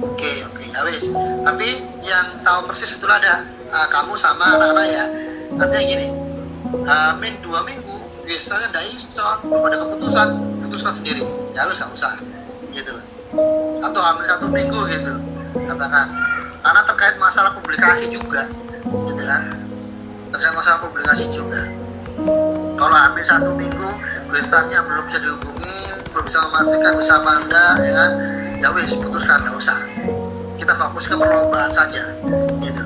Oke 0.00 0.30
oke 0.46 0.62
ya 0.70 0.80
wis. 0.86 1.02
Tapi 1.42 1.68
yang 2.06 2.26
tahu 2.46 2.70
persis 2.70 2.94
itulah 2.94 3.18
ada 3.18 3.42
uh, 3.74 3.88
kamu 3.90 4.14
sama 4.14 4.58
anak-anak 4.58 4.86
ya. 4.86 5.04
Artinya 5.58 5.82
gini 5.82 6.06
uh, 6.86 7.12
dua 7.42 7.60
minggu 7.66 7.96
biasanya 8.22 8.70
ndak 8.70 8.84
iso 8.94 9.26
belum 9.42 9.62
ada 9.66 9.76
keputusan 9.82 10.28
putuskan 10.68 10.94
sendiri. 10.94 11.24
Ya 11.56 11.66
wis 11.66 11.82
nggak 11.82 11.94
usah. 11.96 12.14
Gitu. 12.70 12.94
Atau 13.82 14.00
hamil 14.02 14.24
satu 14.28 14.46
minggu 14.46 14.80
gitu. 14.86 15.12
Katakan. 15.66 16.06
Karena 16.60 16.80
terkait 16.84 17.16
masalah 17.16 17.56
publikasi 17.56 18.12
juga. 18.12 18.46
Gitu 18.86 19.22
kan. 19.24 19.42
Terkait 20.30 20.54
masalah 20.54 20.78
publikasi 20.84 21.26
juga 21.34 21.64
kalau 22.80 22.96
hampir 22.96 23.24
satu 23.28 23.52
minggu 23.52 23.90
gestarnya 24.32 24.80
belum 24.88 25.04
bisa 25.12 25.20
dihubungi 25.20 25.78
belum 26.16 26.24
bisa 26.24 26.38
memastikan 26.48 26.92
bisa 26.96 27.12
apa 27.20 27.32
enggak 27.44 27.74
ya 27.84 27.92
kan? 27.92 28.10
Ya 28.60 28.68
wis 28.72 28.92
putuskan 28.96 29.38
nggak 29.44 29.56
usah. 29.60 29.78
Kita 30.56 30.72
fokus 30.80 31.04
ke 31.04 31.14
perlombaan 31.16 31.72
saja 31.76 32.02
gitu. 32.64 32.84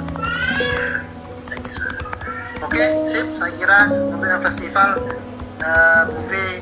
Oke 2.66 2.84
sip. 3.06 3.26
Saya 3.38 3.52
kira 3.54 3.80
untuk 4.10 4.26
yang 4.26 4.42
festival 4.42 4.98
eh, 5.62 6.02
movie 6.10 6.58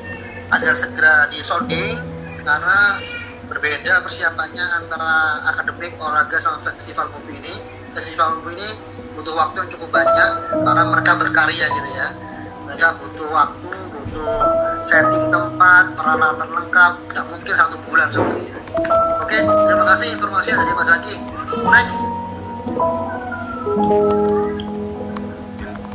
agar 0.53 0.77
segera 0.77 1.15
disounding 1.33 1.97
karena 2.45 3.01
berbeda 3.49 4.05
persiapannya 4.05 4.67
antara 4.77 5.41
akademik 5.57 5.97
olahraga 5.97 6.37
sama 6.37 6.69
festival 6.77 7.09
movie 7.17 7.41
ini. 7.41 7.55
Festival 7.97 8.41
movie 8.41 8.61
ini 8.61 8.69
butuh 9.17 9.37
waktu 9.37 9.57
yang 9.65 9.71
cukup 9.77 9.89
banyak 9.93 10.31
karena 10.65 10.83
mereka 10.89 11.13
berkarya 11.21 11.69
gitu 11.69 11.91
ya 11.97 12.32
mereka 12.73 12.97
butuh 13.05 13.29
waktu 13.29 13.69
butuh 13.93 14.33
setting 14.81 15.29
tempat 15.29 15.93
peralatan 15.93 16.49
lengkap. 16.57 16.93
Tidak 17.05 17.25
mungkin 17.29 17.53
satu 17.53 17.77
bulan 17.85 18.09
seperti 18.09 18.49
itu 18.49 18.59
oke 19.21 19.37
terima 19.69 19.85
kasih 19.93 20.07
informasinya 20.17 20.57
dari 20.65 20.73
Mas 20.73 20.89
Aki 20.89 21.15
next. 21.69 21.99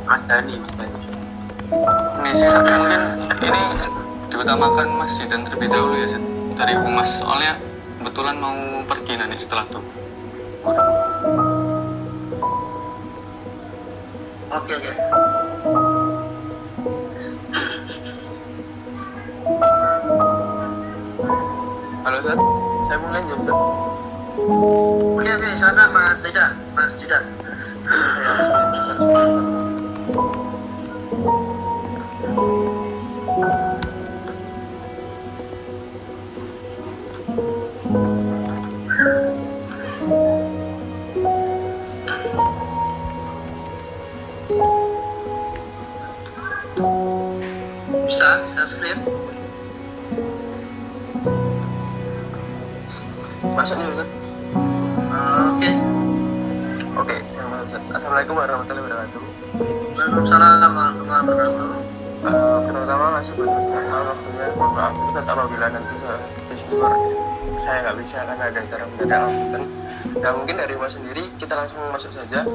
Mas 0.06 0.22
Dani 0.30 0.54
Mas 0.62 0.74
Dani. 0.78 1.00
Ini 2.22 2.30
sih 2.38 2.46
mungkin 2.46 2.80
ini 3.42 3.62
diutamakan 4.30 4.88
Mas 5.02 5.18
Zidan 5.18 5.42
terlebih 5.50 5.74
dahulu 5.74 5.98
ya 5.98 6.08
Zid. 6.14 6.24
dari 6.58 6.74
humas 6.78 7.10
soalnya 7.22 7.58
kebetulan 8.02 8.38
mau 8.38 8.86
pergi 8.86 9.18
nanti 9.18 9.38
setelah 9.42 9.66
itu. 9.66 9.82
oke 14.54 14.72
oke 14.74 14.92
halo 22.08 22.24
Zat. 22.24 22.40
Saya 22.88 22.98
mau 23.04 23.12
lanjut 23.12 23.40
Zat. 23.44 23.60
Oke 25.20 25.28
oke 25.28 25.50
sana 25.60 25.92
Mas 25.92 26.24
Zidan 26.24 26.56
Mas 26.72 26.96
Zidan 26.96 27.24
bisa 48.08 48.28
bisa 48.48 48.64
skrip 48.64 49.27
masuk 53.58 53.76
nih 53.82 53.90
Zat 53.98 54.10
oke 55.58 55.72
oke 57.02 57.16
Assalamualaikum 57.88 58.36
warahmatullahi 58.38 58.84
wabarakatuh. 58.86 59.22
Waalaikumsalam 59.98 60.72
warahmatullahi 60.78 61.22
wabarakatuh. 61.26 61.70
Eh, 62.18 62.60
pertama 62.70 63.06
masih 63.18 63.32
buat 63.38 63.52
channel 63.70 64.02
waktunya 64.06 64.46
mohon 64.58 64.72
maaf 64.78 64.94
Ustaz 65.10 65.26
apabila 65.26 65.66
nanti 65.74 65.94
saya 66.02 66.18
festival 66.50 66.94
saya 67.58 67.78
nggak 67.82 67.98
bisa 68.02 68.18
karena 68.22 68.44
ada 68.46 68.60
acara 68.62 68.84
mendadak 68.90 69.32
dan 69.54 69.64
nah 70.18 70.32
mungkin 70.34 70.56
dari 70.58 70.74
Mas 70.78 70.94
sendiri 70.94 71.24
kita 71.42 71.54
langsung 71.58 71.82
masuk 71.90 72.12
saja. 72.14 72.46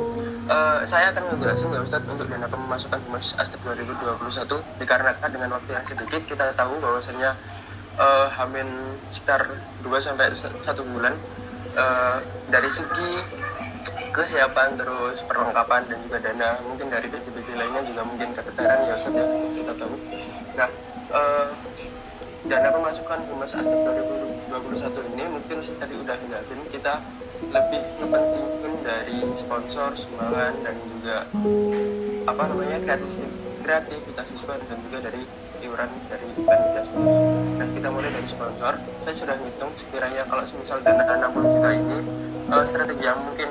Eh, 0.46 0.78
saya 0.86 1.10
akan 1.10 1.22
ngejelasin 1.34 1.74
ya 1.74 1.80
Ustaz 1.82 2.02
untuk 2.06 2.26
dana 2.30 2.46
pemasukan 2.46 2.98
Humas 3.10 3.34
Astep 3.42 3.58
2021 3.66 4.62
dikarenakan 4.78 5.28
dengan 5.34 5.50
waktu 5.58 5.70
yang 5.74 5.86
sedikit 5.86 6.22
kita 6.30 6.54
tahu 6.54 6.78
bahwasannya 6.78 7.30
eh, 7.98 8.28
hamin 8.36 8.68
sekitar 9.12 9.48
2 9.84 9.88
sampai 10.00 10.32
1 10.32 10.62
bulan. 10.92 11.14
Eh, 11.72 12.18
dari 12.52 12.68
segi 12.68 13.10
kesiapan 14.12 14.76
terus 14.76 15.24
perlengkapan 15.24 15.88
dan 15.88 15.98
juga 16.04 16.20
dana 16.20 16.60
mungkin 16.68 16.92
dari 16.92 17.08
biji-biji 17.08 17.56
lainnya 17.56 17.80
juga 17.88 18.04
mungkin 18.04 18.28
keteteran 18.36 18.84
ya 18.84 18.94
Ustaz 19.00 19.16
ya 19.16 19.24
kita 19.56 19.72
tahu. 19.80 19.94
Nah 20.52 20.68
eh, 21.16 21.46
dana 22.44 22.68
pemasukan 22.76 23.18
Humas 23.32 23.56
Astep 23.56 23.78
2021 24.52 25.12
ini 25.16 25.24
mungkin 25.32 25.56
tadi 25.64 25.94
udah 25.96 26.16
jelasin 26.28 26.60
kita 26.68 27.00
lebih 27.48 27.82
kepentingan 27.96 28.74
dari 28.84 29.18
sponsor 29.32 29.96
sumbangan 29.96 30.54
dan 30.60 30.76
juga 30.92 31.16
apa 32.28 32.42
namanya 32.52 32.78
kreativitas 32.84 33.32
kreativitas 33.62 34.26
siswa 34.28 34.60
dan 34.60 34.78
juga 34.90 34.98
dari 35.08 35.22
iuran 35.72 35.88
dari 36.12 36.28
sendiri. 36.84 37.24
Nah 37.56 37.66
kita 37.72 37.88
mulai 37.88 38.10
dari 38.12 38.28
sponsor. 38.28 38.72
Saya 39.00 39.14
sudah 39.16 39.36
hitung 39.40 39.72
sekiranya 39.80 40.22
kalau 40.28 40.44
misal 40.44 40.78
dana 40.84 41.02
60 41.32 41.52
juta 41.56 41.70
ini 41.72 41.98
eh, 42.52 42.64
strategi 42.68 43.04
yang 43.08 43.18
mungkin 43.24 43.48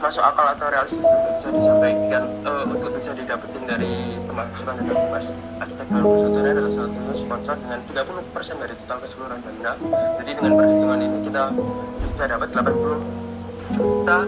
masuk 0.00 0.24
akal 0.24 0.46
atau 0.52 0.68
realistis 0.72 1.04
untuk 1.04 1.32
bisa 1.36 1.48
disampaikan 1.52 2.24
eh, 2.48 2.64
untuk 2.64 2.90
bisa 2.96 3.12
didapetin 3.12 3.64
dari 3.68 3.94
pemasukan 4.24 4.74
dana 4.80 4.92
humas 4.96 5.26
arsitek 5.60 5.86
2021 5.92 6.40
ini 6.40 6.48
adalah 6.56 6.72
satu 6.72 7.12
sponsor 7.12 7.54
dengan 7.60 7.80
30% 7.92 8.62
dari 8.64 8.74
total 8.80 8.98
keseluruhan 9.04 9.40
dana. 9.44 9.72
Jadi 10.24 10.30
dengan 10.32 10.52
perhitungan 10.56 10.98
ini 11.04 11.18
kita 11.28 11.44
bisa 12.00 12.24
dapat 12.24 12.48
80 12.56 13.76
juta 13.76 14.18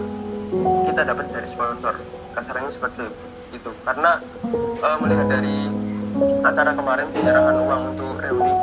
kita 0.87 1.01
dapat 1.03 1.25
dari 1.33 1.47
sponsor 1.49 1.93
kasarnya 2.37 2.69
seperti 2.69 3.09
itu 3.57 3.71
karena 3.81 4.21
eh, 4.53 4.97
melihat 5.01 5.27
dari 5.33 5.87
acara 6.41 6.71
kemarin 6.73 7.07
penyerahan 7.13 7.57
uang 7.61 7.81
untuk 7.95 8.17
reuni 8.21 8.53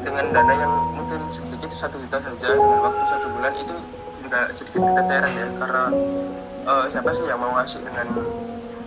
dengan 0.00 0.24
dana 0.32 0.54
yang 0.56 0.72
mungkin 0.96 1.20
sedikit 1.30 1.70
satu 1.72 1.96
juta 2.00 2.18
saja 2.20 2.48
dengan 2.56 2.78
waktu 2.84 3.04
satu 3.08 3.26
bulan 3.36 3.52
itu 3.56 3.74
juga 4.24 4.40
sedikit 4.52 4.80
keteteran 4.80 5.32
ya 5.36 5.46
karena 5.60 5.84
eh, 6.66 6.84
siapa 6.90 7.10
sih 7.12 7.24
yang 7.28 7.40
mau 7.40 7.52
ngasih 7.60 7.80
dengan 7.84 8.06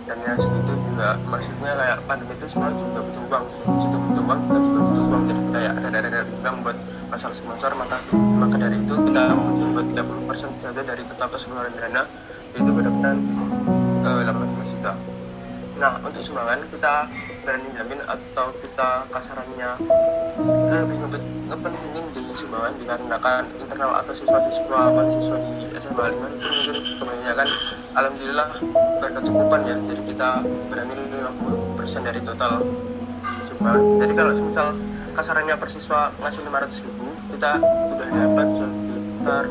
dana 0.04 0.32
segitu 0.36 0.72
juga? 0.76 1.08
Maksudnya 1.26 1.72
kayak 1.80 1.98
pandemi 2.04 2.34
itu 2.36 2.46
semua 2.46 2.68
juga 2.76 3.00
butuh 3.00 3.22
uang 3.30 3.44
situ 3.80 3.96
butuh 3.96 4.24
uang 4.24 4.38
kita 4.44 4.58
juga 4.60 4.80
butuh 4.84 5.04
uang. 5.08 5.22
Jadi 5.24 5.40
kayak 5.54 5.72
ya 5.74 5.88
ada 5.88 5.98
dana 6.04 6.20
yang 6.44 6.56
buat 6.60 6.76
masalah 7.08 7.36
sponsor 7.36 7.70
maka 7.78 7.96
maka 8.12 8.56
dari 8.58 8.76
itu 8.76 8.94
kita 8.94 9.22
mungkin 9.38 9.66
buat 9.74 9.86
30 9.94 10.28
persen 10.28 10.48
saja 10.58 10.82
dari 10.82 11.02
total 11.06 11.28
keseluruhan 11.30 11.72
dana 11.78 12.02
yaitu 12.54 12.70
benar-benar 12.70 13.16
eh, 14.06 14.22
18 14.28 14.72
juta. 14.74 14.92
Nah 15.78 15.92
untuk 16.02 16.22
sumbangan 16.22 16.58
kita 16.70 16.94
berani 17.44 17.68
jamin 17.76 18.00
atau 18.08 18.46
kita 18.56 19.04
kasarannya 19.12 19.70
lebih 20.72 20.96
ngepentingin 21.44 22.04
di 22.16 22.22
sumbangan 22.32 22.72
dikarenakan 22.80 23.42
internal 23.60 24.00
atau 24.00 24.12
siswa-siswa 24.16 24.80
mahasiswa 24.90 25.36
di 25.38 25.68
SMA 25.76 26.04
5 26.08 26.34
itu 26.34 26.46
mungkin 26.48 26.76
kebanyakan. 26.98 27.48
Alhamdulillah 27.94 28.48
berkecukupan 28.98 29.60
ya. 29.68 29.76
Jadi 29.92 30.02
kita 30.08 30.30
berani 30.72 30.94
50% 31.76 32.08
dari 32.08 32.20
total 32.24 32.52
sumbangan. 33.46 33.82
Jadi 34.00 34.12
kalau 34.16 34.32
misal 34.40 34.66
kasarannya 35.14 35.54
per 35.60 35.68
siswa 35.70 36.10
ngasih 36.18 36.40
500 36.48 36.84
ribu 36.88 37.06
kita 37.28 37.52
sudah 37.60 38.06
dapat 38.08 38.48
sekitar 38.56 39.44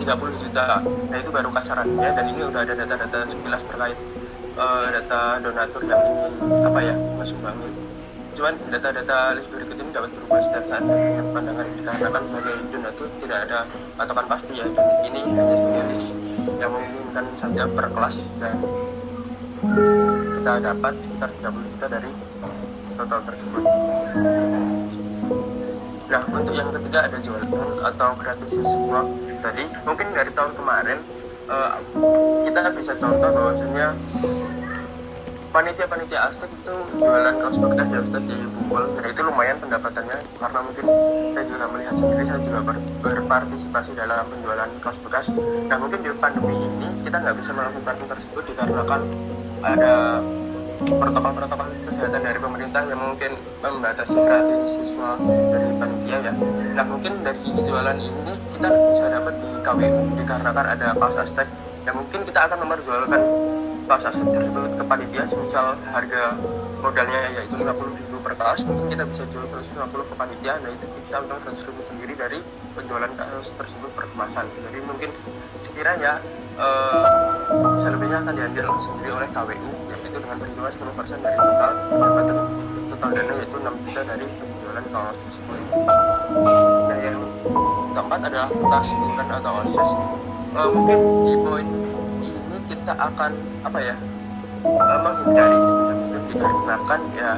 30 0.00 0.42
juta. 0.42 0.66
Nah 0.82 1.16
itu 1.20 1.30
baru 1.30 1.48
kasarannya 1.52 2.08
dan 2.16 2.24
ini 2.24 2.40
udah 2.48 2.60
ada 2.64 2.74
data-data 2.74 3.28
sekilas 3.28 3.62
terkait 3.68 4.00
uh, 4.56 4.86
data 4.90 5.20
donatur 5.42 5.82
yang 5.86 6.00
ingin 6.02 6.32
apa 6.66 6.78
ya 6.82 6.94
menyumbangin 6.94 7.90
cuman 8.40 8.56
data-data 8.72 9.36
list 9.36 9.52
berikut 9.52 9.76
ini 9.76 9.92
dapat 9.92 10.10
berubah 10.16 10.40
setiap 10.40 10.64
saat. 10.64 10.80
Dengan 10.80 11.28
pandangan 11.28 11.66
dikarenakan 11.76 12.22
sebagai 12.24 12.54
donatur 12.72 13.06
tidak 13.20 13.38
ada 13.44 13.58
patokan 14.00 14.26
pasti 14.32 14.52
ya. 14.56 14.64
Dan 14.64 14.86
ini 15.04 15.20
hanya 15.28 15.54
sebagai 15.60 15.84
list 15.92 16.08
yang 16.56 16.70
memungkinkan 16.72 17.24
saja 17.36 17.62
per 17.68 17.86
kelas 17.92 18.16
dan 18.40 18.56
kita 20.40 20.52
dapat 20.56 20.92
sekitar 21.04 21.28
30 21.36 21.72
juta 21.76 21.86
dari 21.92 22.10
total 22.96 23.20
tersebut. 23.28 23.62
Nah 26.08 26.22
untuk 26.32 26.54
yang 26.56 26.68
ketiga 26.72 26.98
ada 27.12 27.18
jualan 27.20 27.48
atau 27.92 28.08
gratis 28.16 28.50
siswa 28.56 29.00
tadi. 29.44 29.64
Mungkin 29.84 30.06
dari 30.16 30.30
tahun 30.32 30.52
kemarin 30.56 30.98
uh, 31.50 31.76
kita 32.46 32.70
bisa 32.72 32.92
contoh 32.96 33.30
bahwasanya 33.34 33.86
panitia-panitia 35.50 36.30
Aztec 36.30 36.46
itu 36.46 36.74
jualan 36.94 37.34
kaos 37.42 37.58
bekas 37.58 37.88
ya 37.90 38.00
Ustaz 38.06 38.22
di 38.22 38.34
Google 38.38 38.86
nah 38.94 39.06
itu 39.10 39.20
lumayan 39.26 39.58
pendapatannya 39.58 40.18
karena 40.38 40.58
mungkin 40.62 40.84
saya 41.34 41.44
juga 41.50 41.66
melihat 41.74 41.94
sendiri 41.98 42.22
saya 42.22 42.40
juga 42.46 42.60
ber, 42.62 42.76
berpartisipasi 43.02 43.90
dalam 43.98 44.24
penjualan 44.30 44.70
kaos 44.78 44.98
bekas. 45.02 45.26
Nah 45.66 45.76
mungkin 45.82 45.98
di 46.06 46.10
pandemi 46.14 46.54
ini 46.54 46.88
kita 47.02 47.18
nggak 47.18 47.36
bisa 47.42 47.50
melakukan 47.50 47.94
tersebut 48.06 48.42
dikarenakan 48.46 49.00
ada 49.60 50.22
protokol-protokol 50.84 51.68
kesehatan 51.88 52.20
dari 52.24 52.38
pemerintah 52.40 52.82
yang 52.88 53.00
mungkin 53.00 53.32
membatasi 53.60 54.16
gratis 54.16 54.60
siswa 54.80 55.20
dari 55.52 55.70
panitia 55.76 56.18
ya. 56.24 56.32
Nah 56.76 56.84
mungkin 56.88 57.12
dari 57.20 57.40
jualan 57.52 57.98
ini 58.00 58.32
kita 58.56 58.68
bisa 58.68 59.04
dapat 59.12 59.34
di 59.36 59.48
KWU 59.60 60.00
dikarenakan 60.16 60.66
ada 60.76 60.86
kaos 60.96 61.16
Aztec 61.20 61.48
yang 61.84 61.96
mungkin 61.96 62.20
kita 62.24 62.40
akan 62.48 62.58
memperjualkan 62.64 63.20
kaos 63.90 64.06
aset 64.06 64.22
tersebut 64.22 64.70
ke 64.78 64.84
panitia 64.86 65.26
misal 65.26 65.74
harga 65.90 66.38
modalnya 66.78 67.20
yaitu 67.34 67.58
50 67.58 67.98
ribu 67.98 68.16
per 68.22 68.38
kaos 68.38 68.62
mungkin 68.62 68.86
kita 68.86 69.02
bisa 69.02 69.26
jual 69.34 69.44
150 69.50 69.66
ke 69.82 70.14
panitia 70.14 70.62
nah 70.62 70.70
itu 70.70 70.86
kita 71.10 71.16
untung 71.26 71.42
100 71.42 71.66
ribu 71.66 71.82
sendiri 71.82 72.14
dari 72.14 72.38
penjualan 72.78 73.10
kaos 73.18 73.50
tersebut 73.58 73.90
per 73.90 74.06
kemasan. 74.14 74.46
Jadi 74.62 74.78
mungkin 74.86 75.10
sekiranya 75.58 76.22
uh, 76.60 77.02
selebihnya 77.80 78.20
akan 78.20 78.34
diambil 78.36 78.64
sendiri 78.78 79.10
oleh 79.16 79.28
KWU 79.32 79.70
yaitu 79.88 80.18
dengan 80.20 80.36
penjualan 80.38 80.72
10% 80.72 81.24
dari 81.24 81.38
total 81.40 81.70
pendapatan 81.88 82.36
total 82.92 83.10
dana 83.16 83.32
yaitu 83.40 83.56
6 83.56 83.84
juta 83.88 84.00
dari 84.04 84.24
penjualan 84.28 84.84
kaos 84.92 85.16
tersebut. 85.16 85.58
Nah 86.86 86.98
yang 87.00 87.18
keempat 87.96 88.20
adalah 88.28 88.48
tas 88.52 88.88
event 88.92 89.30
atau 89.40 89.52
OSIS 89.64 89.90
uh, 90.54 90.68
mungkin 90.70 90.98
di 91.26 91.34
poin 91.40 91.66
kita 92.70 92.94
akan 92.94 93.34
apa 93.66 93.78
ya 93.82 93.94
menghindari 94.64 95.56
sebisa 95.64 95.92
mungkin 95.96 96.22
dikarenakan 96.28 97.00
ya 97.16 97.30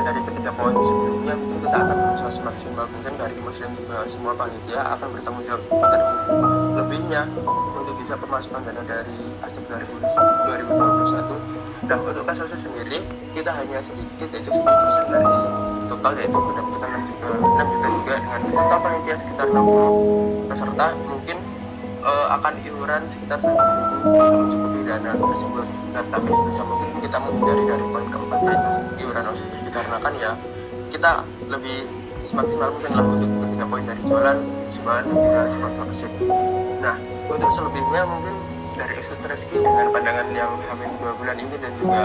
dari 0.00 0.20
ketiga 0.24 0.50
poin 0.56 0.74
sebelumnya 0.80 1.34
mungkin 1.36 1.58
kita 1.60 1.76
akan 1.76 1.96
berusaha 2.00 2.32
semaksimal 2.32 2.86
mungkin 2.88 3.12
dari 3.20 3.36
muslim 3.44 3.70
juga 3.76 3.96
semua 4.08 4.32
panitia 4.32 4.80
akan 4.96 5.08
bertanggung 5.12 5.44
jawab 5.44 5.62
lebihnya 6.80 7.28
untuk 7.76 7.94
bisa 8.00 8.14
pemasukan 8.16 8.60
dana 8.64 8.82
dari 8.88 9.20
aspek 9.44 9.62
2021 9.68 11.90
dan 11.90 11.98
untuk 12.08 12.24
kasusnya 12.24 12.56
sendiri 12.56 13.04
kita 13.36 13.50
hanya 13.52 13.78
sedikit 13.84 14.28
yaitu 14.32 14.50
10% 14.54 15.12
dari 15.12 15.36
total 15.92 16.12
yaitu 16.16 16.38
mendapatkan 16.38 16.88
6 16.88 17.10
juta 17.10 17.26
6 17.36 17.72
juta 17.74 17.88
juga 18.00 18.14
dengan 18.16 18.40
total 18.48 18.78
panitia 18.80 19.16
sekitar 19.18 19.46
60 19.50 20.48
peserta 20.48 20.86
mungkin 21.04 21.36
uh, 22.02 22.26
akan 22.38 22.54
iuran 22.66 23.02
sekitar 23.08 23.38
satu 23.38 23.56
ribu 23.56 24.10
mencukupi 24.18 24.80
dana 24.84 25.10
tersebut. 25.14 25.66
Nah, 25.94 26.02
tapi 26.10 26.28
sebisa 26.30 26.62
mungkin 26.66 26.88
kita 27.00 27.16
menghindari 27.18 27.62
dari 27.66 27.84
poin 27.88 28.06
keempat 28.10 28.40
yaitu 28.42 28.70
iuran 29.06 29.24
osis 29.32 29.48
dikarenakan 29.66 30.12
ya. 30.18 30.32
Kita 30.92 31.10
lebih 31.48 31.78
semaksimal 32.22 32.68
mungkin 32.76 32.92
lah 32.94 33.04
untuk 33.06 33.30
ketiga 33.48 33.64
poin 33.66 33.84
dari 33.86 34.02
jualan, 34.06 34.38
sumbangan 34.70 35.04
dan 35.08 35.16
juga 35.18 35.40
sponsorship. 35.50 36.12
Nah, 36.82 36.94
untuk 37.26 37.50
selebihnya 37.50 38.02
mungkin 38.06 38.34
dari 38.72 38.94
Ustaz 38.98 39.20
Reski 39.28 39.56
dengan 39.60 39.86
pandangan 39.92 40.26
yang 40.32 40.52
hamil 40.64 40.90
dua 40.96 41.12
bulan 41.16 41.36
ini 41.36 41.56
dan 41.60 41.72
juga 41.76 42.02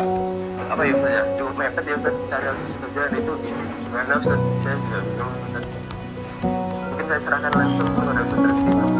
apa 0.67 0.81
ya 0.83 0.93
Ustaz 0.99 1.11
ya 1.11 1.23
cukup 1.39 1.53
mepet 1.55 1.83
ya 1.87 1.95
Ustaz 1.95 2.15
cari 2.27 2.45
sesuatu 2.59 2.85
tujuan 2.91 3.11
itu 3.15 3.33
ini. 3.45 3.65
Gimana 3.87 4.13
Ustaz 4.19 4.39
saya 4.59 4.75
juga 4.83 4.97
bingung 5.05 5.35
Ustaz 5.47 5.63
mungkin 6.91 7.05
saya 7.07 7.19
serahkan 7.23 7.51
langsung 7.55 7.87
kepada 7.95 8.21
Ustaz 8.25 8.39
Reski 8.51 8.71
Ustaz 8.75 8.96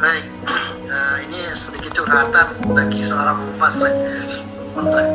baik. 0.00 0.24
Uh, 0.88 1.16
ini 1.28 1.38
sedikit 1.52 1.92
curhatan 2.02 2.56
bagi 2.72 3.04
seorang 3.04 3.52
lah. 4.88 5.06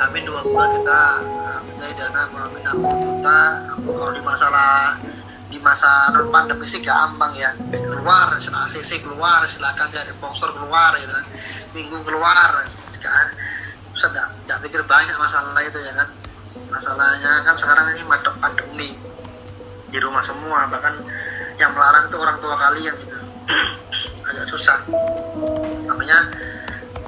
Amin 0.00 0.24
dua 0.24 0.40
bulan 0.40 0.80
kita 0.80 1.00
uh, 1.28 1.60
menjadi 1.68 1.92
dana 2.00 2.24
kurang 2.32 2.56
lebih 2.56 2.64
60 2.72 3.04
juta. 3.04 3.40
Kalau 3.84 4.12
di 4.16 4.22
masalah 4.24 4.96
di 5.50 5.58
masa 5.60 6.08
non 6.16 6.32
pandemi 6.32 6.64
sih 6.64 6.80
gampang 6.80 7.36
ya. 7.36 7.52
Keluar 7.68 8.32
ACC 8.40 9.04
keluar 9.04 9.44
silakan 9.44 9.92
cari 9.92 10.08
sponsor 10.16 10.56
keluar 10.56 10.96
gitu 10.96 11.12
kan. 11.12 11.26
Minggu 11.76 12.00
keluar 12.00 12.64
kan. 12.96 13.28
Sudah 13.92 14.32
tidak 14.48 14.58
pikir 14.64 14.80
banyak 14.88 15.12
masalah 15.20 15.60
itu 15.60 15.78
ya 15.84 15.92
kan. 15.92 16.08
Masalahnya 16.72 17.44
kan 17.44 17.54
sekarang 17.60 17.92
ini 17.92 18.08
pandemi 18.40 18.96
di 19.90 19.98
rumah 20.00 20.22
semua. 20.24 20.70
Bahkan 20.70 20.94
yang 21.58 21.76
melarang 21.76 22.08
itu 22.08 22.16
orang 22.16 22.38
tua 22.40 22.54
kalian 22.56 22.94
gitu. 22.96 23.18
Agak 24.30 24.46
susah. 24.48 24.78
Namanya 25.84 26.18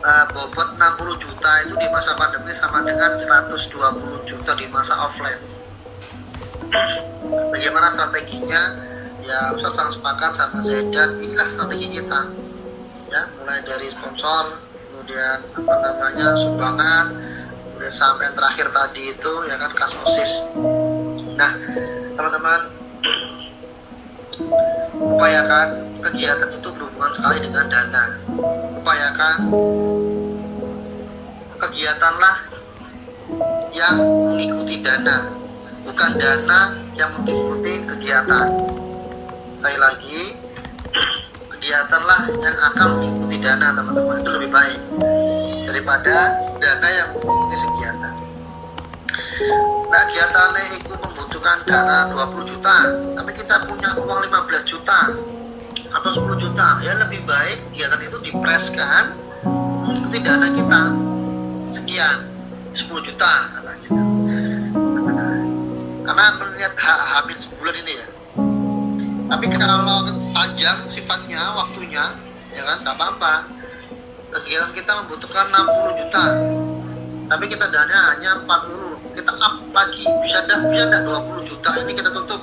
uh, 0.02 0.24
bobot 0.34 0.76
60 0.76 1.22
juta 1.22 1.52
itu 1.64 1.74
di 1.78 1.88
masa 1.88 2.12
pandemi 2.18 2.52
sama 2.52 2.82
dengan 2.82 3.16
120 3.16 4.28
juta 4.28 4.52
di 4.58 4.66
masa 4.68 4.94
offline. 4.98 5.42
Bagaimana 7.54 7.88
strateginya? 7.88 8.90
Ya 9.22 9.54
Ustaz 9.54 9.78
sangat 9.78 10.02
sepakat 10.02 10.34
sama 10.34 10.66
dan 10.66 11.22
inilah 11.22 11.46
strategi 11.46 11.94
kita. 11.94 12.26
Ya 13.06 13.30
mulai 13.38 13.62
dari 13.62 13.86
sponsor 13.86 14.58
kemudian 15.02 15.38
apa 15.58 15.74
namanya 15.82 16.38
sumbangan 16.38 17.06
kemudian 17.66 17.90
sampai 17.90 18.30
yang 18.30 18.36
terakhir 18.38 18.66
tadi 18.70 19.02
itu 19.10 19.32
ya 19.50 19.58
kan 19.58 19.70
kas 19.74 19.98
osis 19.98 20.32
nah 21.36 21.52
teman-teman 22.16 22.60
upayakan 25.00 25.68
kegiatan 26.02 26.48
itu 26.50 26.68
berhubungan 26.74 27.12
sekali 27.14 27.38
dengan 27.44 27.66
dana. 27.68 28.04
Upayakan 28.82 29.36
kegiatanlah 31.62 32.36
yang 33.72 33.96
mengikuti 34.00 34.82
dana 34.82 35.30
bukan 35.86 36.10
dana 36.18 36.60
yang 36.98 37.10
mengikuti 37.16 37.86
kegiatan. 37.86 38.46
Sekali 39.62 39.78
lagi 39.78 40.22
kegiatanlah 41.54 42.20
yang 42.42 42.56
akan 42.72 42.86
mengikuti 42.98 43.36
dana 43.38 43.66
teman-teman. 43.78 44.16
Itu 44.20 44.30
lebih 44.36 44.50
baik 44.50 44.80
daripada 45.70 46.16
dana 46.58 46.88
yang 46.90 47.08
mengikuti 47.14 47.56
kegiatan 47.56 48.31
nah 49.88 50.02
kegiatannya 50.08 50.64
itu 50.80 50.92
membutuhkan 50.96 51.56
dana 51.64 52.12
20 52.12 52.50
juta 52.50 52.76
tapi 53.16 53.30
kita 53.36 53.64
punya 53.68 53.92
uang 53.96 54.20
15 54.28 54.70
juta 54.70 55.00
atau 55.92 56.10
10 56.10 56.40
juta. 56.40 56.80
Ya 56.80 56.96
lebih 56.96 57.22
baik 57.28 57.70
kegiatan 57.70 58.00
itu 58.00 58.18
dipreskan 58.24 59.04
mengikuti 59.84 60.18
dana 60.24 60.48
kita 60.48 60.80
sekian 61.68 62.18
10 62.72 63.08
juta 63.08 63.32
katanya. 63.52 63.88
Karena 66.02 66.24
melihat 66.42 66.72
hamil 66.82 67.36
sebulan 67.38 67.74
ini 67.86 67.92
ya. 67.94 68.08
Tapi 69.32 69.44
kalau 69.56 70.04
panjang 70.36 70.78
sifatnya 70.92 71.40
waktunya 71.56 72.04
ya 72.52 72.62
kan 72.66 72.84
nggak 72.84 72.96
apa-apa. 72.96 73.34
Kegiatan 74.32 74.72
kita 74.72 74.92
membutuhkan 75.04 75.52
60 75.52 76.00
juta. 76.00 76.24
Tapi 77.32 77.44
kita 77.48 77.68
dana 77.72 78.12
hanya 78.12 78.44
40 78.44 79.01
kita 79.12 79.32
up 79.38 79.54
lagi. 79.72 80.04
Bisa 80.24 80.44
dah 80.48 80.60
bisa 80.68 80.84
dah. 80.88 81.00
20 81.04 81.48
juta. 81.48 81.70
Ini 81.84 81.92
kita 81.92 82.10
tutup. 82.12 82.42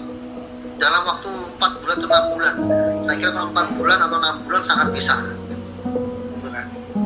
Dalam 0.80 1.04
waktu 1.04 1.32
4 1.60 1.82
bulan 1.84 1.96
atau 2.00 2.08
6 2.08 2.34
bulan. 2.34 2.56
Saya 3.04 3.16
kira 3.20 3.32
kalau 3.36 3.50
4 3.52 3.78
bulan 3.78 3.98
atau 4.00 4.18
6 4.18 4.46
bulan 4.48 4.62
sangat 4.64 4.88
bisa. 4.96 5.16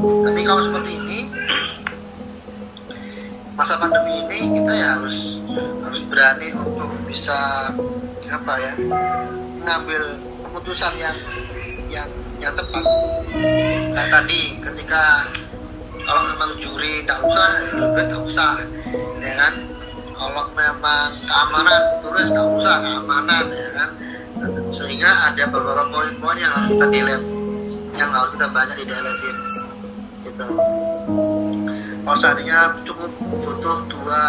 Tapi 0.03 0.41
kalau 0.43 0.61
seperti 0.67 0.99
ini 0.99 1.19
masa 3.53 3.77
pandemi 3.77 4.25
ini 4.25 4.59
kita 4.59 4.73
ya 4.73 4.87
harus 4.97 5.39
harus 5.85 6.01
berani 6.09 6.49
untuk 6.57 6.89
bisa 7.05 7.69
apa 8.27 8.53
ya 8.57 8.73
mengambil 9.61 10.17
keputusan 10.43 10.91
yang 10.99 11.15
yang 11.87 12.09
yang 12.43 12.51
tepat. 12.57 12.83
Kayak 13.95 14.09
tadi 14.11 14.41
ketika 14.59 15.29
kalau 16.03 16.27
memang 16.35 16.51
juri 16.59 17.07
tak 17.07 17.23
usah 17.23 17.63
lebih 17.71 17.89
baik 17.95 18.11
usah 18.27 18.59
ya 19.21 19.33
kan? 19.37 19.53
Kalau 20.13 20.45
memang 20.55 21.09
keamanan 21.25 21.81
turis 22.05 22.29
tak 22.31 22.45
usah 22.47 22.75
keamanan 22.79 23.45
ya 23.49 23.69
kan? 23.75 23.89
Sehingga 24.73 25.09
ada 25.31 25.43
beberapa 25.49 25.89
poin-poin 25.89 26.37
yang 26.37 26.51
harus 26.53 26.69
kita 26.73 26.85
delete 26.89 27.25
yang 27.93 28.09
harus 28.09 28.29
kita 28.33 28.47
banyak 28.49 28.75
di 28.81 28.85
deletein 28.89 29.37
gitu. 30.25 30.45
Kalau 32.03 32.17
seandainya 32.19 32.59
cukup 32.83 33.11
butuh 33.21 33.77
dua 33.87 34.21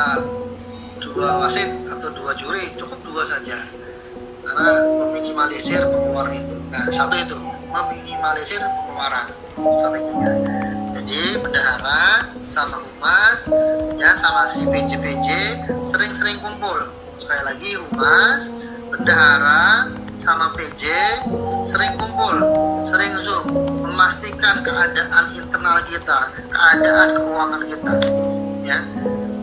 dua 1.00 1.28
wasit 1.44 1.70
atau 1.88 2.08
dua 2.12 2.32
juri 2.36 2.70
cukup 2.76 2.98
dua 3.04 3.22
saja. 3.28 3.56
Karena 4.44 4.84
meminimalisir 5.00 5.80
pengeluaran 5.88 6.36
itu. 6.36 6.54
Nah 6.68 6.84
satu 6.92 7.14
itu 7.16 7.36
meminimalisir 7.72 8.60
pengeluaran 8.60 9.26
strateginya 9.54 10.32
jadi 11.04 11.36
bendahara 11.36 12.32
sama 12.48 12.80
humas 12.80 13.44
ya 14.00 14.16
sama 14.16 14.48
si 14.48 14.64
PJ 14.64 14.96
PJ 15.04 15.28
sering-sering 15.84 16.40
kumpul. 16.40 16.80
Sekali 17.20 17.44
lagi 17.44 17.70
humas 17.76 18.48
bendahara 18.88 19.92
sama 20.24 20.56
PJ 20.56 20.88
sering 21.68 21.92
kumpul 22.00 22.40
sering 22.88 23.12
zoom 23.20 23.44
memastikan 23.84 24.64
keadaan 24.64 25.36
internal 25.36 25.76
kita 25.92 26.32
keadaan 26.48 27.20
keuangan 27.20 27.62
kita 27.68 27.92
ya. 28.64 28.80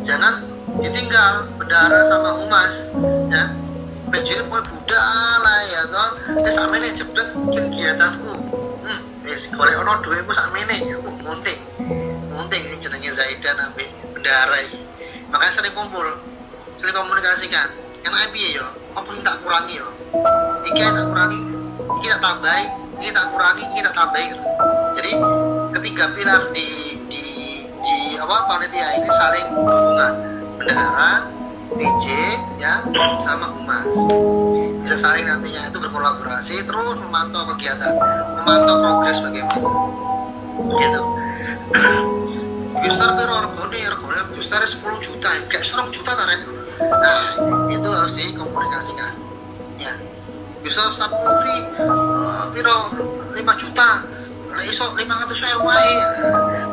Jangan 0.02 0.42
ditinggal 0.82 1.46
bendahara 1.62 2.10
sama 2.10 2.42
humas 2.42 2.90
ya. 3.30 3.54
PJ 4.10 4.50
buat 4.50 4.66
budak 4.66 5.06
lah 5.46 5.62
ya 5.70 5.82
toh. 5.94 6.10
Wis 6.42 6.58
samene 6.58 6.90
jebret 6.98 7.30
bikin 7.38 7.70
kegiatanku 7.70 8.34
wis 9.26 9.50
golek 9.54 9.78
ono 9.78 10.02
duitku 10.02 10.34
sakmene. 10.34 10.98
Uh 10.98 11.14
munting 11.22 11.60
munting 12.32 12.62
ini 12.66 12.78
jenenge 12.82 13.12
Zaidan 13.14 13.58
ambek 13.62 13.90
bendahara 14.14 14.58
iki. 14.66 14.80
Makanya 15.30 15.54
sering 15.54 15.74
kumpul 15.78 16.08
sering 16.78 16.96
komunikasikan. 16.96 17.70
Enak 18.02 18.34
piye 18.34 18.58
yo 18.58 18.66
apa 18.98 19.14
yang 19.14 19.22
tak 19.22 19.38
kurangi 19.46 19.78
yo 19.78 19.88
iki 20.66 20.82
yang 20.82 20.98
tak 20.98 21.06
kurangi 21.06 21.38
iki 22.02 22.08
tak 22.10 22.22
tambahi 22.26 22.66
iki 22.98 23.10
tak 23.14 23.26
kurangi 23.30 23.64
iki 23.70 23.80
tak 23.86 23.94
tambahi. 23.94 24.28
Jadi 24.98 25.12
ketiga 25.78 26.06
pilar 26.18 26.42
di 26.50 26.98
di 27.06 27.24
di 27.70 27.96
apa 28.18 28.50
panitia 28.50 28.98
ini 28.98 29.10
saling 29.10 29.48
berhubungan 29.54 30.14
bendahara 30.58 31.41
PJ 31.72 32.06
ya 32.60 32.84
sama 33.24 33.48
humas 33.56 33.88
bisa 34.84 34.98
saling 35.08 35.24
nantinya 35.24 35.72
itu 35.72 35.78
berkolaborasi 35.80 36.68
terus 36.68 36.98
memantau 37.00 37.48
kegiatan 37.56 37.96
memantau 38.42 38.76
progres 38.82 39.18
bagaimana. 39.24 39.70
Gitu. 40.78 41.02
Gustar 42.82 43.10
pero 43.16 43.34
regone 43.48 43.80
regone 43.88 44.20
Gustar 44.36 44.62
10 44.66 44.84
juta 45.00 45.30
kayak 45.48 45.64
seorang 45.64 45.90
juta 45.96 46.12
tarik 46.12 46.42
nah 46.82 47.38
itu 47.70 47.88
harus 47.88 48.14
dikomunikasikan. 48.18 49.14
Ya. 49.78 49.94
Bisa 50.66 50.92
satu 50.94 51.14
movie 51.14 51.62
uh, 51.88 52.50
piro? 52.52 52.92
5 53.32 53.62
juta. 53.62 53.90
Iso 54.62 54.92
500 54.94 55.32
saya 55.32 55.58
wae 55.64 55.94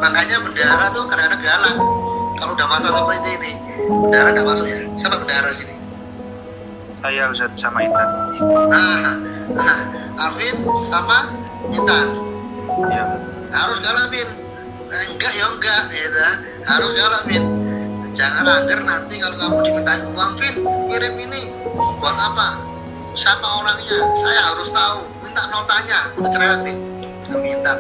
makanya 0.03 0.43
bendara 0.43 0.91
tuh 0.91 1.07
kadang-kadang 1.07 1.41
galak 1.41 1.77
kalau 2.39 2.53
udah 2.55 2.69
masalah 2.71 3.01
seperti 3.05 3.31
ini 3.43 3.53
bendara 3.89 4.29
nggak 4.35 4.47
masuk 4.47 4.67
ya? 4.71 4.81
Siapa 4.99 5.17
bendara 5.23 5.51
sini? 5.55 5.75
Saya 6.99 7.23
Ustaz 7.31 7.53
sama 7.55 7.79
Intan. 7.87 8.09
nah, 8.71 9.15
nah 9.55 9.77
Arvin 10.19 10.57
sama 10.91 11.19
Intan. 11.71 12.07
Ya. 12.91 13.05
harus 13.49 13.79
galak 13.81 14.07
Vin. 14.13 14.29
Nah, 14.89 15.03
enggak 15.09 15.33
ya 15.35 15.47
enggak 15.47 15.81
gitu. 15.95 16.21
Harus 16.67 16.91
galak 16.95 17.23
Vin. 17.27 17.45
Jangan 18.13 18.45
angger 18.45 18.81
nanti 18.83 19.15
kalau 19.23 19.37
kamu 19.39 19.59
diminta 19.63 19.93
uang 20.11 20.33
Vin. 20.37 20.55
Kirim 20.91 21.15
ini. 21.23 21.43
Buat 22.03 22.19
apa? 22.19 22.59
Siapa 23.15 23.47
orangnya? 23.47 23.99
Saya 24.27 24.41
harus 24.53 24.69
tahu. 24.75 24.99
Minta 25.23 25.43
notanya. 25.49 25.99
Udah 26.19 26.31
cerewet 26.35 26.61
Vin. 26.67 26.77
Minta. 27.41 27.73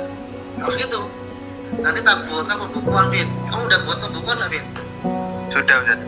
Harus 0.62 0.74
gitu 0.78 1.17
nanti 1.76 2.00
tak 2.00 2.24
buatkan 2.26 2.56
pembukuan 2.56 3.06
Vin? 3.12 3.28
Kamu 3.52 3.62
udah 3.68 3.80
buat 3.84 3.98
pembukuan 4.00 4.36
nggak 4.40 4.50
Vin? 4.52 4.64
Sudah 5.52 5.76
Ustaz. 5.84 6.00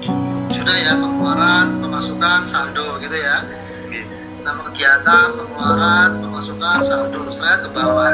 sudah 0.50 0.76
ya 0.76 0.92
pengeluaran 0.98 1.78
pemasukan 1.78 2.40
saldo 2.44 2.98
gitu 3.00 3.16
ya. 3.16 3.46
Iya. 3.88 4.04
nama 4.40 4.60
kegiatan 4.72 5.26
pengeluaran 5.36 6.10
pemasukan 6.20 6.78
saldo. 6.84 7.20
Saya 7.32 7.64
ke 7.64 7.68
bawah. 7.70 8.12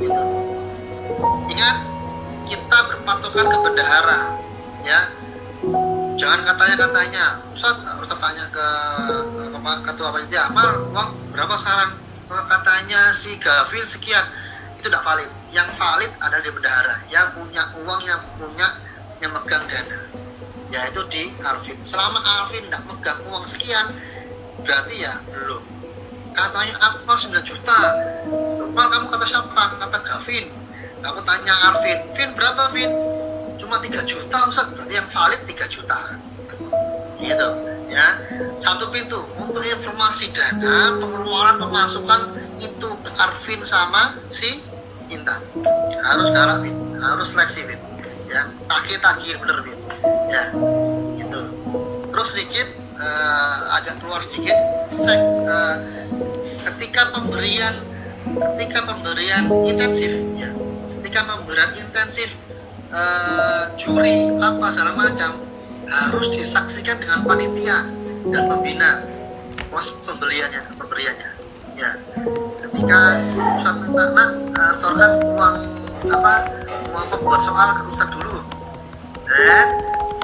Gitu. 0.00 0.22
Ingat 1.52 1.76
kita 2.48 2.78
berpatokan 2.90 3.46
ke 3.50 3.58
bendahara 3.60 4.20
ya. 4.82 5.00
Jangan 6.16 6.40
katanya 6.44 6.76
katanya 6.88 7.24
Ustaz 7.52 7.76
harus 7.80 8.08
tanya 8.08 8.44
ke, 8.52 8.68
ke, 9.08 9.44
ke 9.52 9.72
ketua 9.88 10.08
panitia 10.12 10.48
Amal 10.52 10.84
uang 10.92 11.08
berapa 11.32 11.54
sekarang? 11.56 11.96
"Oh, 12.28 12.44
katanya 12.48 13.12
si 13.16 13.36
Gavin 13.40 13.84
sekian 13.88 14.24
itu 14.80 14.88
tidak 14.88 15.04
valid. 15.04 15.30
Yang 15.52 15.68
valid 15.76 16.12
adalah 16.24 16.40
di 16.40 16.50
bendahara. 16.56 16.96
Yang 17.12 17.26
punya 17.36 17.62
uang 17.84 18.00
yang 18.08 18.20
punya 18.40 18.68
yang 19.20 19.32
megang 19.36 19.64
dana. 19.68 20.00
Yaitu 20.72 21.00
di 21.12 21.22
Arvin 21.44 21.76
selama 21.84 22.24
Arvin 22.24 22.64
tidak 22.64 22.82
megang 22.88 23.20
uang 23.28 23.44
sekian 23.44 23.92
berarti 24.64 25.04
ya 25.04 25.20
belum. 25.28 25.62
Katanya 26.32 26.74
apa 26.80 27.12
9 27.12 27.44
juta. 27.44 27.78
Lupa 28.32 28.82
kamu 28.88 29.06
kata 29.12 29.26
siapa? 29.28 29.62
Kata 29.76 29.98
Gavin. 30.00 30.48
Aku 31.04 31.20
tanya 31.28 31.54
Arvin 31.72 31.98
Vin 32.16 32.30
berapa 32.32 32.72
Vin? 32.72 32.90
Cuma 33.60 33.84
3 33.84 34.08
juta 34.08 34.36
Ustaz. 34.48 34.72
Berarti 34.72 34.94
yang 34.96 35.08
valid 35.12 35.40
3 35.44 35.68
juta. 35.68 35.98
Gitu 37.20 37.48
ya. 37.92 38.08
Satu 38.56 38.88
pintu. 38.94 39.20
Untuk 39.36 39.60
informasi 39.60 40.32
dana 40.32 40.96
pengeluaran 40.96 41.60
pemasukan 41.60 42.20
itu 42.62 42.88
Arvin 43.18 43.60
sama 43.66 44.16
si 44.30 44.69
Intan 45.10 45.42
harus 46.06 46.28
galak 46.30 46.62
Vin. 46.62 46.76
Harus 47.02 47.34
seleksi 47.34 47.66
Vin. 47.66 47.80
Ya 48.30 48.46
taki 48.70 48.94
taki 49.02 49.34
bener 49.36 49.58
Vin. 49.66 49.78
Ya 50.30 50.54
gitu. 51.18 51.40
Terus 52.10 52.28
sedikit 52.34 52.68
eh, 52.98 53.56
agak 53.74 53.98
keluar 53.98 54.22
sedikit 54.30 54.56
sek, 54.94 55.20
eh, 55.50 55.76
ketika 56.70 57.10
pemberian 57.10 57.74
ketika 58.56 58.86
pemberian 58.86 59.50
intensif 59.66 60.10
ya. 60.38 60.50
Ketika 61.00 61.26
pemberian 61.26 61.70
intensif 61.74 62.30
eh, 62.94 63.64
juri 63.76 64.30
apa 64.38 64.66
segala 64.70 64.94
macam 64.94 65.42
harus 65.90 66.30
disaksikan 66.30 67.02
dengan 67.02 67.26
panitia 67.26 67.90
dan 68.30 68.42
pembina. 68.46 69.02
Pos 69.70 69.94
pembeliannya 70.02 70.66
pemberiannya 70.82 71.39
ya 71.80 71.90
ketika 72.68 73.00
pusat 73.56 73.74
minta 73.80 74.04
nak 74.12 74.30
eh, 74.52 74.70
setorkan 74.76 75.10
uang 75.32 75.56
apa 76.12 76.32
uang 76.92 77.06
pembuat 77.12 77.40
soal 77.40 77.68
ke 77.76 77.82
pusat 77.92 78.08
dulu. 78.12 78.38
Dan 79.30 79.66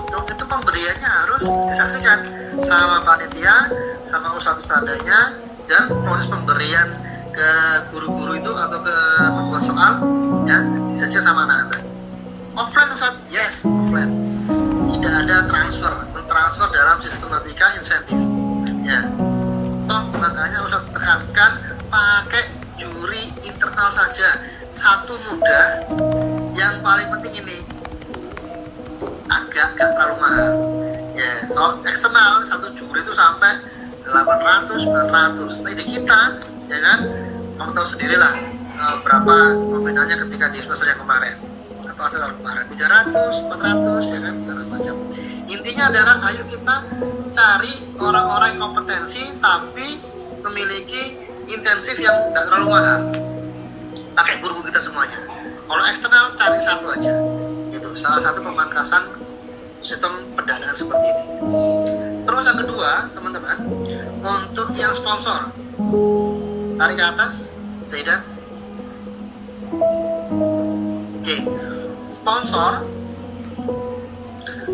itu, 0.06 0.18
itu 0.34 0.44
pemberiannya 0.44 1.08
harus 1.08 1.42
disaksikan 1.72 2.18
sama 2.64 3.04
panitia 3.04 3.70
sama 4.04 4.36
ustadz 4.36 4.64
ustadzanya 4.64 5.36
dan 5.66 5.90
proses 6.04 6.26
pemberian 6.30 6.88
ke 7.36 7.50
guru-guru 7.92 8.40
itu 8.40 8.52
atau 8.54 8.78
ke 8.80 8.96
pembuat 9.36 9.62
soal 9.62 9.92
ya 10.48 10.58
disaksikan 10.96 11.24
sama 11.32 11.40
anak-anak. 11.48 11.82
Offline 12.56 12.90
ustadz 12.96 13.24
yes 13.32 13.64
offline. 13.64 14.12
Tidak 14.96 15.12
ada 15.26 15.36
transfer. 15.50 15.92
Mentransfer 16.14 16.68
dalam 16.72 16.98
sistematika 17.04 17.66
insentif. 17.76 18.18
Ya. 18.86 19.02
Toh 19.86 20.02
makanya 20.16 20.58
ustadz 20.64 20.95
tekankan 21.06 21.78
pakai 21.86 22.50
juri 22.82 23.30
internal 23.46 23.94
saja. 23.94 24.42
Satu 24.74 25.14
mudah. 25.30 25.86
Yang 26.58 26.82
paling 26.82 27.08
penting 27.14 27.46
ini 27.46 27.58
agak 29.30 29.78
agak 29.78 29.94
terlalu 29.94 30.16
mahal. 30.18 30.52
Ya 31.14 31.46
kalau 31.54 31.78
eksternal 31.86 32.42
satu 32.50 32.74
juri 32.74 33.06
itu 33.06 33.14
sampai 33.14 33.54
800 34.02 34.82
900 34.82 35.62
nah 35.62 35.70
ini 35.78 35.84
kita 35.94 36.20
ya 36.66 36.78
kan? 36.82 36.98
Kamu 37.54 37.70
tahu 37.70 37.86
sendiri 37.86 38.18
lah 38.18 38.34
eh, 38.74 38.94
berapa 39.06 39.62
nominalnya 39.62 40.26
ketika 40.26 40.50
di 40.50 40.58
semester 40.58 40.90
yang 40.90 41.06
kemarin. 41.06 41.38
Atau 41.86 42.02
asal 42.02 42.34
kemarin. 42.34 42.66
300 42.66 43.46
400 43.46 44.10
ya 44.10 44.20
kan? 44.26 44.34
Segala 44.42 44.62
macam. 44.74 44.94
Intinya 45.46 45.84
adalah 45.86 46.18
ayo 46.34 46.42
kita 46.50 46.76
cari 47.30 47.94
orang-orang 47.94 48.58
kompetensi 48.58 49.22
tapi 49.38 50.15
memiliki 50.50 51.18
intensif 51.50 51.98
yang 51.98 52.14
tidak 52.30 52.44
terlalu 52.46 52.66
mahal. 52.70 53.00
Pakai 54.16 54.34
guru 54.40 54.64
kita 54.64 54.80
semuanya. 54.80 55.18
Kalau 55.66 55.82
eksternal 55.90 56.24
cari 56.38 56.58
satu 56.62 56.86
aja. 56.94 57.14
Itu 57.74 57.88
salah 57.98 58.22
satu 58.24 58.40
pemangkasan 58.40 59.02
sistem 59.84 60.32
pendanaan 60.38 60.74
seperti 60.74 61.06
ini. 61.06 61.24
Terus 62.24 62.42
yang 62.46 62.58
kedua 62.58 63.10
teman-teman 63.12 63.56
untuk 64.22 64.72
yang 64.78 64.94
sponsor. 64.96 65.52
Tarik 66.76 66.96
ke 66.96 67.04
atas 67.04 67.48
Zaidan 67.86 68.36
oke. 71.26 71.36
Sponsor. 72.14 72.72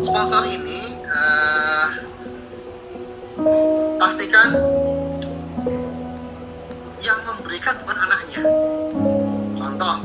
Sponsor 0.03 0.43
ini 0.45 0.81
eh, 1.01 1.87
pastikan 3.97 4.53
yang 7.03 7.19
memberikan 7.27 7.75
bukan 7.83 7.97
anaknya. 7.99 8.41
Contoh 9.59 9.95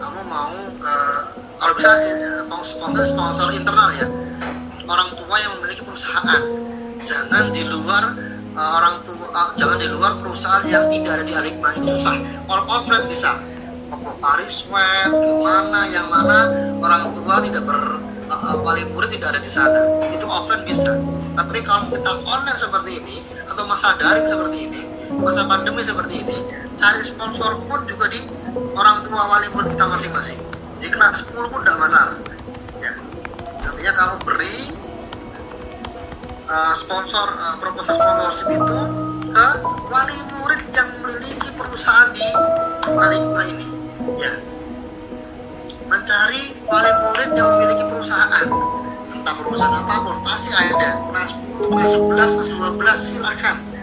kamu 0.00 0.20
mau 0.24 0.56
eh, 0.72 1.20
kalau 1.60 1.72
bisa 1.76 1.90
eh, 2.00 2.42
mau 2.48 2.64
sponsor 2.64 3.04
sponsor 3.04 3.48
internal 3.52 3.92
ya. 3.92 4.08
Orang 4.88 5.12
tua 5.20 5.36
yang 5.36 5.52
memiliki 5.60 5.84
perusahaan. 5.84 6.42
Jangan 7.04 7.52
di 7.52 7.62
luar 7.68 8.16
eh, 8.56 8.70
orang 8.80 9.04
tua 9.04 9.28
eh, 9.28 9.48
jangan 9.60 9.76
di 9.76 9.88
luar 9.92 10.12
perusahaan 10.24 10.64
yang 10.64 10.88
tidak 10.88 11.20
ada 11.20 11.24
di 11.28 11.34
Aligma 11.36 11.76
ini 11.76 11.92
susah. 11.92 12.16
Kalau 12.48 12.64
offline 12.72 13.06
bisa. 13.06 13.36
Kopo 13.86 14.18
Paris 14.18 14.66
Sweat 14.66 15.14
ke 15.14 15.32
mana 15.46 15.86
yang 15.86 16.10
mana 16.10 16.50
orang 16.82 17.14
tua 17.14 17.38
tidak 17.44 17.68
ber 17.68 18.00
eh, 18.32 18.56
wali 18.64 18.82
murid 18.96 19.12
tidak 19.12 19.36
ada 19.36 19.40
di 19.44 19.52
sana. 19.52 20.08
Itu 20.08 20.24
offline 20.24 20.64
bisa. 20.64 20.96
Tapi 21.36 21.60
kalau 21.60 21.92
kita 21.92 22.24
online 22.24 22.56
seperti 22.56 23.04
ini 23.04 23.16
atau 23.44 23.68
masa 23.68 23.92
daring 24.00 24.24
seperti 24.24 24.58
ini 24.72 24.95
masa 25.14 25.46
pandemi 25.46 25.82
seperti 25.86 26.26
ini 26.26 26.38
cari 26.76 27.00
sponsor 27.06 27.62
pun 27.70 27.86
juga 27.86 28.10
di 28.10 28.20
orang 28.74 29.06
tua 29.06 29.22
wali 29.30 29.46
murid 29.54 29.74
kita 29.74 29.86
masing-masing. 29.86 30.38
Di 30.82 30.88
kelas 30.90 31.24
10 31.30 31.52
pun 31.52 31.60
tidak 31.62 31.78
masalah. 31.80 32.18
Ya. 32.82 32.92
Nantinya 33.64 33.92
kamu 33.96 34.16
beri 34.26 34.56
uh, 36.50 36.74
sponsor 36.76 37.26
uh, 37.38 37.56
proposal 37.62 37.96
sponsorship 37.96 38.48
itu 38.52 38.80
ke 39.30 39.46
wali 39.88 40.18
murid 40.34 40.62
yang 40.74 40.88
memiliki 41.00 41.48
perusahaan 41.54 42.10
di 42.12 42.26
Aligma 42.86 43.42
ini. 43.46 43.66
Ya. 44.20 44.32
Mencari 45.86 46.58
wali 46.66 46.92
murid 47.08 47.30
yang 47.38 47.48
memiliki 47.56 47.84
perusahaan. 47.86 48.46
Entah 49.16 49.34
perusahaan 49.38 49.74
apa 49.80 49.94
pun 50.02 50.16
pasti 50.26 50.50
ada. 50.52 50.98
Kelas 51.08 51.30
10, 51.56 51.72
kelas 52.12 52.32
11, 52.34 52.78
kelas 52.82 52.98
12 53.00 53.08
silakan 53.16 53.75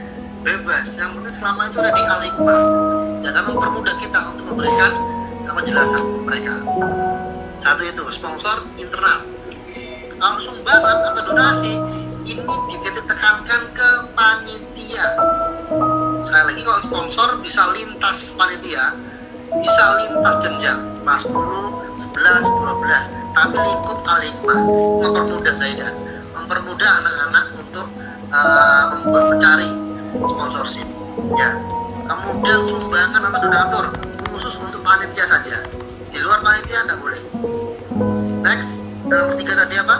bebas. 0.43 0.91
Yang 0.99 1.09
penting 1.17 1.35
selama 1.35 1.61
itu 1.71 1.77
ada 1.79 1.91
di 1.95 2.03
Aligma 2.03 2.57
jangan 3.23 3.43
mempermudah 3.49 3.95
kita 3.97 4.19
untuk 4.35 4.45
memberikan 4.53 4.91
penjelasan 5.47 6.03
mereka. 6.27 6.55
Satu 7.55 7.81
itu 7.87 8.03
sponsor 8.11 8.67
internal. 8.75 9.23
Kalau 10.19 10.39
sumbangan 10.39 11.13
atau 11.13 11.23
donasi 11.31 11.79
ini 12.23 12.43
ditekankan 12.83 13.61
ke 13.75 13.89
panitia. 14.15 15.07
Sekali 16.23 16.43
lagi 16.51 16.61
kalau 16.63 16.81
sponsor 16.83 17.27
bisa 17.43 17.71
lintas 17.75 18.31
panitia 18.35 18.95
bisa 19.53 19.83
lintas 20.01 20.35
jenjang. 20.41 20.79
Kelas 21.03 21.21
10, 21.27 21.35
11, 21.35 22.47
12 22.47 23.23
tapi 23.33 23.57
lingkup 23.57 23.99
aligma 24.05 24.55
mempermudah 25.01 25.53
Zaidan 25.57 25.93
mempermudah 26.37 26.89
anak-anak 27.01 27.45
untuk 27.57 27.87
uh, 28.29 28.93
mencari 29.09 29.69
sponsorship. 30.21 30.87
Ya. 31.33 31.57
Kemudian 32.03 32.67
sumbangan 32.67 33.21
atau 33.31 33.39
donatur 33.41 33.85
khusus 34.29 34.53
untuk 34.59 34.83
panitia 34.85 35.25
saja. 35.25 35.57
Di 36.11 36.17
luar 36.21 36.43
panitia 36.45 36.83
tidak 36.85 36.99
boleh. 37.01 37.21
Next 38.43 38.77
dalam 39.07 39.33
bertiga 39.33 39.53
tadi 39.57 39.75
apa? 39.79 39.95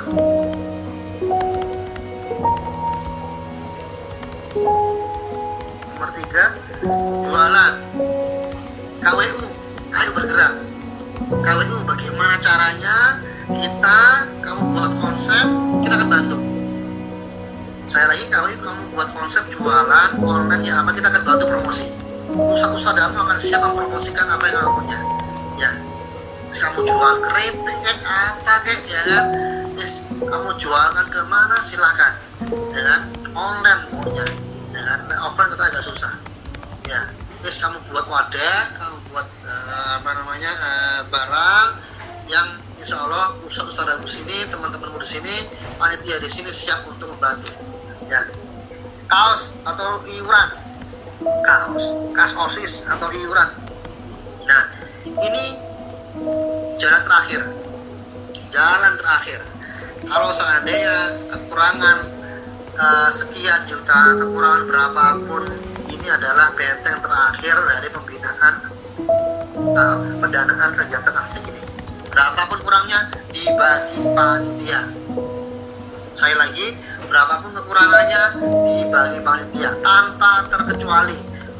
Nomor 5.96 6.10
tiga 6.20 6.44
jualan. 7.24 7.74
KWU 9.04 9.40
ayo 9.94 10.10
bergerak. 10.14 10.54
KWU 11.30 11.78
bagaimana 11.88 12.36
caranya 12.44 12.96
kita 13.48 14.00
kamu 14.44 14.64
buat 14.76 14.94
konsep 15.04 15.46
kita 15.84 15.94
akan 16.00 16.10
bantu 16.10 16.53
saya 17.94 18.10
lagi 18.10 18.26
KWU 18.26 18.58
kamu 18.58 18.82
buat 18.98 19.10
konsep 19.14 19.46
jualan 19.54 20.18
online 20.18 20.66
ya 20.66 20.82
apa 20.82 20.98
kita 20.98 21.14
akan 21.14 21.22
bantu 21.30 21.46
promosi. 21.46 21.86
Usaha-usaha 22.34 22.98
kamu 22.98 23.22
akan 23.22 23.38
siap 23.38 23.62
mempromosikan 23.62 24.26
apa 24.34 24.50
yang 24.50 24.66
kamu 24.66 24.72
punya. 24.82 24.98
Ya. 25.62 25.72
Terus 26.50 26.60
kamu 26.66 26.90
jual 26.90 27.14
keripik 27.22 27.78
kayak 27.86 28.02
apa 28.02 28.54
kayak 28.66 28.82
ya 28.90 29.02
kan? 29.06 29.26
Yes, 29.78 30.02
kamu 30.10 30.50
jualkan 30.58 31.06
ke 31.14 31.22
mana 31.30 31.62
silakan. 31.62 32.14
Ya 32.74 33.06
online 33.38 33.82
punya 33.94 34.26
ya 34.74 34.82
kan? 34.82 35.00
Nah, 35.06 35.30
offline 35.30 35.54
kita 35.54 35.64
agak 35.70 35.84
susah. 35.86 36.14
Ya. 36.90 37.14
Terus 37.46 37.62
kamu 37.62 37.78
buat 37.94 38.10
wadah 38.10 38.60
kamu 38.74 38.98
buat 39.14 39.28
eh, 39.46 40.02
apa 40.02 40.10
namanya 40.18 40.50
eh, 40.50 41.00
barang 41.14 41.68
yang 42.26 42.58
insya 42.82 42.98
Allah 43.06 43.38
usaha-usaha 43.46 44.02
di 44.02 44.10
sini 44.10 44.38
teman-temanmu 44.50 44.98
di 44.98 45.06
sini 45.06 45.36
panitia 45.78 46.18
di 46.18 46.30
sini 46.32 46.50
siap 46.50 46.88
untuk 46.90 47.14
membantu 47.14 47.73
ya 48.14 48.22
kaos 49.10 49.50
atau 49.66 50.06
iuran. 50.06 50.50
Kaos 51.24 51.84
kas 52.14 52.32
osis 52.38 52.86
atau 52.86 53.10
iuran. 53.10 53.50
Nah 54.46 54.64
ini 55.22 55.46
jalan 56.78 57.02
terakhir. 57.02 57.42
Jalan 58.54 58.94
terakhir. 59.02 59.42
Kalau 60.04 60.30
seandainya 60.36 60.98
kekurangan 61.32 61.98
eh, 62.76 63.10
sekian 63.18 63.62
juta 63.66 64.14
kekurangan 64.20 64.64
berapapun 64.70 65.44
ini 65.90 66.08
adalah 66.12 66.54
benteng 66.54 67.00
terakhir 67.02 67.56
dari 67.66 67.88
pembinaan 67.90 68.54
eh, 69.58 69.98
pendanaan 70.22 70.72
kegiatan 70.78 71.16
aktif 71.18 71.42
ini. 71.50 71.62
Berapapun 72.14 72.62
kurangnya 72.62 73.10
dibagi 73.34 74.06
panitia. 74.14 74.82
Saya 76.14 76.38
lagi 76.38 76.78
berapapun 77.14 77.54
kekurangannya 77.54 78.42
dibagi 78.42 79.22
panitia 79.22 79.70
tanpa 79.86 80.50
terkecuali. 80.50 81.14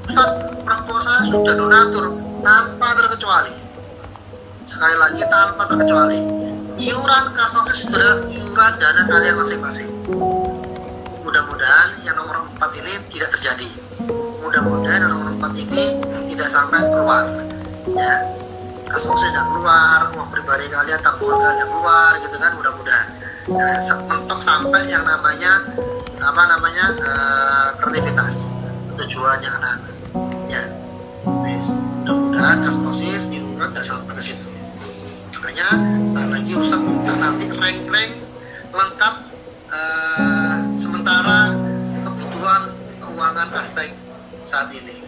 Ustaz 0.10 0.50
tua 0.66 1.00
saya 1.06 1.22
sudah 1.30 1.54
donatur 1.54 2.18
tanpa 2.42 2.98
terkecuali. 2.98 3.54
Sekali 4.66 4.98
lagi 4.98 5.22
tanpa 5.30 5.70
terkecuali. 5.70 6.26
Iuran 6.74 7.38
kas 7.38 7.54
sudah 7.54 8.26
iuran 8.34 8.72
dana 8.82 9.06
kalian 9.06 9.36
masing-masing. 9.38 9.94
Mudah-mudahan 11.22 12.02
yang 12.02 12.18
nomor 12.18 12.50
4 12.58 12.82
ini 12.82 12.94
tidak 13.14 13.38
terjadi. 13.38 13.70
Mudah-mudahan 14.42 15.06
yang 15.06 15.12
nomor 15.14 15.38
4 15.38 15.54
ini 15.70 16.02
tidak 16.34 16.50
sampai 16.50 16.82
keluar. 16.82 17.30
Ya 17.94 18.26
kas 18.90 19.06
office 19.06 19.30
tidak 19.30 19.46
keluar 19.54 20.10
uang 20.18 20.30
pribadi 20.34 20.66
kalian 20.70 21.02
tabungan 21.02 21.38
kalian 21.42 21.66
keluar 21.70 22.12
gitu 22.22 22.38
kan 22.42 22.52
mudah-mudahan 22.58 23.23
mentok 23.48 24.40
sampai 24.40 24.88
yang 24.88 25.04
namanya 25.04 25.68
apa 26.24 26.42
namanya 26.48 26.86
eh, 26.96 27.68
kreativitas. 27.80 28.52
Tujuannya 28.94 29.50
anak-anak 29.50 29.96
ya. 30.48 30.64
Mudah-mudahan 31.26 32.62
kas 32.62 32.78
osis 32.78 33.26
iuran 33.34 33.74
tidak 33.74 33.86
sampai 33.90 34.14
ke 34.16 34.24
situ. 34.32 34.48
Makanya 35.34 35.68
sekali 36.08 36.30
lagi 36.30 36.52
Ustaz 36.56 36.82
minta 36.84 37.14
nanti 37.20 37.46
rank-rank 37.52 38.12
lengkap 38.72 39.14
eh, 39.74 40.56
sementara 40.80 41.52
kebutuhan 42.08 42.62
keuangan 43.04 43.50
Aztec 43.60 43.92
saat 44.48 44.72
ini. 44.72 45.04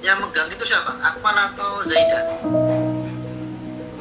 Yang 0.00 0.28
megang 0.28 0.48
itu 0.48 0.64
siapa? 0.64 0.96
Akmal 1.02 1.36
atau 1.36 1.84
Zaidan? 1.84 2.24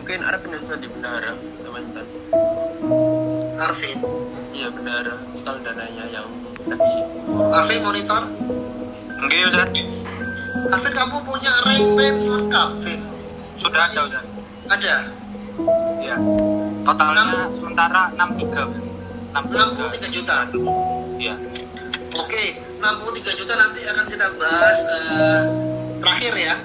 mungkin 0.10 0.26
ada 0.26 0.42
penelitian 0.42 0.82
di 0.82 0.90
bendahara 0.90 1.38
teman-teman 1.62 3.29
Arvin 3.60 3.98
iya 4.56 4.68
bendahara 4.72 5.16
total 5.36 5.56
dananya 5.62 6.06
yang 6.10 6.28
tadi 6.66 7.00
Arvin 7.54 7.80
monitor 7.84 8.22
enggak 9.20 9.40
Ustaz 9.52 9.70
Arvin 10.70 10.94
kamu 10.96 11.18
punya 11.28 11.52
rank-rank 11.68 12.18
lengkap 12.24 12.70
Vin 12.84 13.02
Sudah 13.60 13.92
ada 13.92 14.00
Ustaz. 14.08 14.26
ada 14.72 14.96
Iya. 16.00 16.16
Totalnya 16.88 17.52
sementara 17.60 18.02
63. 18.16 19.36
63 19.36 20.16
juta 20.16 20.48
Iya. 21.20 21.36
Oke, 22.16 22.44
63 22.80 23.40
juta 23.40 23.54
nanti 23.60 23.82
akan 23.86 24.06
kita 24.08 24.28
bahas 24.40 24.80
eh, 24.88 25.42
terakhir 26.00 26.34
ya. 26.40 26.56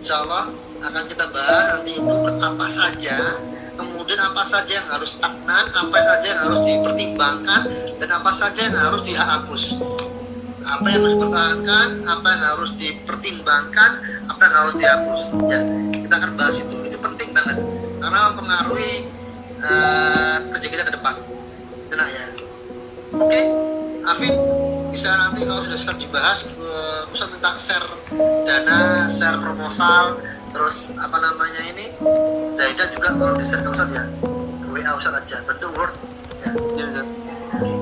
Insya 0.00 0.24
Allah 0.24 0.44
akan 0.82 1.04
kita 1.06 1.24
bahas 1.30 1.64
nanti 1.76 1.90
itu 2.00 2.14
apa 2.40 2.66
saja. 2.72 3.36
Kemudian 3.78 4.18
apa 4.18 4.42
saja 4.42 4.82
yang 4.82 4.88
harus 4.90 5.14
stagnan, 5.14 5.70
apa 5.70 5.98
saja 6.02 6.26
yang 6.26 6.40
harus 6.50 6.60
dipertimbangkan, 6.66 7.60
dan 8.02 8.10
apa 8.10 8.30
saja 8.34 8.60
yang 8.66 8.74
harus 8.74 9.06
dihapus. 9.06 9.78
Apa 10.66 10.84
yang 10.90 11.00
harus 11.06 11.14
dipertahankan, 11.14 11.88
apa 12.02 12.26
yang 12.26 12.42
harus 12.42 12.70
dipertimbangkan, 12.74 13.90
apa 14.26 14.40
yang 14.42 14.54
harus 14.58 14.74
dihapus. 14.82 15.20
Ya, 15.46 15.60
kita 15.94 16.14
akan 16.18 16.30
bahas 16.34 16.58
itu. 16.58 16.76
Itu 16.90 16.98
penting 16.98 17.30
banget 17.30 17.56
karena 18.02 18.18
mempengaruhi 18.34 19.06
uh, 19.62 20.36
kerja 20.58 20.68
kita 20.74 20.82
ke 20.90 20.92
depan. 20.98 21.14
Tenang 21.88 22.10
ya. 22.10 22.24
Oke, 23.14 23.40
Arvin 24.04 24.34
bisa 24.90 25.14
nanti 25.14 25.46
kalau 25.46 25.62
sudah 25.62 25.78
siap 25.78 25.96
dibahas, 26.02 26.42
uh, 26.58 27.06
bisa 27.14 27.30
minta 27.30 27.54
share 27.54 27.86
dana, 28.42 29.06
share 29.06 29.38
proposal, 29.38 30.18
terus 30.58 30.90
apa 30.98 31.22
namanya 31.22 31.62
ini? 31.70 31.86
Zaida 32.50 32.90
juga 32.90 33.14
tolong 33.14 33.38
di 33.38 33.46
share 33.46 33.62
ke 33.62 33.70
Ustaz 33.70 33.94
ya 33.94 34.02
ke 34.58 34.66
WA 34.74 34.90
Ustaz 34.98 35.14
aja 35.14 35.38
bentuk 35.46 35.70
Word 35.78 35.94
ya. 36.42 36.50
Iya, 36.74 36.84
Ustaz. 36.90 37.06
oke. 37.54 37.72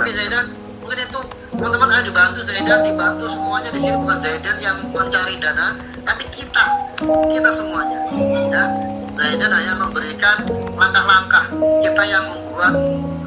Oke 0.00 0.10
Zaidan 0.16 0.46
mungkin 0.80 0.98
itu 1.04 1.20
teman-teman 1.52 1.92
ada 1.92 2.00
dibantu 2.08 2.40
Zaidan 2.48 2.88
dibantu 2.88 3.28
semuanya 3.28 3.68
di 3.76 3.80
sini. 3.84 3.96
Bukan 4.00 4.18
Zaidan 4.24 4.56
yang 4.64 4.76
mencari 4.96 5.36
dana 5.36 5.76
tapi 6.08 6.24
kita. 6.32 6.64
Kita 7.04 7.50
semuanya. 7.52 8.00
Ya. 8.48 8.64
Zaidan 9.12 9.52
hanya 9.52 9.76
memberikan 9.76 10.48
langkah-langkah 10.72 11.52
kita 11.84 12.02
yang 12.08 12.32
membuat 12.32 12.72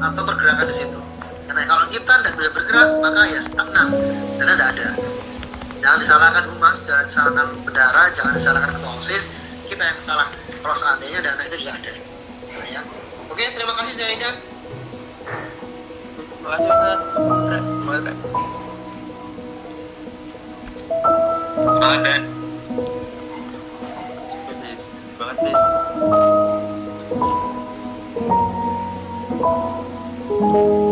atau 0.02 0.22
bergerakan 0.26 0.66
di 0.66 0.82
situ. 0.82 0.98
Karena 1.46 1.62
kalau 1.62 1.86
kita 1.94 2.10
tidak 2.10 2.32
bisa 2.42 2.50
bergerak 2.58 2.88
maka 2.98 3.22
ya 3.30 3.38
stagnan. 3.38 3.86
Dana 4.34 4.52
tidak 4.58 4.68
ada 4.74 4.88
jangan 5.86 6.02
disalahkan 6.02 6.44
humas 6.50 6.76
jangan 6.82 7.04
disalahkan 7.06 7.46
bendara 7.62 8.02
jangan 8.10 8.32
disalahkan 8.34 8.70
ketua 8.74 8.92
osis 8.98 9.22
kita 9.70 9.82
yang 9.86 9.98
salah 10.02 10.26
kalau 10.58 10.74
seandainya 10.74 11.22
dana 11.22 11.42
itu 11.46 11.62
juga 11.62 11.78
ada 11.78 11.92
Nah, 12.56 12.66
ya. 12.66 12.82
oke 13.30 13.44
terima 13.54 13.70
kasih 13.78 13.94
Zaidan 13.94 14.34
Terima 16.36 16.48
kasih 16.54 16.70
Ustaz. 16.70 16.98
Semangat 17.10 18.02
Rek. 18.06 18.18
semangat 21.66 22.00
dan. 22.06 22.22
Semangat 25.18 25.36
Fis. 25.42 25.62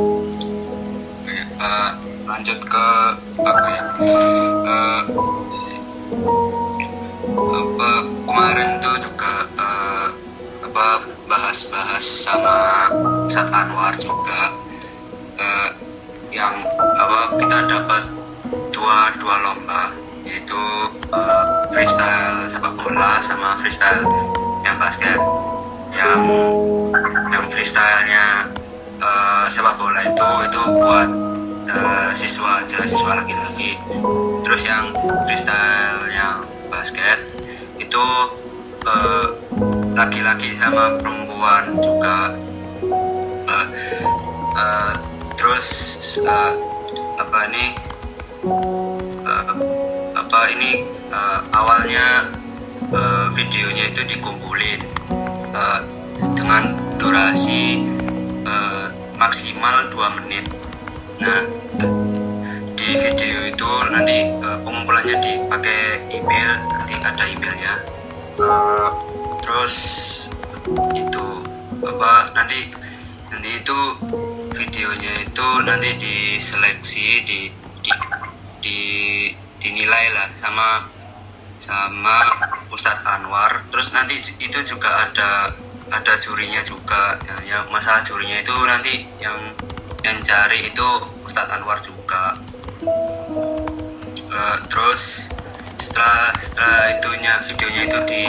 Oke, 0.05 1.39
eh, 1.39 1.91
lanjut 2.25 2.59
ke 2.65 2.87
apa 3.45 3.67
ya? 3.69 3.83
Eh, 4.65 5.01
apa 7.35 7.91
kemarin 8.25 8.69
tuh 8.81 8.97
juga 9.05 9.33
eh, 9.61 10.07
apa 10.65 10.87
bahas-bahas 11.29 12.05
sama 12.05 12.89
Ustadz 13.29 13.53
Anwar 13.53 13.95
juga 14.01 14.57
eh, 15.37 15.69
yang 16.33 16.55
apa 16.81 17.37
kita 17.37 17.57
dapat 17.69 18.03
dua 18.73 19.13
dua 19.21 19.35
lomba 19.45 19.93
yaitu 20.25 20.63
eh, 21.13 21.45
freestyle 21.77 22.49
sepak 22.49 22.73
bola 22.81 23.21
sama 23.21 23.61
freestyle 23.61 24.03
yang 24.65 24.77
basket 24.81 25.21
yang 25.93 26.21
yang 27.31 27.45
freestylenya 27.53 28.49
eh, 28.99 29.45
sepak 29.53 29.77
bola 29.77 30.01
itu 30.01 30.29
itu 30.49 30.61
buat 30.81 31.09
eh, 31.69 32.11
siswa 32.17 32.65
aja 32.65 32.85
siswa 32.85 33.25
laki-laki. 33.25 33.77
Terus 34.45 34.63
yang 34.69 34.93
freestylenya 35.25 36.45
basket 36.69 37.19
itu 37.81 38.05
eh, 38.85 39.27
laki-laki 39.95 40.57
sama 40.59 40.99
perempuan 41.01 41.79
juga. 41.81 42.35
Eh, 43.45 43.67
eh, 44.57 44.93
terus 45.37 45.69
eh, 46.21 46.53
apa 47.21 47.41
nih 47.51 47.71
eh, 49.25 49.53
apa 50.15 50.41
ini? 50.57 50.73
Eh, 51.15 51.41
awalnya 51.55 52.27
eh, 52.91 53.27
videonya 53.33 53.95
itu 53.95 54.03
dikumpulin 54.07 54.81
eh, 55.55 55.81
dengan 56.35 56.75
durasi 56.99 57.87
eh, 58.45 58.87
maksimal 59.15 59.89
2 59.95 60.17
menit 60.21 60.45
nah 61.21 61.41
di 62.75 62.89
video 62.99 63.39
itu 63.49 63.71
nanti 63.95 64.17
eh, 64.29 64.59
pengumpulannya 64.61 65.17
dipakai 65.23 66.11
email 66.11 66.53
nanti 66.69 66.95
ada 67.01 67.25
emailnya. 67.31 67.75
Eh, 68.39 68.91
terus 69.41 69.77
itu 70.97 71.27
apa 71.85 72.35
nanti 72.35 72.61
nanti 73.31 73.51
itu 73.61 73.79
videonya 74.55 75.13
itu 75.23 75.49
nanti 75.65 75.89
diseleksi 76.01 77.09
di 77.25 77.41
di, 77.85 77.93
di 78.65 78.79
dinilai 79.61 80.07
lah 80.13 80.29
sama 80.41 80.69
sama 81.65 82.17
Ustadz 82.69 83.07
Anwar. 83.09 83.65
Terus 83.73 83.97
nanti 83.97 84.21
itu 84.21 84.59
juga 84.67 85.09
ada 85.09 85.53
ada 85.89 86.15
jurinya 86.21 86.61
juga. 86.67 87.17
Ya, 87.25 87.37
yang 87.57 87.65
masalah 87.73 88.05
jurinya 88.05 88.41
itu 88.41 88.55
nanti 88.69 88.95
yang 89.21 89.57
yang 90.05 90.21
cari 90.21 90.69
itu 90.69 90.89
Ustadz 91.25 91.57
Anwar 91.57 91.81
juga. 91.81 92.37
Eh, 94.21 94.59
terus 94.69 95.33
setelah 95.81 96.31
setelah 96.37 97.01
itunya 97.01 97.33
videonya 97.49 97.83
itu 97.89 97.99
di 98.05 98.25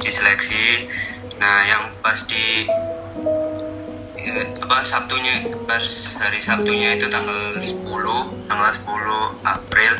diseleksi. 0.00 0.88
Nah 1.36 1.68
yang 1.68 1.82
pas 2.00 2.24
di 2.24 2.64
ya, 4.16 4.34
apa 4.64 4.76
Sabtunya 4.88 5.52
pas 5.68 5.84
hari 6.16 6.40
Sabtunya 6.40 6.96
itu 6.96 7.12
tanggal 7.12 7.60
10 7.60 8.48
tanggal 8.48 8.70
10 8.72 9.44
April 9.44 9.92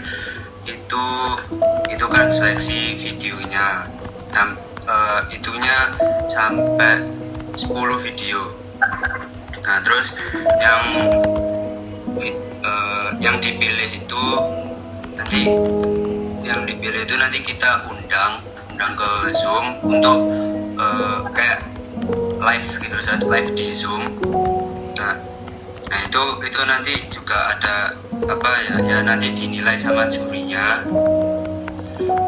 itu 0.64 1.06
itu 1.92 2.06
kan 2.08 2.32
seleksi 2.32 2.96
videonya. 2.96 3.84
Sam, 4.32 4.52
eh, 4.88 5.20
itunya 5.32 5.92
sampai 6.28 7.04
10 7.56 7.96
video 8.00 8.52
nah 9.66 9.82
terus 9.82 10.14
yang 10.62 10.82
eh, 12.62 13.08
yang 13.18 13.36
dipilih 13.42 13.90
itu 13.98 14.24
nanti 15.18 15.42
yang 16.46 16.62
dipilih 16.62 17.02
itu 17.02 17.14
nanti 17.18 17.42
kita 17.42 17.82
undang 17.90 18.38
undang 18.70 18.92
ke 18.94 19.10
Zoom 19.34 19.66
untuk 19.82 20.18
eh, 20.78 21.18
kayak 21.34 21.60
live 22.38 22.68
gitu 22.78 22.96
saat 23.02 23.22
live 23.26 23.50
di 23.58 23.66
Zoom. 23.74 24.02
Nah 24.94 25.14
nah 25.86 25.98
itu 26.02 26.22
itu 26.42 26.60
nanti 26.66 26.94
juga 27.10 27.56
ada 27.56 27.94
apa 28.26 28.50
ya 28.70 28.76
ya 28.84 28.98
nanti 29.02 29.32
dinilai 29.34 29.80
sama 29.80 30.06
jurinya. 30.06 30.84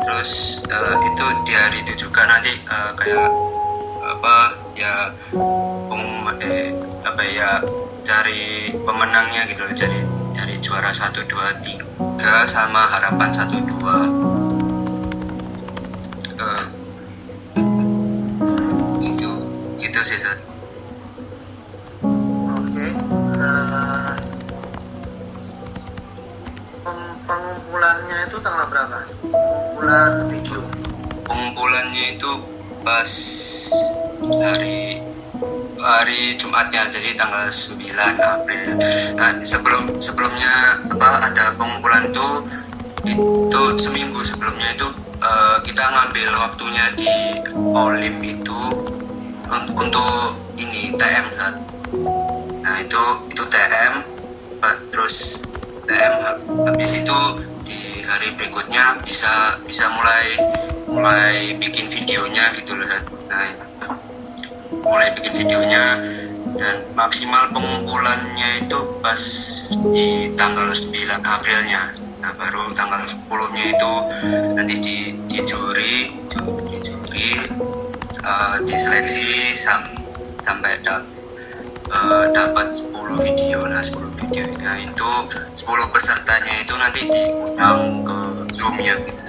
Terus 0.09 0.65
eh, 0.67 0.95
itu 1.07 1.27
di 1.47 1.53
hari 1.55 1.79
itu 1.87 2.09
juga 2.09 2.27
nanti 2.27 2.51
eh, 2.57 2.91
kayak 2.97 3.31
apa 4.09 4.37
ya 4.73 5.13
pengumuman 5.87 6.41
eh, 6.41 6.73
apa 7.01 7.23
ya 7.25 7.63
cari 8.03 8.43
pemenangnya 8.77 9.47
gitu 9.47 9.63
loh 9.63 9.75
cari 9.75 10.01
cari 10.33 10.55
juara 10.59 10.91
satu 10.91 11.23
dua 11.25 11.51
tiga 11.61 12.47
sama 12.47 12.87
harapan 12.89 13.31
satu 13.31 13.57
dua 13.63 13.97
Eh, 16.39 16.65
itu 19.03 19.31
itu 19.77 20.01
sih 20.01 20.15
Sat. 20.17 20.39
Oke. 22.47 22.87
eh, 23.35 24.15
pem- 26.81 27.19
pengumpulannya 27.27 28.19
itu 28.25 28.37
tanggal 28.39 28.67
berapa? 28.71 28.99
Pengumpulan 29.21 30.11
video. 30.31 30.61
pengumpulannya 31.27 32.05
itu 32.15 32.31
pas 32.81 33.11
hari 34.39 35.03
hari 35.79 36.35
Jumatnya 36.37 36.91
jadi 36.91 37.15
tanggal 37.15 37.49
9 37.49 37.79
April. 38.19 38.67
Nah, 39.15 39.31
sebelum 39.43 39.99
sebelumnya 40.03 40.83
apa 40.91 41.31
ada 41.31 41.45
pengumpulan 41.55 42.11
itu 42.11 42.29
itu 43.07 43.63
seminggu 43.79 44.21
sebelumnya 44.27 44.75
itu 44.75 44.87
eh, 45.23 45.57
kita 45.65 45.85
ngambil 45.87 46.29
waktunya 46.35 46.85
di 46.99 47.11
Olim 47.55 48.17
itu 48.23 48.61
un- 49.49 49.73
untuk 49.75 50.37
ini 50.59 50.93
TM 50.99 51.27
kan. 51.39 51.55
Nah, 52.63 52.75
itu 52.83 53.03
itu 53.31 53.43
TM 53.47 53.95
terus 54.91 55.39
TM 55.87 56.15
ha- 56.21 56.39
habis 56.69 56.91
itu 56.99 57.19
di 57.63 58.03
hari 58.03 58.35
berikutnya 58.35 58.99
bisa 59.07 59.57
bisa 59.63 59.87
mulai 59.95 60.27
mulai 60.89 61.55
bikin 61.61 61.87
videonya 61.87 62.51
gitu 62.57 62.75
loh 62.75 62.89
nah 63.29 63.45
mulai 64.71 65.13
bikin 65.17 65.33
videonya 65.35 65.85
dan 66.57 66.75
maksimal 66.93 67.49
pengumpulannya 67.53 68.67
itu 68.67 68.79
pas 68.99 69.21
di 69.93 70.33
tanggal 70.35 70.71
9 70.71 70.91
Aprilnya. 71.23 71.95
Nah 72.19 72.33
baru 72.35 72.75
tanggal 72.75 73.07
10 73.07 73.25
nya 73.55 73.65
itu 73.71 73.93
nanti 74.59 74.75
di, 74.79 74.97
di 75.25 75.39
juri 75.45 75.95
ju- 76.27 76.61
di 76.67 76.79
juri 76.83 77.31
eh, 78.19 78.57
diseleksi 78.67 79.55
sam- 79.55 79.95
sampai 80.43 80.81
dap, 80.83 81.07
eh, 81.89 82.25
dapat 82.35 82.75
10 82.75 83.23
video 83.23 83.63
nah 83.65 83.79
10 83.79 84.11
videonya 84.19 84.73
itu 84.83 85.11
10 85.55 85.95
pesertanya 85.95 86.55
itu 86.59 86.75
nanti 86.75 87.01
diundang 87.07 88.03
ke 88.03 88.17
zoomnya. 88.53 88.95
Gitu 89.07 89.23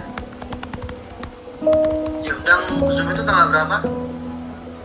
diundang 2.23 2.61
zoom 2.89 3.07
itu 3.11 3.21
tanggal 3.21 3.47
berapa 3.51 3.77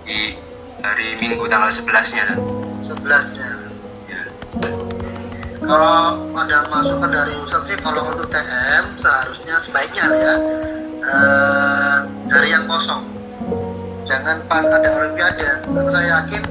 di 0.05 0.36
hari 0.85 1.16
minggu 1.16 1.48
tanggal 1.48 1.72
11 1.72 2.14
nya 2.14 2.22
kan 2.28 2.39
11 2.85 3.36
nya 3.40 3.48
ya. 4.05 4.22
Kalau 5.64 5.97
ada 6.36 6.59
masukan 6.68 7.09
dari 7.09 7.32
Ustadz 7.40 7.72
sih 7.72 7.76
kalau 7.81 8.12
untuk 8.12 8.28
TM 8.28 8.85
seharusnya 9.01 9.56
sebaiknya 9.64 10.05
ya. 10.12 10.35
Eh, 11.05 11.98
hari 12.28 12.48
yang 12.52 12.68
kosong. 12.68 13.01
Jangan 14.05 14.44
pas 14.44 14.64
ada 14.68 14.89
olimpiade. 14.93 15.44
Karena 15.64 15.89
saya 15.89 16.06
yakin 16.20 16.43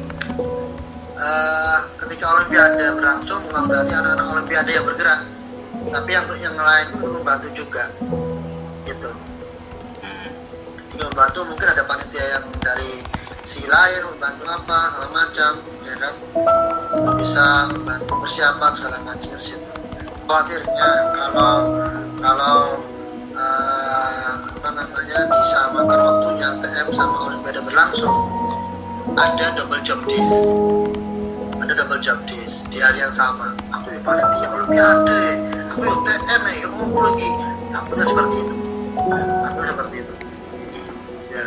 eh, 1.14 1.78
ketika 2.02 2.26
olimpiade 2.42 2.86
berlangsung 2.98 3.42
bukan 3.50 3.64
berarti 3.70 3.94
anak-anak 3.94 4.28
olimpiade 4.34 4.72
yang 4.74 4.86
bergerak. 4.86 5.22
Tapi 5.94 6.10
yang 6.10 6.26
yang 6.42 6.58
lain 6.58 6.88
itu 6.90 7.06
membantu 7.06 7.48
juga. 7.54 7.86
Gitu. 8.90 9.12
Hmm. 10.02 10.30
juga 10.90 11.06
membantu 11.14 11.40
mungkin 11.54 11.68
ada 11.70 11.84
panitia 11.86 12.26
yang 12.38 12.46
dari 12.62 12.92
si 13.44 13.60
lain 13.68 14.02
membantu 14.08 14.44
apa 14.48 14.80
segala 14.96 15.08
macam 15.12 15.52
ya 15.84 15.96
kan? 16.00 16.14
Untuk 16.96 17.14
bisa 17.20 17.68
membantu 17.76 18.14
persiapan 18.24 18.72
segala 18.72 18.98
macam 19.04 19.30
di 19.36 19.42
situ. 19.44 19.72
Khawatirnya 20.24 20.90
kalau 21.12 21.56
kalau 22.24 22.60
eh, 23.36 24.32
apa 24.48 24.70
namanya 24.72 25.18
disamakan 25.28 26.00
waktunya 26.00 26.48
TM 26.64 26.88
sama 26.96 27.18
Olimpiade 27.28 27.60
berlangsung 27.68 28.16
ada 29.20 29.52
double 29.60 29.84
job 29.84 30.00
disk 30.08 30.32
ada 31.60 31.76
double 31.76 32.00
job 32.00 32.20
disk 32.28 32.68
di 32.72 32.80
hari 32.80 33.04
yang 33.04 33.12
sama. 33.12 33.56
Aku 33.76 33.92
yang 33.92 34.04
panitia 34.04 34.48
Olimpiade. 34.52 35.24
Aku 35.76 35.84
yang 35.84 36.00
TM 36.08 36.44
ya 36.48 36.68
aku 36.72 37.00
lagi. 37.00 37.30
Takutnya 37.72 38.06
seperti 38.08 38.36
itu. 38.40 38.56
Takutnya 39.44 39.72
seperti 39.72 39.96
itu. 40.04 40.14
Ya 41.32 41.44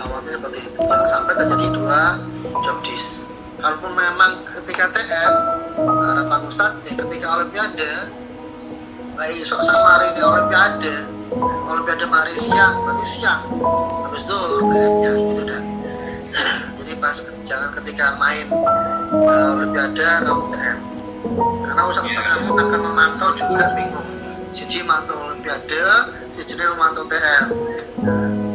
khawatir 0.00 0.32
seperti 0.40 0.58
itu. 0.64 0.78
Jangan 0.80 1.08
sampai 1.08 1.34
terjadi 1.36 1.66
dua 1.76 2.02
job 2.64 2.76
disk. 2.82 3.28
Kalaupun 3.60 3.92
memang 3.92 4.40
ketika 4.48 4.88
TM 4.96 5.32
harapan 5.76 6.40
Ustadz 6.48 6.88
ya 6.88 6.94
ketika 6.96 7.26
Olimpiade 7.36 7.92
nggak 9.12 9.28
esok 9.44 9.60
sama 9.68 10.00
hari 10.00 10.16
ini 10.16 10.20
Olimpiade 10.24 10.94
Olimpiade 11.68 12.04
mari 12.08 12.34
siang 12.40 12.80
berarti 12.88 13.04
siang. 13.04 13.40
Habis 14.08 14.24
itu 14.24 14.38
TM-nya 14.64 15.10
gitu 15.12 15.42
dan 15.44 15.62
jadi 16.80 16.92
pas 16.96 17.16
jangan 17.44 17.70
ketika 17.82 18.16
main 18.16 18.46
uh, 19.12 19.56
Olimpiade 19.60 20.08
kamu 20.24 20.44
TM 20.56 20.78
karena 21.68 21.82
Ustadz 21.84 22.16
akan, 22.16 22.38
akan 22.56 22.80
memantau 22.80 23.30
juga 23.36 23.76
bingung. 23.76 24.08
Siji 24.56 24.80
mantau 24.82 25.30
Olimpiade 25.30 25.84
siji 26.40 26.56
memantau 26.56 27.04
TM 27.04 27.44
nah, 28.00 28.49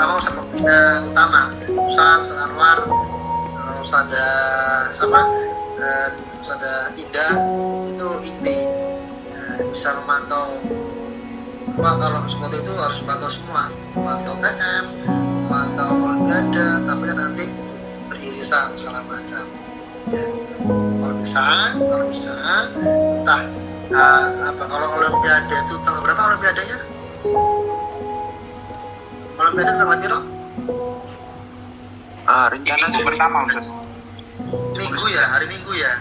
terutama 0.00 0.16
Ustadz 0.16 0.38
pembina 0.40 0.80
utama. 1.12 1.42
Ustadz 1.84 2.32
Anwar 2.32 2.78
eh, 2.88 3.82
Ustadz 3.84 4.96
sama 4.96 5.28
dan 5.76 6.16
Ustadz 6.40 6.96
Indah. 6.96 7.36
Itu 7.84 8.08
inti 8.24 8.56
Nah, 9.28 9.60
bisa 9.68 9.92
memantau. 10.00 10.56
Wah, 11.76 11.94
kalau 12.00 12.24
seperti 12.32 12.64
itu 12.64 12.72
harus 12.80 12.96
memantau 13.04 13.28
semua. 13.28 13.68
Memantau 13.92 14.40
TM 14.40 14.84
memantau 15.44 15.92
Olimpiade 16.16 16.66
tapi 16.88 17.02
kan 17.04 17.16
nanti 17.20 17.44
beririsan 18.08 18.80
segala 18.80 19.04
macam. 19.04 19.44
Ya. 20.08 20.24
Kalau 20.96 21.16
bisa 21.20 21.76
kalau 21.76 22.06
bisa 22.08 22.32
entah 23.20 23.42
ah, 23.92 24.48
apa 24.48 24.64
kalau 24.64 24.96
Olimpiade 24.96 25.56
itu 25.68 25.76
tanggal 25.84 26.00
berapa 26.08 26.22
Olimpiadenya 26.32 26.78
Olimpiade 29.40 29.72
tanggal 29.72 29.96
berapa 29.96 30.18
Ah, 32.28 32.46
rencana 32.52 32.84
Minggu 32.92 33.00
pertama 33.08 33.36
Ustaz. 33.48 33.72
Minggu 34.76 35.04
ya 35.08 35.24
hari 35.32 35.46
Minggu 35.48 35.72
ya 35.72 35.92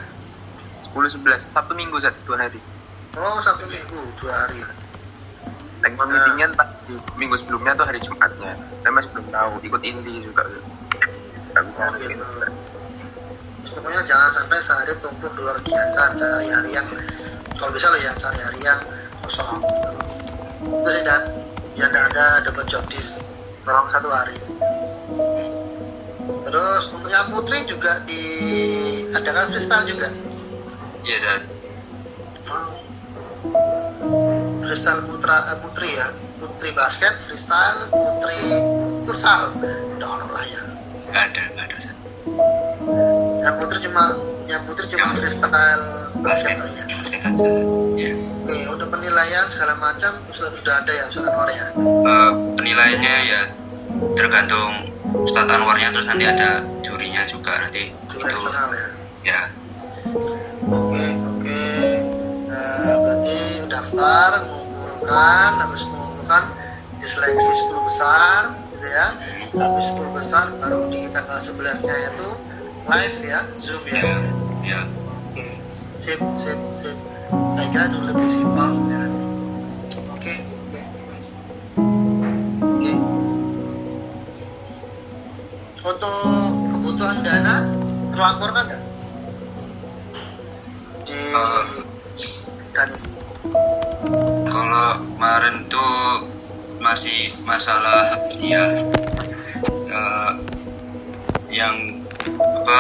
10 0.83 0.91
11 1.23 1.47
Sabtu 1.47 1.73
Minggu 1.73 1.95
satu 2.03 2.19
dua 2.27 2.37
hari. 2.45 2.59
oh 3.15 3.39
Sabtu 3.39 3.65
Minggu 3.65 3.99
dua 4.19 4.33
hari 4.45 4.59
Like 5.79 5.95
meetingnya 5.95 6.51
entah 6.51 6.67
di 6.83 6.99
minggu 7.15 7.39
sebelumnya 7.39 7.71
tuh 7.71 7.87
hari 7.87 8.03
Jumatnya. 8.03 8.51
Saya 8.83 8.91
masih 8.91 9.09
belum 9.15 9.27
tahu. 9.31 9.51
Ikut 9.63 9.81
inti 9.87 10.19
juga. 10.19 10.43
Gak 11.55 11.63
bisa 11.71 11.81
Oh, 11.87 11.95
gitu. 11.95 12.25
pokoknya 13.69 14.01
jangan 14.03 14.29
sampai 14.35 14.59
sehari 14.59 14.93
tumpuk 14.99 15.31
dua 15.39 15.55
kegiatan 15.61 16.09
cari 16.19 16.47
hari 16.51 16.71
yang 16.75 16.87
kalau 17.55 17.71
bisa 17.71 17.87
loh 17.87 18.01
ya 18.01 18.11
cari 18.19 18.39
hari 18.43 18.59
yang 18.59 18.79
kosong 19.23 19.61
gitu. 19.61 19.89
itu 20.83 20.89
sih 20.89 21.03
dan 21.05 21.21
biar 21.77 21.89
tidak 21.91 22.03
ada 22.11 22.25
double 22.43 22.65
job 22.65 22.83
disk 22.89 23.15
tolong 23.69 23.89
satu 23.93 24.09
hari. 24.09 24.37
Terus 26.49 26.83
untuk 26.89 27.11
yang 27.13 27.29
putri 27.29 27.61
juga 27.69 28.01
diadakan 28.09 29.45
freestyle 29.53 29.85
juga. 29.85 30.09
Iya 31.05 31.17
Zat 31.21 31.41
mau 32.49 32.73
freestyle 34.65 35.05
putra 35.05 35.53
eh, 35.53 35.57
putri 35.61 35.89
ya. 35.93 36.09
Putri 36.41 36.73
basket 36.73 37.13
freestyle 37.29 37.93
putri 37.93 38.41
futsal. 39.05 39.53
Udah 39.61 40.25
lah 40.25 40.45
ya. 40.49 40.61
Nggak 41.13 41.23
ada 41.29 41.43
nggak 41.53 41.65
ada 41.69 41.77
yang 43.39 43.55
putri 43.57 43.77
cuma 43.87 44.03
yang 44.45 44.61
putri 44.67 44.85
cuma 44.91 45.15
freestyle 45.15 45.85
basket 46.23 46.57
aja. 46.59 46.83
Basket 46.87 47.21
aja. 47.23 47.49
Ya 47.95 48.13
oke 48.49 48.65
untuk 48.73 48.87
penilaian 48.89 49.45
segala 49.53 49.77
macam 49.77 50.25
sudah 50.33 50.49
sudah 50.57 50.75
ada 50.81 50.91
ya 50.91 51.03
Ustaz 51.05 51.29
Anwar 51.29 51.49
ya? 51.53 51.65
Eh, 51.77 52.31
penilaiannya 52.57 53.15
ya 53.29 53.41
tergantung 54.17 54.89
Ustadz 55.21 55.53
Anwarnya 55.53 55.93
terus 55.93 56.09
nanti 56.09 56.25
ada 56.25 56.65
jurinya 56.81 57.21
juga 57.29 57.61
nanti 57.61 57.93
Juri 58.09 58.25
itu 58.25 58.33
eksternal 58.33 58.69
ya? 58.73 58.87
ya. 59.21 59.41
Oke 60.65 61.05
oke. 61.29 61.61
Eh, 62.49 62.95
berarti 62.97 63.37
daftar 63.69 64.29
mengumpulkan 64.49 65.49
habis 65.61 65.85
mengumpulkan 65.85 66.43
diseleksi 66.97 67.51
10 67.69 67.85
besar 67.85 68.39
gitu 68.73 68.87
ya. 68.89 69.07
Habis 69.53 69.85
10 69.93 70.17
besar 70.17 70.45
baru 70.57 70.89
di 70.89 71.05
tanggal 71.13 71.37
11 71.37 71.85
nya 71.85 71.95
itu 72.09 72.27
live 72.89 73.17
ya 73.21 73.39
zoom 73.55 73.83
ya 73.85 74.01
ya 74.65 74.81
Oke, 75.29 75.45
sip, 76.01 76.17
sip, 76.33 76.59
sip. 76.73 76.97
Saya 77.53 77.69
kira 77.69 77.85
itu 77.85 77.97
lebih 78.01 78.27
simpel 78.27 78.71
ya. 78.89 79.01
Oke, 80.09 80.33
oke. 80.65 80.81
Untuk 85.79 86.13
kebutuhan 86.73 87.17
dana 87.21 87.55
terlaporkan 88.09 88.63
nggak? 88.67 88.83
Di 91.05 91.13
Eh. 91.13 91.65
Dani. 92.69 92.97
kalau 94.45 94.89
kemarin 95.15 95.55
tuh 95.67 96.25
masih 96.79 97.25
masalah 97.43 98.17
ya 98.35 98.65
eh, 99.85 100.31
yang 101.49 101.98
apa 102.27 102.79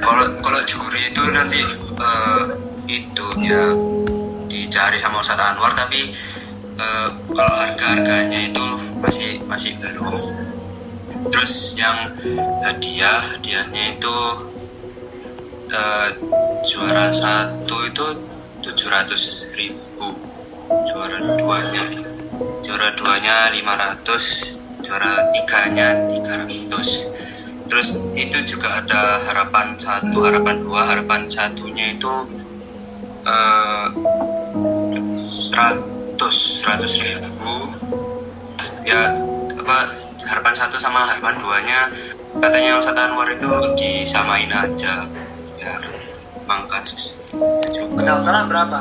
kalau 0.00 0.26
kalau 0.40 0.60
juri 0.64 1.10
itu 1.10 1.22
nanti 1.34 1.60
eh, 1.98 2.42
itu 2.90 3.26
ya 3.42 3.74
dicari 4.50 4.98
sama 4.98 5.22
Ustadz 5.22 5.54
Anwar 5.54 5.74
tapi 5.74 6.10
eh, 6.78 7.08
kalau 7.28 7.54
harga 7.58 7.86
harganya 7.98 8.40
itu 8.46 8.66
masih 9.02 9.42
masih 9.46 9.76
belum. 9.78 10.14
Terus 11.30 11.76
yang 11.76 12.16
hadiah 12.64 13.20
hadiahnya 13.36 13.98
itu 13.98 14.16
eh, 15.70 16.08
juara 16.64 17.12
satu 17.12 17.76
itu 17.86 18.06
700 18.64 19.58
ribu. 19.58 20.08
Juara 20.86 21.18
duanya 21.36 21.82
juara 22.62 22.94
duanya 22.94 23.50
500 23.50 24.86
juara 24.86 25.28
tiganya 25.34 25.88
300 26.08 27.29
terus 27.70 27.96
itu 28.18 28.38
juga 28.44 28.82
ada 28.82 29.22
harapan 29.24 29.78
satu 29.78 30.26
harapan 30.26 30.56
dua 30.60 30.90
harapan 30.90 31.30
satunya 31.30 31.94
itu 31.94 32.14
eh 33.24 33.86
100 35.14 36.18
100 36.18 37.06
ribu. 37.06 37.54
Ya 38.84 39.14
apa 39.54 39.76
harapan 40.26 40.54
satu 40.56 40.76
sama 40.76 41.06
harapan 41.06 41.38
duanya 41.38 41.80
katanya 42.42 42.76
Ustadz 42.76 43.00
Anwar 43.00 43.30
itu 43.30 43.48
disamain 43.78 44.50
aja. 44.50 45.06
Ya 45.56 45.74
mangkas 46.44 47.14
juga. 47.70 47.94
Pendaftaran 47.94 48.50
berapa? 48.50 48.80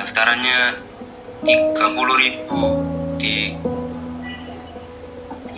daftarannya 0.00 0.80
30.000 1.44 2.22
ribu 2.24 2.62
di 3.20 3.52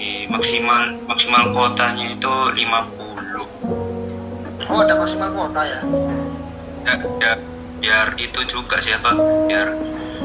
di 0.03 0.27
maksimal 0.27 0.99
maksimal 1.07 1.55
kuotanya 1.55 2.11
itu 2.11 2.27
50 2.27 2.59
oh 4.67 4.79
ada 4.83 4.99
maksimal 4.99 5.31
kuota 5.31 5.63
ya? 5.63 5.79
Ya, 6.83 6.95
ya 7.23 7.33
biar 7.79 8.11
itu 8.19 8.41
juga 8.51 8.83
siapa 8.83 9.15
biar 9.47 9.79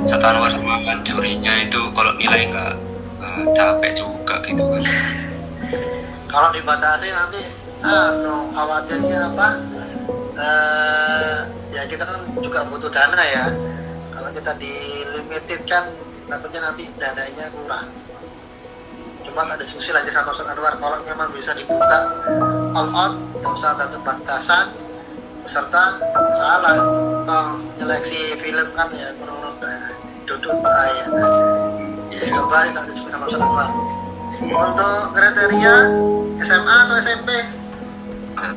satuan 0.10 0.42
luar 0.42 0.50
sama 0.50 0.82
kan 0.82 1.06
jurinya 1.06 1.54
itu 1.62 1.78
kalau 1.94 2.10
nilai 2.18 2.50
nggak 2.50 2.74
capek 3.54 3.94
juga 3.94 4.42
gitu 4.50 4.66
kan. 4.66 4.82
Kalau 6.34 6.50
dibatasi 6.52 7.08
nanti 7.14 7.42
ah 7.86 8.10
no 8.20 8.52
khawatirnya 8.52 9.32
apa? 9.32 9.48
Eh 10.38 11.38
ya 11.72 11.88
kita 11.88 12.04
kan 12.04 12.20
juga 12.42 12.66
butuh 12.68 12.90
dana 12.90 13.24
ya. 13.26 13.46
Kalau 14.12 14.30
kita 14.34 14.52
di 14.58 14.74
limited 15.18 15.62
kan 15.70 15.88
takutnya 16.28 16.68
nanti 16.68 16.84
dananya 17.00 17.48
kurang 17.54 17.88
cuma 19.38 19.54
tak 19.54 19.62
diskusi 19.62 19.94
lagi 19.94 20.10
sama 20.10 20.34
Ustaz 20.34 20.50
Anwar 20.50 20.74
kalau 20.82 20.98
memang 21.06 21.30
bisa 21.30 21.54
dibuka. 21.54 22.10
All 22.74 22.90
out 22.90 23.22
nggak 23.38 23.54
usah 23.54 23.78
ada 23.78 23.94
batasan 24.02 24.74
peserta 25.46 26.02
salah 26.34 26.74
toh 27.22 27.62
seleksi 27.78 28.34
film 28.42 28.66
kan 28.74 28.90
ya 28.98 29.14
kurang 29.22 29.54
duduk 30.26 30.58
ayat 30.66 31.14
ya. 31.14 31.30
Coba 32.34 32.66
kita 32.66 32.82
diskusi 32.90 33.14
sama 33.14 33.30
Ustaz 33.30 33.46
Anwar. 33.46 33.70
Untuk 34.42 34.98
kriteria 35.14 35.76
SMA 36.42 36.76
atau 36.90 36.98
SMP 36.98 37.30
eh, 38.42 38.54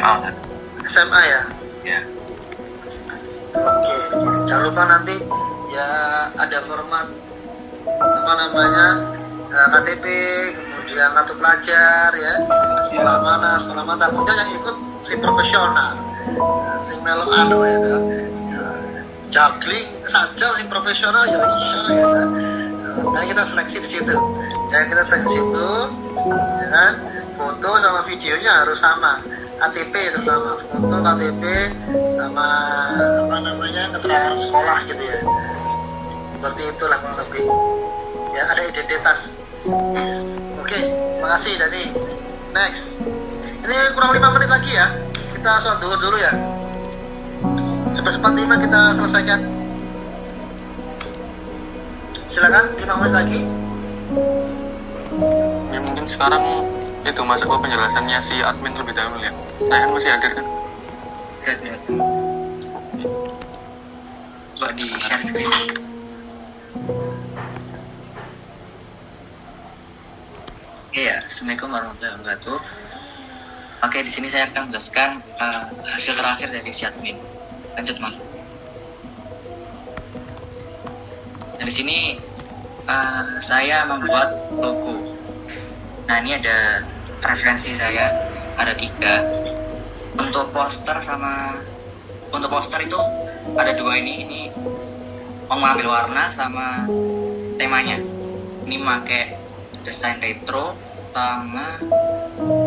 MA 0.00 0.10
Ustaz. 0.16 0.36
SMA 0.88 1.20
ya? 1.28 1.44
Ya 1.84 2.15
Oke, 3.56 3.96
jangan 4.44 4.62
lupa 4.68 4.82
nanti 4.84 5.16
ya 5.72 5.88
ada 6.36 6.58
format 6.68 7.08
apa 7.86 8.32
namanya 8.36 8.86
eh, 9.48 9.66
KTP, 9.72 10.04
kemudian 10.52 11.10
kartu 11.16 11.34
pelajar 11.38 12.10
ya, 12.12 12.32
sekolah 12.90 13.16
mana, 13.22 13.50
sekolah 13.56 13.82
mana, 13.86 13.98
takutnya 14.04 14.34
yang 14.44 14.50
ikut 14.60 14.76
si 15.06 15.14
profesional, 15.16 15.92
si 16.84 16.94
melo 17.00 17.24
anu 17.30 17.64
ya, 17.64 17.78
kan. 17.80 18.02
Ya, 18.50 18.66
juggling 19.32 19.88
saja 20.04 20.46
si 20.60 20.64
profesional 20.68 21.24
ya 21.24 21.38
bisa 21.46 21.80
ya 21.94 22.06
kan. 22.06 22.28
Nah, 22.96 23.22
kita 23.28 23.42
seleksi 23.44 23.76
di 23.84 23.88
situ, 23.88 24.16
dan 24.72 24.88
kita 24.88 25.02
seleksi 25.04 25.28
di 25.28 25.36
situ, 25.36 25.68
ya 26.32 26.68
kan, 26.72 26.92
foto 27.36 27.70
sama 27.80 28.00
videonya 28.08 28.64
harus 28.64 28.80
sama. 28.80 29.20
KTP 29.56 29.94
terutama 30.12 30.60
foto 30.60 30.96
KTP 31.00 31.42
sama 32.12 32.48
apa 33.24 33.36
namanya 33.40 33.88
keterangan 33.96 34.36
sekolah 34.36 34.78
gitu 34.84 35.00
ya. 35.00 35.20
Seperti 36.36 36.62
itulah 36.76 36.98
kurang 37.00 37.16
lebih. 37.16 37.44
Ya 38.36 38.42
ada 38.52 38.62
identitas. 38.68 39.40
Oke 40.60 40.78
makasih 41.24 41.56
Dani. 41.56 41.82
Next. 42.52 42.92
Ini 43.64 43.76
kurang 43.96 44.12
lima 44.12 44.28
menit 44.36 44.52
lagi 44.52 44.72
ya. 44.76 44.92
Kita 45.32 45.50
sholat 45.64 45.78
duhur 45.80 45.98
dulu 46.04 46.16
ya. 46.20 46.32
Cepat-cepat 47.96 48.32
lima 48.36 48.54
kita 48.60 48.80
selesaikan. 48.92 49.40
Silakan 52.28 52.64
lima 52.76 52.94
menit 53.00 53.14
lagi. 53.16 53.40
Ya 55.72 55.80
mungkin 55.80 56.04
sekarang 56.04 56.68
itu 57.06 57.22
masuk 57.22 57.46
ke 57.46 57.56
penjelasannya 57.70 58.18
si 58.18 58.42
admin 58.42 58.74
lebih 58.74 58.90
dahulu 58.90 59.22
ya 59.22 59.30
kan 59.70 59.88
masih 59.94 60.10
hadir 60.10 60.34
kan 60.34 60.46
lihat. 61.62 61.82
Coba 64.56 64.72
di 64.74 64.86
share 64.98 65.22
screen. 65.22 65.52
Oke 70.90 71.00
ya, 71.06 71.22
Assalamualaikum 71.22 71.68
warahmatullahi 71.70 72.14
wabarakatuh. 72.18 72.58
Oke, 73.84 73.98
di 74.00 74.10
sini 74.10 74.26
saya 74.32 74.48
akan 74.48 74.72
menjelaskan 74.72 75.10
eh, 75.22 75.64
hasil 75.92 76.16
terakhir 76.16 76.48
dari 76.50 76.72
si 76.72 76.82
admin. 76.88 77.20
Lanjut, 77.78 78.00
Mas. 78.00 78.16
Nah, 81.60 81.64
di 81.68 81.74
sini 81.76 82.16
eh, 82.88 83.24
saya 83.44 83.84
membuat 83.86 84.50
logo. 84.56 85.14
Nah, 86.08 86.16
ini 86.24 86.40
ada 86.40 86.80
referensi 87.22 87.72
saya, 87.76 88.12
ada 88.56 88.72
tiga. 88.76 89.24
Untuk 90.16 90.48
poster 90.48 90.96
sama 91.04 91.60
untuk 92.32 92.48
poster 92.48 92.80
itu 92.80 92.96
ada 93.52 93.76
dua 93.76 94.00
ini, 94.00 94.24
ini 94.24 94.42
mengambil 95.46 95.92
warna 95.92 96.32
sama 96.32 96.88
temanya. 97.60 98.00
Ini 98.66 98.76
pakai 98.82 99.22
desain 99.86 100.18
retro 100.18 100.74
sama 101.14 101.78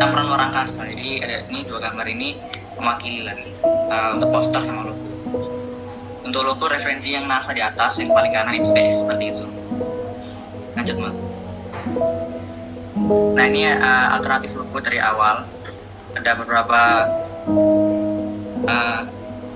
campuran 0.00 0.24
luar 0.26 0.40
angkasa. 0.50 0.88
Jadi 0.88 1.20
ada 1.22 1.44
ini 1.46 1.66
dua 1.68 1.78
gambar 1.78 2.06
ini 2.08 2.38
mewakili 2.80 3.22
lagi 3.26 3.50
eh, 3.66 4.10
untuk 4.16 4.28
poster 4.32 4.62
sama 4.64 4.88
logo. 4.88 5.06
Untuk 6.24 6.42
logo 6.46 6.66
referensi 6.70 7.12
yang 7.12 7.26
NASA 7.26 7.52
di 7.52 7.62
atas 7.62 7.98
yang 8.00 8.14
paling 8.14 8.32
kanan 8.32 8.54
itu 8.56 8.70
kayak 8.72 8.94
seperti 8.96 9.24
itu. 9.34 9.44
Lanjut 10.78 10.96
Mak. 10.96 11.14
Nah 13.10 13.44
ini 13.50 13.66
eh, 13.66 14.06
alternatif 14.14 14.54
logo 14.54 14.78
dari 14.78 15.02
awal. 15.02 15.42
Ada 16.14 16.30
beberapa 16.38 16.80
eh, 18.70 19.00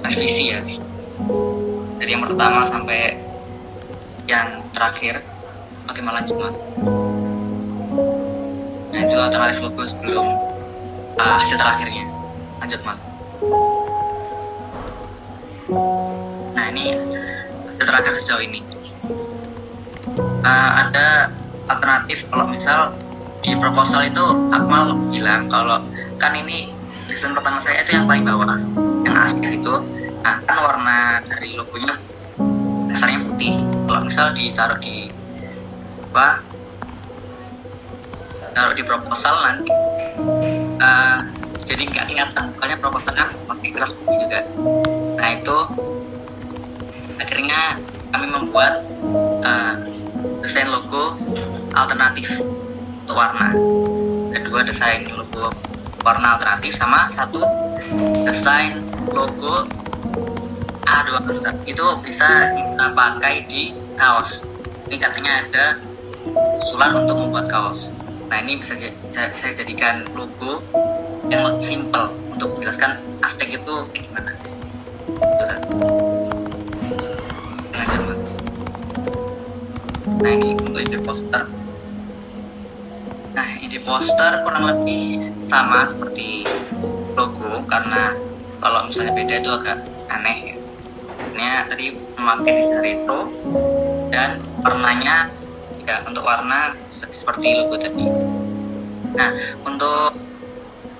revisi 0.02 0.50
ya. 0.50 0.58
Dari 2.02 2.10
yang 2.10 2.26
pertama 2.26 2.66
sampai 2.66 3.14
yang 4.26 4.58
terakhir. 4.74 5.22
Bagaimana 5.84 6.24
lanjut 6.24 6.36
Mak? 6.40 6.54
Nah 8.90 9.00
itu 9.04 9.16
alternatif 9.20 9.58
logo 9.62 9.82
sebelum 9.86 10.26
eh, 11.14 11.34
hasil 11.38 11.54
terakhirnya. 11.54 12.04
Lanjut 12.58 12.80
Mak. 12.82 12.98
Nah 16.58 16.64
ini 16.74 16.98
hasil 17.70 17.84
terakhir 17.86 18.12
sejauh 18.18 18.42
ini. 18.42 18.66
Eh, 20.44 20.70
ada 20.74 21.30
alternatif 21.70 22.26
kalau 22.28 22.50
misal 22.50 22.92
di 23.44 23.52
proposal 23.60 24.08
itu 24.08 24.24
Akmal 24.48 24.96
bilang 25.12 25.52
kalau 25.52 25.84
kan 26.16 26.32
ini 26.32 26.72
desain 27.04 27.36
pertama 27.36 27.60
saya 27.60 27.84
itu 27.84 27.92
yang 27.92 28.08
paling 28.08 28.24
bawah 28.24 28.56
yang 29.04 29.14
asli 29.20 29.60
itu 29.60 29.74
nah 30.24 30.40
kan 30.48 30.56
warna 30.64 31.20
dari 31.28 31.52
logonya 31.52 32.00
dasarnya 32.88 33.20
putih. 33.28 33.60
Kalau 33.84 34.00
misal 34.06 34.32
ditaruh 34.32 34.80
di 34.80 35.12
apa 36.14 36.40
taruh 38.54 38.72
di 38.72 38.86
proposal 38.86 39.34
nanti 39.44 39.68
eh, 40.80 41.18
jadi 41.68 41.82
nggak 41.84 42.04
kelihatan. 42.08 42.44
Makanya 42.56 42.76
proposalnya 42.80 43.28
pakai 43.44 43.68
keras 43.74 43.92
putih 43.92 44.16
juga. 44.24 44.40
Nah 45.20 45.28
itu 45.36 45.56
akhirnya 47.20 47.76
kami 48.08 48.26
membuat 48.32 48.80
eh, 49.44 49.74
desain 50.40 50.72
logo 50.72 51.18
alternatif 51.76 52.30
untuk 53.04 53.20
warna. 53.20 53.52
Ada 54.32 54.40
dua 54.48 54.60
desain 54.64 55.04
logo 55.12 55.52
warna 56.00 56.40
alternatif 56.40 56.72
sama 56.72 57.04
satu 57.12 57.44
desain 58.24 58.80
logo 59.12 59.68
A2 60.88 61.20
itu 61.68 61.86
bisa 62.00 62.28
kita 62.56 62.86
pakai 62.96 63.44
di 63.44 63.76
kaos. 64.00 64.40
Ini 64.88 64.96
katanya 64.96 65.44
ada 65.44 65.64
usulan 66.64 67.04
untuk 67.04 67.20
membuat 67.20 67.52
kaos. 67.52 67.92
Nah 68.32 68.40
ini 68.40 68.56
bisa 68.56 68.72
saya 69.04 69.52
jadikan 69.52 70.08
logo 70.16 70.64
yang 71.28 71.60
simple 71.60 72.08
untuk 72.32 72.56
menjelaskan 72.56 73.00
Aztec 73.20 73.52
itu 73.52 73.74
kayak 73.92 74.04
gimana. 74.08 74.32
Nah 80.24 80.30
ini 80.32 80.56
untuk 80.56 80.80
ide 80.80 80.96
poster 81.04 81.44
nah 83.34 83.48
ide 83.58 83.82
poster 83.82 84.46
kurang 84.46 84.64
lebih 84.70 85.18
sama 85.50 85.90
seperti 85.90 86.46
logo 87.18 87.66
karena 87.66 88.14
kalau 88.62 88.86
misalnya 88.86 89.12
beda 89.12 89.34
itu 89.42 89.50
agak 89.50 89.78
aneh 90.06 90.38
ya. 90.54 90.56
Ini 91.34 91.44
tadi 91.66 91.86
memakai 92.14 92.52
desain 92.62 92.78
retro 92.78 93.26
dan 94.14 94.38
warnanya 94.62 95.28
ya 95.82 95.98
untuk 96.06 96.22
warna 96.22 96.78
se- 96.94 97.10
seperti 97.10 97.58
logo 97.58 97.74
tadi. 97.74 98.06
Nah 99.18 99.30
untuk 99.66 100.14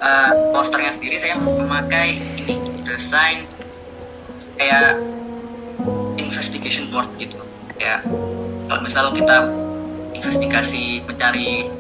eh, 0.03 0.31
posternya 0.51 0.93
sendiri 0.99 1.17
saya 1.23 1.39
memakai 1.39 2.19
ini 2.43 2.59
desain 2.83 3.47
kayak 4.59 4.99
investigation 6.19 6.91
board 6.91 7.07
gitu. 7.17 7.39
Ya 7.79 8.03
kalau 8.67 8.81
misal 8.83 9.15
kita 9.15 9.47
investigasi 10.15 10.99
mencari 11.07 11.71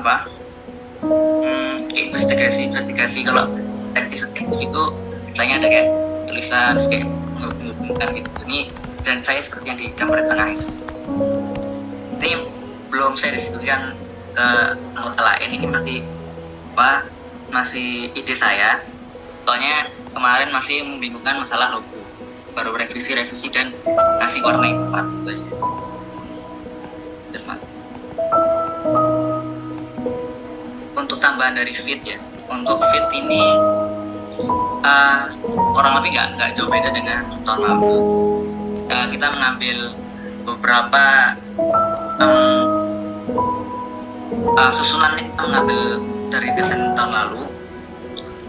apa? 0.00 0.14
Hmm, 1.04 1.86
kayak 1.90 2.04
investigasi 2.10 2.60
investigasi. 2.72 3.18
Kalau 3.22 3.44
teknis 3.94 4.24
itu 4.58 4.82
misalnya 5.30 5.54
ada 5.62 5.68
kayak 5.70 5.88
tulisan 6.26 6.70
terus 6.78 6.88
kayak 6.90 7.06
menghubungkan 7.38 8.08
gitu. 8.16 8.28
Ini 8.48 8.58
dan 9.04 9.20
saya 9.20 9.40
seperti 9.44 9.66
yang 9.68 9.78
di 9.78 9.86
gambar 9.94 10.18
tengah 10.26 10.48
ini. 10.54 10.66
Belum 12.88 13.18
saya 13.18 13.34
diskusikan 13.34 13.92
ke 14.34 14.46
anggota 14.94 15.22
lain. 15.22 15.48
Ini 15.50 15.66
masih 15.66 15.98
apa? 16.74 17.10
Masih 17.50 18.10
ide 18.14 18.34
saya. 18.38 18.80
Soalnya 19.44 19.90
kemarin 20.14 20.48
masih 20.54 20.86
membingungkan 20.86 21.42
masalah 21.42 21.74
logo. 21.74 21.98
Baru 22.54 22.70
revisi 22.78 23.12
revisi 23.12 23.50
dan 23.50 23.74
kasih 24.22 24.40
warna 24.46 24.66
yang 24.70 24.80
tepat. 24.88 25.06
Terus, 25.26 25.42
Untuk 31.14 31.30
tambahan 31.30 31.54
dari 31.54 31.70
fit 31.70 32.02
ya. 32.02 32.18
Untuk 32.50 32.82
fit 32.90 33.06
ini 33.14 33.38
eh, 34.82 35.22
kurang 35.46 36.02
lebih 36.02 36.10
nggak 36.10 36.28
nggak 36.34 36.50
jauh 36.58 36.66
beda 36.66 36.90
dengan 36.90 37.22
tahun 37.46 37.60
lalu. 37.70 37.94
Eh, 38.90 39.06
kita 39.14 39.30
mengambil 39.30 39.94
beberapa 40.42 41.06
em, 42.18 42.66
eh, 44.58 44.70
susunan 44.74 45.14
yang 45.14 45.30
kita 45.30 45.42
mengambil 45.46 45.80
dari 46.34 46.50
desain 46.58 46.82
tahun 46.98 47.14
lalu. 47.14 47.46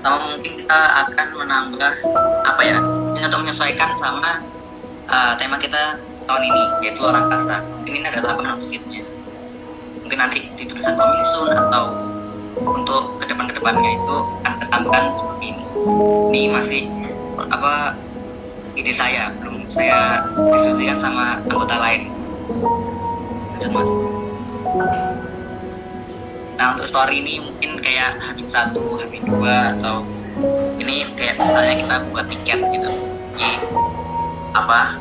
Sama 0.01 0.17
mungkin 0.25 0.65
kita 0.65 0.79
akan 1.05 1.27
menambah 1.37 1.93
apa 2.49 2.61
ya 2.65 2.81
untuk 3.13 3.45
menyesuaikan 3.45 3.93
sama 4.01 4.41
eh, 5.05 5.33
tema 5.37 5.61
kita 5.61 6.01
tahun 6.25 6.41
ini 6.49 6.63
yaitu 6.81 7.05
orang 7.05 7.29
kasta. 7.29 7.61
Ini 7.85 8.09
adalah 8.09 8.33
penentu 8.33 8.73
fitnya. 8.73 9.05
Mungkin 10.01 10.17
nanti 10.17 10.49
di 10.57 10.65
tulisan 10.65 10.97
komisun 10.97 11.53
atau 11.53 12.14
untuk 12.64 13.19
ke 13.19 13.26
depan 13.27 13.52
ke 13.52 13.53
depannya 13.60 13.91
itu 13.99 14.18
ketambahkan 14.45 15.11
seperti 15.11 15.45
ini. 15.52 15.64
Ini 16.32 16.41
masih 16.52 16.84
apa 17.52 17.95
ide 18.76 18.91
saya 18.95 19.32
belum 19.40 19.68
saya 19.68 20.23
diskusikan 20.56 20.99
sama 21.03 21.40
anggota 21.44 21.76
lain. 21.80 22.02
Nah 26.56 26.65
untuk 26.72 26.88
story 26.88 27.19
ini 27.19 27.44
mungkin 27.44 27.84
kayak 27.84 28.15
Hamin 28.23 28.48
satu 28.48 28.99
Hamin 28.99 29.23
dua 29.27 29.76
atau 29.76 30.07
ini 30.80 31.11
kayak 31.15 31.40
misalnya 31.40 31.76
kita 31.80 31.95
buat 32.11 32.26
tiket 32.32 32.60
gitu. 32.72 32.90
Jadi 33.36 33.52
apa 34.56 34.95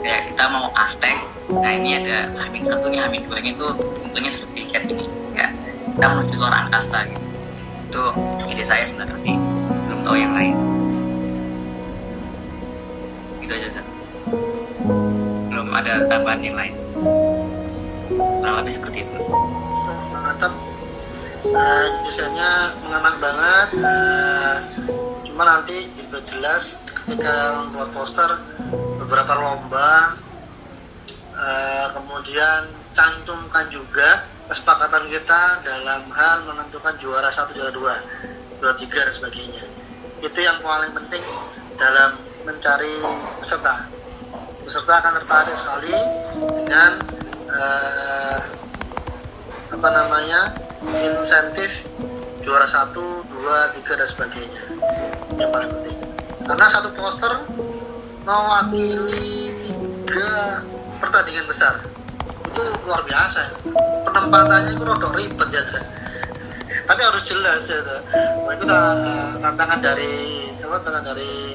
kayak 0.00 0.22
kita 0.32 0.44
mau 0.48 0.70
Aztec 0.78 1.18
nah 1.50 1.74
ini 1.74 1.98
ada 1.98 2.30
Hamin 2.38 2.62
satunya 2.62 3.02
Hamin 3.02 3.26
dua 3.26 3.42
itu 3.42 3.66
bentuknya 3.74 4.30
seperti 4.30 4.70
tiket 4.70 4.82
ini 4.86 5.19
kita 6.00 6.16
menuju 6.16 6.40
luar 6.40 6.64
angkasa 6.64 7.04
gitu. 7.12 7.28
Itu 7.92 8.02
ide 8.48 8.64
saya 8.64 8.88
sebenarnya 8.88 9.20
sih. 9.20 9.36
Belum 9.84 10.00
tahu 10.00 10.16
yang 10.16 10.32
lain. 10.32 10.56
Gitu 13.44 13.52
aja 13.52 13.68
Zat. 13.76 13.86
belum 15.52 15.68
ada 15.76 16.08
tambahan 16.08 16.40
yang 16.40 16.56
lain. 16.56 16.72
Kurang 18.16 18.64
lebih 18.64 18.80
seperti 18.80 19.04
itu. 19.04 19.20
Mantap. 20.16 20.56
Uh, 21.44 21.86
desainnya 22.08 22.80
mengena 22.80 23.12
banget. 23.20 23.68
Eh, 23.76 24.56
cuma 25.28 25.44
nanti 25.44 25.84
diperjelas 26.00 26.80
ketika 26.96 27.60
membuat 27.60 27.92
poster 27.92 28.40
beberapa 28.96 29.36
lomba. 29.36 30.16
Eh, 31.36 31.86
kemudian 31.92 32.72
cantumkan 32.96 33.68
juga 33.68 34.39
kesepakatan 34.50 35.06
kita 35.06 35.62
dalam 35.62 36.10
hal 36.10 36.42
menentukan 36.42 36.98
juara 36.98 37.30
satu 37.30 37.54
juara 37.54 37.70
dua 37.70 37.94
juara 38.58 38.74
tiga 38.74 39.06
dan 39.06 39.14
sebagainya. 39.14 39.62
Itu 40.18 40.38
yang 40.42 40.58
paling 40.66 40.90
penting 40.90 41.22
dalam 41.78 42.18
mencari 42.42 42.98
peserta. 43.38 43.86
Peserta 44.66 44.92
akan 45.06 45.12
tertarik 45.22 45.54
sekali 45.54 45.94
dengan 46.34 46.98
eh, 47.46 48.38
apa 49.70 49.88
namanya 49.94 50.50
insentif 50.98 51.86
juara 52.42 52.66
satu 52.66 53.22
dua 53.30 53.70
tiga 53.78 54.02
dan 54.02 54.08
sebagainya. 54.10 54.62
Yang 55.38 55.50
paling 55.54 55.70
penting. 55.78 55.98
Karena 56.42 56.66
satu 56.66 56.90
poster 56.98 57.32
mewakili 58.26 59.54
tiga 59.62 60.58
pertandingan 60.98 61.46
besar 61.46 61.99
itu 62.46 62.62
luar 62.86 63.02
biasa. 63.04 63.38
Ya. 63.40 63.52
penempatannya 64.10 64.70
itu 64.74 64.82
rodok 64.84 65.12
ribet 65.14 65.48
ya 65.54 65.62
tapi 66.90 67.00
harus 67.06 67.22
jelas 67.22 67.62
ya 67.70 67.78
Nah, 68.50 68.52
itu 68.58 68.64
ta- 68.66 69.38
tantangan 69.38 69.78
dari 69.78 70.50
apa 70.58 70.74
tantangan 70.82 71.14
dari 71.14 71.54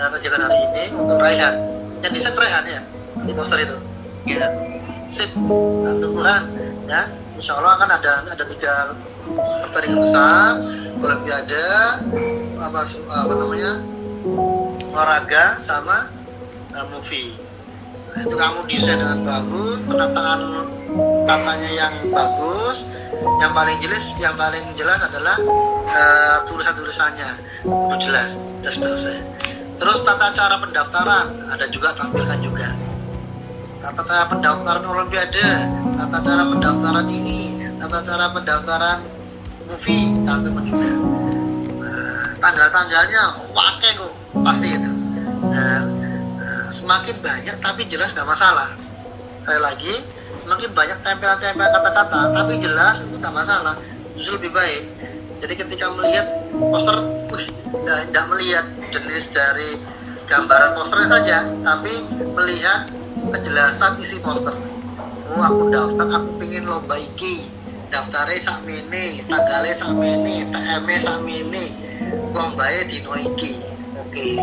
eh, 0.00 0.08
kegiatan 0.16 0.40
hari 0.48 0.58
ini 0.72 0.84
untuk 0.96 1.20
Raihan. 1.20 1.54
Yang 2.00 2.12
desain 2.16 2.32
Raihan 2.32 2.64
ya 2.64 2.80
di 3.28 3.32
poster 3.36 3.60
itu. 3.60 3.76
Ya 4.24 4.48
sip. 5.04 5.28
Nah, 5.36 5.92
tungguan 6.00 6.42
ya. 6.88 7.12
Insya 7.36 7.60
Allah 7.60 7.76
akan 7.76 7.88
ada 7.92 8.12
ada 8.24 8.44
tiga 8.48 8.72
pertandingan 9.68 10.00
besar 10.04 10.52
olimpiade 11.00 11.66
apa 12.60 12.80
apa 12.84 13.32
namanya 13.32 13.72
olahraga 14.92 15.56
sama 15.64 16.08
uh, 16.76 16.86
movie 16.92 17.32
itu 18.18 18.34
kamu 18.34 18.58
desain 18.66 18.98
dengan 18.98 19.20
bagus 19.22 19.78
penataan 19.86 20.40
tatanya 21.28 21.70
yang 21.70 21.94
bagus 22.10 22.88
yang 23.38 23.52
paling 23.54 23.78
jelas 23.78 24.04
yang 24.18 24.34
paling 24.34 24.64
jelas 24.74 24.98
adalah 25.06 25.36
uh, 25.86 26.36
tulisan 26.50 26.74
tulisannya 26.74 27.30
itu 27.62 27.96
jelas 28.10 28.34
sudah 28.60 28.72
selesai 28.74 29.18
terus 29.78 30.02
tata 30.02 30.34
cara 30.34 30.58
pendaftaran 30.58 31.26
ada 31.48 31.66
juga 31.70 31.94
tampilkan 31.94 32.38
juga 32.42 32.68
tata 33.80 34.04
cara 34.04 34.24
pendaftaran 34.28 34.84
olimpiade, 34.84 35.48
tata 35.96 36.18
cara 36.20 36.42
pendaftaran 36.52 37.06
ini, 37.08 37.56
tata 37.80 37.98
cara 38.04 38.26
pendaftaran 38.28 38.98
movie, 39.64 40.20
teman 40.28 40.64
juga. 40.68 40.90
Nah, 41.80 42.22
tanggal-tanggalnya 42.44 43.22
pakai 43.56 43.90
kok 43.96 44.12
pasti 44.44 44.68
itu. 44.76 44.92
Eh, 45.50 45.82
semakin 46.70 47.16
banyak 47.20 47.56
tapi 47.60 47.86
jelas 47.90 48.14
nggak 48.14 48.26
masalah. 48.26 48.74
Sekali 49.42 49.60
lagi, 49.60 49.94
semakin 50.42 50.70
banyak 50.72 50.98
tempelan-tempelan 51.02 51.70
kata-kata 51.74 52.20
tapi 52.34 52.52
jelas 52.62 53.02
itu 53.04 53.16
nggak 53.18 53.34
masalah, 53.34 53.74
justru 54.14 54.38
lebih 54.38 54.52
baik. 54.54 54.82
Jadi 55.40 55.54
ketika 55.56 55.88
melihat 55.96 56.26
poster, 56.52 56.96
tidak 57.80 58.24
melihat 58.28 58.66
jenis 58.92 59.24
dari 59.32 59.80
gambaran 60.28 60.76
posternya 60.76 61.08
saja, 61.08 61.38
tapi 61.64 61.92
melihat 62.36 62.86
kejelasan 63.32 63.96
isi 64.04 64.20
poster. 64.20 64.52
Oh 65.30 65.40
aku 65.40 65.70
daftar, 65.72 66.06
aku 66.10 66.28
pengen 66.42 66.68
lomba 66.68 66.98
iki. 66.98 67.46
Daftarnya 67.90 68.38
sakmene, 68.38 69.26
tanggalnya 69.26 69.74
sakmene, 69.74 70.46
TM-nya 70.54 70.98
sakmene, 71.02 71.64
lombanya 72.30 72.86
dino 72.86 73.18
iki. 73.18 73.58
Oke. 73.98 74.38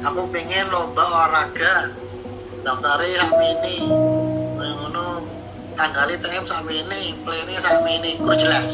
Aku 0.00 0.32
pengen 0.32 0.72
lomba 0.72 1.04
olahraga. 1.04 1.92
Daftarnya 2.64 3.24
sakmene. 3.24 3.76
Ngono 4.56 5.24
tanggalnya 5.76 6.16
TM 6.20 6.44
sakmene, 6.44 7.00
play-nya 7.24 7.60
sakmene, 7.60 8.20
kudu 8.20 8.34
jelas. 8.36 8.70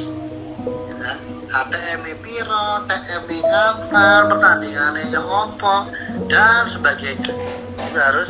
Ya. 1.02 1.14
HTM 1.46 2.02
piro, 2.26 2.82
TM 2.90 3.22
apa, 3.46 4.26
pertandingannya 4.26 5.14
yang 5.14 5.26
opo, 5.26 5.86
dan 6.26 6.66
sebagainya. 6.66 7.30
Itu 7.78 7.98
harus 7.98 8.28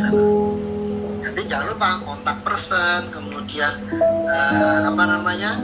nanti 1.25 1.43
jangan 1.49 1.75
lupa 1.75 1.89
kontak 2.07 2.39
person 2.45 3.11
kemudian 3.11 3.73
eh, 4.31 4.81
apa 4.87 5.03
namanya 5.05 5.59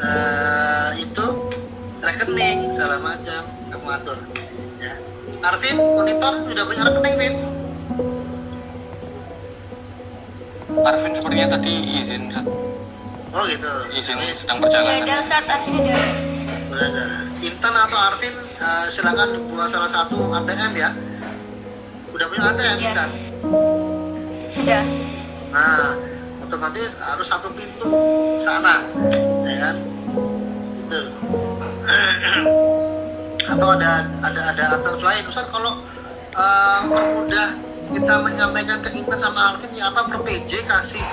eh, 0.00 0.88
itu 1.00 1.26
rekening 2.02 2.74
segala 2.74 2.98
macam 2.98 3.46
kamu 3.70 3.88
atur 3.94 4.18
Arvin 5.46 5.76
monitor 5.78 6.32
sudah 6.42 6.64
punya 6.66 6.82
rekening 6.84 7.14
Vin 7.16 7.34
Arvin 10.82 11.12
sepertinya 11.14 11.46
tadi 11.54 11.72
izin 12.02 12.22
oh 13.30 13.42
gitu 13.46 13.70
izin 13.94 14.16
Ini 14.16 14.28
sedang 14.34 14.56
Ya 14.58 14.62
perjalanan 14.66 15.02
ada 15.02 15.14
Ustadz, 15.22 15.52
Arvin 15.54 15.74
ada. 15.78 15.96
boleh 16.66 16.86
ada 16.90 17.04
Intan 17.38 17.74
atau 17.76 17.98
Arvin 18.00 18.34
eh, 18.58 18.84
silakan 18.90 19.28
buat 19.48 19.68
salah 19.70 19.90
satu 19.92 20.18
ATM 20.34 20.72
ya 20.74 20.90
udah 22.10 22.26
punya 22.26 22.42
ATM 22.50 22.76
Iya. 22.76 22.90
Intan 22.90 23.10
Sudah. 24.50 24.82
Nah, 25.52 25.92
otomatis 26.40 26.96
harus 26.96 27.28
satu 27.28 27.52
pintu 27.52 27.92
sana, 28.40 28.80
ya 29.44 29.56
kan? 29.60 29.76
Itu. 30.80 31.00
Atau 33.46 33.68
ada 33.78 34.10
ada 34.22 34.40
ada 34.52 34.62
alternatif 34.74 35.02
lain. 35.02 35.22
Ustaz 35.30 35.46
kalau 35.54 35.78
mempermudah 36.90 37.48
kita 37.86 38.14
menyampaikan 38.18 38.82
ke 38.82 38.90
Intan 38.98 39.18
sama 39.22 39.54
Alvin 39.54 39.70
ya 39.72 39.88
apa 39.88 40.10
per 40.10 40.18
PJ 40.26 40.66
kasih 40.66 41.04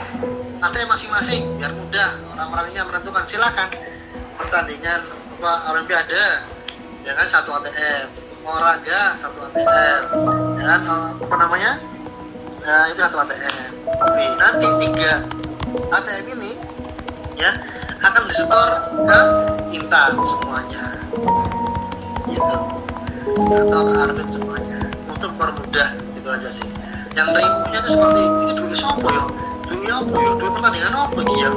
ATM 0.60 0.90
masing-masing? 0.90 1.42
Biar 1.62 1.72
mudah 1.78 2.10
orang-orangnya 2.34 2.82
menentukan. 2.90 3.24
Silakan. 3.30 3.70
Pertandingan 4.34 5.02
apa 5.44 5.76
olimpiade 5.76 6.24
ya 7.04 7.12
kan 7.20 7.28
satu 7.28 7.52
ATM 7.60 8.08
olahraga 8.48 9.20
satu 9.20 9.52
ATM 9.52 10.02
ya 10.58 10.64
kan 10.66 10.80
eh, 10.82 11.10
apa 11.22 11.36
namanya? 11.36 11.72
Nah 12.64 12.84
itu 12.90 13.00
satu 13.04 13.18
ATM 13.28 13.74
nanti 14.40 14.68
tiga 14.82 15.22
ATM 15.94 16.26
ini 16.40 16.52
ya 17.38 17.52
akan 18.04 18.24
disetor 18.28 18.70
ke 19.08 19.20
Intan 19.74 20.12
semuanya 20.16 20.86
gitu. 22.28 22.58
Atau 23.54 23.82
ke 23.88 24.24
semuanya. 24.32 24.80
Untuk 25.08 25.32
mempermudah 25.36 25.90
gitu 26.16 26.30
aja 26.30 26.50
sih. 26.50 26.68
Yang 27.14 27.28
ribunya 27.38 27.80
itu 27.80 27.90
seperti 27.94 28.22
ini 28.26 28.52
duit 28.58 28.74
sopo 28.74 29.08
ya 29.14 29.24
duit 29.70 29.86
apa 29.90 30.18
ya 30.18 30.32
duit 30.34 30.52
pertandingan 30.54 30.94
apa 30.98 31.20
ya 31.38 31.50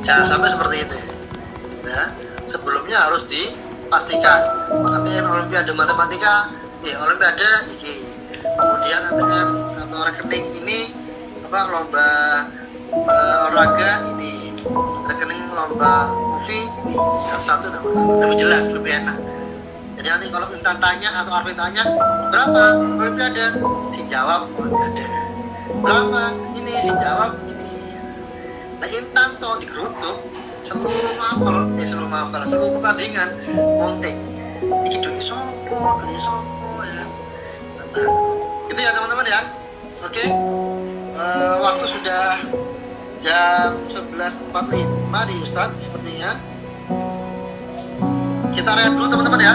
jangan 0.00 0.26
sampai 0.26 0.48
seperti 0.52 0.76
itu. 0.86 0.96
Ya 1.84 2.02
sebelumnya 2.48 2.98
harus 3.08 3.22
dipastikan. 3.28 4.40
ATM 4.74 5.24
Olimpiade 5.28 5.72
Matematika 5.76 6.50
ya 6.80 6.96
Olimpiade 7.04 7.48
iki 7.76 8.00
kemudian 8.44 9.00
ATM 9.12 9.48
atau 9.76 10.00
rekening 10.08 10.44
ini 10.64 10.78
apa 11.44 11.60
lomba 11.68 12.08
eh, 12.90 13.46
olahraga 13.52 14.08
ini. 14.16 14.56
Rekening 15.04 15.52
lomba 15.52 16.24
movie 16.44 16.68
ini 16.84 16.94
satu-satu 17.32 17.66
nah, 17.72 17.80
lebih 18.20 18.36
jelas 18.36 18.68
lebih 18.76 18.92
enak 19.00 19.16
jadi 19.94 20.08
nanti 20.10 20.26
kalau 20.26 20.50
Intan 20.50 20.76
tanya 20.82 21.08
atau 21.22 21.32
Arvin 21.38 21.54
tanya 21.54 21.86
berapa? 22.34 22.62
Olimpiade 22.98 23.44
dijawab 23.94 24.50
Olimpiade 24.58 25.06
berapa? 25.78 26.22
Ini 26.58 26.72
dijawab 26.90 27.30
ini. 27.46 27.70
Nah 28.82 28.88
Intan 28.90 29.38
tuh 29.38 29.62
di 29.62 29.66
grup 29.70 29.94
seluruh 30.66 31.14
mapel 31.14 31.78
eh 31.78 31.86
seluruh 31.86 32.10
mapel 32.10 32.42
seluruh 32.48 32.80
pertandingan 32.80 33.38
monting 33.78 34.18
ini 34.88 34.96
duit 34.98 35.22
sopo 35.22 36.02
sopo 36.18 36.82
ya? 36.82 37.04
Nah, 37.78 37.86
gitu 38.66 38.80
ya 38.82 38.90
teman-teman 38.96 39.26
ya. 39.30 39.40
Oke. 40.02 40.24
Eh, 41.14 41.54
waktu 41.62 41.84
sudah 41.86 42.26
jam 43.22 43.70
11.45 43.86 45.30
di 45.30 45.34
Ustadz 45.46 45.78
sepertinya. 45.86 46.34
Kita 48.50 48.70
rehat 48.74 48.92
dulu 48.98 49.06
teman-teman 49.06 49.40
ya 49.42 49.54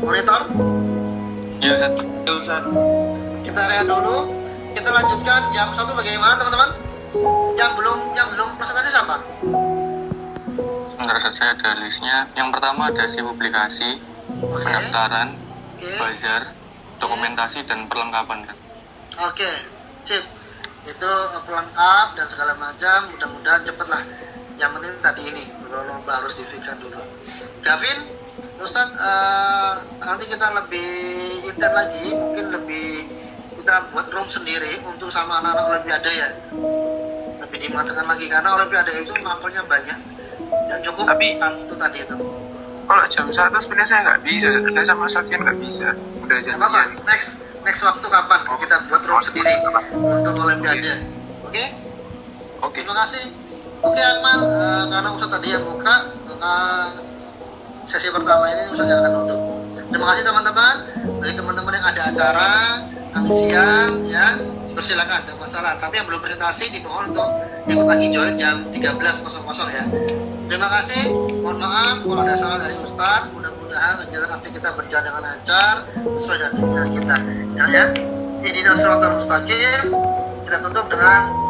monitor? 0.00 0.40
Ya 1.60 1.70
Ustaz. 1.76 1.94
Ya 2.24 2.32
Ustaz. 2.32 2.62
kita 3.44 3.60
rehat 3.68 3.86
dulu. 3.86 4.32
Kita 4.72 4.88
lanjutkan 4.88 5.40
jam 5.52 5.68
satu 5.76 5.92
bagaimana 5.92 6.38
teman-teman? 6.40 6.70
Yang 7.58 7.72
belum 7.76 7.98
yang 8.16 8.28
belum. 8.32 8.48
Presentasi 8.56 8.88
siapa? 8.92 9.16
Sebentar 10.96 11.16
saya 11.34 11.52
ada 11.58 11.70
listnya. 11.84 12.16
Yang 12.38 12.48
pertama 12.56 12.82
ada 12.88 13.04
si 13.10 13.18
publikasi, 13.20 13.90
oke. 14.40 14.62
pendaftaran, 14.62 15.28
oke. 15.34 15.90
bazar, 15.98 16.42
dokumentasi, 17.02 17.66
dan 17.66 17.84
perlengkapan. 17.90 18.46
Ustaz. 18.46 18.58
oke 19.20 19.52
sip. 20.08 20.24
Itu 20.88 21.12
pelengkap 21.44 22.06
dan 22.16 22.26
segala 22.30 22.56
macam. 22.56 23.12
Mudah-mudahan 23.12 23.62
cepet 23.68 23.86
lah 23.90 24.02
yang 24.56 24.70
penting 24.76 24.92
tadi 25.04 25.22
ini 25.28 25.44
belum 25.60 26.04
harus 26.08 26.40
difikirkan 26.40 26.80
dulu. 26.80 27.00
Gavin 27.60 28.19
Ustadz 28.60 28.92
eh, 28.92 29.72
nanti 30.04 30.24
kita 30.28 30.46
lebih 30.52 30.88
intens 31.48 31.72
lagi 31.72 32.12
mungkin 32.12 32.46
lebih 32.52 32.86
kita 33.56 33.88
buat 33.92 34.06
room 34.12 34.28
sendiri 34.28 34.80
untuk 34.84 35.08
sama 35.08 35.40
anak-anak 35.40 35.80
olimpiade 35.80 36.10
ya 36.12 36.28
lebih 37.40 37.58
dimatangkan 37.64 38.04
lagi 38.04 38.26
karena 38.28 38.48
olimpiade 38.52 38.92
itu 39.00 39.12
mapelnya 39.24 39.64
banyak 39.64 39.98
dan 40.68 40.78
cukup 40.84 41.04
Tapi- 41.08 41.40
satu 41.40 41.74
tadi 41.76 41.98
itu 42.04 42.16
Kalau 42.90 43.06
jam 43.06 43.30
satu 43.30 43.54
sebenarnya 43.62 43.86
saya 43.86 44.00
nggak 44.02 44.20
bisa. 44.26 44.50
Saya 44.74 44.82
sama 44.82 45.06
Sofian 45.06 45.46
nggak 45.46 45.62
bisa. 45.62 45.94
Udah 46.26 46.42
apa-apa 46.42 46.90
janjian. 46.90 47.06
next 47.06 47.28
next 47.62 47.80
waktu 47.86 48.02
kapan 48.02 48.40
kita 48.58 48.76
buat 48.90 49.02
room 49.06 49.22
sendiri 49.22 49.54
untuk 49.94 50.34
olimpiade 50.34 50.92
oke 51.46 51.64
Oke. 52.60 52.82
Terima 52.82 52.92
kasih. 53.06 53.24
Oke 53.80 53.96
Arman, 53.96 54.38
eh, 54.44 54.84
karena 54.92 55.08
Ustadz 55.16 55.32
tadi 55.32 55.48
yang 55.48 55.64
buka, 55.64 55.94
maka 56.28 56.54
sesi 57.86 58.08
pertama 58.12 58.50
ini 58.52 58.62
yang 58.76 59.00
akan 59.04 59.12
nutup. 59.14 59.40
Terima 59.90 60.06
kasih 60.14 60.22
teman-teman. 60.22 60.74
Bagi 61.20 61.34
teman-teman 61.36 61.72
yang 61.76 61.86
ada 61.86 62.02
acara 62.14 62.52
nanti 63.10 63.32
siang, 63.34 63.90
ya 64.06 64.38
persilakan 64.72 65.26
ada 65.26 65.32
masalah. 65.36 65.72
Tapi 65.82 65.98
yang 65.98 66.06
belum 66.06 66.20
presentasi 66.22 66.70
dimohon 66.72 67.12
untuk 67.12 67.28
ikut 67.66 67.86
lagi 67.86 68.06
join 68.14 68.34
jam 68.38 68.64
13.00 68.70 69.76
ya. 69.76 69.84
Terima 70.50 70.68
kasih. 70.80 71.02
Mohon 71.42 71.58
maaf 71.62 71.96
kalau 72.06 72.22
ada 72.22 72.34
salah 72.38 72.58
dari 72.62 72.74
Ustadz. 72.78 73.30
Mudah-mudahan 73.34 73.94
kegiatan 74.06 74.30
asli 74.30 74.48
kita 74.54 74.68
berjalan 74.74 75.04
dengan 75.10 75.22
lancar 75.26 75.74
sesuai 76.16 76.36
dengan 76.38 76.52
keinginan 76.54 76.88
kita. 76.96 77.16
Ya, 77.58 77.64
ya. 77.70 77.84
Ini 78.40 78.58
Nasratul 78.64 79.20
Mustaqim. 79.20 79.84
Kita 80.48 80.56
tutup 80.64 80.86
dengan 80.90 81.49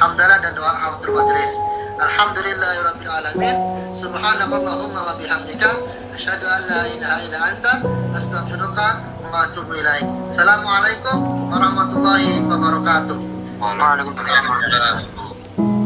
hamdalah 0.00 0.40
dan 0.40 0.56
doa 0.56 0.72
hafatul 0.72 1.12
majelis. 1.20 1.52
Alhamdulillahirabbil 2.00 3.12
alamin. 3.12 3.56
Subhanakallahumma 3.92 5.00
wa 5.04 5.12
bihamdika 5.20 5.70
asyhadu 6.16 6.48
an 6.48 6.60
la 6.72 6.82
ilaha 6.88 7.18
illa 7.28 7.38
anta 7.52 7.72
astaghfiruka 8.16 8.86
wa 9.28 9.44
atubu 9.44 9.76
ilaik. 9.76 10.08
Assalamualaikum 10.32 11.16
warahmatullahi 11.52 12.40
wabarakatuh. 12.48 13.16
Waalaikumsalam. 13.60 14.44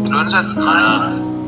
Duluan 0.06 0.26
Ustaz. 0.30 1.43